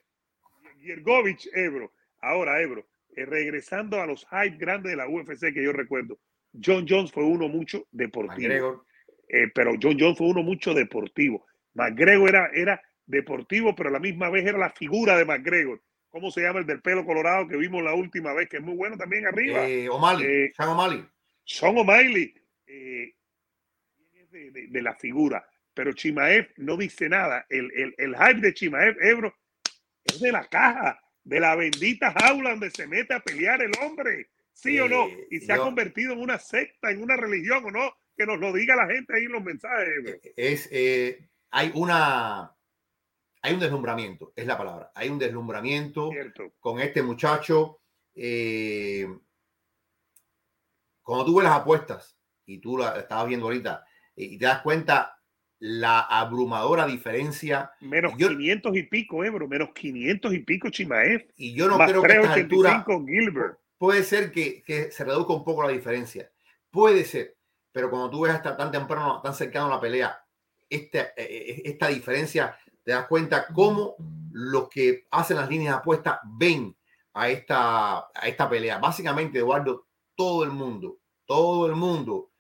Yergovich, 0.82 1.50
Ebro. 1.54 1.92
Ahora, 2.22 2.62
Ebro, 2.62 2.86
eh, 3.16 3.26
regresando 3.26 4.02
a 4.02 4.06
los 4.06 4.26
hype 4.30 4.58
grandes 4.58 4.92
de 4.92 4.98
la 4.98 5.08
UFC 5.08 5.54
que 5.54 5.64
yo 5.64 5.74
recuerdo, 5.74 6.20
John 6.64 6.86
Jones 6.88 7.12
fue 7.12 7.24
uno 7.24 7.48
mucho 7.48 7.88
deportivo. 7.92 8.86
Eh, 9.28 9.48
pero 9.54 9.74
John 9.82 9.98
Jones 9.98 10.18
fue 10.18 10.28
uno 10.28 10.44
mucho 10.44 10.74
deportivo. 10.74 11.46
McGregor 11.74 12.30
era, 12.30 12.50
era 12.54 12.82
deportivo, 13.06 13.76
pero 13.76 13.90
a 13.90 13.94
la 13.94 14.00
misma 14.00 14.30
vez 14.30 14.46
era 14.46 14.58
la 14.58 14.72
figura 14.72 15.18
de 15.18 15.26
McGregor. 15.26 15.82
¿Cómo 16.10 16.30
se 16.30 16.42
llama 16.42 16.60
el 16.60 16.66
del 16.66 16.82
pelo 16.82 17.06
colorado 17.06 17.48
que 17.48 17.56
vimos 17.56 17.82
la 17.82 17.94
última 17.94 18.34
vez? 18.34 18.50
Que 18.50 18.58
es 18.58 18.64
muy 18.64 18.76
bueno 18.76 18.98
también 18.98 19.26
arriba. 19.26 19.66
Eh, 19.66 19.88
O'Malley. 19.88 20.28
Eh, 20.28 20.54
Sean 20.56 20.70
O'Malley. 20.70 21.06
Sean 21.46 21.78
O'Malley. 21.78 22.34
De, 22.66 24.52
de, 24.52 24.82
la 24.82 24.96
figura. 24.96 25.46
Pero 25.74 25.94
Chimaev 25.94 26.52
no 26.58 26.76
dice 26.76 27.08
nada. 27.08 27.46
El, 27.50 27.72
el, 27.74 27.96
el 27.98 28.16
hype 28.16 28.42
de 28.42 28.54
Chimaev, 28.54 28.98
Ebro, 29.02 29.34
es 30.04 30.20
de 30.20 30.32
la 30.32 30.46
caja, 30.46 31.00
de 31.24 31.40
la 31.40 31.56
bendita 31.56 32.14
jaula 32.14 32.52
donde 32.52 32.72
se 32.72 32.88
mete 32.88 33.14
a 33.14 33.20
pelear 33.20 33.62
el 33.62 33.72
hombre, 33.82 34.30
sí 34.54 34.80
o 34.80 34.88
no, 34.88 35.08
y 35.30 35.40
se 35.40 35.54
ha 35.54 35.58
convertido 35.58 36.14
en 36.14 36.20
una 36.20 36.40
secta, 36.40 36.92
en 36.92 37.02
una 37.02 37.16
religión 37.16 37.66
o 37.66 37.72
no, 37.72 37.94
que 38.16 38.26
nos 38.26 38.40
lo 38.40 38.54
diga 38.54 38.76
la 38.76 38.88
gente 38.88 39.16
ahí 39.16 39.26
en 39.26 39.32
los 39.32 39.44
mensajes. 39.44 39.88
Eh, 40.06 40.34
es, 40.36 40.70
eh, 40.72 41.30
hay 41.52 41.72
una, 41.76 42.56
hay 43.42 43.54
un 43.54 43.60
deslumbramiento, 43.60 44.34
es 44.36 44.46
la 44.46 44.58
palabra, 44.58 44.92
hay 44.96 45.10
un 45.10 45.20
deslumbramiento 45.20 46.12
con 46.60 46.80
este 46.80 47.02
muchacho. 47.02 47.80
Eh, 48.14 49.08
cuando 51.02 51.26
tú 51.26 51.36
ves 51.36 51.46
las 51.46 51.60
apuestas 51.60 52.18
y 52.46 52.60
tú 52.60 52.78
la 52.78 53.00
estabas 53.00 53.28
viendo 53.28 53.46
ahorita 53.46 53.86
y 54.16 54.38
te 54.38 54.46
das 54.46 54.62
cuenta 54.62 55.21
la 55.62 56.00
abrumadora 56.00 56.88
diferencia. 56.88 57.72
Menos 57.82 58.16
500 58.16 58.76
y 58.76 58.84
pico, 58.84 59.24
Ebro, 59.24 59.48
menos 59.48 59.70
500 59.76 60.34
y 60.34 60.40
pico 60.40 60.70
Chimaev. 60.72 61.28
Y 61.38 61.54
yo 61.54 61.68
no 61.68 61.78
creo 61.78 62.02
que 62.02 62.14
a 62.14 62.22
esta 62.22 62.34
altura 62.34 62.84
Gilbert. 63.06 63.60
puede 63.78 64.04
ser 64.04 64.32
que, 64.32 64.64
que, 64.64 64.92
se 64.92 65.06
reduzca 65.06 65.34
un 65.34 65.44
poco 65.44 65.62
la 65.62 65.70
diferencia. 65.70 66.32
Puede 66.72 67.06
ser, 67.06 67.38
pero 67.72 67.92
cuando 67.92 68.10
tú 68.10 68.22
ves 68.22 68.34
hasta 68.34 68.58
tan 68.58 68.72
temprano, 68.72 69.22
tan 69.22 69.36
cercano 69.36 69.68
a 69.68 69.76
la 69.76 69.80
pelea, 69.80 70.26
esta, 70.68 71.00
eh, 71.00 71.14
eh, 71.18 71.62
esta 71.66 71.90
diferencia, 71.90 72.58
te 72.84 72.94
das 72.94 73.06
cuenta 73.06 73.46
cómo 73.54 73.96
los 74.32 74.68
que 74.68 75.06
hacen 75.12 75.38
las 75.38 75.48
líneas 75.48 75.76
de 75.76 75.80
apuesta 75.80 76.22
ven 76.24 76.76
a 77.14 77.30
esta, 77.30 78.00
a 78.00 78.28
esta 78.28 78.50
pelea. 78.50 78.80
Básicamente, 78.80 79.38
Eduardo, 79.38 79.86
todo 80.16 80.44
el 80.44 80.50
mundo, 80.50 80.98
todo 81.28 81.68
el 81.68 81.76
mundo, 81.76 82.32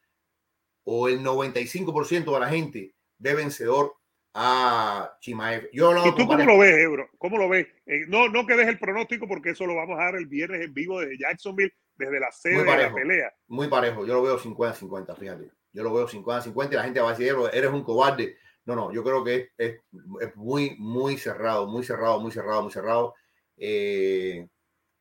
o 0.85 1.07
el 1.07 1.23
95% 1.23 2.33
de 2.33 2.39
la 2.39 2.49
gente 2.49 2.95
de 3.21 3.35
vencedor 3.35 3.95
a 4.33 5.17
Chimaev. 5.19 5.69
Yo 5.73 5.91
¿Y 6.05 6.15
tú 6.15 6.25
cómo 6.25 6.43
lo 6.43 6.57
ves, 6.57 6.77
Ebro? 6.77 7.09
¿Cómo 7.17 7.37
lo 7.37 7.49
ves? 7.49 7.67
Eh, 7.85 8.05
no, 8.07 8.29
no 8.29 8.45
que 8.45 8.55
des 8.55 8.67
el 8.67 8.79
pronóstico 8.79 9.27
porque 9.27 9.51
eso 9.51 9.65
lo 9.65 9.75
vamos 9.75 9.99
a 9.99 10.05
dar 10.05 10.15
el 10.15 10.25
viernes 10.25 10.61
en 10.61 10.73
vivo 10.73 10.99
desde 11.01 11.19
Jacksonville, 11.19 11.73
desde 11.95 12.19
la 12.19 12.31
sede 12.31 12.63
de 12.63 12.77
la 12.77 12.93
pelea. 12.93 13.33
Muy 13.47 13.67
parejo, 13.67 14.05
yo 14.05 14.15
lo 14.15 14.23
veo 14.23 14.39
50-50, 14.39 15.17
fíjate. 15.17 15.51
Yo 15.73 15.83
lo 15.83 15.93
veo 15.93 16.07
50-50 16.07 16.71
y 16.71 16.75
la 16.75 16.83
gente 16.83 16.99
va 16.99 17.09
a 17.09 17.13
decir, 17.13 17.33
eres 17.53 17.71
un 17.71 17.83
cobarde. 17.83 18.37
No, 18.65 18.75
no, 18.75 18.91
yo 18.91 19.03
creo 19.03 19.23
que 19.23 19.51
es, 19.57 19.79
es, 20.21 20.35
muy, 20.35 20.75
muy 20.77 21.17
cerrado, 21.17 21.67
muy 21.67 21.83
cerrado, 21.83 22.19
muy 22.19 22.31
cerrado, 22.31 22.63
muy 22.63 22.71
cerrado. 22.71 23.15
Eh, 23.57 24.47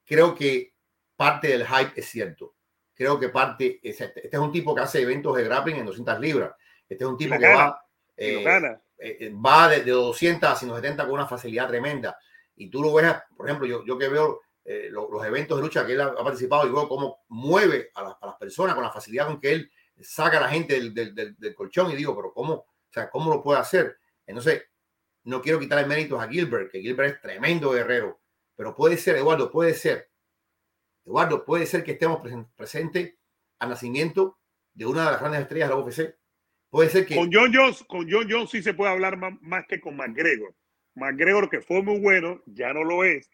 creo 0.05 0.35
que 0.35 0.75
parte 1.17 1.49
del 1.49 1.67
hype 1.67 1.93
es 1.99 2.07
cierto. 2.07 2.55
Creo 2.95 3.19
que 3.19 3.29
parte, 3.29 3.81
este, 3.83 4.13
este 4.17 4.29
es 4.31 4.39
un 4.39 4.53
tipo 4.53 4.75
que 4.75 4.83
hace 4.83 5.01
eventos 5.01 5.37
de 5.37 5.45
grappling 5.45 5.77
en 5.77 5.87
200 5.87 6.21
libras. 6.21 6.53
Este 6.89 7.05
es 7.05 7.11
un 7.11 7.17
tipo 7.17 7.39
que 7.39 7.47
va 7.47 7.81
eh, 8.21 8.45
eh, 8.99 9.17
eh, 9.19 9.33
va 9.35 9.69
de, 9.69 9.83
200 9.83 10.51
a 10.51 10.55
170 10.55 11.05
con 11.05 11.15
una 11.15 11.27
facilidad 11.27 11.69
tremenda. 11.69 12.19
Y 12.55 12.69
tú 12.69 12.83
lo 12.83 12.93
ves, 12.93 13.15
por 13.35 13.47
ejemplo, 13.47 13.67
yo, 13.67 13.85
yo 13.85 13.97
que 13.97 14.09
veo 14.09 14.43
los 14.91 15.25
eventos 15.25 15.59
de 15.59 15.63
lucha 15.65 15.85
que 15.85 15.95
él 15.95 16.01
ha, 16.01 16.15
participado 16.15 16.65
y 16.65 16.71
veo 16.71 16.87
cómo 16.87 17.25
mueve 17.29 17.91
a, 17.95 18.05
las 18.05 18.37
personas 18.39 18.75
con 18.75 18.85
la 18.85 18.93
facilidad 18.93 19.27
con 19.27 19.41
que 19.41 19.53
él 19.53 19.73
saca 20.01 20.39
a 20.39 20.43
la 20.43 20.49
gente 20.49 20.75
del, 20.75 20.95
del, 20.95 21.37
del, 21.37 21.55
colchón 21.57 21.91
y 21.91 21.97
digo, 21.97 22.15
pero 22.15 22.33
¿cómo, 22.33 22.53
o 22.55 22.67
sea, 22.89 23.11
¿cómo 23.11 23.35
lo 23.35 23.43
puede 23.43 23.59
hacer? 23.59 23.99
Entonces, 24.27 24.63
no 25.25 25.43
quiero 25.43 25.59
quitarle 25.59 25.87
méritos 25.87 26.23
a 26.23 26.29
Gilbert, 26.29 26.71
que 26.71 26.81
Gilbert 26.81 27.15
es 27.15 27.21
tremendo 27.21 27.73
guerrero, 27.73 28.21
pero 28.55 28.77
puede 28.77 28.97
ser, 28.97 29.17
Eduardo, 29.17 29.51
puede 29.51 29.75
ser, 29.75 30.11
Eduardo, 31.05 31.45
puede 31.45 31.67
ser 31.67 31.83
que 31.83 31.93
estemos 31.93 32.21
presentes 32.55 33.15
al 33.59 33.71
nacimiento 33.71 34.39
de 34.73 34.87
una 34.87 35.07
de 35.07 35.11
las 35.13 35.21
grandes 35.21 35.41
estrellas 35.41 35.69
de 35.69 35.75
la 35.75 35.81
UFC. 35.81 36.20
Con 37.15 37.31
John 37.33 37.53
Jones, 37.53 37.85
con 37.85 38.11
John 38.11 38.29
Jones 38.31 38.51
sí 38.51 38.63
se 38.63 38.75
puede 38.75 38.93
hablar 38.93 39.17
más, 39.17 39.67
que 39.67 39.81
con 39.81 39.97
McGregor. 39.97 40.55
McGregor, 40.95 41.51
que 41.51 41.61
fue 41.61 41.83
muy 41.83 41.99
bueno, 42.01 42.43
ya 42.47 42.73
no 42.73 42.85
lo 42.85 43.05
es. 43.05 43.31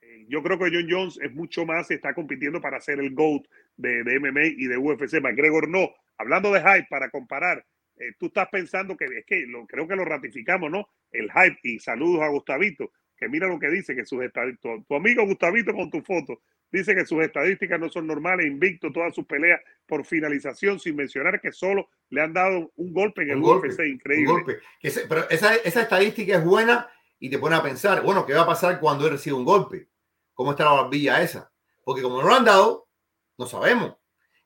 Eh, 0.00 0.26
yo 0.28 0.42
creo 0.42 0.58
que 0.58 0.70
John 0.72 0.88
Jones 0.88 1.18
es 1.22 1.32
mucho 1.32 1.64
más, 1.64 1.90
está 1.90 2.14
compitiendo 2.14 2.60
para 2.60 2.80
ser 2.80 2.98
el 3.00 3.14
GOAT 3.14 3.44
de, 3.76 4.02
de 4.02 4.18
MMA 4.18 4.46
y 4.56 4.66
de 4.66 4.76
UFC. 4.76 5.20
McGregor 5.20 5.68
no. 5.68 5.90
Hablando 6.18 6.52
de 6.52 6.60
hype, 6.60 6.86
para 6.90 7.10
comparar, 7.10 7.64
eh, 8.00 8.14
tú 8.18 8.26
estás 8.26 8.48
pensando 8.48 8.96
que 8.96 9.04
es 9.04 9.26
que 9.26 9.46
lo, 9.46 9.66
creo 9.66 9.86
que 9.86 9.94
lo 9.94 10.06
ratificamos, 10.06 10.70
¿no? 10.70 10.88
El 11.12 11.30
hype, 11.30 11.58
y 11.62 11.78
saludos 11.78 12.22
a 12.22 12.28
Gustavito, 12.28 12.92
que 13.16 13.28
mira 13.28 13.46
lo 13.46 13.58
que 13.58 13.68
dice, 13.68 13.94
que 13.94 14.06
sus 14.06 14.22
estadísticas, 14.22 14.86
tu, 14.86 14.94
amigo 14.94 15.26
Gustavito 15.26 15.74
con 15.74 15.90
tu 15.90 16.00
foto, 16.00 16.40
dice 16.70 16.94
que 16.94 17.04
sus 17.04 17.22
estadísticas 17.22 17.78
no 17.80 17.88
son 17.88 18.06
normales, 18.06 18.46
invicto 18.46 18.92
todas 18.92 19.14
sus 19.14 19.26
peleas 19.26 19.60
por 19.86 20.04
finalización, 20.04 20.78
sin 20.78 20.96
mencionar 20.96 21.40
que 21.40 21.52
solo 21.52 21.88
le 22.10 22.22
han 22.22 22.32
dado 22.32 22.72
un 22.76 22.92
golpe 22.92 23.22
en 23.22 23.30
el 23.30 23.42
UFC, 23.42 23.80
increíble. 23.86 24.32
golpe. 24.32 24.58
pero 25.08 25.28
esa, 25.28 25.54
esa 25.56 25.82
estadística 25.82 26.36
es 26.36 26.44
buena 26.44 26.88
y 27.18 27.28
te 27.28 27.38
pone 27.38 27.56
a 27.56 27.62
pensar, 27.62 28.02
bueno, 28.02 28.24
¿qué 28.24 28.34
va 28.34 28.42
a 28.42 28.46
pasar 28.46 28.80
cuando 28.80 29.06
él 29.06 29.12
recibe 29.12 29.36
un 29.36 29.44
golpe? 29.44 29.88
¿Cómo 30.32 30.52
está 30.52 30.64
la 30.64 30.72
barbilla 30.72 31.22
esa? 31.22 31.52
Porque 31.84 32.02
como 32.02 32.22
no 32.22 32.28
lo 32.28 32.34
han 32.34 32.44
dado, 32.44 32.88
no 33.36 33.46
sabemos. 33.46 33.96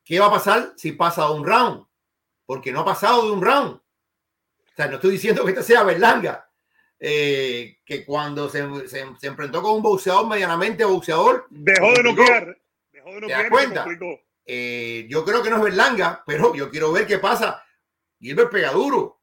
¿Qué 0.05 0.19
va 0.19 0.27
a 0.27 0.31
pasar 0.31 0.73
si 0.77 0.93
pasa 0.93 1.31
un 1.31 1.45
round? 1.45 1.87
Porque 2.47 2.73
no 2.73 2.81
ha 2.81 2.85
pasado 2.85 3.27
de 3.27 3.33
un 3.33 3.43
round. 3.43 3.77
O 3.77 4.77
sea, 4.77 4.89
no 4.89 4.97
estoy 4.97 5.13
diciendo 5.13 5.45
que 5.45 5.51
esta 5.51 5.63
sea 5.63 5.85
Berlanga, 5.85 6.51
eh, 7.01 7.79
que 7.85 8.05
cuando 8.05 8.49
se, 8.49 8.89
se, 8.89 9.01
enfrentó 9.23 9.63
con 9.63 9.77
un 9.77 9.83
boxeador 9.83 10.27
medianamente 10.27 10.85
boxeador. 10.85 11.47
Dejó 11.51 11.93
de 11.93 12.03
noquear. 12.03 12.59
Dejó 12.93 13.15
de 13.15 13.21
noquear. 13.21 13.43
¿Te 13.45 13.51
cuenta? 13.51 13.87
Eh, 14.47 15.07
yo 15.09 15.25
creo 15.25 15.43
que 15.43 15.51
no 15.51 15.57
es 15.57 15.63
Berlanga, 15.63 16.23
pero 16.27 16.55
yo 16.55 16.71
quiero 16.71 16.93
ver 16.93 17.07
qué 17.07 17.19
pasa. 17.19 17.63
Gilbert 18.19 18.51
pega 18.51 18.73
duro. 18.73 19.21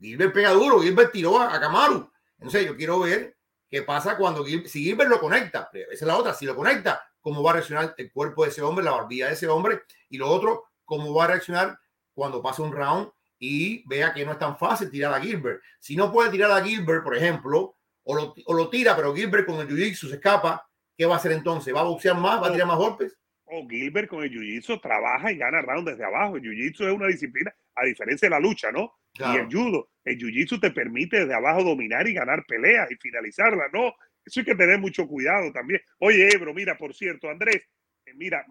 Gilbert 0.00 0.32
pega 0.32 0.50
duro. 0.50 0.80
Gilbert 0.80 1.12
tiró 1.12 1.38
a, 1.38 1.54
a 1.54 1.60
Kamaru. 1.60 2.10
Entonces 2.38 2.66
yo 2.66 2.76
quiero 2.76 3.00
ver 3.00 3.36
qué 3.70 3.82
pasa 3.82 4.16
cuando 4.16 4.44
si 4.44 4.68
Gilbert 4.68 5.10
lo 5.10 5.20
conecta. 5.20 5.70
Esa 5.72 5.92
es 5.92 6.02
la 6.02 6.16
otra. 6.16 6.34
Si 6.34 6.46
lo 6.46 6.56
conecta, 6.56 7.02
cómo 7.20 7.42
va 7.42 7.50
a 7.50 7.54
reaccionar 7.54 7.94
el 7.96 8.12
cuerpo 8.12 8.44
de 8.44 8.50
ese 8.50 8.62
hombre, 8.62 8.84
la 8.84 8.92
barbilla 8.92 9.28
de 9.28 9.34
ese 9.34 9.48
hombre. 9.48 9.82
Y 10.08 10.18
lo 10.18 10.28
otro, 10.28 10.64
cómo 10.84 11.12
va 11.14 11.24
a 11.24 11.28
reaccionar 11.28 11.78
cuando 12.12 12.42
pasa 12.42 12.62
un 12.62 12.72
round 12.72 13.10
y 13.38 13.86
vea 13.88 14.12
que 14.12 14.24
no 14.24 14.32
es 14.32 14.38
tan 14.38 14.56
fácil 14.56 14.90
tirar 14.90 15.14
a 15.14 15.20
Gilbert. 15.20 15.62
Si 15.80 15.96
no 15.96 16.12
puede 16.12 16.30
tirar 16.30 16.50
a 16.50 16.62
Gilbert, 16.64 17.02
por 17.02 17.16
ejemplo, 17.16 17.76
o 18.04 18.14
lo, 18.14 18.34
o 18.46 18.54
lo 18.54 18.68
tira, 18.70 18.94
pero 18.96 19.14
Gilbert 19.14 19.46
con 19.46 19.60
el 19.60 19.68
jiu-jitsu 19.68 20.08
se 20.08 20.14
escapa, 20.14 20.66
¿qué 20.96 21.06
va 21.06 21.14
a 21.14 21.18
hacer 21.18 21.32
entonces? 21.32 21.74
¿Va 21.74 21.80
a 21.80 21.84
boxear 21.84 22.16
más? 22.16 22.42
¿Va 22.42 22.48
a 22.48 22.52
tirar 22.52 22.66
más 22.66 22.76
golpes? 22.76 23.16
O 23.44 23.66
Gilbert 23.68 24.08
con 24.08 24.22
el 24.22 24.30
jiu-jitsu 24.30 24.80
trabaja 24.80 25.32
y 25.32 25.36
gana 25.36 25.62
round 25.62 25.88
desde 25.88 26.04
abajo. 26.04 26.36
El 26.36 26.42
jiu-jitsu 26.42 26.86
es 26.86 26.92
una 26.92 27.06
disciplina, 27.06 27.54
a 27.74 27.84
diferencia 27.84 28.26
de 28.26 28.30
la 28.30 28.40
lucha, 28.40 28.70
¿no? 28.70 28.94
Y 29.16 29.36
el 29.36 29.46
judo, 29.46 29.90
el 30.04 30.18
jiu-jitsu 30.18 30.60
te 30.60 30.70
permite 30.70 31.20
desde 31.20 31.34
abajo 31.34 31.62
dominar 31.62 32.06
y 32.08 32.14
ganar 32.14 32.44
peleas 32.46 32.90
y 32.90 32.96
finalizarlas, 32.96 33.72
¿no? 33.72 33.94
Eso 34.24 34.40
hay 34.40 34.46
que 34.46 34.54
tener 34.54 34.78
mucho 34.78 35.06
cuidado 35.06 35.52
también. 35.52 35.80
Oye, 35.98 36.28
Ebro, 36.34 36.54
mira, 36.54 36.76
por 36.76 36.94
cierto, 36.94 37.28
Andrés, 37.28 37.62
eh, 38.06 38.14
mira, 38.14 38.44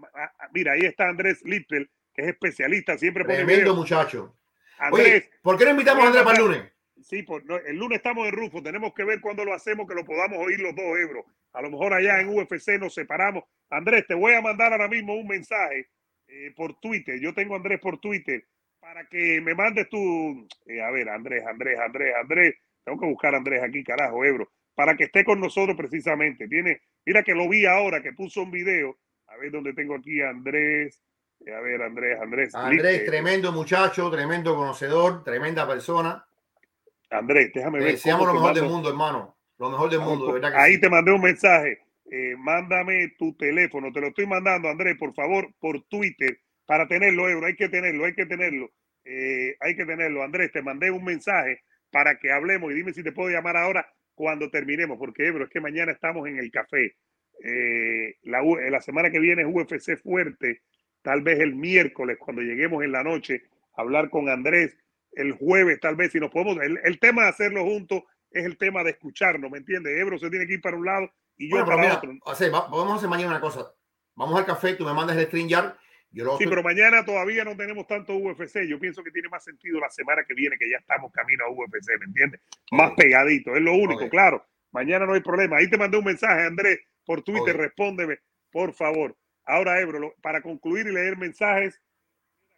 mira, 0.54 0.74
ahí 0.74 0.82
está 0.82 1.10
Andrés 1.10 1.42
Lippel, 1.44 1.90
que 2.14 2.22
es 2.22 2.28
especialista, 2.30 2.98
siempre 2.98 3.26
pone 3.26 3.38
Tremendo 3.38 3.76
muchacho. 3.76 4.38
Andrés, 4.88 5.30
¿por 5.42 5.58
qué 5.58 5.66
no 5.66 5.72
invitamos 5.72 6.04
a 6.04 6.08
Andrés 6.08 6.24
para 6.24 6.38
el 6.38 6.44
lunes? 6.44 6.74
Sí, 7.02 7.24
por, 7.24 7.44
el 7.66 7.76
lunes 7.76 7.98
estamos 7.98 8.26
de 8.26 8.32
Rufo, 8.32 8.64
tenemos 8.64 8.94
que 8.94 9.04
ver 9.04 9.20
cuándo 9.20 9.44
lo 9.44 9.54
hacemos, 9.54 9.88
que 9.88 9.96
lo 9.96 10.06
podamos 10.06 10.38
oír 10.40 10.60
los 10.60 10.76
dos, 10.76 10.98
Ebro. 10.98 11.26
A 11.52 11.62
lo 11.62 11.70
mejor 11.70 11.94
allá 11.94 12.20
en 12.20 12.30
UFC 12.30 12.80
nos 12.80 12.94
separamos. 12.94 13.44
Andrés, 13.70 14.06
te 14.08 14.16
voy 14.16 14.34
a 14.34 14.42
mandar 14.42 14.72
ahora 14.72 14.88
mismo 14.88 15.14
un 15.14 15.28
mensaje 15.28 15.90
eh, 16.28 16.52
por 16.56 16.80
Twitter. 16.80 17.20
Yo 17.20 17.34
tengo 17.34 17.54
a 17.54 17.58
Andrés 17.58 17.80
por 17.80 18.00
Twitter 18.00 18.46
para 18.80 19.06
que 19.06 19.42
me 19.42 19.54
mandes 19.54 19.90
tu. 19.90 20.48
Eh, 20.66 20.82
a 20.82 20.92
ver, 20.92 21.10
Andrés, 21.10 21.46
Andrés, 21.46 21.80
Andrés, 21.80 22.14
Andrés. 22.16 22.56
Tengo 22.84 23.00
que 23.00 23.06
buscar 23.06 23.34
a 23.34 23.38
Andrés 23.38 23.64
aquí, 23.64 23.84
carajo, 23.84 24.26
Ebro, 24.26 24.52
para 24.76 24.96
que 24.96 25.06
esté 25.06 25.24
con 25.24 25.40
nosotros 25.40 25.78
precisamente. 25.78 26.48
Tiene, 26.48 26.82
mira 27.06 27.24
que 27.24 27.34
lo 27.34 27.48
vi 27.48 27.66
ahora, 27.66 28.02
que 28.02 28.14
puso 28.14 28.44
un 28.44 28.52
video. 28.52 28.98
A 29.28 29.38
ver 29.38 29.52
dónde 29.52 29.74
tengo 29.74 29.96
aquí 29.96 30.22
a 30.22 30.30
Andrés. 30.30 31.02
A 31.52 31.60
ver, 31.60 31.82
Andrés, 31.82 32.20
Andrés. 32.22 32.56
Andrés, 32.56 33.06
tremendo 33.06 33.52
muchacho, 33.52 34.10
tremendo 34.10 34.56
conocedor, 34.56 35.24
tremenda 35.24 35.68
persona. 35.68 36.26
Andrés, 37.10 37.52
déjame 37.54 37.80
ver. 37.80 37.92
Deseamos 37.92 38.28
lo 38.28 38.34
mejor 38.34 38.54
del 38.54 38.64
mundo, 38.64 38.90
hermano. 38.90 39.38
Lo 39.58 39.70
mejor 39.70 39.90
del 39.90 40.00
mundo, 40.00 40.28
de 40.28 40.34
verdad 40.34 40.54
Ahí 40.56 40.80
te 40.80 40.90
mandé 40.90 41.12
un 41.12 41.22
mensaje. 41.22 41.80
Eh, 42.10 42.36
mándame 42.38 43.14
tu 43.18 43.36
teléfono. 43.36 43.92
Te 43.92 44.02
lo 44.02 44.08
estoy 44.08 44.26
mandando, 44.26 44.70
Andrés, 44.70 44.98
por 44.98 45.14
favor, 45.14 45.50
por 45.60 45.84
Twitter, 45.84 46.40
para 46.66 46.88
tenerlo, 46.88 47.30
Euro. 47.30 47.48
Hay 47.48 47.56
que 47.56 47.70
tenerlo, 47.70 48.06
hay 48.06 48.14
que 48.14 48.26
tenerlo. 48.26 48.70
Eh, 49.06 49.56
hay 49.60 49.76
que 49.76 49.86
tenerlo. 49.86 50.24
Andrés, 50.24 50.52
te 50.52 50.62
mandé 50.62 50.92
un 50.92 51.04
mensaje 51.04 51.62
para 51.92 52.18
que 52.18 52.32
hablemos 52.32 52.72
y 52.72 52.76
dime 52.76 52.94
si 52.94 53.04
te 53.04 53.12
puedo 53.12 53.30
llamar 53.30 53.58
ahora 53.58 53.88
cuando 54.16 54.50
terminemos, 54.50 54.98
porque 54.98 55.28
Ebro, 55.28 55.46
es 55.46 55.50
que 55.50 55.60
mañana 55.60 55.92
estamos 55.92 56.28
en 56.28 56.38
el 56.38 56.52
café. 56.52 56.96
Eh, 57.44 58.16
la, 58.24 58.42
la 58.70 58.82
semana 58.82 59.10
que 59.10 59.20
viene 59.20 59.42
es 59.42 59.48
UFC 59.52 59.98
fuerte 60.02 60.62
tal 61.04 61.22
vez 61.22 61.40
el 61.40 61.56
miércoles, 61.56 62.18
cuando 62.20 62.42
lleguemos 62.42 62.84
en 62.84 62.92
la 62.92 63.04
noche, 63.04 63.44
hablar 63.76 64.10
con 64.10 64.30
Andrés, 64.30 64.76
el 65.12 65.34
jueves 65.34 65.80
tal 65.80 65.96
vez, 65.96 66.12
si 66.12 66.20
nos 66.20 66.32
podemos, 66.32 66.58
el, 66.64 67.00
tema 67.00 67.24
de 67.24 67.30
hacerlo 67.30 67.64
juntos 67.64 68.04
es 68.32 68.46
el 68.46 68.58
tema 68.58 68.84
de 68.84 68.92
escucharnos, 68.92 69.52
¿me 69.52 69.60
entiendes? 69.60 70.00
Ebro 70.00 70.18
se 70.18 70.30
tiene 70.30 70.48
que 70.48 70.54
ir 70.54 70.62
para 70.62 70.76
un 70.76 70.86
lado 70.86 71.12
y 71.38 71.52
yo 71.52 71.64
para 71.66 71.98
otro. 71.98 72.12
vamos 72.52 72.94
a 72.94 72.96
hacer 72.96 73.10
mañana 73.10 73.30
una 73.30 73.42
cosa, 73.42 73.72
vamos 74.16 74.40
al 74.40 74.46
café, 74.46 74.74
tú 74.74 74.86
me 74.86 74.94
mandas 74.94 75.16
el 75.18 75.26
StreamYard. 75.26 75.76
Yo 76.16 76.38
sí, 76.38 76.46
pero 76.48 76.62
mañana 76.62 77.04
todavía 77.04 77.44
no 77.44 77.58
tenemos 77.58 77.88
tanto 77.88 78.16
UFC. 78.16 78.68
Yo 78.68 78.80
pienso 78.80 79.04
que 79.04 79.10
tiene 79.10 79.30
más 79.30 79.44
sentido 79.44 79.80
la 79.80 79.90
semana 79.90 80.24
que 80.24 80.36
viene, 80.36 80.60
que 80.60 80.70
ya 80.70 80.78
estamos 80.78 81.12
camino 81.12 81.44
a 81.44 81.50
UFC, 81.50 81.90
¿me 82.00 82.06
entiendes? 82.06 82.40
Más 82.72 82.92
pegadito, 82.96 83.56
es 83.56 83.62
lo 83.64 83.74
único, 83.74 84.08
claro. 84.10 84.46
Mañana 84.72 85.08
no 85.08 85.14
hay 85.14 85.22
problema. 85.22 85.58
Ahí 85.58 85.72
te 85.72 85.78
mandé 85.78 85.98
un 85.98 86.06
mensaje, 86.06 86.46
Andrés, 86.46 86.82
por 87.04 87.24
Twitter, 87.24 87.58
respóndeme, 87.58 88.20
por 88.52 88.74
favor. 88.74 89.18
Ahora, 89.46 89.80
Ebro, 89.80 90.16
para 90.22 90.42
concluir 90.42 90.88
y 90.88 90.92
leer 90.92 91.18
mensajes, 91.18 91.82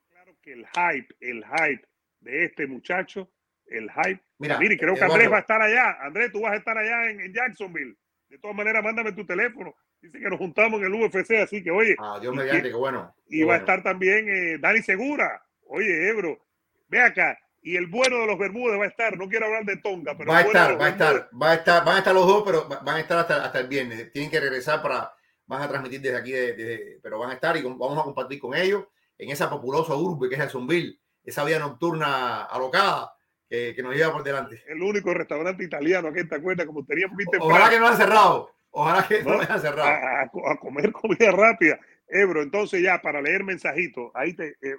claro 0.10 0.36
que 0.42 0.54
el 0.54 0.66
hype, 0.68 1.16
el 1.20 1.44
hype 1.44 1.88
de 2.22 2.46
este 2.46 2.68
muchacho, 2.68 3.30
el 3.68 3.90
hype. 3.92 4.22
Mira, 4.38 4.60
mire, 4.60 4.78
creo 4.78 4.96
que 4.96 5.04
Andrés 5.04 5.32
va 5.32 5.38
a 5.38 5.42
estar 5.42 5.62
allá. 5.62 5.98
Andrés, 6.02 6.32
tú 6.32 6.42
vas 6.42 6.54
a 6.54 6.58
estar 6.58 6.78
allá 6.78 7.10
en, 7.10 7.34
Jacksonville. 7.34 7.96
De 8.30 8.38
todas 8.40 8.56
maneras, 8.56 8.84
mándame 8.84 9.14
tu 9.14 9.26
teléfono. 9.26 9.76
Dice 10.02 10.20
que 10.20 10.30
nos 10.30 10.38
juntamos 10.38 10.80
en 10.82 10.88
el 10.88 10.94
UFC, 10.94 11.32
así 11.42 11.64
que 11.64 11.72
oye. 11.72 11.96
Ah, 12.00 12.20
Dios 12.22 12.36
mediante, 12.36 12.70
qué 12.70 12.76
bueno. 12.76 13.16
y 13.28 13.44
va 13.44 13.56
a 13.56 13.58
estar 13.58 13.82
también 13.82 14.28
eh, 14.30 14.58
Dani 14.60 14.82
Segura. 14.82 15.42
Oye, 15.68 16.10
Ebro, 16.10 16.46
ve 16.88 17.02
acá. 17.02 17.40
Y 17.64 17.76
el 17.76 17.88
bueno 17.88 18.20
de 18.20 18.28
los 18.28 18.38
Bermúdez 18.38 18.80
va 18.80 18.84
a 18.84 18.90
estar. 18.90 19.18
No 19.18 19.28
quiero 19.28 19.48
hablar 19.48 19.66
de 19.66 19.78
Tonga, 19.78 20.16
pero. 20.16 20.32
Va 20.32 20.40
a 20.40 20.42
estar, 20.42 20.80
va 20.80 20.86
a 20.86 20.90
estar, 20.90 21.30
va 21.42 21.52
a 21.52 21.56
estar, 21.56 21.86
van 21.86 21.96
a 21.96 21.98
estar 22.00 22.14
los 22.14 22.28
dos, 22.28 22.44
pero 22.46 22.68
van 22.68 22.96
a 22.96 23.00
estar 23.00 23.18
hasta, 23.18 23.44
hasta 23.44 23.60
el 23.60 23.68
viernes. 23.68 24.12
Tienen 24.12 24.30
que 24.30 24.40
regresar 24.40 24.84
para 24.84 25.12
van 25.48 25.62
a 25.62 25.68
transmitir 25.68 26.02
desde 26.02 26.18
aquí, 26.18 26.32
de, 26.32 27.00
pero 27.02 27.20
van 27.20 27.32
a 27.32 27.34
estar 27.34 27.56
y 27.58 27.62
vamos 27.62 27.98
a 27.98 28.04
compartir 28.04 28.40
con 28.40 28.56
ellos 28.56 28.86
en 29.18 29.30
esa 29.30 29.50
populosa 29.50 29.96
urbe 29.96 30.28
que 30.28 30.36
es 30.36 30.42
Jacksonville, 30.42 31.00
esa 31.24 31.44
vida 31.44 31.60
nocturna 31.60 32.44
alocada 32.44 33.14
que, 33.48 33.74
que, 33.76 33.84
nos 33.84 33.96
lleva 33.96 34.12
por 34.12 34.24
delante. 34.24 34.64
El 34.68 34.82
único 34.82 35.14
restaurante 35.14 35.64
italiano 35.64 36.12
que 36.12 36.26
te 36.26 36.36
acuerdas 36.36 36.66
como 36.66 36.86
teníamos 36.86 37.18
Ojalá 37.40 37.70
que 37.70 37.80
no 37.80 37.88
han 37.88 37.98
cerrado. 37.98 38.52
Ojalá 38.72 39.08
que 39.08 39.24
no, 39.24 39.40
hayan 39.40 39.62
cerrado. 39.62 39.90
A, 39.90 40.58
comer 40.58 40.92
comida 40.92 41.32
rápida. 41.32 41.80
Ebro, 42.08 42.42
entonces 42.42 42.82
ya 42.82 43.02
para 43.02 43.22
leer 43.22 43.44
mensajitos, 43.44 44.12
ahí, 44.14 44.34
te, 44.34 44.58
eh, 44.62 44.76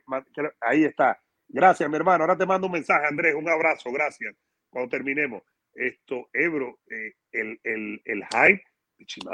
ahí 0.61 0.85
está. 0.85 1.21
Gracias, 1.49 1.89
mi 1.89 1.97
hermano. 1.97 2.25
Ahora 2.25 2.37
te 2.37 2.45
mando 2.45 2.67
un 2.67 2.75
mensaje, 2.75 3.07
Andrés. 3.07 3.35
Un 3.35 3.49
abrazo, 3.49 3.91
gracias. 3.91 4.35
Cuando 4.69 4.91
terminemos. 4.91 5.43
Esto, 5.75 6.29
Ebro, 6.33 6.79
eh, 6.91 7.15
el, 7.33 7.61
el, 7.63 8.03
el 8.05 8.25
hype 8.27 8.63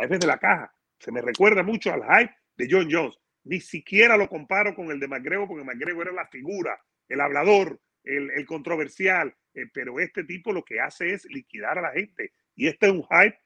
de 0.09 0.19
de 0.19 0.27
la 0.27 0.39
caja 0.39 0.73
se 1.03 1.11
me 1.11 1.21
recuerda 1.21 1.65
mucho 1.65 1.93
al 1.93 2.03
hype 2.05 2.33
de 2.57 2.69
John 2.71 2.89
Jones. 2.89 3.19
Ni 3.45 3.61
siquiera 3.61 4.17
lo 4.17 4.29
comparo 4.29 4.73
con 4.75 4.91
el 4.93 5.01
de 5.01 5.09
McGregor, 5.09 5.49
porque 5.49 5.65
McGregor 5.65 6.07
era 6.07 6.15
la 6.15 6.29
figura, 6.29 6.81
el 7.09 7.21
hablador, 7.21 7.81
el, 8.05 8.47
controversial. 8.47 9.35
Eh, 9.53 9.67
pero 9.75 9.99
este 9.99 10.23
tipo 10.23 10.53
lo 10.53 10.65
que 10.65 10.81
hace 10.81 11.13
es 11.13 11.25
liquidar 11.25 11.79
a 11.79 11.83
la 11.83 11.91
gente. 11.91 12.33
Y 12.55 12.69
este 12.69 12.87
es 12.87 12.93
un 12.93 13.03
hype 13.03 13.37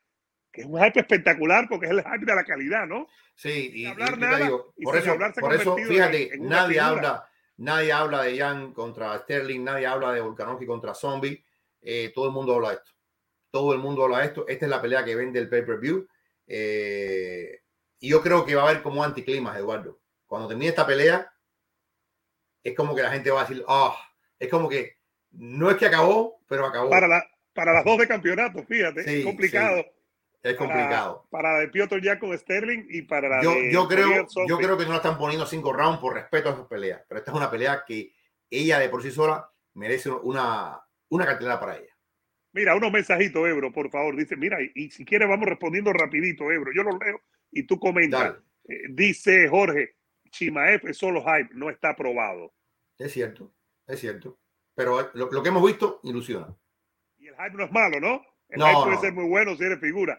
que 0.53 0.63
es 0.63 0.67
un 0.67 0.83
hype 0.83 1.01
espectacular 1.01 1.67
porque 1.69 1.87
es 1.87 1.93
el 1.93 2.03
hype 2.03 2.25
de 2.25 2.35
la 2.35 2.45
calidad, 2.45 2.87
¿no? 2.87 3.09
Sí, 3.35 3.71
y, 3.75 3.87
hablar 3.87 4.19
nada, 4.19 4.49
por 4.83 4.97
eso, 4.97 5.17
por 5.39 5.55
eso 5.55 5.77
fíjate, 5.77 6.31
nadie 6.39 6.81
habla, 6.81 7.29
nadie 7.59 7.93
habla 7.93 8.23
de 8.23 8.39
Jan 8.39 8.73
contra 8.73 9.19
Sterling, 9.19 9.65
nadie 9.65 9.87
habla 9.87 10.13
de 10.13 10.23
Volkanovski 10.23 10.65
contra 10.65 10.95
Zombie, 10.95 11.45
eh, 11.83 12.11
todo 12.15 12.27
el 12.27 12.33
mundo 12.33 12.55
habla 12.55 12.71
de 12.71 12.77
esto. 12.77 12.93
Todo 13.51 13.75
el 13.75 13.81
mundo 13.81 14.05
habla 14.05 14.21
de 14.21 14.27
esto. 14.27 14.49
Esta 14.49 14.65
es 14.65 14.71
la 14.71 14.81
pelea 14.81 15.05
que 15.05 15.15
vende 15.15 15.39
el 15.39 15.49
pay-per-view. 15.49 16.07
Eh, 16.47 17.61
y 17.99 18.09
yo 18.09 18.23
creo 18.23 18.45
que 18.45 18.55
va 18.55 18.63
a 18.63 18.71
haber 18.71 18.83
como 18.83 19.03
anticlimas, 19.03 19.57
Eduardo. 19.57 20.01
Cuando 20.27 20.49
termine 20.49 20.71
esta 20.71 20.87
pelea, 20.87 21.33
es 22.63 22.75
como 22.75 22.95
que 22.95 23.03
la 23.03 23.13
gente 23.13 23.31
va 23.31 23.43
a 23.43 23.45
decir, 23.47 23.65
ah, 23.69 23.97
es 24.39 24.49
como 24.49 24.69
que 24.69 24.97
no 25.31 25.71
es 25.71 25.77
que 25.77 25.87
acabó, 25.87 26.41
pero 26.49 26.67
acabó. 26.67 26.91
Para, 26.91 27.09
la, 27.09 27.25
para 27.53 27.73
las 27.73 27.85
dos 27.85 27.99
de 27.99 28.09
campeonato, 28.09 28.65
fíjate, 28.65 29.19
es 29.21 29.25
complicado. 29.25 29.85
Es 30.43 30.55
complicado. 30.55 31.27
Para, 31.31 31.49
para 31.49 31.59
de 31.61 31.69
Piotr 31.69 32.01
ya 32.01 32.19
con 32.19 32.37
Sterling 32.37 32.87
y 32.89 33.03
para 33.03 33.29
la 33.29 33.43
yo, 33.43 33.51
de 33.51 33.73
yo 33.73 33.89
creo 33.89 34.27
Yo 34.47 34.59
creo 34.59 34.79
que 34.79 34.85
no 34.85 34.91
la 34.91 34.97
están 34.97 35.19
poniendo 35.19 35.45
cinco 35.47 35.73
rounds 35.73 35.99
por 35.99 36.15
respeto 36.15 36.51
a 36.51 36.53
esas 36.53 36.67
peleas, 36.67 37.03
pero 37.09 37.19
esta 37.19 37.33
es 37.33 37.37
una 37.37 37.51
pelea 37.51 37.85
que 37.85 38.13
ella 38.49 38.79
de 38.79 38.89
por 38.89 39.03
sí 39.03 39.11
sola 39.11 39.51
merece 39.75 40.11
una, 40.11 40.81
una 41.09 41.27
cartelera 41.27 41.59
para 41.59 41.79
ella. 41.79 41.96
Mira, 42.57 42.75
unos 42.75 42.91
mensajitos, 42.91 43.47
Ebro, 43.47 43.71
por 43.71 43.91
favor. 43.91 44.17
Dice, 44.17 44.35
mira, 44.35 44.57
y, 44.75 44.89
si 44.89 45.05
quieres 45.05 45.29
vamos 45.29 45.47
respondiendo 45.47 45.93
rapidito, 45.93 46.51
Ebro. 46.51 46.73
Yo 46.75 46.83
lo 46.85 46.99
leo 46.99 47.21
y 47.53 47.65
tú 47.65 47.79
comentas. 47.79 48.35
Eh, 48.67 48.85
dice 48.89 49.47
Jorge, 49.47 49.97
Chimaef 50.31 50.83
es 50.87 50.97
solo 50.97 51.23
hype, 51.23 51.51
no 51.53 51.69
está 51.69 51.91
aprobado. 51.91 52.55
Es 52.97 53.13
cierto, 53.13 53.53
es 53.87 54.01
cierto. 54.01 54.39
Pero 54.75 55.11
lo, 55.13 55.43
que 55.43 55.49
hemos 55.51 55.67
visto 55.67 56.01
ilusiona. 56.03 56.57
Y 57.19 57.27
el 57.27 57.35
hype 57.35 57.59
no 57.59 57.65
es 57.65 57.73
malo, 57.73 58.01
¿no? 58.01 58.25
El 58.49 58.61
no, 58.61 58.85
puede 58.85 58.99
ser 59.01 59.13
muy 59.13 59.29
bueno 59.29 59.55
si 59.55 59.63
eres 59.63 59.79
figura. 59.79 60.19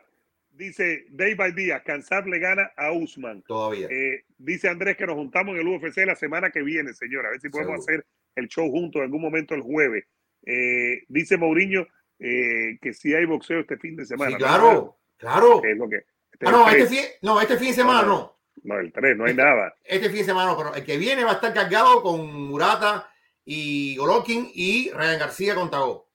Dice 0.51 1.07
Day 1.09 1.33
by 1.33 1.53
Día, 1.53 1.81
Cansar 1.81 2.27
le 2.27 2.37
gana 2.37 2.71
a 2.77 2.91
Usman. 2.91 3.41
Todavía. 3.47 3.87
Eh, 3.89 4.25
dice 4.37 4.69
Andrés 4.69 4.95
que 4.95 5.07
nos 5.07 5.15
juntamos 5.15 5.55
en 5.55 5.61
el 5.61 5.67
UFC 5.67 6.05
la 6.05 6.15
semana 6.15 6.51
que 6.51 6.61
viene, 6.61 6.93
señora. 6.93 7.29
A 7.29 7.31
ver 7.31 7.41
si 7.41 7.49
podemos 7.49 7.79
hacer 7.79 8.05
el 8.35 8.47
show 8.47 8.69
juntos 8.69 8.99
en 8.99 9.05
algún 9.05 9.21
momento 9.21 9.55
el 9.55 9.61
jueves. 9.61 10.05
Eh, 10.45 11.03
dice 11.07 11.35
Mourinho 11.35 11.87
eh, 12.19 12.77
que 12.81 12.93
si 12.93 13.13
hay 13.13 13.25
boxeo 13.25 13.59
este 13.59 13.77
fin 13.77 13.95
de 13.95 14.05
semana. 14.05 14.31
Sí, 14.31 14.37
claro, 14.37 14.97
claro. 15.17 15.61
Es 15.63 15.77
lo 15.77 15.89
que, 15.89 16.05
este 16.31 16.45
ah, 16.47 16.51
no, 16.51 16.69
este 16.69 16.85
fin, 16.85 17.05
no, 17.23 17.41
este 17.41 17.57
fin 17.57 17.69
de 17.69 17.73
semana 17.73 18.03
no. 18.03 18.35
No, 18.63 18.79
el 18.79 18.91
3, 18.91 19.17
no 19.17 19.25
hay 19.25 19.33
nada. 19.33 19.75
Este 19.83 20.09
fin 20.09 20.19
de 20.19 20.25
semana 20.25 20.51
no, 20.51 20.57
pero 20.57 20.75
el 20.75 20.83
que 20.83 20.97
viene 20.97 21.23
va 21.23 21.31
a 21.31 21.35
estar 21.35 21.53
cargado 21.53 22.01
con 22.01 22.47
Murata 22.47 23.09
y 23.43 23.95
Golovkin 23.97 24.49
y 24.53 24.91
Ryan 24.91 25.19
García 25.19 25.55
con 25.55 25.71
Tago. 25.71 26.07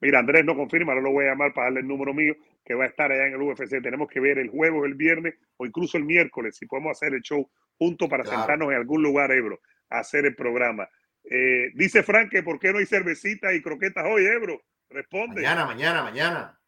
Mira, 0.00 0.18
Andrés 0.18 0.44
no 0.44 0.56
confirma, 0.56 0.94
no 0.94 1.00
lo 1.00 1.12
voy 1.12 1.26
a 1.26 1.30
llamar 1.30 1.52
para 1.52 1.66
darle 1.66 1.80
el 1.80 1.88
número 1.88 2.12
mío, 2.12 2.34
que 2.64 2.74
va 2.74 2.84
a 2.84 2.88
estar 2.88 3.12
allá 3.12 3.26
en 3.26 3.34
el 3.34 3.42
UFC. 3.42 3.80
Tenemos 3.82 4.08
que 4.08 4.20
ver 4.20 4.38
el 4.38 4.48
jueves, 4.48 4.82
el 4.84 4.94
viernes 4.94 5.34
o 5.56 5.66
incluso 5.66 5.96
el 5.96 6.04
miércoles, 6.04 6.56
si 6.56 6.66
podemos 6.66 6.92
hacer 6.92 7.14
el 7.14 7.22
show 7.22 7.48
juntos 7.78 8.08
para 8.08 8.24
sentarnos 8.24 8.70
en 8.70 8.76
algún 8.76 9.02
lugar, 9.02 9.30
Ebro, 9.30 9.60
a 9.90 10.00
hacer 10.00 10.24
el 10.26 10.34
programa. 10.34 10.88
Eh, 11.24 11.70
dice 11.74 12.02
Frank 12.02 12.30
que 12.30 12.42
por 12.42 12.58
qué 12.58 12.72
no 12.72 12.78
hay 12.78 12.86
cervecita 12.86 13.52
y 13.52 13.62
croquetas 13.62 14.04
hoy, 14.06 14.24
Ebro. 14.24 14.62
Responde. 14.92 15.42
Mañana, 15.42 15.66
mañana, 15.66 16.02
mañana. 16.02 16.60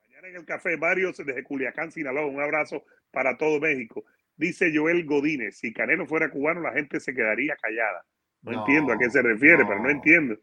Mañana 0.00 0.28
en 0.28 0.36
el 0.36 0.44
café, 0.44 0.76
varios 0.76 1.16
desde 1.16 1.42
Culiacán, 1.42 1.90
Sinaloa. 1.90 2.26
Un 2.26 2.40
abrazo 2.40 2.84
para 3.10 3.36
todo 3.36 3.60
México. 3.60 4.04
Dice 4.36 4.72
Joel 4.74 5.04
Godínez, 5.04 5.58
si 5.58 5.72
Canelo 5.72 6.06
fuera 6.06 6.30
cubano, 6.30 6.60
la 6.60 6.72
gente 6.72 6.98
se 7.00 7.14
quedaría 7.14 7.54
callada. 7.56 8.04
No, 8.42 8.52
entiendo 8.52 8.92
a 8.92 8.98
qué 8.98 9.08
se 9.08 9.22
refiere, 9.22 9.64
pero 9.64 9.80
no 9.80 9.90
entiendo. 9.90 10.36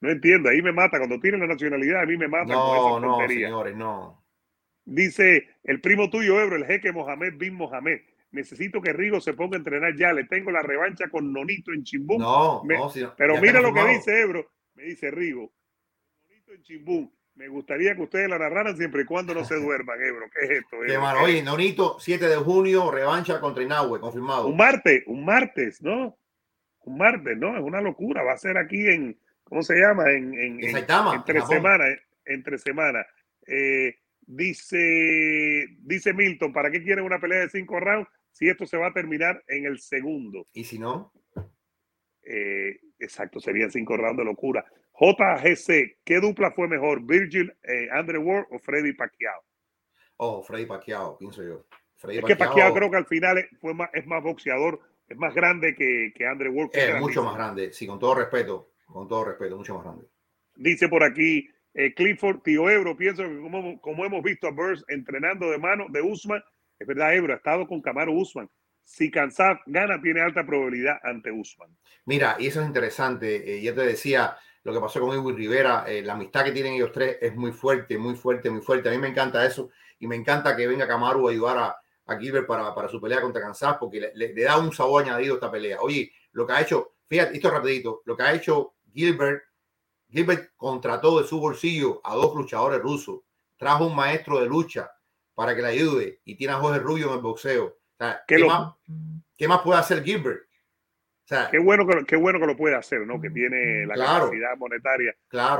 No 0.00 0.10
entiendo. 0.10 0.50
Ahí 0.50 0.60
me 0.62 0.72
mata. 0.72 0.98
Cuando 0.98 1.18
tiene 1.18 1.38
la 1.38 1.46
nacionalidad, 1.46 2.02
a 2.02 2.06
mí 2.06 2.16
me 2.16 2.28
mata. 2.28 2.52
No, 2.52 3.00
no, 3.00 3.26
señores, 3.26 3.74
no. 3.74 4.24
Dice 4.84 5.48
el 5.64 5.80
primo 5.80 6.08
tuyo, 6.10 6.40
Ebro, 6.40 6.56
el 6.56 6.66
jeque 6.66 6.92
Mohamed 6.92 7.34
bin 7.36 7.54
Mohamed. 7.54 8.00
Necesito 8.30 8.80
que 8.80 8.92
Rigo 8.92 9.20
se 9.20 9.32
ponga 9.32 9.56
a 9.56 9.58
entrenar 9.58 9.96
ya. 9.96 10.12
Le 10.12 10.24
tengo 10.24 10.50
la 10.50 10.62
revancha 10.62 11.08
con 11.08 11.32
Nonito 11.32 11.72
en 11.72 11.82
Chimbún. 11.84 12.18
No, 12.18 12.62
no 12.64 12.90
Pero 13.16 13.40
mira 13.40 13.60
lo 13.60 13.72
que 13.72 13.86
dice 13.86 14.20
Ebro. 14.20 14.50
Me 14.74 14.84
dice 14.84 15.10
Rigo. 15.10 15.52
En. 16.48 17.12
Me 17.34 17.46
gustaría 17.46 17.94
que 17.94 18.02
ustedes 18.02 18.28
la 18.28 18.36
narraran 18.36 18.76
siempre 18.76 19.02
y 19.02 19.04
cuando 19.04 19.32
no 19.32 19.44
se 19.44 19.54
duerman, 19.60 20.02
Ebro. 20.02 20.26
¿Qué 20.32 20.44
es 20.44 20.50
esto? 20.62 20.76
Qué 20.84 20.98
malo. 20.98 21.22
Oye, 21.22 21.42
Nonito, 21.42 21.98
7 22.00 22.26
de 22.26 22.36
junio, 22.36 22.90
revancha 22.90 23.40
contra 23.40 23.62
Inahue, 23.62 24.00
confirmado. 24.00 24.48
Un 24.48 24.56
martes, 24.56 25.04
un 25.06 25.24
martes, 25.24 25.80
¿no? 25.80 26.18
Un 26.80 26.98
martes, 26.98 27.36
¿no? 27.38 27.56
Es 27.56 27.62
una 27.62 27.80
locura. 27.80 28.24
Va 28.24 28.32
a 28.32 28.38
ser 28.38 28.58
aquí 28.58 28.86
en, 28.88 29.16
¿cómo 29.44 29.62
se 29.62 29.76
llama? 29.76 30.10
En, 30.10 30.34
en, 30.34 30.64
en 30.64 30.72
Saitama, 30.72 31.14
entre 31.14 31.40
semanas, 31.42 31.98
entre 32.24 32.58
semanas. 32.58 33.06
Eh, 33.46 33.94
dice, 34.22 35.66
dice 35.78 36.12
Milton, 36.12 36.52
¿para 36.52 36.70
qué 36.70 36.82
quieren 36.82 37.04
una 37.04 37.20
pelea 37.20 37.40
de 37.40 37.50
cinco 37.50 37.78
rounds 37.78 38.08
si 38.32 38.48
esto 38.48 38.66
se 38.66 38.76
va 38.76 38.88
a 38.88 38.92
terminar 38.92 39.44
en 39.46 39.66
el 39.66 39.78
segundo? 39.78 40.46
¿Y 40.52 40.64
si 40.64 40.78
no? 40.78 41.12
Eh, 42.22 42.80
exacto, 42.98 43.38
serían 43.38 43.70
cinco 43.70 43.96
rounds 43.96 44.18
de 44.18 44.24
locura. 44.24 44.64
JGC, 44.98 45.98
¿qué 46.04 46.20
dupla 46.20 46.50
fue 46.50 46.66
mejor? 46.66 47.02
¿Virgil, 47.02 47.52
eh, 47.62 47.88
Andrew 47.92 48.22
Ward 48.22 48.46
o 48.50 48.58
Freddy 48.58 48.92
Pacquiao? 48.92 49.40
Oh, 50.16 50.42
Freddy 50.42 50.66
Pacquiao, 50.66 51.16
pienso 51.16 51.42
yo. 51.42 51.66
es 52.10 52.24
que 52.24 52.36
Pacquiao 52.36 52.74
creo 52.74 52.90
que 52.90 52.96
al 52.96 53.06
final 53.06 53.48
fue 53.60 53.74
más, 53.74 53.90
es 53.92 54.06
más 54.06 54.22
boxeador, 54.22 54.80
es 55.06 55.16
más 55.16 55.32
grande 55.34 55.74
que, 55.76 56.12
que 56.14 56.26
Andrew 56.26 56.52
Ward. 56.52 56.70
Es 56.72 57.00
mucho 57.00 57.22
más 57.22 57.36
grande, 57.36 57.72
sí, 57.72 57.86
con 57.86 57.98
todo 57.98 58.16
respeto, 58.16 58.72
con 58.86 59.06
todo 59.06 59.24
respeto, 59.24 59.56
mucho 59.56 59.74
más 59.76 59.84
grande. 59.84 60.06
Dice 60.56 60.88
por 60.88 61.04
aquí 61.04 61.48
eh, 61.74 61.94
Clifford, 61.94 62.40
tío 62.40 62.68
Ebro, 62.68 62.96
pienso 62.96 63.22
que 63.22 63.38
como, 63.38 63.80
como 63.80 64.04
hemos 64.04 64.22
visto 64.22 64.48
a 64.48 64.50
Burns 64.50 64.84
entrenando 64.88 65.48
de 65.50 65.58
mano 65.58 65.86
de 65.90 66.02
Usman, 66.02 66.42
es 66.76 66.86
verdad, 66.86 67.14
Ebro 67.14 67.32
ha 67.32 67.36
estado 67.36 67.68
con 67.68 67.80
Camaro 67.80 68.12
Usman. 68.12 68.50
Si 68.82 69.10
Kansas 69.10 69.58
gana, 69.66 70.00
tiene 70.00 70.22
alta 70.22 70.44
probabilidad 70.46 70.96
ante 71.02 71.30
Usman. 71.30 71.68
Mira, 72.06 72.36
y 72.38 72.46
eso 72.46 72.62
es 72.62 72.66
interesante. 72.66 73.58
Eh, 73.58 73.62
ya 73.62 73.74
te 73.74 73.82
decía, 73.82 74.36
lo 74.64 74.72
que 74.72 74.80
pasó 74.80 75.00
con 75.00 75.14
Edwin 75.14 75.36
Rivera, 75.36 75.84
eh, 75.86 76.02
la 76.02 76.14
amistad 76.14 76.44
que 76.44 76.52
tienen 76.52 76.74
ellos 76.74 76.92
tres 76.92 77.18
es 77.20 77.34
muy 77.34 77.52
fuerte, 77.52 77.96
muy 77.96 78.14
fuerte, 78.14 78.50
muy 78.50 78.60
fuerte. 78.60 78.88
A 78.88 78.92
mí 78.92 78.98
me 78.98 79.08
encanta 79.08 79.44
eso 79.44 79.70
y 79.98 80.06
me 80.06 80.16
encanta 80.16 80.56
que 80.56 80.66
venga 80.66 80.86
Camaro 80.86 81.28
a 81.28 81.30
ayudar 81.30 81.58
a, 81.58 81.76
a 82.06 82.18
Gilbert 82.18 82.46
para, 82.46 82.74
para, 82.74 82.88
su 82.88 83.00
pelea 83.00 83.20
contra 83.20 83.42
Kansas 83.42 83.76
porque 83.78 84.00
le, 84.00 84.12
le, 84.14 84.42
da 84.42 84.58
un 84.58 84.72
sabor 84.72 85.04
añadido 85.04 85.34
a 85.34 85.36
esta 85.36 85.50
pelea. 85.50 85.78
Oye, 85.80 86.12
lo 86.32 86.46
que 86.46 86.52
ha 86.52 86.60
hecho, 86.60 86.94
fíjate, 87.08 87.34
esto 87.34 87.50
rapidito, 87.50 88.02
lo 88.04 88.16
que 88.16 88.22
ha 88.22 88.32
hecho 88.32 88.74
Gilbert, 88.92 89.42
Gilbert 90.10 90.52
contrató 90.56 91.20
de 91.20 91.26
su 91.26 91.38
bolsillo 91.38 92.00
a 92.04 92.14
dos 92.14 92.34
luchadores 92.34 92.80
rusos, 92.80 93.20
trajo 93.56 93.86
un 93.86 93.94
maestro 93.94 94.40
de 94.40 94.46
lucha 94.46 94.90
para 95.34 95.54
que 95.54 95.62
le 95.62 95.68
ayude 95.68 96.20
y 96.24 96.34
tiene 96.34 96.54
a 96.54 96.56
Jorge 96.56 96.80
Rubio 96.80 97.08
en 97.08 97.14
el 97.14 97.20
boxeo. 97.20 97.64
O 97.66 97.96
sea, 97.96 98.22
¿qué, 98.26 98.44
más, 98.44 98.74
¿Qué 99.36 99.46
más 99.46 99.60
puede 99.60 99.78
hacer 99.78 100.02
Gilbert? 100.02 100.47
Qué, 101.50 101.58
bueno 101.58 101.86
que, 101.86 102.04
qué 102.06 102.16
bueno 102.16 102.40
que 102.40 102.46
lo 102.46 102.56
puede 102.56 102.74
hacer, 102.74 103.06
¿no? 103.06 103.20
Que 103.20 103.30
tiene 103.30 103.86
la 103.86 103.94
capacidad 103.94 104.56
monetaria 104.56 105.14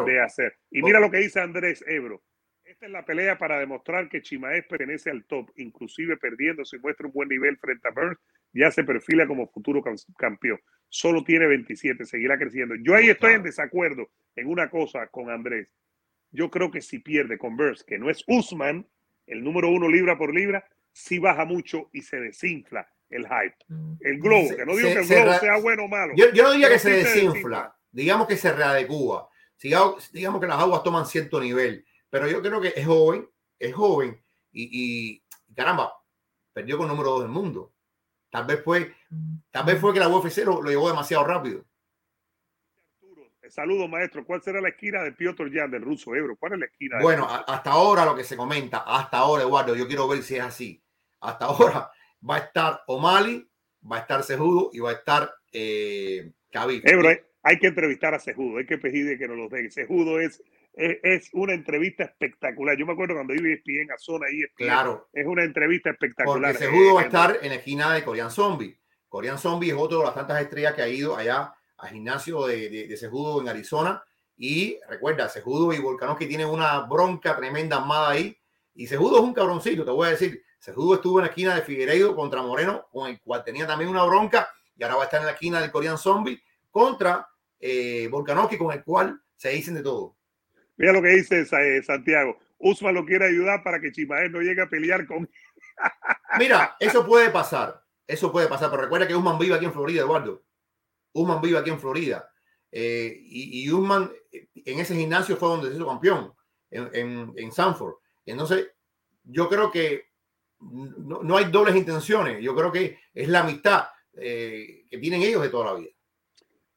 de 0.07 0.20
hacer. 0.20 0.57
Y 0.70 0.82
mira 0.82 1.01
lo 1.01 1.11
que 1.11 1.19
dice 1.19 1.40
Andrés 1.40 1.85
Ebro. 1.86 2.23
Esta 2.65 2.86
es 2.86 2.93
la 2.93 3.05
pelea 3.05 3.39
para 3.39 3.59
demostrar 3.59 4.09
que 4.11 4.20
Chimaez 4.20 4.66
pertenece 4.69 5.11
al 5.11 5.24
top, 5.24 5.51
inclusive 5.57 6.19
perdiendo 6.19 6.65
si 6.65 6.78
muestra 6.78 7.07
un 7.07 7.12
buen 7.12 7.28
nivel 7.28 7.57
frente 7.57 7.89
a 7.89 7.93
Burns, 7.93 8.19
ya 8.53 8.70
se 8.70 8.85
perfila 8.85 9.27
como 9.27 9.49
futuro 9.49 9.82
campeón. 10.19 10.61
Solo 10.90 11.24
tiene 11.24 11.47
27, 11.47 12.05
seguirá 12.05 12.39
creciendo. 12.39 12.74
Yo 12.82 12.95
ahí 12.95 13.09
estoy 13.09 13.35
en 13.35 13.43
desacuerdo 13.43 14.11
en 14.36 14.49
una 14.49 14.69
cosa 14.69 15.07
con 15.07 15.31
Andrés. 15.31 15.74
Yo 16.31 16.51
creo 16.51 16.70
que 16.70 16.82
si 16.82 16.99
pierde 16.99 17.39
con 17.39 17.57
Burns, 17.57 17.85
que 17.85 17.99
no 17.99 18.11
es 18.11 18.23
Usman, 18.27 18.86
el 19.27 19.43
número 19.43 19.70
uno 19.70 19.89
libra 19.89 20.19
por 20.19 20.35
libra, 20.35 20.66
sí 20.93 21.19
baja 21.19 21.47
mucho 21.47 21.89
y 21.93 22.03
se 22.03 22.20
desinfla 22.20 22.86
el 23.10 23.26
hype. 23.26 23.56
Mm. 23.68 23.94
El 24.01 24.20
globo, 24.20 24.56
que 24.56 24.66
no 24.66 24.76
digo 24.76 24.89
que 24.90 25.01
el 25.01 25.06
globo 25.06 25.39
sea 25.39 25.59
bueno 25.59 25.85
o 25.85 25.89
malo. 25.89 26.14
Yo, 26.16 26.43
no 26.43 26.52
diría 26.52 26.68
que 26.68 26.78
se 26.78 26.90
desinfla, 26.90 27.76
digamos 27.90 28.26
que 28.26 28.36
se 28.36 28.52
readecúa. 28.52 29.28
Digamos 29.60 30.40
que 30.40 30.47
las 30.47 30.59
aguas 30.59 30.82
toman 30.82 31.06
cierto 31.06 31.40
nivel, 31.40 31.85
pero 32.10 32.28
yo 32.28 32.40
creo 32.40 32.60
que 32.60 32.72
es 32.76 32.86
joven, 32.86 33.28
es 33.59 33.74
joven 33.74 34.22
y, 34.52 35.22
caramba, 35.55 35.93
perdió 36.52 36.78
con 36.78 36.89
número 36.89 37.10
dos 37.10 37.22
del 37.22 37.30
mundo. 37.30 37.72
Tal 38.30 38.44
vez 38.44 38.62
fue, 38.62 38.94
tal 39.51 39.64
vez 39.64 39.80
fue 39.80 39.93
que 39.93 40.01
la 40.01 40.09
UFC 40.09 40.39
lo, 40.39 40.62
lo 40.62 40.70
llevó 40.70 40.89
demasiado 40.89 41.24
rápido. 41.24 41.64
Saludos, 43.51 43.89
maestro. 43.89 44.24
¿Cuál 44.24 44.43
será 44.43 44.60
la 44.60 44.68
esquina 44.68 45.02
de 45.02 45.12
Piotr 45.12 45.51
Jan, 45.52 45.70
del 45.70 45.82
ruso 45.82 46.14
Ebro? 46.14 46.36
¿Cuál 46.36 46.55
es 46.55 46.59
la 46.59 46.66
esquina? 46.66 46.98
Bueno, 47.01 47.26
hasta 47.26 47.70
ahora 47.70 48.05
lo 48.05 48.14
que 48.14 48.24
se 48.24 48.36
comenta, 48.36 48.78
hasta 48.86 49.18
ahora, 49.18 49.43
Eduardo, 49.43 49.74
yo 49.74 49.86
quiero 49.86 50.06
ver 50.06 50.22
si 50.22 50.36
es 50.36 50.43
así. 50.43 50.82
Hasta 51.20 51.47
ahora, 51.47 51.90
va 52.28 52.36
a 52.36 52.39
estar 52.39 52.82
O'Malley, 52.86 53.49
va 53.90 53.97
a 53.97 54.01
estar 54.01 54.23
Sejudo 54.23 54.70
y 54.73 54.81
va 54.81 54.90
a 54.90 54.95
estar 54.95 55.31
eh, 55.53 56.32
hay 57.43 57.59
que 57.59 57.69
entrevistar 57.69 58.15
a 58.15 58.19
Sejudo, 58.19 58.59
hay 58.59 58.66
que 58.66 58.78
pedirle 58.78 59.19
que 59.19 59.28
nos 59.28 59.36
lo 59.36 59.49
den. 59.49 59.70
Sejudo 59.70 60.20
es, 60.20 60.43
es, 60.74 61.31
una 61.32 61.55
entrevista 61.55 62.05
espectacular. 62.05 62.77
Yo 62.77 62.86
me 62.86 62.93
acuerdo 62.93 63.15
cuando 63.15 63.35
iba 63.35 63.49
en 63.49 63.90
a 63.90 63.99
zona 63.99 64.27
ahí. 64.27 64.43
Claro. 64.55 65.09
Es 65.12 65.27
una 65.27 65.45
entrevista 65.45 65.90
espectacular. 65.90 66.53
Porque 66.53 66.66
Sejudo 66.66 66.95
va 66.95 67.03
a 67.03 67.05
estar 67.05 67.39
en 67.40 67.49
la 67.49 67.55
esquina 67.55 67.95
de 67.95 68.05
Korean 68.05 68.31
Zombie. 68.31 68.78
Korean 69.09 69.39
Zombie 69.39 69.70
es 69.70 69.77
otro 69.77 70.01
de 70.01 70.05
las 70.05 70.15
tantas 70.15 70.43
estrellas 70.43 70.74
que 70.74 70.82
ha 70.82 70.89
ido 70.89 71.16
allá 71.16 71.55
al 71.78 71.89
gimnasio 71.90 72.47
de, 72.47 72.69
de, 72.69 72.97
Sejudo 72.97 73.40
en 73.40 73.49
Arizona. 73.49 74.03
Y 74.36 74.78
recuerda, 74.89 75.28
Sejudo 75.28 75.73
y 75.73 75.81
que 76.19 76.27
tienen 76.27 76.49
una 76.49 76.81
bronca 76.81 77.36
tremenda 77.36 77.78
armada 77.78 78.11
ahí. 78.11 78.36
Y 78.74 78.86
Sejudo 78.86 79.19
es 79.19 79.23
un 79.23 79.32
cabroncito, 79.32 79.85
te 79.85 79.90
voy 79.90 80.09
a 80.09 80.11
decir. 80.11 80.43
Sejudo 80.59 80.97
estuvo 80.97 81.18
en 81.18 81.24
la 81.24 81.30
esquina 81.30 81.55
de 81.55 81.62
Figueiredo 81.62 82.14
contra 82.14 82.43
Moreno, 82.43 82.86
con 82.90 83.09
el 83.09 83.20
cual 83.20 83.44
tenía 83.44 83.66
también 83.66 83.90
una 83.90 84.05
bronca, 84.05 84.48
y 84.76 84.82
ahora 84.82 84.97
va 84.97 85.02
a 85.02 85.05
estar 85.05 85.20
en 85.20 85.26
la 85.26 85.32
esquina 85.32 85.60
del 85.60 85.70
Korean 85.70 85.98
Zombie 85.98 86.43
contra 86.70 87.28
eh, 87.60 88.09
Volkanovski, 88.10 88.59
con 88.59 88.72
el 88.72 88.82
cual 88.85 89.20
se 89.36 89.51
dicen 89.51 89.74
de 89.74 89.82
todo. 89.82 90.16
Mira 90.76 90.93
lo 90.93 91.02
que 91.02 91.09
dice 91.09 91.40
eh, 91.40 91.82
Santiago. 91.82 92.39
Usman 92.59 92.94
lo 92.94 93.05
quiere 93.05 93.26
ayudar 93.26 93.62
para 93.62 93.80
que 93.80 93.93
Chimael 93.93 94.30
no 94.30 94.40
llegue 94.40 94.62
a 94.62 94.68
pelear 94.68 95.06
con. 95.06 95.28
Mira, 96.39 96.76
eso 96.78 97.06
puede 97.06 97.30
pasar. 97.30 97.82
Eso 98.06 98.32
puede 98.32 98.48
pasar, 98.48 98.70
pero 98.70 98.82
recuerda 98.82 99.06
que 99.06 99.14
Usman 99.14 99.39
vive 99.39 99.55
aquí 99.55 99.64
en 99.64 99.72
Florida, 99.72 100.02
Eduardo. 100.02 100.43
Usman 101.12 101.40
vive 101.40 101.59
aquí 101.59 101.70
en 101.70 101.80
Florida. 101.80 102.30
Eh, 102.70 103.16
y, 103.20 103.64
y, 103.64 103.72
Usman 103.72 104.10
en 104.32 104.78
ese 104.78 104.94
gimnasio 104.94 105.36
fue 105.36 105.48
donde 105.48 105.68
se 105.68 105.76
hizo 105.76 105.86
campeón, 105.86 106.32
en, 106.70 106.90
en, 106.93 107.32
en 107.36 107.52
Sanford. 107.52 107.94
Entonces, 108.26 108.68
yo 109.24 109.48
creo 109.48 109.70
que 109.70 110.07
no, 110.60 111.22
no, 111.22 111.36
hay 111.36 111.47
dobles 111.47 111.76
intenciones. 111.76 112.43
Yo 112.43 112.55
creo 112.55 112.72
que 112.72 112.98
es 113.14 113.28
la 113.28 113.40
amistad 113.40 113.89
eh, 114.14 114.85
que 114.90 114.98
tienen 114.98 115.22
ellos 115.22 115.43
de 115.43 115.48
toda 115.48 115.72
la 115.72 115.78
vida. 115.78 115.90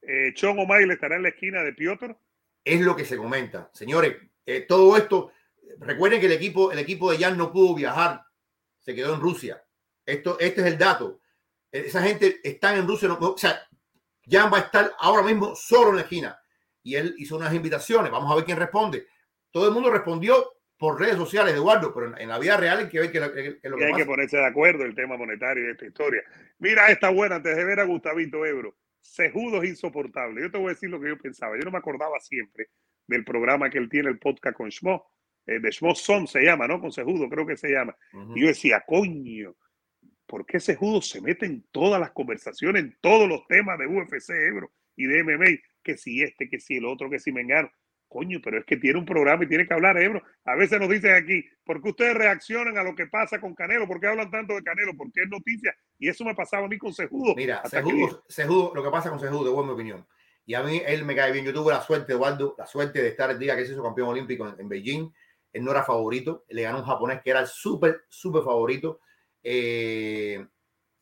Eh, 0.02 0.34
Chon 0.34 0.58
O'Malley 0.60 0.91
estará 0.91 1.16
en 1.16 1.24
la 1.24 1.30
esquina 1.30 1.64
de 1.64 1.74
Piotr. 1.74 2.16
Es 2.64 2.82
lo 2.82 2.95
que 2.95 3.06
se 3.06 3.18
comenta. 3.18 3.70
Señores, 3.74 4.18
eh, 4.45 4.62
todo 4.62 4.95
esto, 4.98 5.32
recuerden 5.80 6.20
que 6.20 6.28
el 6.28 6.34
equipo, 6.34 6.72
el 6.72 6.80
equipo 6.80 7.12
de 7.12 7.18
Jan 7.18 7.38
no 7.38 7.52
pudo 7.52 7.76
viajar, 7.76 8.24
se 8.80 8.94
quedó 8.94 9.16
en 9.16 9.22
Rusia. 9.22 9.64
Esto, 10.06 10.38
este 10.40 10.62
es 10.62 10.68
el 10.68 10.78
dato. 10.78 11.20
Esa 11.72 12.02
gente 12.02 12.40
está 12.44 12.76
en 12.76 12.88
Rusia, 12.88 13.12
o 13.14 13.38
sea, 13.38 13.62
Jan 14.30 14.52
va 14.52 14.58
a 14.58 14.62
estar 14.62 14.91
ahora 14.99 15.24
mismo 15.24 15.56
solo 15.56 15.91
en 15.91 15.95
la 15.98 16.02
esquina. 16.02 16.40
Y 16.84 16.95
él 16.95 17.16
hizo 17.18 17.38
unas 17.38 17.53
invitaciones. 17.53 18.12
Vamos 18.12 18.32
a 18.32 18.36
ver 18.36 18.45
quién 18.45 18.58
responde. 18.58 19.08
Todo 19.52 19.68
el 19.68 19.74
mundo 19.74 19.90
respondió 19.90 20.61
por 20.82 20.99
redes 20.99 21.16
sociales, 21.16 21.53
Eduardo, 21.53 21.94
pero 21.94 22.18
en, 22.18 22.28
la 22.28 22.40
vida 22.40 22.58
real 22.58 22.80
hay 22.80 22.90
que 22.90 22.99
ver 22.99 23.12
que, 23.12 23.20
lo 23.20 23.32
que, 23.32 23.86
hay 23.86 23.94
que 23.94 24.03
ponerse 24.03 24.38
de 24.38 24.48
acuerdo 24.48 24.84
el 24.84 24.95
tema 24.95 25.16
monetario 25.16 25.64
de 25.64 25.74
esta 25.74 25.86
historia. 25.86 26.24
Mira 26.58 26.88
esta 26.88 27.12
buena, 27.12 27.36
antes 27.36 27.56
de 27.56 27.64
ver 27.64 27.82
a 27.82 27.84
Gustavito 27.84 28.44
Ebro. 28.48 28.76
Sejudo 28.99 29.62
es 29.62 29.70
insoportable. 29.70 30.41
Yo 30.41 30.49
te 30.49 30.58
voy 30.58 30.70
a 30.70 30.74
decir 30.74 30.90
lo 30.90 30.99
que 30.99 31.10
yo 31.10 31.20
pensaba. 31.20 31.56
Yo 31.56 31.66
no 31.66 31.70
me 31.70 31.78
acordaba 31.78 32.20
siempre 32.20 32.70
del 33.06 33.24
programa 33.24 33.70
que 33.70 33.78
él 33.78 33.90
tiene, 33.90 34.10
el 34.10 34.18
podcast 34.18 34.58
con 34.58 34.72
Schmo. 34.72 35.06
Eh, 35.45 35.60
de 35.60 35.72
Schmo 35.72 35.94
Son 35.94 36.26
se 36.26 36.41
llama, 36.41 36.68
¿no? 36.68 36.82
Con 36.82 36.91
Sejudo 36.91 37.30
creo 37.30 37.45
que 37.45 37.58
se 37.58 37.70
llama. 37.70 37.95
Y 38.34 38.41
yo 38.41 38.48
decía, 38.48 38.84
coño, 38.84 39.56
¿por 40.26 40.48
qué 40.48 40.60
Sejudo 40.60 41.03
se 41.03 41.22
mete 41.22 41.45
en 41.45 41.64
todas 41.70 42.02
las 42.02 42.10
conversaciones, 42.10 42.82
en 42.82 42.98
todos 42.99 43.30
los 43.30 43.45
temas 43.45 43.78
de 43.78 43.86
UFC, 43.86 44.32
Ebro 44.32 44.72
y 44.95 45.06
de 45.06 45.24
MMA? 45.24 45.60
Que 45.84 45.95
si 45.95 46.24
este, 46.24 46.49
que 46.49 46.60
si 46.60 46.78
el 46.78 46.86
otro, 46.86 47.08
que 47.08 47.20
si 47.20 47.32
me 47.32 47.41
engano. 47.41 47.72
Coño, 48.12 48.42
pero 48.44 48.60
es 48.60 48.66
que 48.66 48.76
tiene 48.76 49.00
un 49.00 49.06
programa 49.06 49.46
y 49.46 49.48
tiene 49.48 49.66
que 49.66 49.74
hablar, 49.74 49.98
Ebro. 49.98 50.22
A 50.44 50.56
veces 50.58 50.78
nos 50.82 50.90
dicen 50.90 51.16
aquí, 51.16 51.46
¿por 51.64 51.82
qué 51.82 51.90
ustedes 51.92 52.14
reaccionan 52.14 52.78
a 52.78 52.84
lo 52.84 52.94
que 52.94 53.08
pasa 53.08 53.40
con 53.40 53.56
Canelo? 53.56 53.88
¿Por 53.88 54.02
qué 54.02 54.08
hablan 54.08 54.30
tanto 54.30 54.54
de 54.54 54.64
Canelo? 54.64 54.92
Porque 54.98 55.22
es 55.22 55.30
noticia. 55.30 55.74
Y 55.98 56.10
eso 56.10 56.26
me 56.26 56.36
pasaba 56.36 56.66
a 56.66 56.68
mí 56.68 56.78
con 56.78 56.94
Sejudo. 56.94 57.34
Mira, 57.38 57.64
Sejudo, 58.28 58.74
lo 58.76 58.84
que 58.84 58.90
pasa 58.90 59.10
con 59.10 59.18
Sejudo, 59.18 59.58
es 59.58 59.66
mi 59.66 59.72
opinión. 59.72 60.06
Y 60.46 60.56
a 60.56 60.62
mí 60.62 60.82
él 60.86 61.06
me 61.06 61.16
cae 61.16 61.32
bien. 61.32 61.46
Yo 61.46 61.54
tuve 61.54 61.72
la 61.72 61.80
suerte, 61.80 62.12
Eduardo, 62.12 62.54
la 62.58 62.66
suerte 62.66 63.02
de 63.02 63.08
estar 63.08 63.32
el 63.32 63.40
día 63.40 63.56
que 63.56 63.66
se 63.66 63.72
hizo 63.72 63.82
campeón 63.82 64.10
olímpico 64.10 64.46
en, 64.60 64.68
Beijing. 64.68 65.10
Él 65.54 65.64
no 65.64 65.72
era 65.72 65.82
favorito. 65.82 66.44
Le 66.50 66.64
ganó 66.64 66.80
un 66.80 66.86
japonés 66.86 67.22
que 67.24 67.30
era 67.30 67.46
súper, 67.46 68.02
súper 68.10 68.44
favorito. 68.44 69.00
Eh, 69.42 70.46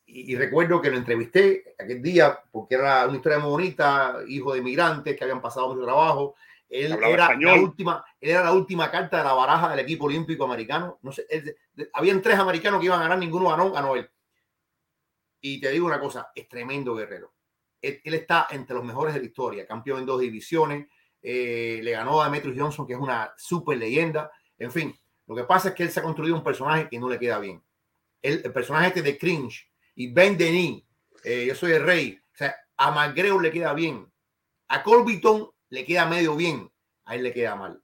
y, 0.06 0.36
recuerdo 0.36 0.80
que 0.80 0.92
lo 0.92 0.98
entrevisté 0.98 1.74
aquel 1.80 2.04
día 2.04 2.40
porque 2.52 2.76
era 2.76 3.08
una 3.08 3.18
historia 3.18 3.40
muy 3.40 3.50
bonita, 3.50 4.18
hijo 4.28 4.54
de 4.54 4.60
inmigrantes 4.60 5.16
que 5.16 5.24
habían 5.24 5.42
pasado 5.42 5.74
mucho 5.74 5.86
trabajo 5.86 6.36
él 6.70 6.94
era, 6.94 7.36
la 7.36 7.56
última, 7.56 8.06
era 8.22 8.44
la 8.44 8.54
última 8.54 8.92
carta 8.92 9.18
de 9.18 9.24
la 9.24 9.34
baraja 9.34 9.72
del 9.72 9.80
equipo 9.80 10.06
olímpico 10.06 10.46
americano. 10.46 11.00
No 11.02 11.12
sé, 11.12 11.26
habían 11.94 12.22
tres 12.22 12.38
americanos 12.38 12.80
que 12.80 12.86
iban 12.86 13.00
a 13.00 13.04
ganar, 13.04 13.18
ninguno 13.18 13.50
ganó, 13.50 13.72
ganó 13.72 13.96
él. 13.96 14.08
Y 15.42 15.60
te 15.60 15.72
digo 15.72 15.88
una 15.88 16.00
cosa, 16.00 16.32
es 16.36 16.48
tremendo 16.48 16.96
guerrero. 16.96 17.34
Él, 17.82 18.02
está 18.04 18.48
entre 18.52 18.76
los 18.76 18.86
mejores 18.86 19.16
de 19.16 19.22
la 19.22 19.26
historia, 19.26 19.66
campeón 19.66 20.00
en 20.00 20.06
dos 20.06 20.22
divisiones, 20.22 20.88
eh, 21.22 21.80
le 21.82 21.92
ganó 21.92 22.22
a 22.22 22.26
Demetrius 22.26 22.58
Johnson, 22.58 22.86
que 22.86 22.94
es 22.94 23.00
una 23.00 23.34
super 23.36 23.78
leyenda. 23.78 24.32
En 24.58 24.72
fin, 24.72 24.96
lo 25.26 25.36
que 25.36 25.46
pasa 25.46 25.70
es 25.70 25.76
que 25.76 25.84
él 25.84 25.92
se 25.92 26.02
ha 26.02 26.04
construido 26.04 26.36
un 26.36 26.44
personaje 26.44 26.88
que 26.88 27.00
no 27.00 27.10
le 27.10 27.18
queda 27.18 27.40
bien. 27.40 27.64
El, 28.22 28.52
personaje 28.54 28.88
este 28.90 29.02
de 29.02 29.18
Cringe 29.18 29.72
y 29.96 30.12
Ben 30.12 30.38
Denis, 30.38 30.84
eh, 31.24 31.46
yo 31.48 31.56
soy 31.56 31.72
el 31.72 31.84
rey. 31.84 32.20
O 32.34 32.38
sea, 32.38 32.56
a 32.78 32.92
McGregor 32.92 33.42
le 33.42 33.52
queda 33.52 33.74
bien. 33.74 34.12
A 34.68 34.84
Colbyton 34.84 35.50
le 35.70 35.86
queda 35.86 36.06
medio 36.06 36.36
bien, 36.36 36.70
a 37.06 37.16
él 37.16 37.24
le 37.24 37.34
queda 37.34 37.56
mal. 37.56 37.82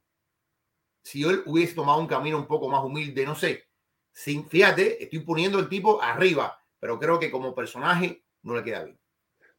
Si 1.02 1.22
él 1.22 1.42
hubiese 1.46 1.74
tomado 1.74 2.00
un 2.00 2.06
camino 2.06 2.36
un 2.36 2.46
poco 2.46 2.68
más 2.68 2.82
humilde, 2.84 3.24
no 3.24 3.34
sé. 3.34 3.68
Sin, 4.12 4.48
fíjate, 4.48 5.02
estoy 5.02 5.20
poniendo 5.20 5.58
el 5.58 5.68
tipo 5.68 6.02
arriba, 6.02 6.60
pero 6.80 6.98
creo 6.98 7.18
que 7.18 7.30
como 7.30 7.54
personaje 7.54 8.24
no 8.42 8.56
le 8.56 8.64
queda 8.64 8.84
bien. 8.84 8.98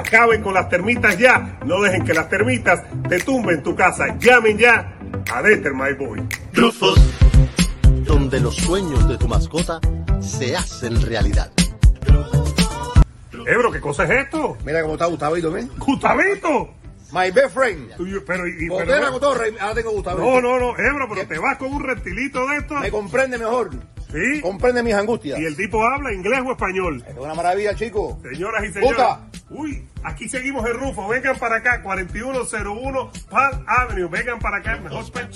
Acaben 0.09 0.43
con 0.43 0.55
las 0.55 0.71
termitas 0.71 1.19
ya. 1.19 1.59
No 1.67 1.83
dejen 1.83 2.03
que 2.03 2.15
las 2.15 2.31
termitas 2.31 2.83
te 3.11 3.21
tumben 3.21 3.63
tu 3.63 3.77
casa. 3.77 4.17
Llamen 4.19 4.57
ya 4.57 4.97
a 5.31 5.43
Deter 5.43 5.75
My 5.75 5.93
Boy. 5.93 6.27
Rufus, 6.55 6.99
donde 8.05 8.41
los 8.41 8.57
sueños 8.57 9.07
de 9.07 9.19
tu 9.19 9.29
mascota 9.29 9.79
se 10.23 10.57
hacen 10.57 11.03
realidad. 11.03 11.53
Ebro, 13.47 13.71
¿qué 13.71 13.83
cosa 13.83 14.05
es 14.05 14.25
esto? 14.25 14.57
Mira 14.65 14.81
cómo 14.81 14.95
está 14.95 15.05
Gustavito, 15.05 15.53
¿ves? 15.53 15.67
¡Gustavito! 15.77 16.71
My 17.13 17.31
best 17.31 17.55
friend. 17.55 17.93
Pero, 18.27 18.49
y, 18.49 18.69
ahora 18.71 19.75
tengo 19.75 19.91
Gustavito. 19.91 20.25
No, 20.25 20.41
no, 20.41 20.59
no, 20.59 20.79
Ebro, 20.79 21.07
pero 21.11 21.29
te 21.29 21.39
vas 21.39 21.59
con 21.59 21.71
un 21.71 21.85
reptilito 21.85 22.47
de 22.47 22.57
esto. 22.57 22.77
Me 22.77 22.91
comprende 22.91 23.37
mejor. 23.37 23.73
Sí. 24.11 24.41
Comprende 24.41 24.83
mis 24.83 24.95
angustias. 24.95 25.39
Y 25.39 25.45
el 25.45 25.57
tipo 25.57 25.85
habla 25.87 26.13
inglés 26.13 26.41
o 26.47 26.53
español. 26.53 27.05
Es 27.07 27.17
una 27.17 27.35
maravilla, 27.35 27.75
chico. 27.75 28.19
Señoras 28.23 28.65
y 28.65 28.73
señores. 28.73 29.07
Uy, 29.51 29.83
aquí 30.03 30.29
seguimos 30.29 30.67
el 30.67 30.75
Rufo. 30.79 31.09
Vengan 31.09 31.39
para 31.39 31.57
acá, 31.57 31.83
4101 31.83 33.11
Park 33.31 33.65
Avenue. 33.67 34.09
Vengan 34.09 34.39
para 34.39 34.59
acá, 34.59 34.77
mejor 34.77 35.11
pet 35.11 35.31